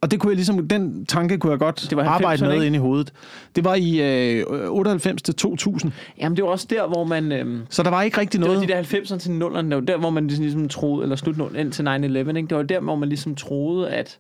Og 0.03 0.11
det 0.11 0.21
kunne 0.21 0.31
jeg 0.31 0.37
ligesom, 0.37 0.69
den 0.69 1.07
tanke 1.07 1.39
kunne 1.39 1.51
jeg 1.51 1.59
godt 1.59 1.87
Det 1.91 1.97
var 1.97 2.05
arbejde 2.05 2.43
90'erne, 2.43 2.47
med 2.49 2.55
ikke? 2.55 2.67
ind 2.67 2.77
i 2.77 2.79
hovedet. 2.79 3.13
Det 3.57 3.65
var 3.65 3.75
i 3.75 4.01
øh, 4.39 4.45
98 4.69 5.23
til 5.23 5.35
2000. 5.35 5.93
Jamen, 6.19 6.37
det 6.37 6.45
var 6.45 6.51
også 6.51 6.67
der, 6.71 6.87
hvor 6.87 7.05
man... 7.05 7.33
Øhm, 7.33 7.61
Så 7.71 7.83
der 7.83 7.91
var 7.91 8.03
ikke 8.03 8.21
rigtig 8.21 8.41
det 8.41 8.49
var 8.49 8.55
noget. 8.55 8.69
de 8.69 8.75
der 8.75 8.83
90'erne 8.83 9.19
til 9.19 9.31
0'erne, 9.43 9.63
det 9.63 9.75
var 9.75 9.81
der, 9.81 9.97
hvor 9.97 10.11
man 10.11 10.27
ligesom, 10.27 10.43
ligesom 10.43 10.69
troede, 10.69 11.03
eller 11.03 11.17
slut 11.17 11.37
0 11.37 11.57
ind 11.57 11.73
til 11.73 11.83
9-11, 11.83 11.87
ikke? 12.37 12.49
Det 12.49 12.57
var 12.57 12.63
der, 12.63 12.81
hvor 12.81 12.97
man 12.97 13.09
ligesom 13.09 13.35
troede, 13.35 13.91
at 13.91 14.19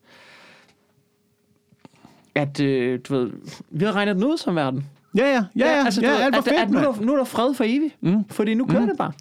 at, 2.35 2.61
øh, 2.61 3.01
du 3.09 3.17
ved, 3.17 3.31
vi 3.71 3.85
havde 3.85 3.93
regnet 3.97 4.17
den 4.17 4.25
ud 4.25 4.37
som 4.37 4.57
verden. 4.57 4.87
Ja, 5.19 5.27
ja, 5.27 5.45
ja, 5.57 5.77
ja, 5.77 5.85
altså, 5.85 6.01
ja, 6.01 6.11
ved, 6.11 6.21
alt 6.21 6.35
at, 6.37 6.45
fedt, 6.45 6.57
at 6.57 6.71
nu, 6.71 6.75
mand. 6.75 6.87
er 6.87 6.93
der, 6.93 7.01
nu 7.03 7.13
er 7.13 7.17
der 7.17 7.25
fred 7.25 7.55
for 7.55 7.65
evigt. 7.65 7.95
Mm. 8.01 8.25
Fordi 8.31 8.55
nu 8.55 8.67
kører 8.67 8.81
mm. 8.81 8.87
det 8.89 8.99
bare. 8.99 9.13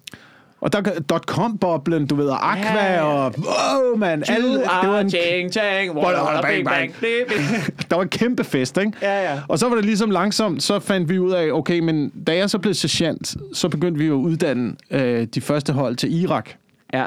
Og 0.62 0.72
der 0.72 0.80
dot-com-boblen, 1.00 2.06
du 2.06 2.14
ved, 2.14 2.26
og 2.28 2.52
Aqua, 2.52 2.84
Ja, 2.84 2.94
ja. 2.94 3.02
og 3.02 3.34
wow, 3.38 3.96
mand. 3.96 4.22
Alle, 4.30 4.52
det 4.52 4.88
var 4.88 5.00
en, 5.00 5.10
chang, 5.10 5.52
chang, 5.52 5.96
walla, 5.96 6.40
bang, 6.40 6.64
bang. 6.64 6.94
der 7.90 7.96
var 7.96 8.02
en 8.02 8.08
kæmpe 8.08 8.44
fest, 8.44 8.76
ikke? 8.78 8.92
Ja, 9.02 9.32
ja. 9.32 9.40
Og 9.48 9.58
så 9.58 9.68
var 9.68 9.76
det 9.76 9.84
ligesom 9.84 10.10
langsomt, 10.10 10.62
så 10.62 10.78
fandt 10.78 11.08
vi 11.08 11.18
ud 11.18 11.32
af, 11.32 11.52
okay, 11.52 11.78
men 11.78 12.08
da 12.26 12.36
jeg 12.36 12.50
så 12.50 12.58
blev 12.58 12.74
sergeant, 12.74 13.36
så 13.52 13.68
begyndte 13.68 13.98
vi 13.98 14.06
jo 14.06 14.14
at 14.18 14.24
uddanne 14.24 14.76
øh, 14.90 15.26
de 15.34 15.40
første 15.40 15.72
hold 15.72 15.96
til 15.96 16.22
Irak. 16.22 16.50
Ja. 16.92 17.06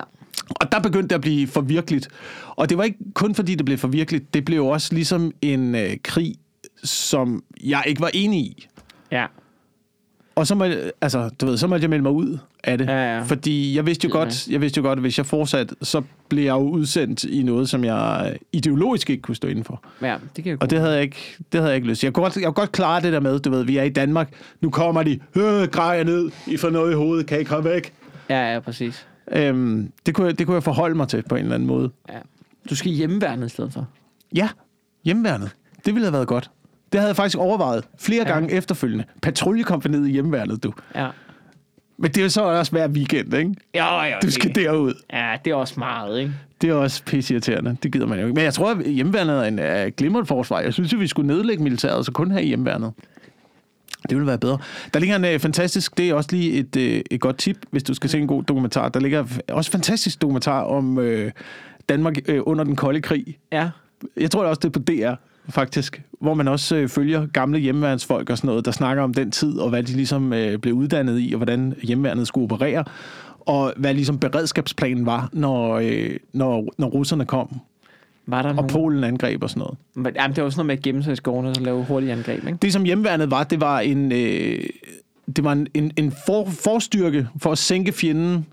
Og 0.49 0.71
der 0.71 0.79
begyndte 0.79 1.07
det 1.07 1.15
at 1.15 1.21
blive 1.21 1.47
for 1.47 1.61
virkeligt. 1.61 2.07
Og 2.49 2.69
det 2.69 2.77
var 2.77 2.83
ikke 2.83 2.97
kun 3.13 3.35
fordi, 3.35 3.55
det 3.55 3.65
blev 3.65 3.77
for 3.77 3.87
virkeligt. 3.87 4.33
Det 4.33 4.45
blev 4.45 4.65
også 4.65 4.93
ligesom 4.93 5.31
en 5.41 5.75
øh, 5.75 5.89
krig, 6.03 6.35
som 6.83 7.43
jeg 7.63 7.83
ikke 7.87 8.01
var 8.01 8.11
enig 8.13 8.39
i. 8.39 8.67
Ja. 9.11 9.25
Og 10.35 10.47
så, 10.47 10.55
må, 10.55 10.65
altså, 11.01 11.29
du 11.41 11.45
ved, 11.45 11.57
så 11.57 11.67
måtte 11.67 11.83
jeg 11.83 11.89
melde 11.89 12.03
mig 12.03 12.11
ud 12.11 12.37
af 12.63 12.77
det. 12.77 12.87
Ja, 12.87 13.15
ja. 13.15 13.21
Fordi 13.23 13.75
jeg 13.75 13.85
vidste, 13.85 14.05
jo 14.05 14.09
er 14.09 14.11
godt, 14.13 14.47
jeg 14.47 14.61
vidste 14.61 14.77
jo 14.77 14.83
godt, 14.83 14.97
at 14.99 15.03
hvis 15.03 15.17
jeg 15.17 15.25
fortsat, 15.25 15.73
så 15.81 16.01
blev 16.29 16.43
jeg 16.43 16.51
jo 16.51 16.59
udsendt 16.69 17.23
i 17.23 17.43
noget, 17.43 17.69
som 17.69 17.83
jeg 17.83 18.37
ideologisk 18.51 19.09
ikke 19.09 19.21
kunne 19.21 19.35
stå 19.35 19.47
indenfor. 19.47 19.83
Ja, 20.01 20.15
det 20.35 20.43
kan 20.43 20.51
jeg 20.51 20.61
Og 20.61 20.69
det 20.69 20.79
havde 20.79 20.93
jeg 20.93 21.01
ikke, 21.03 21.35
det 21.51 21.59
havde 21.59 21.69
jeg 21.69 21.75
ikke 21.75 21.87
lyst 21.87 21.99
til. 21.99 22.07
Jeg 22.07 22.13
kunne, 22.13 22.23
godt, 22.23 22.35
jeg 22.35 22.43
kunne 22.45 22.53
godt 22.53 22.71
klare 22.71 23.01
det 23.01 23.13
der 23.13 23.19
med, 23.19 23.39
du 23.39 23.49
ved, 23.49 23.63
vi 23.63 23.77
er 23.77 23.83
i 23.83 23.89
Danmark, 23.89 24.29
nu 24.61 24.69
kommer 24.69 25.03
de, 25.03 25.19
øh, 25.35 25.43
grej 25.67 25.85
jer 25.97 26.03
ned, 26.03 26.31
I 26.47 26.57
får 26.57 26.69
noget 26.69 26.91
i 26.91 26.95
hovedet, 26.95 27.27
kan 27.27 27.41
I 27.41 27.43
komme 27.43 27.69
væk? 27.69 27.93
Ja, 28.29 28.53
ja, 28.53 28.59
præcis. 28.59 29.07
Øhm, 29.31 29.91
det, 30.05 30.13
kunne, 30.15 30.27
jeg- 30.27 30.39
det 30.39 30.45
kunne 30.47 30.55
jeg 30.55 30.63
forholde 30.63 30.95
mig 30.95 31.07
til 31.07 31.23
på 31.29 31.35
en 31.35 31.41
eller 31.41 31.55
anden 31.55 31.67
måde. 31.67 31.89
Ja. 32.09 32.17
Du 32.69 32.75
skal 32.75 32.91
i 32.91 32.95
hjemmeværnet 32.95 33.45
i 33.45 33.49
stedet 33.49 33.73
for. 33.73 33.87
Ja, 34.35 34.49
hjemmeværnet. 35.05 35.49
Det 35.85 35.93
ville 35.93 36.05
have 36.05 36.13
været 36.13 36.27
godt. 36.27 36.49
Det 36.95 37.01
havde 37.01 37.09
jeg 37.09 37.15
faktisk 37.15 37.37
overvejet 37.37 37.83
flere 37.99 38.23
Ja. 38.27 38.33
gange 38.33 38.51
efterfølgende. 38.51 39.03
Patruljekompaniet 39.21 40.07
i 40.07 40.11
hjemmeværnet, 40.11 40.63
du. 40.63 40.73
Ja. 40.95 41.07
Men 41.97 42.11
det 42.11 42.17
er 42.17 42.23
jo 42.23 42.29
så 42.29 42.43
også 42.43 42.71
hver 42.71 42.87
weekend, 42.87 43.33
ikke? 43.33 43.55
Ja, 43.73 44.03
ja. 44.03 44.15
Du 44.21 44.31
skal 44.31 44.55
derud. 44.55 44.93
Ja, 45.13 45.35
det 45.45 45.51
er 45.51 45.55
også 45.55 45.73
meget, 45.77 46.19
ikke? 46.19 46.33
Det 46.61 46.69
er 46.69 46.73
også 46.73 47.03
pisseirriterende. 47.05 47.77
Det 47.83 47.91
gider 47.91 48.05
man 48.07 48.19
jo 48.19 48.25
ikke. 48.25 48.35
Men 48.35 48.43
jeg 48.43 48.53
tror, 48.53 48.71
at 48.71 48.85
hjemmeværnet 48.85 49.35
er 49.59 49.77
en 49.81 49.85
uh, 49.87 49.91
glimrende 49.97 50.25
forsvar. 50.27 50.59
Jeg 50.59 50.73
synes, 50.73 50.93
at 50.93 50.99
vi 50.99 51.07
skulle 51.07 51.27
nedlægge 51.27 51.63
militæret, 51.63 52.05
så 52.05 52.11
kun 52.11 52.31
have 52.31 52.43
hjemmeværnet. 52.43 52.91
Det 54.09 54.17
ville 54.17 54.27
være 54.27 54.37
bedre. 54.37 54.57
Der 54.93 54.99
ligger 54.99 55.15
en 55.15 55.35
uh, 55.35 55.41
fantastisk, 55.41 55.97
det 55.97 56.09
er 56.09 56.13
også 56.13 56.29
lige 56.33 56.53
et, 56.53 56.75
uh, 56.75 57.01
et 57.11 57.21
godt 57.21 57.37
tip, 57.37 57.57
hvis 57.71 57.83
du 57.83 57.93
skal 57.93 58.09
se 58.09 58.17
en 58.19 58.27
god 58.27 58.43
dokumentar. 58.43 58.89
Der 58.89 58.99
ligger 58.99 59.25
også 59.49 59.71
fantastisk 59.71 60.21
dokumentar 60.21 60.61
om 60.61 60.97
uh, 60.97 61.05
Danmark 61.89 62.15
uh, 62.29 62.35
under 62.41 62.63
den 62.63 62.75
kolde 62.75 63.01
krig. 63.01 63.37
Ja. 63.51 63.69
Jeg 64.17 64.31
tror 64.31 64.45
også, 64.45 64.59
det 64.59 64.75
er 64.75 64.79
på 64.79 64.79
DR, 64.79 65.15
faktisk. 65.49 66.01
Hvor 66.21 66.33
man 66.33 66.47
også 66.47 66.75
øh, 66.75 66.89
følger 66.89 67.25
gamle 67.25 67.59
hjemmeværnsfolk 67.59 68.29
og 68.29 68.37
sådan 68.37 68.47
noget, 68.47 68.65
der 68.65 68.71
snakker 68.71 69.03
om 69.03 69.13
den 69.13 69.31
tid, 69.31 69.57
og 69.57 69.69
hvad 69.69 69.83
de 69.83 69.93
ligesom 69.93 70.33
øh, 70.33 70.57
blev 70.57 70.73
uddannet 70.73 71.19
i, 71.19 71.33
og 71.33 71.37
hvordan 71.37 71.75
hjemmeværnet 71.83 72.27
skulle 72.27 72.43
operere. 72.43 72.83
Og 73.39 73.73
hvad 73.77 73.93
ligesom 73.93 74.19
beredskabsplanen 74.19 75.05
var, 75.05 75.29
når, 75.33 75.75
øh, 75.75 76.17
når, 76.33 76.73
når 76.77 76.87
russerne 76.87 77.25
kom, 77.25 77.59
Var 78.27 78.41
der 78.41 78.49
og 78.49 78.55
nogen? 78.55 78.69
Polen 78.69 79.03
angreb 79.03 79.43
og 79.43 79.49
sådan 79.49 79.59
noget. 79.59 79.77
Men, 79.93 80.13
jamen, 80.15 80.35
det 80.35 80.43
var 80.43 80.49
sådan 80.49 80.59
noget 80.59 80.67
med 80.67 80.77
at 80.77 80.83
gemme 80.83 81.03
sig 81.03 81.13
i 81.13 81.15
skovene 81.15 81.49
og 81.49 81.55
så 81.55 81.61
lave 81.61 81.85
hurtige 81.85 82.11
angreb, 82.11 82.47
ikke? 82.47 82.57
Det, 82.61 82.73
som 82.73 82.83
hjemmeværnet 82.83 83.31
var, 83.31 83.43
det 83.43 83.61
var 83.61 83.79
en, 83.79 84.11
øh, 84.11 84.63
det 85.35 85.43
var 85.43 85.51
en, 85.51 85.67
en, 85.73 85.91
en 85.97 86.13
for, 86.25 86.45
forstyrke 86.45 87.27
for 87.37 87.51
at 87.51 87.57
sænke 87.57 87.91
fjenden, 87.91 88.45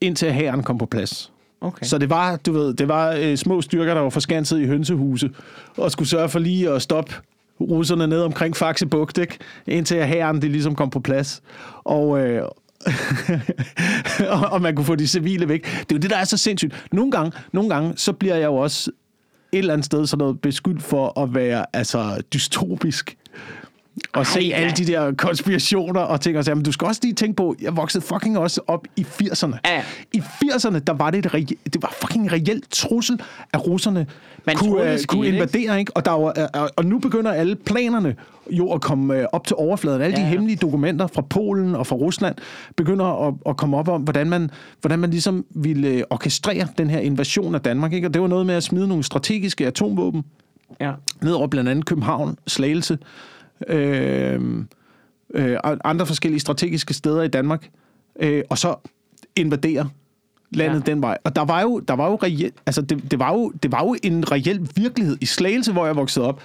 indtil 0.00 0.32
hæren 0.32 0.62
kom 0.62 0.78
på 0.78 0.86
plads. 0.86 1.32
Okay. 1.60 1.86
Så 1.86 1.98
det 1.98 2.10
var, 2.10 2.36
du 2.36 2.52
ved, 2.52 2.74
det 2.74 2.88
var 2.88 3.12
øh, 3.12 3.36
små 3.36 3.62
styrker, 3.62 3.94
der 3.94 4.00
var 4.00 4.10
forskanset 4.10 4.60
i 4.60 4.66
hønsehuse, 4.66 5.30
og 5.76 5.90
skulle 5.90 6.08
sørge 6.08 6.28
for 6.28 6.38
lige 6.38 6.70
at 6.70 6.82
stoppe 6.82 7.14
russerne 7.60 8.06
ned 8.06 8.20
omkring 8.20 8.56
Faxe 8.56 8.86
Bugt, 8.86 9.18
ikke? 9.18 9.38
indtil 9.66 10.04
herren 10.04 10.42
det 10.42 10.50
ligesom 10.50 10.74
kom 10.74 10.90
på 10.90 11.00
plads. 11.00 11.42
Og, 11.84 12.20
øh, 12.20 12.42
og, 14.34 14.48
og 14.50 14.62
man 14.62 14.76
kunne 14.76 14.84
få 14.84 14.94
de 14.94 15.08
civile 15.08 15.48
væk. 15.48 15.64
Det 15.64 15.92
er 15.92 15.96
jo 15.96 15.98
det, 15.98 16.10
der 16.10 16.16
er 16.16 16.24
så 16.24 16.36
sindssygt. 16.36 16.86
Nogle 16.92 17.10
gange, 17.10 17.32
nogle 17.52 17.70
gange 17.74 17.92
så 17.96 18.12
bliver 18.12 18.34
jeg 18.34 18.46
jo 18.46 18.54
også 18.54 18.90
et 19.52 19.58
eller 19.58 19.72
andet 19.72 19.84
sted 19.84 20.06
sådan 20.06 20.18
noget 20.18 20.40
beskyldt 20.40 20.82
for 20.82 21.20
at 21.22 21.34
være 21.34 21.66
altså 21.72 22.22
dystopisk. 22.32 23.16
Og 24.12 24.26
se 24.26 24.40
Ej, 24.40 24.56
alle 24.60 24.68
ja. 24.78 24.84
de 24.84 24.86
der 24.86 25.12
konspirationer 25.14 26.00
og 26.00 26.20
ting 26.20 26.38
og 26.38 26.44
sager. 26.44 26.54
Men 26.56 26.64
du 26.64 26.72
skal 26.72 26.86
også 26.86 27.00
lige 27.04 27.14
tænke 27.14 27.36
på, 27.36 27.56
jeg 27.62 27.76
voksede 27.76 28.04
fucking 28.04 28.38
også 28.38 28.60
op 28.66 28.86
i 28.96 29.06
80'erne. 29.22 29.56
Ja. 29.66 29.82
I 30.12 30.18
80'erne, 30.18 30.78
der 30.78 30.92
var 30.92 31.10
det 31.10 31.26
et 31.26 31.34
reelt, 31.34 31.52
det 31.74 31.82
var 31.82 31.94
fucking 32.00 32.24
en 32.24 32.32
reelt 32.32 32.70
trussel, 32.70 33.20
at 33.52 33.66
russerne 33.66 34.06
Man 34.46 34.56
kunne, 34.56 34.70
troede, 34.70 34.98
skete, 34.98 35.06
kunne 35.06 35.28
invadere, 35.28 35.78
ikke? 35.78 35.96
Og, 35.96 36.04
der 36.04 36.10
var, 36.10 36.50
øh, 36.56 36.68
og 36.76 36.84
nu 36.84 36.98
begynder 36.98 37.32
alle 37.32 37.56
planerne 37.56 38.14
jo 38.50 38.72
at 38.72 38.80
komme 38.80 39.18
øh, 39.18 39.26
op 39.32 39.46
til 39.46 39.56
overfladen. 39.56 40.02
Alle 40.02 40.16
Ja, 40.18 40.22
de 40.24 40.28
hemmelige 40.28 40.56
dokumenter 40.56 41.06
fra 41.06 41.22
Polen 41.22 41.74
og 41.74 41.86
fra 41.86 41.96
Rusland 41.96 42.34
begynder 42.76 43.26
at, 43.28 43.34
at 43.46 43.56
komme 43.56 43.76
op 43.76 43.88
om, 43.88 44.02
hvordan 44.02 44.30
man, 44.30 44.50
hvordan 44.80 44.98
man 44.98 45.10
ligesom 45.10 45.44
ville 45.50 46.04
orkestrere 46.10 46.66
den 46.78 46.90
her 46.90 46.98
invasion 46.98 47.54
af 47.54 47.60
Danmark. 47.60 47.92
Ikke? 47.92 48.06
Og 48.08 48.14
det 48.14 48.22
var 48.22 48.28
noget 48.28 48.46
med 48.46 48.54
at 48.54 48.62
smide 48.62 48.88
nogle 48.88 49.04
strategiske 49.04 49.66
atomvåben 49.66 50.22
Ja. 50.80 50.92
ned 51.22 51.32
over 51.32 51.46
blandt 51.46 51.70
andet 51.70 51.84
København, 51.84 52.36
Slagelse, 52.46 52.98
øh, 53.66 54.64
øh, 55.34 55.56
andre 55.84 56.06
forskellige 56.06 56.40
strategiske 56.40 56.94
steder 56.94 57.22
i 57.22 57.28
Danmark, 57.28 57.70
øh, 58.20 58.42
og 58.50 58.58
så 58.58 58.74
invadere 59.36 59.90
landet 60.50 60.88
ja. 60.88 60.92
den 60.92 61.02
vej. 61.02 61.18
Og 61.24 61.36
der 61.36 61.44
var 61.44 61.62
jo, 61.62 61.78
der 61.78 61.94
var 61.94 62.10
jo 62.10 62.16
reelt, 62.16 62.54
altså 62.66 62.82
det, 62.82 63.10
det, 63.10 63.18
var 63.18 63.32
jo, 63.32 63.52
det 63.62 63.72
var 63.72 63.84
jo 63.84 63.96
en 64.02 64.32
reel 64.32 64.68
virkelighed. 64.76 65.16
I 65.20 65.26
Slagelse, 65.26 65.72
hvor 65.72 65.86
jeg 65.86 65.96
voksede 65.96 66.26
op, 66.26 66.40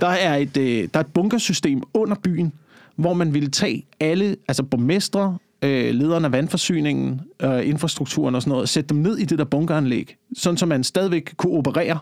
der 0.00 0.08
er 0.08 0.36
et, 0.36 0.56
øh, 0.56 0.88
der 0.94 1.00
er 1.00 1.00
et 1.00 1.12
bunkersystem 1.12 1.82
under 1.94 2.16
byen, 2.22 2.52
hvor 2.96 3.14
man 3.14 3.34
ville 3.34 3.50
tage 3.50 3.86
alle, 4.00 4.36
altså 4.48 4.62
borgmestre, 4.62 5.38
øh, 5.62 5.94
lederen 5.94 6.24
af 6.24 6.32
vandforsyningen, 6.32 7.20
øh, 7.42 7.68
infrastrukturen 7.68 8.34
og 8.34 8.42
sådan 8.42 8.50
noget, 8.50 8.62
og 8.62 8.68
sætte 8.68 8.88
dem 8.88 8.96
ned 8.96 9.18
i 9.18 9.24
det 9.24 9.38
der 9.38 9.44
bunkeranlæg, 9.44 10.16
sådan 10.36 10.56
så 10.56 10.66
man 10.66 10.84
stadigvæk 10.84 11.34
kunne 11.36 11.52
operere, 11.52 11.98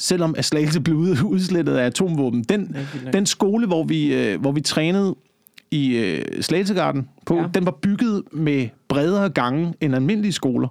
selvom 0.00 0.34
at 0.38 0.44
Slagelse 0.44 0.80
blev 0.80 0.96
ud- 0.96 1.22
udslettet 1.24 1.76
af 1.76 1.86
atomvåben. 1.86 2.42
Den, 2.44 2.76
den 3.12 3.26
skole, 3.26 3.66
hvor 3.66 3.84
vi, 3.84 4.14
øh, 4.14 4.40
hvor 4.40 4.52
vi 4.52 4.60
trænede 4.60 5.14
i 5.70 5.96
øh, 5.96 6.42
Slagelsegarden 6.42 7.08
på, 7.26 7.36
Ja. 7.36 7.44
den 7.54 7.66
var 7.66 7.78
bygget 7.82 8.22
med 8.32 8.68
bredere 8.88 9.28
gange 9.28 9.74
end 9.80 9.94
almindelige 9.94 10.32
skoler, 10.32 10.68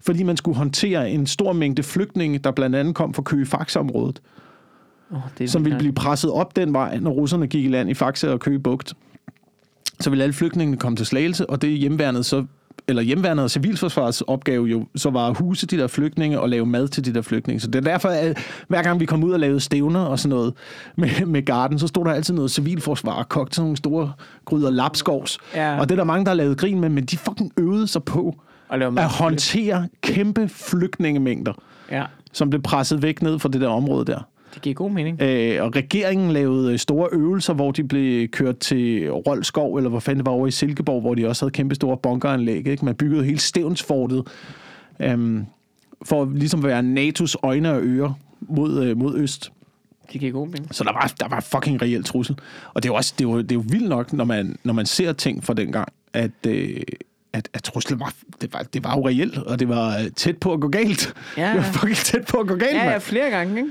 fordi 0.00 0.22
man 0.22 0.36
skulle 0.36 0.56
håndtere 0.56 1.10
en 1.10 1.26
stor 1.26 1.52
mængde 1.52 1.82
flygtninge, 1.82 2.38
der 2.38 2.50
blandt 2.50 2.76
andet 2.76 2.94
kom 2.94 3.14
fra 3.14 3.22
Køge 3.22 3.46
Faxe-området, 3.46 4.20
Oh, 5.12 5.18
det 5.38 5.50
som 5.50 5.64
ville 5.64 5.78
blive 5.78 5.92
presset 5.92 6.30
op 6.30 6.56
den 6.56 6.72
vej, 6.72 6.98
når 6.98 7.10
russerne 7.10 7.46
gik 7.46 7.64
i 7.64 7.68
land 7.68 7.90
i 7.90 7.94
Faxe 7.94 8.32
og 8.32 8.40
Køge 8.40 8.58
Bugt. 8.58 8.94
Så 10.00 10.10
ville 10.10 10.22
alle 10.24 10.32
flygtningene 10.32 10.76
komme 10.76 10.96
til 10.96 11.06
Slagelse, 11.06 11.50
og 11.50 11.62
det 11.62 11.70
hjemværnet 11.70 12.26
så 12.26 12.44
eller 12.90 13.02
hjemværnet 13.02 13.44
og 13.44 13.50
civilforsvarets 13.50 14.20
opgave 14.20 14.66
jo, 14.66 14.86
så 14.96 15.10
var 15.10 15.28
at 15.28 15.36
huse 15.38 15.66
de 15.66 15.76
der 15.78 15.86
flygtninge 15.86 16.40
og 16.40 16.48
lave 16.48 16.66
mad 16.66 16.88
til 16.88 17.04
de 17.04 17.14
der 17.14 17.22
flygtninge. 17.22 17.60
Så 17.60 17.66
det 17.66 17.74
er 17.86 17.90
derfor, 17.90 18.08
at 18.08 18.38
hver 18.68 18.82
gang 18.82 19.00
vi 19.00 19.06
kom 19.06 19.24
ud 19.24 19.32
og 19.32 19.40
lavede 19.40 19.60
stævner 19.60 20.00
og 20.00 20.18
sådan 20.18 20.36
noget 20.36 20.54
med, 20.96 21.26
med 21.26 21.42
garden, 21.44 21.78
så 21.78 21.86
stod 21.86 22.04
der 22.04 22.12
altid 22.12 22.34
noget 22.34 22.50
civilforsvar 22.50 23.12
og 23.12 23.28
kogte 23.28 23.54
sådan 23.56 23.64
nogle 23.64 23.76
store 23.76 24.12
gryder 24.44 24.70
lapskovs. 24.70 25.38
Ja. 25.54 25.80
Og 25.80 25.88
det 25.88 25.94
er 25.94 25.96
der 25.96 26.04
mange, 26.04 26.24
der 26.24 26.30
har 26.30 26.36
lavet 26.36 26.58
grin 26.58 26.80
med, 26.80 26.88
men 26.88 27.04
de 27.04 27.16
fucking 27.16 27.52
øvede 27.56 27.86
sig 27.86 28.04
på 28.04 28.36
at 28.70 29.08
håndtere 29.08 29.88
kæmpe 30.02 30.48
flygtningemængder 30.48 31.52
Ja. 31.90 32.04
som 32.32 32.50
blev 32.50 32.62
presset 32.62 33.02
væk 33.02 33.22
ned 33.22 33.38
fra 33.38 33.48
det 33.48 33.60
der 33.60 33.68
område 33.68 34.04
der. 34.04 34.18
Det 34.54 34.62
giver 34.62 34.74
god 34.74 34.90
mening. 34.90 35.22
Øh, 35.22 35.64
og 35.64 35.76
regeringen 35.76 36.30
lavede 36.30 36.72
øh, 36.72 36.78
store 36.78 37.08
øvelser, 37.12 37.52
hvor 37.52 37.70
de 37.70 37.84
blev 37.84 38.28
kørt 38.28 38.58
til 38.58 39.10
Rolskov, 39.12 39.76
eller 39.76 39.90
hvor 39.90 40.00
fanden 40.00 40.18
det 40.18 40.26
var 40.26 40.32
over 40.32 40.46
i 40.46 40.50
Silkeborg, 40.50 41.00
hvor 41.00 41.14
de 41.14 41.28
også 41.28 41.44
havde 41.44 41.52
kæmpe 41.52 41.74
store 41.74 41.96
bunkeranlæg. 41.96 42.66
Ikke? 42.66 42.84
Man 42.84 42.94
byggede 42.94 43.24
hele 43.24 43.38
Stævnsfortet 43.38 44.26
øhm, 45.00 45.46
for 46.04 46.30
ligesom 46.34 46.60
at 46.60 46.66
være 46.66 46.80
NATO's 46.80 47.34
øjne 47.42 47.70
og 47.72 47.80
ører 47.82 48.12
mod, 48.40 48.84
øh, 48.84 48.96
mod 48.96 49.16
øst. 49.16 49.52
Det 50.12 50.20
giver 50.20 50.32
god 50.32 50.46
mening. 50.48 50.74
Så 50.74 50.84
der 50.84 50.92
var, 50.92 51.12
der 51.20 51.28
var 51.28 51.40
fucking 51.40 51.82
reelt 51.82 52.06
trussel. 52.06 52.38
Og 52.74 52.82
det 52.82 52.88
er 52.88 52.92
jo, 52.92 52.96
også, 52.96 53.14
det 53.18 53.24
er 53.24 53.28
jo, 53.28 53.38
det 53.38 53.52
er 53.52 53.54
jo 53.54 53.64
vildt 53.68 53.88
nok, 53.88 54.12
når 54.12 54.24
man, 54.24 54.56
når 54.64 54.72
man 54.72 54.86
ser 54.86 55.12
ting 55.12 55.44
fra 55.44 55.54
den 55.54 55.72
gang, 55.72 55.88
at, 56.12 56.30
øh, 56.46 56.80
at, 57.32 57.48
at 57.52 57.62
truslen 57.62 58.00
var, 58.00 58.14
det 58.40 58.52
var, 58.52 58.62
det 58.62 58.84
var 58.84 58.96
jo 58.96 59.08
reelt, 59.08 59.38
og 59.38 59.58
det 59.58 59.68
var 59.68 59.98
øh, 59.98 60.10
tæt 60.16 60.38
på 60.38 60.52
at 60.52 60.60
gå 60.60 60.68
galt. 60.68 61.14
Ja. 61.36 61.48
Det 61.48 61.56
var 61.56 61.62
fucking 61.62 61.96
tæt 61.96 62.24
på 62.28 62.36
at 62.36 62.46
gå 62.46 62.56
galt, 62.56 62.76
Ja, 62.76 62.90
ja, 62.90 62.98
flere 62.98 63.30
gange, 63.30 63.58
ikke? 63.58 63.70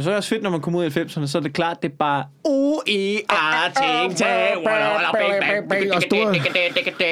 Men 0.00 0.04
så 0.04 0.10
er 0.10 0.12
det 0.12 0.16
også 0.16 0.28
fedt, 0.28 0.42
når 0.42 0.50
man 0.50 0.60
kommer 0.60 0.80
ud 0.80 0.84
i 0.84 0.88
90'erne, 0.88 1.26
så 1.26 1.38
er 1.38 1.42
det 1.42 1.52
klart, 1.52 1.82
det 1.82 1.90
er 1.90 1.96
bare 1.98 2.24
u 2.48 2.74
e 2.88 3.16
a 3.28 3.68
ting 4.04 4.16
tag 4.16 4.56
Og 5.96 6.02
store- 6.02 6.32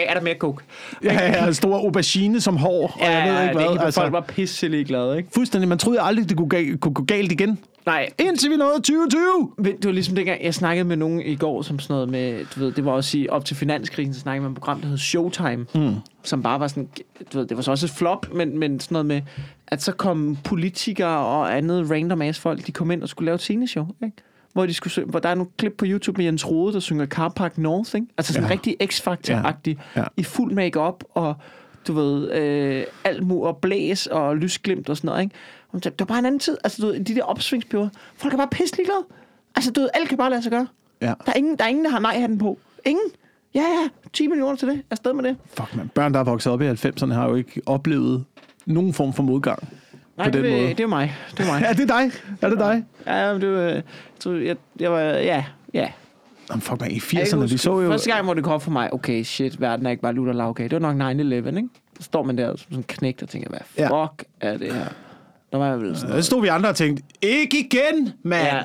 Er 0.09 0.14
der 0.14 0.20
mere 0.20 0.34
coke? 0.34 0.64
Ja, 1.05 1.12
ja, 1.45 1.53
store 1.53 1.78
aubergine 1.80 2.41
som 2.41 2.57
hår, 2.57 2.97
og 3.01 3.07
jeg 3.07 3.34
ved 3.34 3.43
ikke 3.43 3.55
hvad. 3.74 3.84
Altså, 3.84 4.01
folk 4.01 4.12
var 4.12 4.20
pisselig 4.20 4.86
glade, 4.86 5.16
ikke? 5.16 5.28
fuldstændig, 5.34 5.68
man 5.68 5.78
troede 5.78 6.01
aldrig, 6.01 6.28
det 6.28 6.36
kunne, 6.36 6.78
kunne 6.78 6.95
gå 6.95 7.03
galt 7.03 7.32
igen. 7.32 7.59
Nej, 7.86 8.09
Indtil 8.18 8.51
vi 8.51 8.57
nåede 8.57 8.74
2020. 8.74 9.51
Men 9.59 9.76
Det 9.76 9.84
var 9.84 9.93
ligesom 9.93 10.16
dengang, 10.16 10.45
jeg 10.45 10.55
snakkede 10.55 10.84
med 10.84 10.97
nogen 10.97 11.20
i 11.20 11.36
går, 11.36 11.62
som 11.62 11.78
sådan 11.78 11.95
noget 11.95 12.09
med, 12.09 12.45
du 12.55 12.61
ved, 12.61 12.72
det 12.72 12.84
var 12.84 12.93
også 12.93 13.18
i, 13.18 13.28
op 13.28 13.45
til 13.45 13.57
finanskrisen, 13.57 14.14
så 14.14 14.20
snakkede 14.20 14.43
man 14.43 14.47
om 14.47 14.53
et 14.53 14.59
program, 14.59 14.80
der 14.80 14.89
hed 14.89 14.99
Showtime, 14.99 15.66
mm. 15.74 15.95
Som 16.29 16.43
bare 16.43 16.61
var 16.61 16.68
sådan, 16.68 16.89
du 17.33 17.39
ved, 17.39 17.47
det 17.47 17.57
var 17.57 17.62
så 17.62 17.70
også 17.70 17.87
et 17.87 17.91
flop, 17.91 18.26
men, 18.35 18.59
men 18.59 18.81
sådan 18.81 18.93
noget 18.95 19.07
med, 19.07 19.22
at 19.66 19.83
så 19.83 19.93
kom 19.93 20.37
politikere 20.45 21.18
og 21.26 21.57
andet 21.57 21.91
random 21.91 22.22
ass 22.22 22.39
folk, 22.41 22.66
de 22.66 22.72
kom 22.72 22.91
ind 22.91 23.03
og 23.03 23.09
skulle 23.09 23.26
lave 23.26 23.35
et 23.35 23.41
sceneshow, 23.41 23.87
ikke? 24.05 24.16
Hvor, 24.53 24.66
de 24.66 24.74
skulle, 24.74 25.07
hvor 25.07 25.18
der 25.18 25.29
er 25.29 25.35
nogle 25.35 25.51
klip 25.57 25.74
på 25.79 25.85
YouTube 25.89 26.16
med 26.18 26.24
Jens 26.24 26.51
Rode, 26.51 26.72
der 26.72 26.81
synger 26.81 27.07
Car 27.07 27.29
Park 27.29 27.59
North, 27.59 27.95
ikke? 27.95 28.07
Altså 28.18 28.33
sådan 28.33 28.49
Ja. 28.49 28.53
rigtig 28.53 28.76
X-Factor-agtig, 28.83 29.68
Ja. 29.68 29.74
ja. 29.97 30.01
Ja. 30.01 30.05
i 30.16 30.22
fuld 30.22 30.55
makeup 30.55 31.05
og 31.14 31.35
du 31.89 31.93
ved, 31.93 32.33
øh, 32.33 32.85
alt 33.05 33.22
mur 33.26 33.47
og 33.49 33.57
blæs 33.57 34.07
og 34.07 34.37
lysglimt 34.37 34.89
og 34.89 34.97
sådan 34.97 35.09
noget, 35.09 35.22
ikke? 35.22 35.35
Og 35.72 35.85
Det 35.85 35.93
var 35.99 36.05
bare 36.07 36.18
en 36.18 36.26
anden 36.26 36.39
tid. 36.39 36.57
Altså, 36.64 36.83
du 36.83 36.87
ved, 36.89 37.05
de 37.05 37.14
der 37.14 37.22
opsvingsperioder. 37.22 37.89
Folk 38.16 38.33
er 38.35 38.39
bare 38.39 38.49
pisselig 38.49 38.87
glade. 38.87 39.05
Altså, 39.57 39.70
du 39.70 39.81
ved, 39.81 39.89
alt 39.95 40.09
kan 40.09 40.18
bare 40.18 40.31
lade 40.31 40.43
sig 40.43 40.53
gøre. 40.53 40.66
Ja. 41.03 41.07
Der 41.07 41.33
er 41.33 41.37
ingen, 41.37 41.57
der, 41.59 41.64
er 41.64 41.68
ingen, 41.68 41.85
der 41.85 41.91
har 41.91 41.99
nej-hatten 41.99 42.39
på. 42.39 42.59
Ingen. 42.87 43.05
Ja, 43.59 43.62
ja, 43.82 43.88
10 44.12 44.26
millioner 44.26 44.56
til 44.56 44.68
det. 44.68 44.82
Afsted 44.90 45.12
med 45.12 45.24
det. 45.24 45.36
Fuck, 45.54 45.76
man. 45.76 45.90
Børn, 45.94 46.14
der 46.14 46.20
er 46.20 46.24
vokset 46.24 46.52
op 46.52 46.62
i 46.62 46.68
90'erne, 46.68 47.12
har 47.12 47.28
jo 47.28 47.34
ikke 47.34 47.61
oplevet 47.66 48.24
nogen 48.66 48.94
form 48.94 49.12
for 49.12 49.22
modgang. 49.22 49.68
Nej, 50.16 50.26
på 50.26 50.30
den 50.30 50.44
det, 50.44 50.52
måde. 50.52 50.68
det 50.68 50.80
er 50.80 50.86
mig. 50.86 51.14
Det 51.30 51.40
er 51.40 51.52
mig. 51.52 51.62
Ja, 51.66 51.72
det 51.72 51.90
er 51.90 51.98
dig. 52.00 52.11
Er 52.42 52.48
det 52.48 52.59
dig? 52.59 52.84
ja, 53.06 53.32
men 53.32 53.42
det 53.42 53.52
var, 53.52 53.61
jeg, 53.61 53.82
tror, 54.20 54.32
jeg, 54.32 54.56
jeg 54.80 54.92
var, 54.92 55.00
ja, 55.00 55.44
ja. 55.74 55.88
Jamen, 56.50 56.61
fuck, 56.62 56.80
man. 56.80 56.90
I 56.90 56.94
Jeg 56.94 57.02
kan 57.28 57.38
80'erne, 57.38 57.46
vi 57.50 57.56
så 57.56 57.80
jo... 57.80 57.90
Første 57.90 58.11
gang, 58.11 58.24
hvor 58.24 58.34
det 58.34 58.44
kom 58.44 58.52
op 58.52 58.62
for 58.62 58.70
mig, 58.70 58.92
okay, 58.94 59.22
shit, 59.22 59.61
verden 59.61 59.86
er 59.86 59.90
ikke 59.90 60.02
bare 60.02 60.12
lutter 60.12 60.32
lavkage. 60.32 60.68
Det 60.68 60.82
var 60.82 60.92
nok 60.92 61.16
9-11, 61.20 61.56
ikke? 61.56 61.68
Så 61.98 62.02
står 62.04 62.22
man 62.22 62.38
der 62.38 62.48
som 62.56 62.66
sådan 62.70 62.84
knægt 62.88 63.22
og 63.22 63.28
tænker, 63.28 63.48
hvad 63.48 63.59
Ja. 63.78 64.04
fuck 64.04 64.24
er 64.40 64.56
det 64.56 64.72
her? 64.72 64.84
Der 65.52 65.59
var 65.59 65.66
jeg 65.66 65.80
vel 65.80 65.96
sådan 65.96 66.14
Der 66.14 66.20
stod 66.20 66.42
vi 66.42 66.48
andre 66.48 66.68
og 66.68 66.76
tænkte, 66.76 67.02
ikke 67.22 67.59
igen, 67.61 68.12
mand. 68.22 68.46
Ja. 68.46 68.62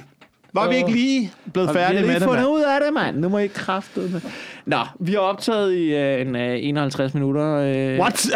Var 0.54 0.70
vi 0.70 0.76
ikke 0.76 0.91
lige 0.91 1.32
blevet 1.54 1.70
Og 1.70 1.76
færdige 1.76 1.99
lige 2.01 2.08
med 2.12 2.20
det, 2.20 2.24
fundet 2.24 2.45
ud 2.45 2.62
af 2.62 2.80
det, 2.86 2.93
mand. 2.93 3.18
Nu 3.18 3.30
må 3.30 3.38
I 3.38 3.47
kræfte 3.47 3.99
med. 3.99 4.22
Nå, 4.66 4.78
vi 4.99 5.12
har 5.12 5.20
optaget 5.20 5.74
i 5.74 5.95
øh, 5.95 6.22
en, 6.22 6.36
øh, 6.36 6.58
51 6.62 7.14
minutter. 7.14 7.56
Øh, 7.56 7.99
What? 7.99 8.28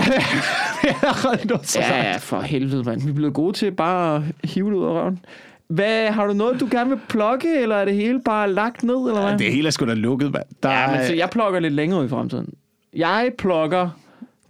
Ja, 1.75 2.09
ja, 2.09 2.17
for 2.17 2.41
helvede, 2.41 2.83
mand. 2.83 3.01
Vi 3.01 3.09
er 3.09 3.13
blevet 3.13 3.33
gode 3.33 3.53
til 3.53 3.71
bare 3.71 4.15
at 4.43 4.49
hive 4.49 4.69
det 4.69 4.75
ud 4.77 4.85
af 4.85 4.89
røven. 4.89 5.19
Hvad, 5.67 6.07
har 6.07 6.27
du 6.27 6.33
noget, 6.33 6.59
du 6.59 6.67
gerne 6.71 6.89
vil 6.89 6.99
plukke, 7.09 7.61
eller 7.61 7.75
er 7.75 7.85
det 7.85 7.93
hele 7.93 8.21
bare 8.25 8.51
lagt 8.53 8.83
ned, 8.83 8.95
eller 8.95 9.21
hvad? 9.21 9.31
Ja, 9.31 9.37
det 9.37 9.51
hele 9.53 9.67
er 9.67 9.71
sgu 9.71 9.85
da 9.85 9.93
lukket, 9.93 10.31
mand. 10.31 10.45
Der 10.63 10.69
Ja, 10.69 10.91
men 10.91 11.05
så 11.05 11.13
jeg 11.13 11.29
plukker 11.29 11.59
lidt 11.59 11.73
længere 11.73 11.99
ud 12.01 12.05
i 12.05 12.09
fremtiden. 12.09 12.53
Jeg 12.95 13.31
plukker 13.37 13.89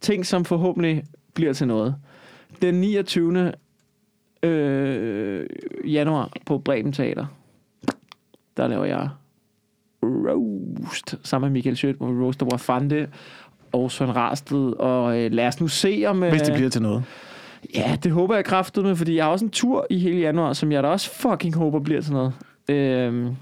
ting, 0.01 0.25
som 0.25 0.45
forhåbentlig 0.45 1.03
bliver 1.33 1.53
til 1.53 1.67
noget. 1.67 1.95
Den 2.61 2.75
29. 2.75 3.53
Øh, 4.43 5.45
januar 5.85 6.29
på 6.45 6.57
Bremen 6.57 6.93
Teater, 6.93 7.25
der 8.57 8.67
laver 8.67 8.85
jeg 8.85 9.09
roast 10.03 11.15
sammen 11.23 11.51
med 11.51 11.53
Michael 11.53 11.77
Schødt, 11.77 11.97
hvor 11.97 12.11
vi 12.11 12.23
roaster 12.23 12.45
Brafante 12.45 13.07
og 13.71 13.91
Søren 13.91 14.15
Rasted, 14.15 14.73
og 14.79 15.19
øh, 15.19 15.31
lad 15.31 15.47
os 15.47 15.59
nu 15.61 15.67
se 15.67 16.03
om... 16.07 16.23
Øh, 16.23 16.29
Hvis 16.29 16.41
det 16.41 16.53
bliver 16.53 16.69
til 16.69 16.81
noget. 16.81 17.03
Ja, 17.75 17.97
det 18.03 18.11
håber 18.11 18.35
jeg 18.35 18.45
kraftet 18.45 18.83
med, 18.83 18.95
fordi 18.95 19.15
jeg 19.15 19.25
har 19.25 19.31
også 19.31 19.45
en 19.45 19.51
tur 19.51 19.87
i 19.89 19.99
hele 19.99 20.19
januar, 20.19 20.53
som 20.53 20.71
jeg 20.71 20.83
da 20.83 20.87
også 20.87 21.09
fucking 21.11 21.55
håber 21.55 21.79
bliver 21.79 22.01
til 22.01 22.13
noget. 22.13 22.33
Øhm, 22.69 23.35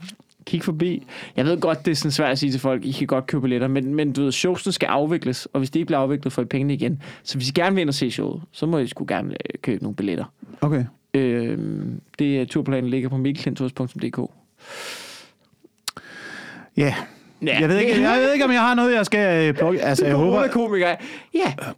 kig 0.46 0.64
forbi. 0.64 1.08
Jeg 1.36 1.46
ved 1.46 1.60
godt, 1.60 1.86
det 1.86 1.92
er 1.92 1.96
sådan 1.96 2.12
svært 2.12 2.32
at 2.32 2.40
sige 2.40 2.52
til 2.52 2.60
folk, 2.60 2.86
I 2.86 2.92
kan 2.92 3.08
godt 3.08 3.28
købe 3.28 3.42
billetter, 3.42 3.68
men, 3.68 3.96
men 3.96 4.14
du 4.14 4.24
ved, 4.24 4.32
showsene 4.32 4.74
skal 4.74 4.88
afvikles, 4.88 5.46
og 5.46 5.60
hvis 5.60 5.70
de 5.70 5.80
ikke 5.80 5.88
bliver 5.88 6.00
afviklet, 6.00 6.34
får 6.34 6.42
I 6.42 6.46
pengene 6.46 6.74
igen. 6.74 7.02
Så 7.24 7.38
hvis 7.38 7.50
I 7.50 7.52
gerne 7.52 7.76
vil 7.76 7.82
ind 7.82 7.90
og 7.90 7.94
se 7.94 8.12
showet, 8.12 8.42
så 8.52 8.66
må 8.66 8.78
I 8.78 8.88
sgu 8.88 9.06
gerne 9.08 9.30
øh, 9.30 9.60
købe 9.62 9.84
nogle 9.84 9.96
billetter. 9.96 10.26
Okay. 10.62 10.86
Øhm, 11.14 12.02
det 12.20 12.50
turplanen 12.50 12.90
ligger 12.90 13.10
på 13.10 13.18
mikkelklintos.dk. 13.18 14.20
Ja. 16.78 16.94
Ja, 17.46 17.60
Jeg 17.60 17.70
ved, 17.70 17.78
ikke, 17.80 18.02
jeg 18.02 18.20
ved 18.22 18.34
ikke, 18.34 18.46
om 18.46 18.52
jeg 18.52 18.62
har 18.62 18.76
noget, 18.76 18.96
jeg 18.96 19.06
skal 19.06 19.48
øh, 19.48 19.54
plukke. 19.54 19.82
Altså, 19.82 20.06
jeg 20.06 20.16
håber... 20.26 20.48
komiker. 20.48 20.88
Ja, 20.88 20.96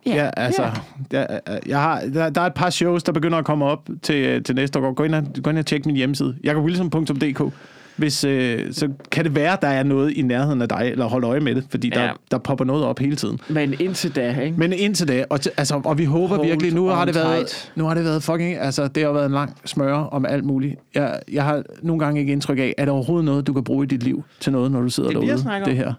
ja, 0.05 0.15
Ja, 0.15 0.29
altså, 0.37 0.63
ja. 1.11 1.19
jeg, 1.19 1.39
jeg 1.67 1.81
har, 1.81 2.01
der, 2.13 2.29
der 2.29 2.41
er 2.41 2.45
et 2.45 2.53
par 2.53 2.69
shows, 2.69 3.03
der 3.03 3.11
begynder 3.11 3.37
at 3.37 3.45
komme 3.45 3.65
op 3.65 3.89
til, 4.01 4.43
til 4.43 4.55
næste 4.55 4.79
år. 4.79 4.93
Gå 4.93 5.03
ind, 5.03 5.15
og, 5.15 5.23
gå 5.43 5.49
ind 5.49 5.57
og 5.57 5.65
tjek 5.65 5.85
min 5.85 5.95
hjemmeside. 5.95 6.35
jakobwilson.dk 6.43 7.53
Hvis, 7.97 8.23
øh, 8.23 8.73
så 8.73 8.89
kan 9.11 9.23
det 9.25 9.35
være, 9.35 9.57
der 9.61 9.67
er 9.67 9.83
noget 9.83 10.11
i 10.11 10.21
nærheden 10.21 10.61
af 10.61 10.69
dig, 10.69 10.87
eller 10.91 11.05
hold 11.05 11.23
øje 11.23 11.39
med 11.39 11.55
det, 11.55 11.65
fordi 11.69 11.89
der, 11.89 12.03
Ja. 12.03 12.11
der 12.31 12.37
popper 12.37 12.65
noget 12.65 12.83
op 12.85 12.99
hele 12.99 13.15
tiden. 13.15 13.39
Men 13.49 13.73
indtil 13.79 14.15
da, 14.15 14.39
ikke? 14.41 14.57
Men 14.57 14.73
indtil 14.73 15.07
da, 15.07 15.25
og, 15.29 15.41
til, 15.41 15.51
altså, 15.57 15.81
og 15.85 15.97
vi 15.97 16.05
håber 16.05 16.35
Hold 16.35 16.47
virkelig, 16.47 16.73
nu 16.73 16.85
har 16.87 17.05
det 17.05 17.15
været, 17.15 17.37
tight. 17.47 17.71
nu 17.75 17.85
har 17.85 17.93
det 17.93 18.03
været 18.03 18.23
fucking, 18.23 18.57
altså 18.57 18.87
det 18.87 19.03
har 19.03 19.11
været 19.11 19.25
en 19.25 19.31
lang 19.31 19.57
smøre 19.65 20.09
om 20.09 20.25
alt 20.25 20.43
muligt. 20.45 20.75
Jeg, 20.95 21.19
jeg 21.31 21.43
har 21.43 21.63
nogle 21.81 22.03
gange 22.05 22.19
ikke 22.19 22.31
indtryk 22.33 22.59
af, 22.59 22.73
er 22.77 22.85
der 22.85 22.91
overhovedet 22.91 23.25
noget, 23.25 23.47
du 23.47 23.53
kan 23.53 23.63
bruge 23.63 23.83
i 23.83 23.87
dit 23.87 24.03
liv 24.03 24.23
til 24.39 24.51
noget, 24.51 24.71
når 24.71 24.81
du 24.81 24.89
sidder 24.89 25.09
Det 25.09 25.29
er 25.29 25.35
derude? 25.37 25.65
det 25.65 25.75
her. 25.77 25.93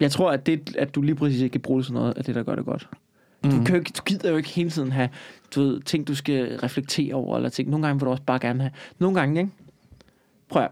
Jeg 0.00 0.10
tror, 0.10 0.30
at 0.30 0.46
det, 0.46 0.76
at 0.78 0.94
du 0.94 1.02
lige 1.02 1.14
præcis 1.14 1.40
ikke 1.40 1.52
kan 1.52 1.60
bruge 1.60 1.84
sådan 1.84 1.94
noget, 1.94 2.14
er 2.16 2.22
det, 2.22 2.34
der 2.34 2.42
gør 2.42 2.54
det 2.54 2.64
godt. 2.64 2.88
Du, 3.44 3.48
Mhm. 3.48 3.64
kan 3.64 3.74
jo 3.74 3.78
ikke, 3.80 3.92
du 3.98 4.02
gider 4.06 4.30
jo 4.30 4.36
ikke 4.36 4.48
hele 4.48 4.70
tiden 4.70 4.92
have 4.92 5.08
du 5.54 5.60
ved, 5.62 5.80
ting, 5.80 6.08
du 6.08 6.14
skal 6.14 6.58
reflektere 6.62 7.14
over, 7.14 7.36
eller 7.36 7.48
ting. 7.48 7.70
Nogle 7.70 7.86
gange 7.86 8.00
vil 8.00 8.06
du 8.06 8.10
også 8.10 8.22
bare 8.26 8.38
gerne 8.38 8.60
have... 8.60 8.70
Nogle 8.98 9.20
gange, 9.20 9.40
ikke? 9.40 9.52
Prøv 10.50 10.62
at, 10.62 10.68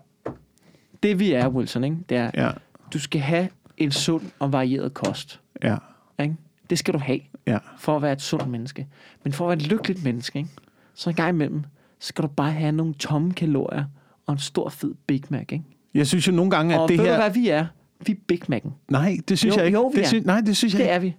Det 1.02 1.18
vi 1.18 1.32
er, 1.32 1.48
Wilson, 1.48 1.84
ikke? 1.84 1.96
det 2.08 2.16
er, 2.16 2.30
Ja, 2.34 2.50
du 2.92 2.98
skal 2.98 3.20
have 3.20 3.48
en 3.76 3.90
sund 3.92 4.22
og 4.38 4.52
varieret 4.52 4.94
kost. 4.94 5.40
ja, 5.62 5.76
Ikke? 6.22 6.36
Det 6.70 6.78
skal 6.78 6.94
du 6.94 6.98
have, 6.98 7.20
ja. 7.46 7.58
for 7.78 7.96
at 7.96 8.02
være 8.02 8.12
et 8.12 8.22
sundt 8.22 8.48
menneske. 8.48 8.86
Men 9.24 9.32
for 9.32 9.44
at 9.44 9.48
være 9.48 9.66
et 9.66 9.72
lykkeligt 9.72 10.04
menneske, 10.04 10.38
ikke? 10.38 10.50
så 10.94 11.10
en 11.10 11.16
gang 11.16 11.28
imellem, 11.28 11.62
så 11.98 12.08
skal 12.08 12.22
du 12.22 12.28
bare 12.28 12.52
have 12.52 12.72
nogle 12.72 12.94
tomme 12.94 13.32
kalorier 13.32 13.84
og 14.26 14.32
en 14.32 14.38
stor 14.38 14.68
fed 14.68 14.94
Big 15.06 15.22
Mac. 15.28 15.40
Ikke? 15.52 15.64
Jeg 15.94 16.06
synes 16.06 16.26
jo 16.26 16.32
nogle 16.32 16.50
gange, 16.50 16.74
at 16.74 16.80
og 16.80 16.88
det 16.88 16.98
ved 16.98 17.04
her... 17.04 17.12
du, 17.16 17.20
hvad 17.22 17.30
vi 17.30 17.48
er? 17.48 17.66
Vi 18.06 18.12
er 18.12 18.16
Big 18.28 18.40
Mac'en. 18.52 18.70
Nej, 18.88 19.16
det 19.28 19.38
synes 19.38 19.54
Jo, 19.56 19.58
jeg 19.58 19.66
ikke. 19.66 19.78
jo, 19.78 19.86
vi 19.86 19.96
det 19.96 20.04
er. 20.04 20.08
synes, 20.08 20.26
nej, 20.26 20.40
det 20.40 20.56
synes 20.56 20.74
jeg 20.74 20.78
Det 20.78 20.84
ikke. 20.84 20.94
er 20.94 20.98
vi. 20.98 21.16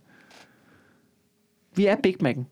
Vi 1.76 1.86
er 1.86 1.96
Big 2.04 2.16
Mac'en. 2.24 2.44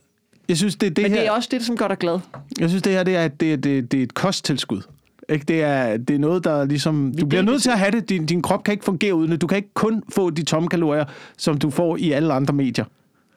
Jeg 0.49 0.57
synes, 0.57 0.75
det, 0.75 0.95
det 0.95 1.03
Men 1.03 1.11
her, 1.11 1.19
det 1.19 1.27
er 1.27 1.31
også 1.31 1.49
det, 1.51 1.61
som 1.61 1.77
gør 1.77 1.87
dig 1.87 1.97
glad. 1.97 2.19
jeg 2.59 2.69
synes, 2.69 2.83
det 2.83 2.93
her 2.93 3.03
det 3.03 3.15
er, 3.15 3.25
et- 3.25 3.39
det, 3.39 3.53
er- 3.53 3.57
det, 3.57 3.91
det 3.91 3.99
er 3.99 4.03
et 4.03 4.13
kosttilskud. 4.13 4.81
Ikke? 5.29 5.45
Det, 5.45 5.63
er, 5.63 5.97
det 5.97 6.15
er 6.15 6.19
noget, 6.19 6.43
der 6.43 6.65
ligesom... 6.65 7.13
Du 7.19 7.25
bliver 7.25 7.41
nødt 7.41 7.61
til 7.61 7.69
at 7.69 7.79
have 7.79 7.91
det. 7.91 8.09
Din, 8.09 8.25
din 8.25 8.41
krop 8.41 8.63
kan 8.63 8.71
ikke 8.71 8.85
fungere 8.85 9.15
uden 9.15 9.31
det. 9.31 9.41
Du 9.41 9.47
kan 9.47 9.55
ikke 9.55 9.73
kun 9.73 10.03
få 10.09 10.29
de 10.29 10.43
tomme 10.43 10.69
kalorier, 10.69 11.05
som 11.37 11.57
du 11.57 11.69
får 11.69 11.97
i 11.97 12.11
alle 12.11 12.33
andre 12.33 12.53
medier. 12.53 12.85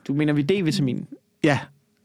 Du 0.08 0.14
mener, 0.14 0.32
vi 0.32 0.42
D-vitamin. 0.42 1.04
Ja. 1.44 1.58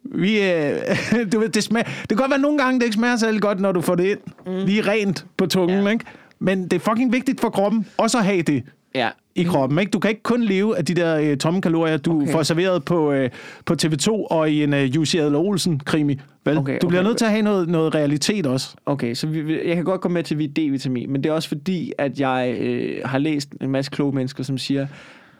Vi, 0.03 0.41
øh, 0.41 0.79
du 1.31 1.39
ved, 1.39 1.49
det, 1.49 1.63
smager, 1.63 1.85
det 2.01 2.07
kan 2.09 2.17
godt 2.17 2.31
være, 2.31 2.39
nogle 2.39 2.57
gange 2.57 2.79
det 2.79 2.85
ikke 2.85 2.95
smager 2.95 3.15
særlig 3.15 3.41
godt, 3.41 3.59
når 3.59 3.71
du 3.71 3.81
får 3.81 3.95
det 3.95 4.05
ind. 4.05 4.19
Mm. 4.45 4.65
Lige 4.65 4.81
rent 4.81 5.25
på 5.37 5.45
tungen, 5.45 5.83
ja. 5.83 5.89
ikke? 5.89 6.05
Men 6.39 6.63
det 6.63 6.73
er 6.73 6.79
fucking 6.79 7.13
vigtigt 7.13 7.41
for 7.41 7.49
kroppen 7.49 7.85
også 7.97 8.17
at 8.17 8.25
have 8.25 8.41
det 8.41 8.63
Ja. 8.97 9.09
i 9.35 9.43
kroppen. 9.43 9.79
Ikke? 9.79 9.89
Du 9.89 9.99
kan 9.99 10.09
ikke 10.09 10.23
kun 10.23 10.43
leve 10.43 10.77
af 10.77 10.85
de 10.85 10.93
der 10.93 11.17
øh, 11.17 11.37
tomme 11.37 11.61
kalorier, 11.61 11.97
du 11.97 12.21
okay. 12.21 12.31
Får 12.31 12.43
serveret 12.43 12.85
på, 12.85 13.11
øh, 13.11 13.29
på 13.65 13.75
TV2 13.83 14.09
og 14.09 14.51
i 14.51 14.63
en 14.63 14.73
øh, 14.73 14.95
Jussi 14.95 15.17
Adler 15.17 15.39
Olsen-krimi. 15.39 16.19
Vel? 16.45 16.57
Okay, 16.57 16.77
du 16.81 16.87
bliver 16.87 17.03
nødt 17.03 17.17
til 17.17 17.25
at 17.25 17.31
have 17.31 17.43
noget, 17.43 17.69
noget 17.69 17.95
realitet 17.95 18.45
også. 18.45 18.75
Okay, 18.85 19.13
så 19.13 19.27
vi, 19.27 19.67
jeg 19.67 19.75
kan 19.75 19.85
godt 19.85 20.01
komme 20.01 20.13
med 20.13 20.23
til, 20.23 20.35
at 20.35 20.39
vi 20.39 20.47
D-vitamin, 20.47 21.07
men 21.07 21.23
det 21.23 21.29
er 21.29 21.33
også 21.33 21.47
fordi, 21.49 21.91
at 21.97 22.19
jeg 22.19 22.55
øh, 22.59 23.01
har 23.05 23.17
læst 23.17 23.49
en 23.61 23.69
masse 23.69 23.91
kloge 23.91 24.15
mennesker, 24.15 24.43
som 24.43 24.57
siger, 24.57 24.87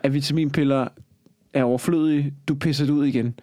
at 0.04 0.14
vitaminpiller 0.14 0.88
er 1.54 1.64
overflødige, 1.64 2.34
du 2.48 2.56
pisser 2.56 2.86
det 2.86 2.92
ud 2.92 3.06
igen. 3.06 3.36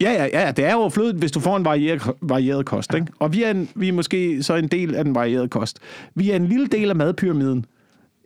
Ja, 0.00 0.12
ja, 0.12 0.40
ja, 0.40 0.52
det 0.52 0.64
er 0.64 0.74
overflødigt, 0.74 1.18
hvis 1.18 1.32
du 1.32 1.40
får 1.40 1.56
en 1.56 1.64
varieret, 1.64 2.02
varieret 2.22 2.66
kost. 2.66 2.94
Ikke? 2.94 3.06
Og 3.18 3.32
vi 3.32 3.42
er, 3.42 3.50
en, 3.50 3.68
vi 3.74 3.88
er 3.88 3.92
måske 3.92 4.42
så 4.42 4.54
en 4.54 4.68
del 4.68 4.94
af 4.94 5.04
den 5.04 5.14
varierede 5.14 5.48
kost. 5.48 5.78
Vi 6.14 6.30
er 6.30 6.36
en 6.36 6.46
lille 6.46 6.66
del 6.66 6.90
af 6.90 6.96
madpyramiden. 6.96 7.64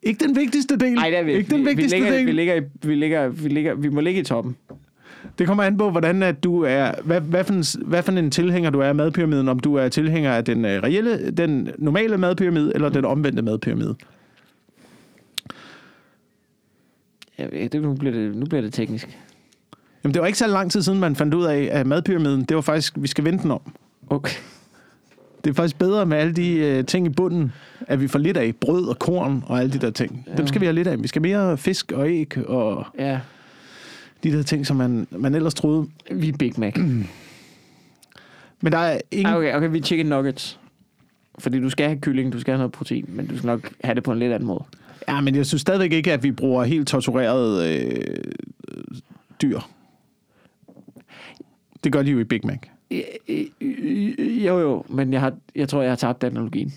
Ikke 0.04 0.26
den 0.26 0.36
vigtigste 0.36 0.76
del. 0.76 0.92
Nej, 0.94 1.10
det 1.10 1.18
er 1.18 1.22
vi 1.22 1.32
ikke. 1.32 1.50
den 1.50 1.60
vi, 1.60 1.64
vigtigste 1.64 1.96
vi, 1.96 2.02
ligger, 2.02 2.16
del. 2.18 2.26
vi, 2.26 2.32
ligger, 2.32 2.54
i- 2.54 2.62
vi, 2.82 2.94
ligger, 2.94 3.28
vi, 3.28 3.48
ligger, 3.48 3.74
vi 3.74 3.88
må 3.88 4.00
ligge 4.00 4.20
i 4.20 4.24
toppen. 4.24 4.56
Det 5.38 5.46
kommer 5.46 5.62
an 5.64 5.76
på, 5.78 5.90
hvordan 5.90 6.22
at 6.22 6.44
du 6.44 6.62
er, 6.62 6.92
hvad, 7.04 7.20
hvad, 7.20 7.44
for 7.44 7.52
en, 7.54 7.88
hvad 7.88 8.02
for 8.02 8.12
en 8.12 8.30
tilhænger 8.30 8.70
du 8.70 8.80
er 8.80 8.84
af 8.86 8.94
madpyramiden, 8.94 9.48
om 9.48 9.58
du 9.58 9.74
er 9.74 9.88
tilhænger 9.88 10.32
af 10.32 10.44
den 10.44 10.64
øh, 10.64 10.82
reelle, 10.82 11.30
den 11.30 11.70
normale 11.78 12.16
madpyramide, 12.18 12.72
eller 12.74 12.88
den 12.88 13.04
omvendte 13.04 13.42
madpyramide. 13.42 13.94
Ja, 17.38 17.46
det, 17.72 17.82
nu, 17.82 17.94
bliver 17.94 18.14
det, 18.14 18.36
nu 18.36 18.46
bliver 18.46 18.62
det 18.62 18.72
teknisk. 18.72 19.18
Jamen, 20.04 20.14
det 20.14 20.20
var 20.20 20.26
ikke 20.26 20.38
så 20.38 20.46
lang 20.46 20.70
tid 20.70 20.82
siden, 20.82 21.00
man 21.00 21.16
fandt 21.16 21.34
ud 21.34 21.44
af, 21.44 21.68
at 21.72 21.86
madpyramiden, 21.86 22.44
det 22.44 22.54
var 22.54 22.60
faktisk, 22.60 22.92
vi 22.96 23.08
skal 23.08 23.24
vente 23.24 23.42
den 23.42 23.50
om. 23.50 23.60
Okay. 24.10 24.34
Det 25.44 25.50
er 25.50 25.54
faktisk 25.54 25.78
bedre 25.78 26.06
med 26.06 26.16
alle 26.16 26.32
de 26.32 26.56
øh, 26.56 26.84
ting 26.84 27.06
i 27.06 27.10
bunden, 27.10 27.52
at 27.80 28.00
vi 28.00 28.08
får 28.08 28.18
lidt 28.18 28.36
af 28.36 28.56
brød 28.56 28.86
og 28.86 28.98
korn 28.98 29.44
og 29.46 29.60
alle 29.60 29.72
de 29.72 29.78
der 29.78 29.90
ting. 29.90 30.28
Dem 30.36 30.46
skal 30.46 30.60
vi 30.60 30.66
have 30.66 30.74
lidt 30.74 30.88
af. 30.88 31.02
Vi 31.02 31.08
skal 31.08 31.22
mere 31.22 31.58
fisk 31.58 31.92
og 31.92 32.10
æg 32.10 32.48
og 32.48 32.86
Ja, 32.98 33.20
de 34.22 34.32
der 34.32 34.42
ting, 34.42 34.66
som 34.66 34.76
man, 34.76 35.06
man 35.10 35.34
ellers 35.34 35.54
troede. 35.54 35.86
vi 36.10 36.28
er 36.28 36.36
Big 36.38 36.52
Mac. 36.56 36.74
Men 38.62 38.72
der 38.72 38.78
er 38.78 39.00
ingen... 39.10 39.26
Ah, 39.26 39.36
okay, 39.36 39.54
okay, 39.56 39.70
vi 39.70 39.78
er 39.78 39.82
chicken 39.82 40.06
nuggets. 40.06 40.60
Fordi 41.38 41.60
du 41.60 41.70
skal 41.70 41.86
have 41.86 42.00
kylling, 42.00 42.32
du 42.32 42.40
skal 42.40 42.52
have 42.52 42.58
noget 42.58 42.72
protein, 42.72 43.04
men 43.08 43.26
du 43.26 43.36
skal 43.36 43.46
nok 43.46 43.72
have 43.84 43.94
det 43.94 44.02
på 44.02 44.12
en 44.12 44.18
lidt 44.18 44.32
anden 44.32 44.46
måde. 44.46 44.64
Ja, 45.08 45.20
men 45.20 45.34
jeg 45.34 45.46
synes 45.46 45.60
stadigvæk 45.60 45.92
ikke, 45.92 46.12
at 46.12 46.22
vi 46.22 46.32
bruger 46.32 46.64
helt 46.64 46.88
torturerede 46.88 47.78
øh, 47.78 48.16
dyr. 49.42 49.60
Det 51.84 51.92
gør 51.92 52.02
de 52.02 52.10
jo 52.10 52.18
i 52.18 52.24
Big 52.24 52.40
Mac. 52.46 52.58
Jo, 54.18 54.58
jo, 54.58 54.84
men 54.88 55.12
jeg, 55.12 55.20
har, 55.20 55.32
jeg 55.54 55.68
tror, 55.68 55.82
jeg 55.82 55.90
har 55.90 55.96
tabt 55.96 56.24
analogien. 56.24 56.72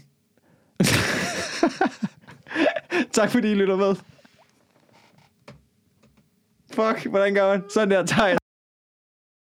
tak 3.17 3.31
fordi 3.31 3.51
I 3.51 3.55
lytter 3.55 3.75
med. 3.75 3.95
Fuck, 6.71 7.09
hvordan 7.09 7.33
gør 7.33 7.49
man? 7.49 7.63
Sådan 7.69 7.91
der 7.91 8.05
tager 8.05 8.27
jeg. 8.27 8.37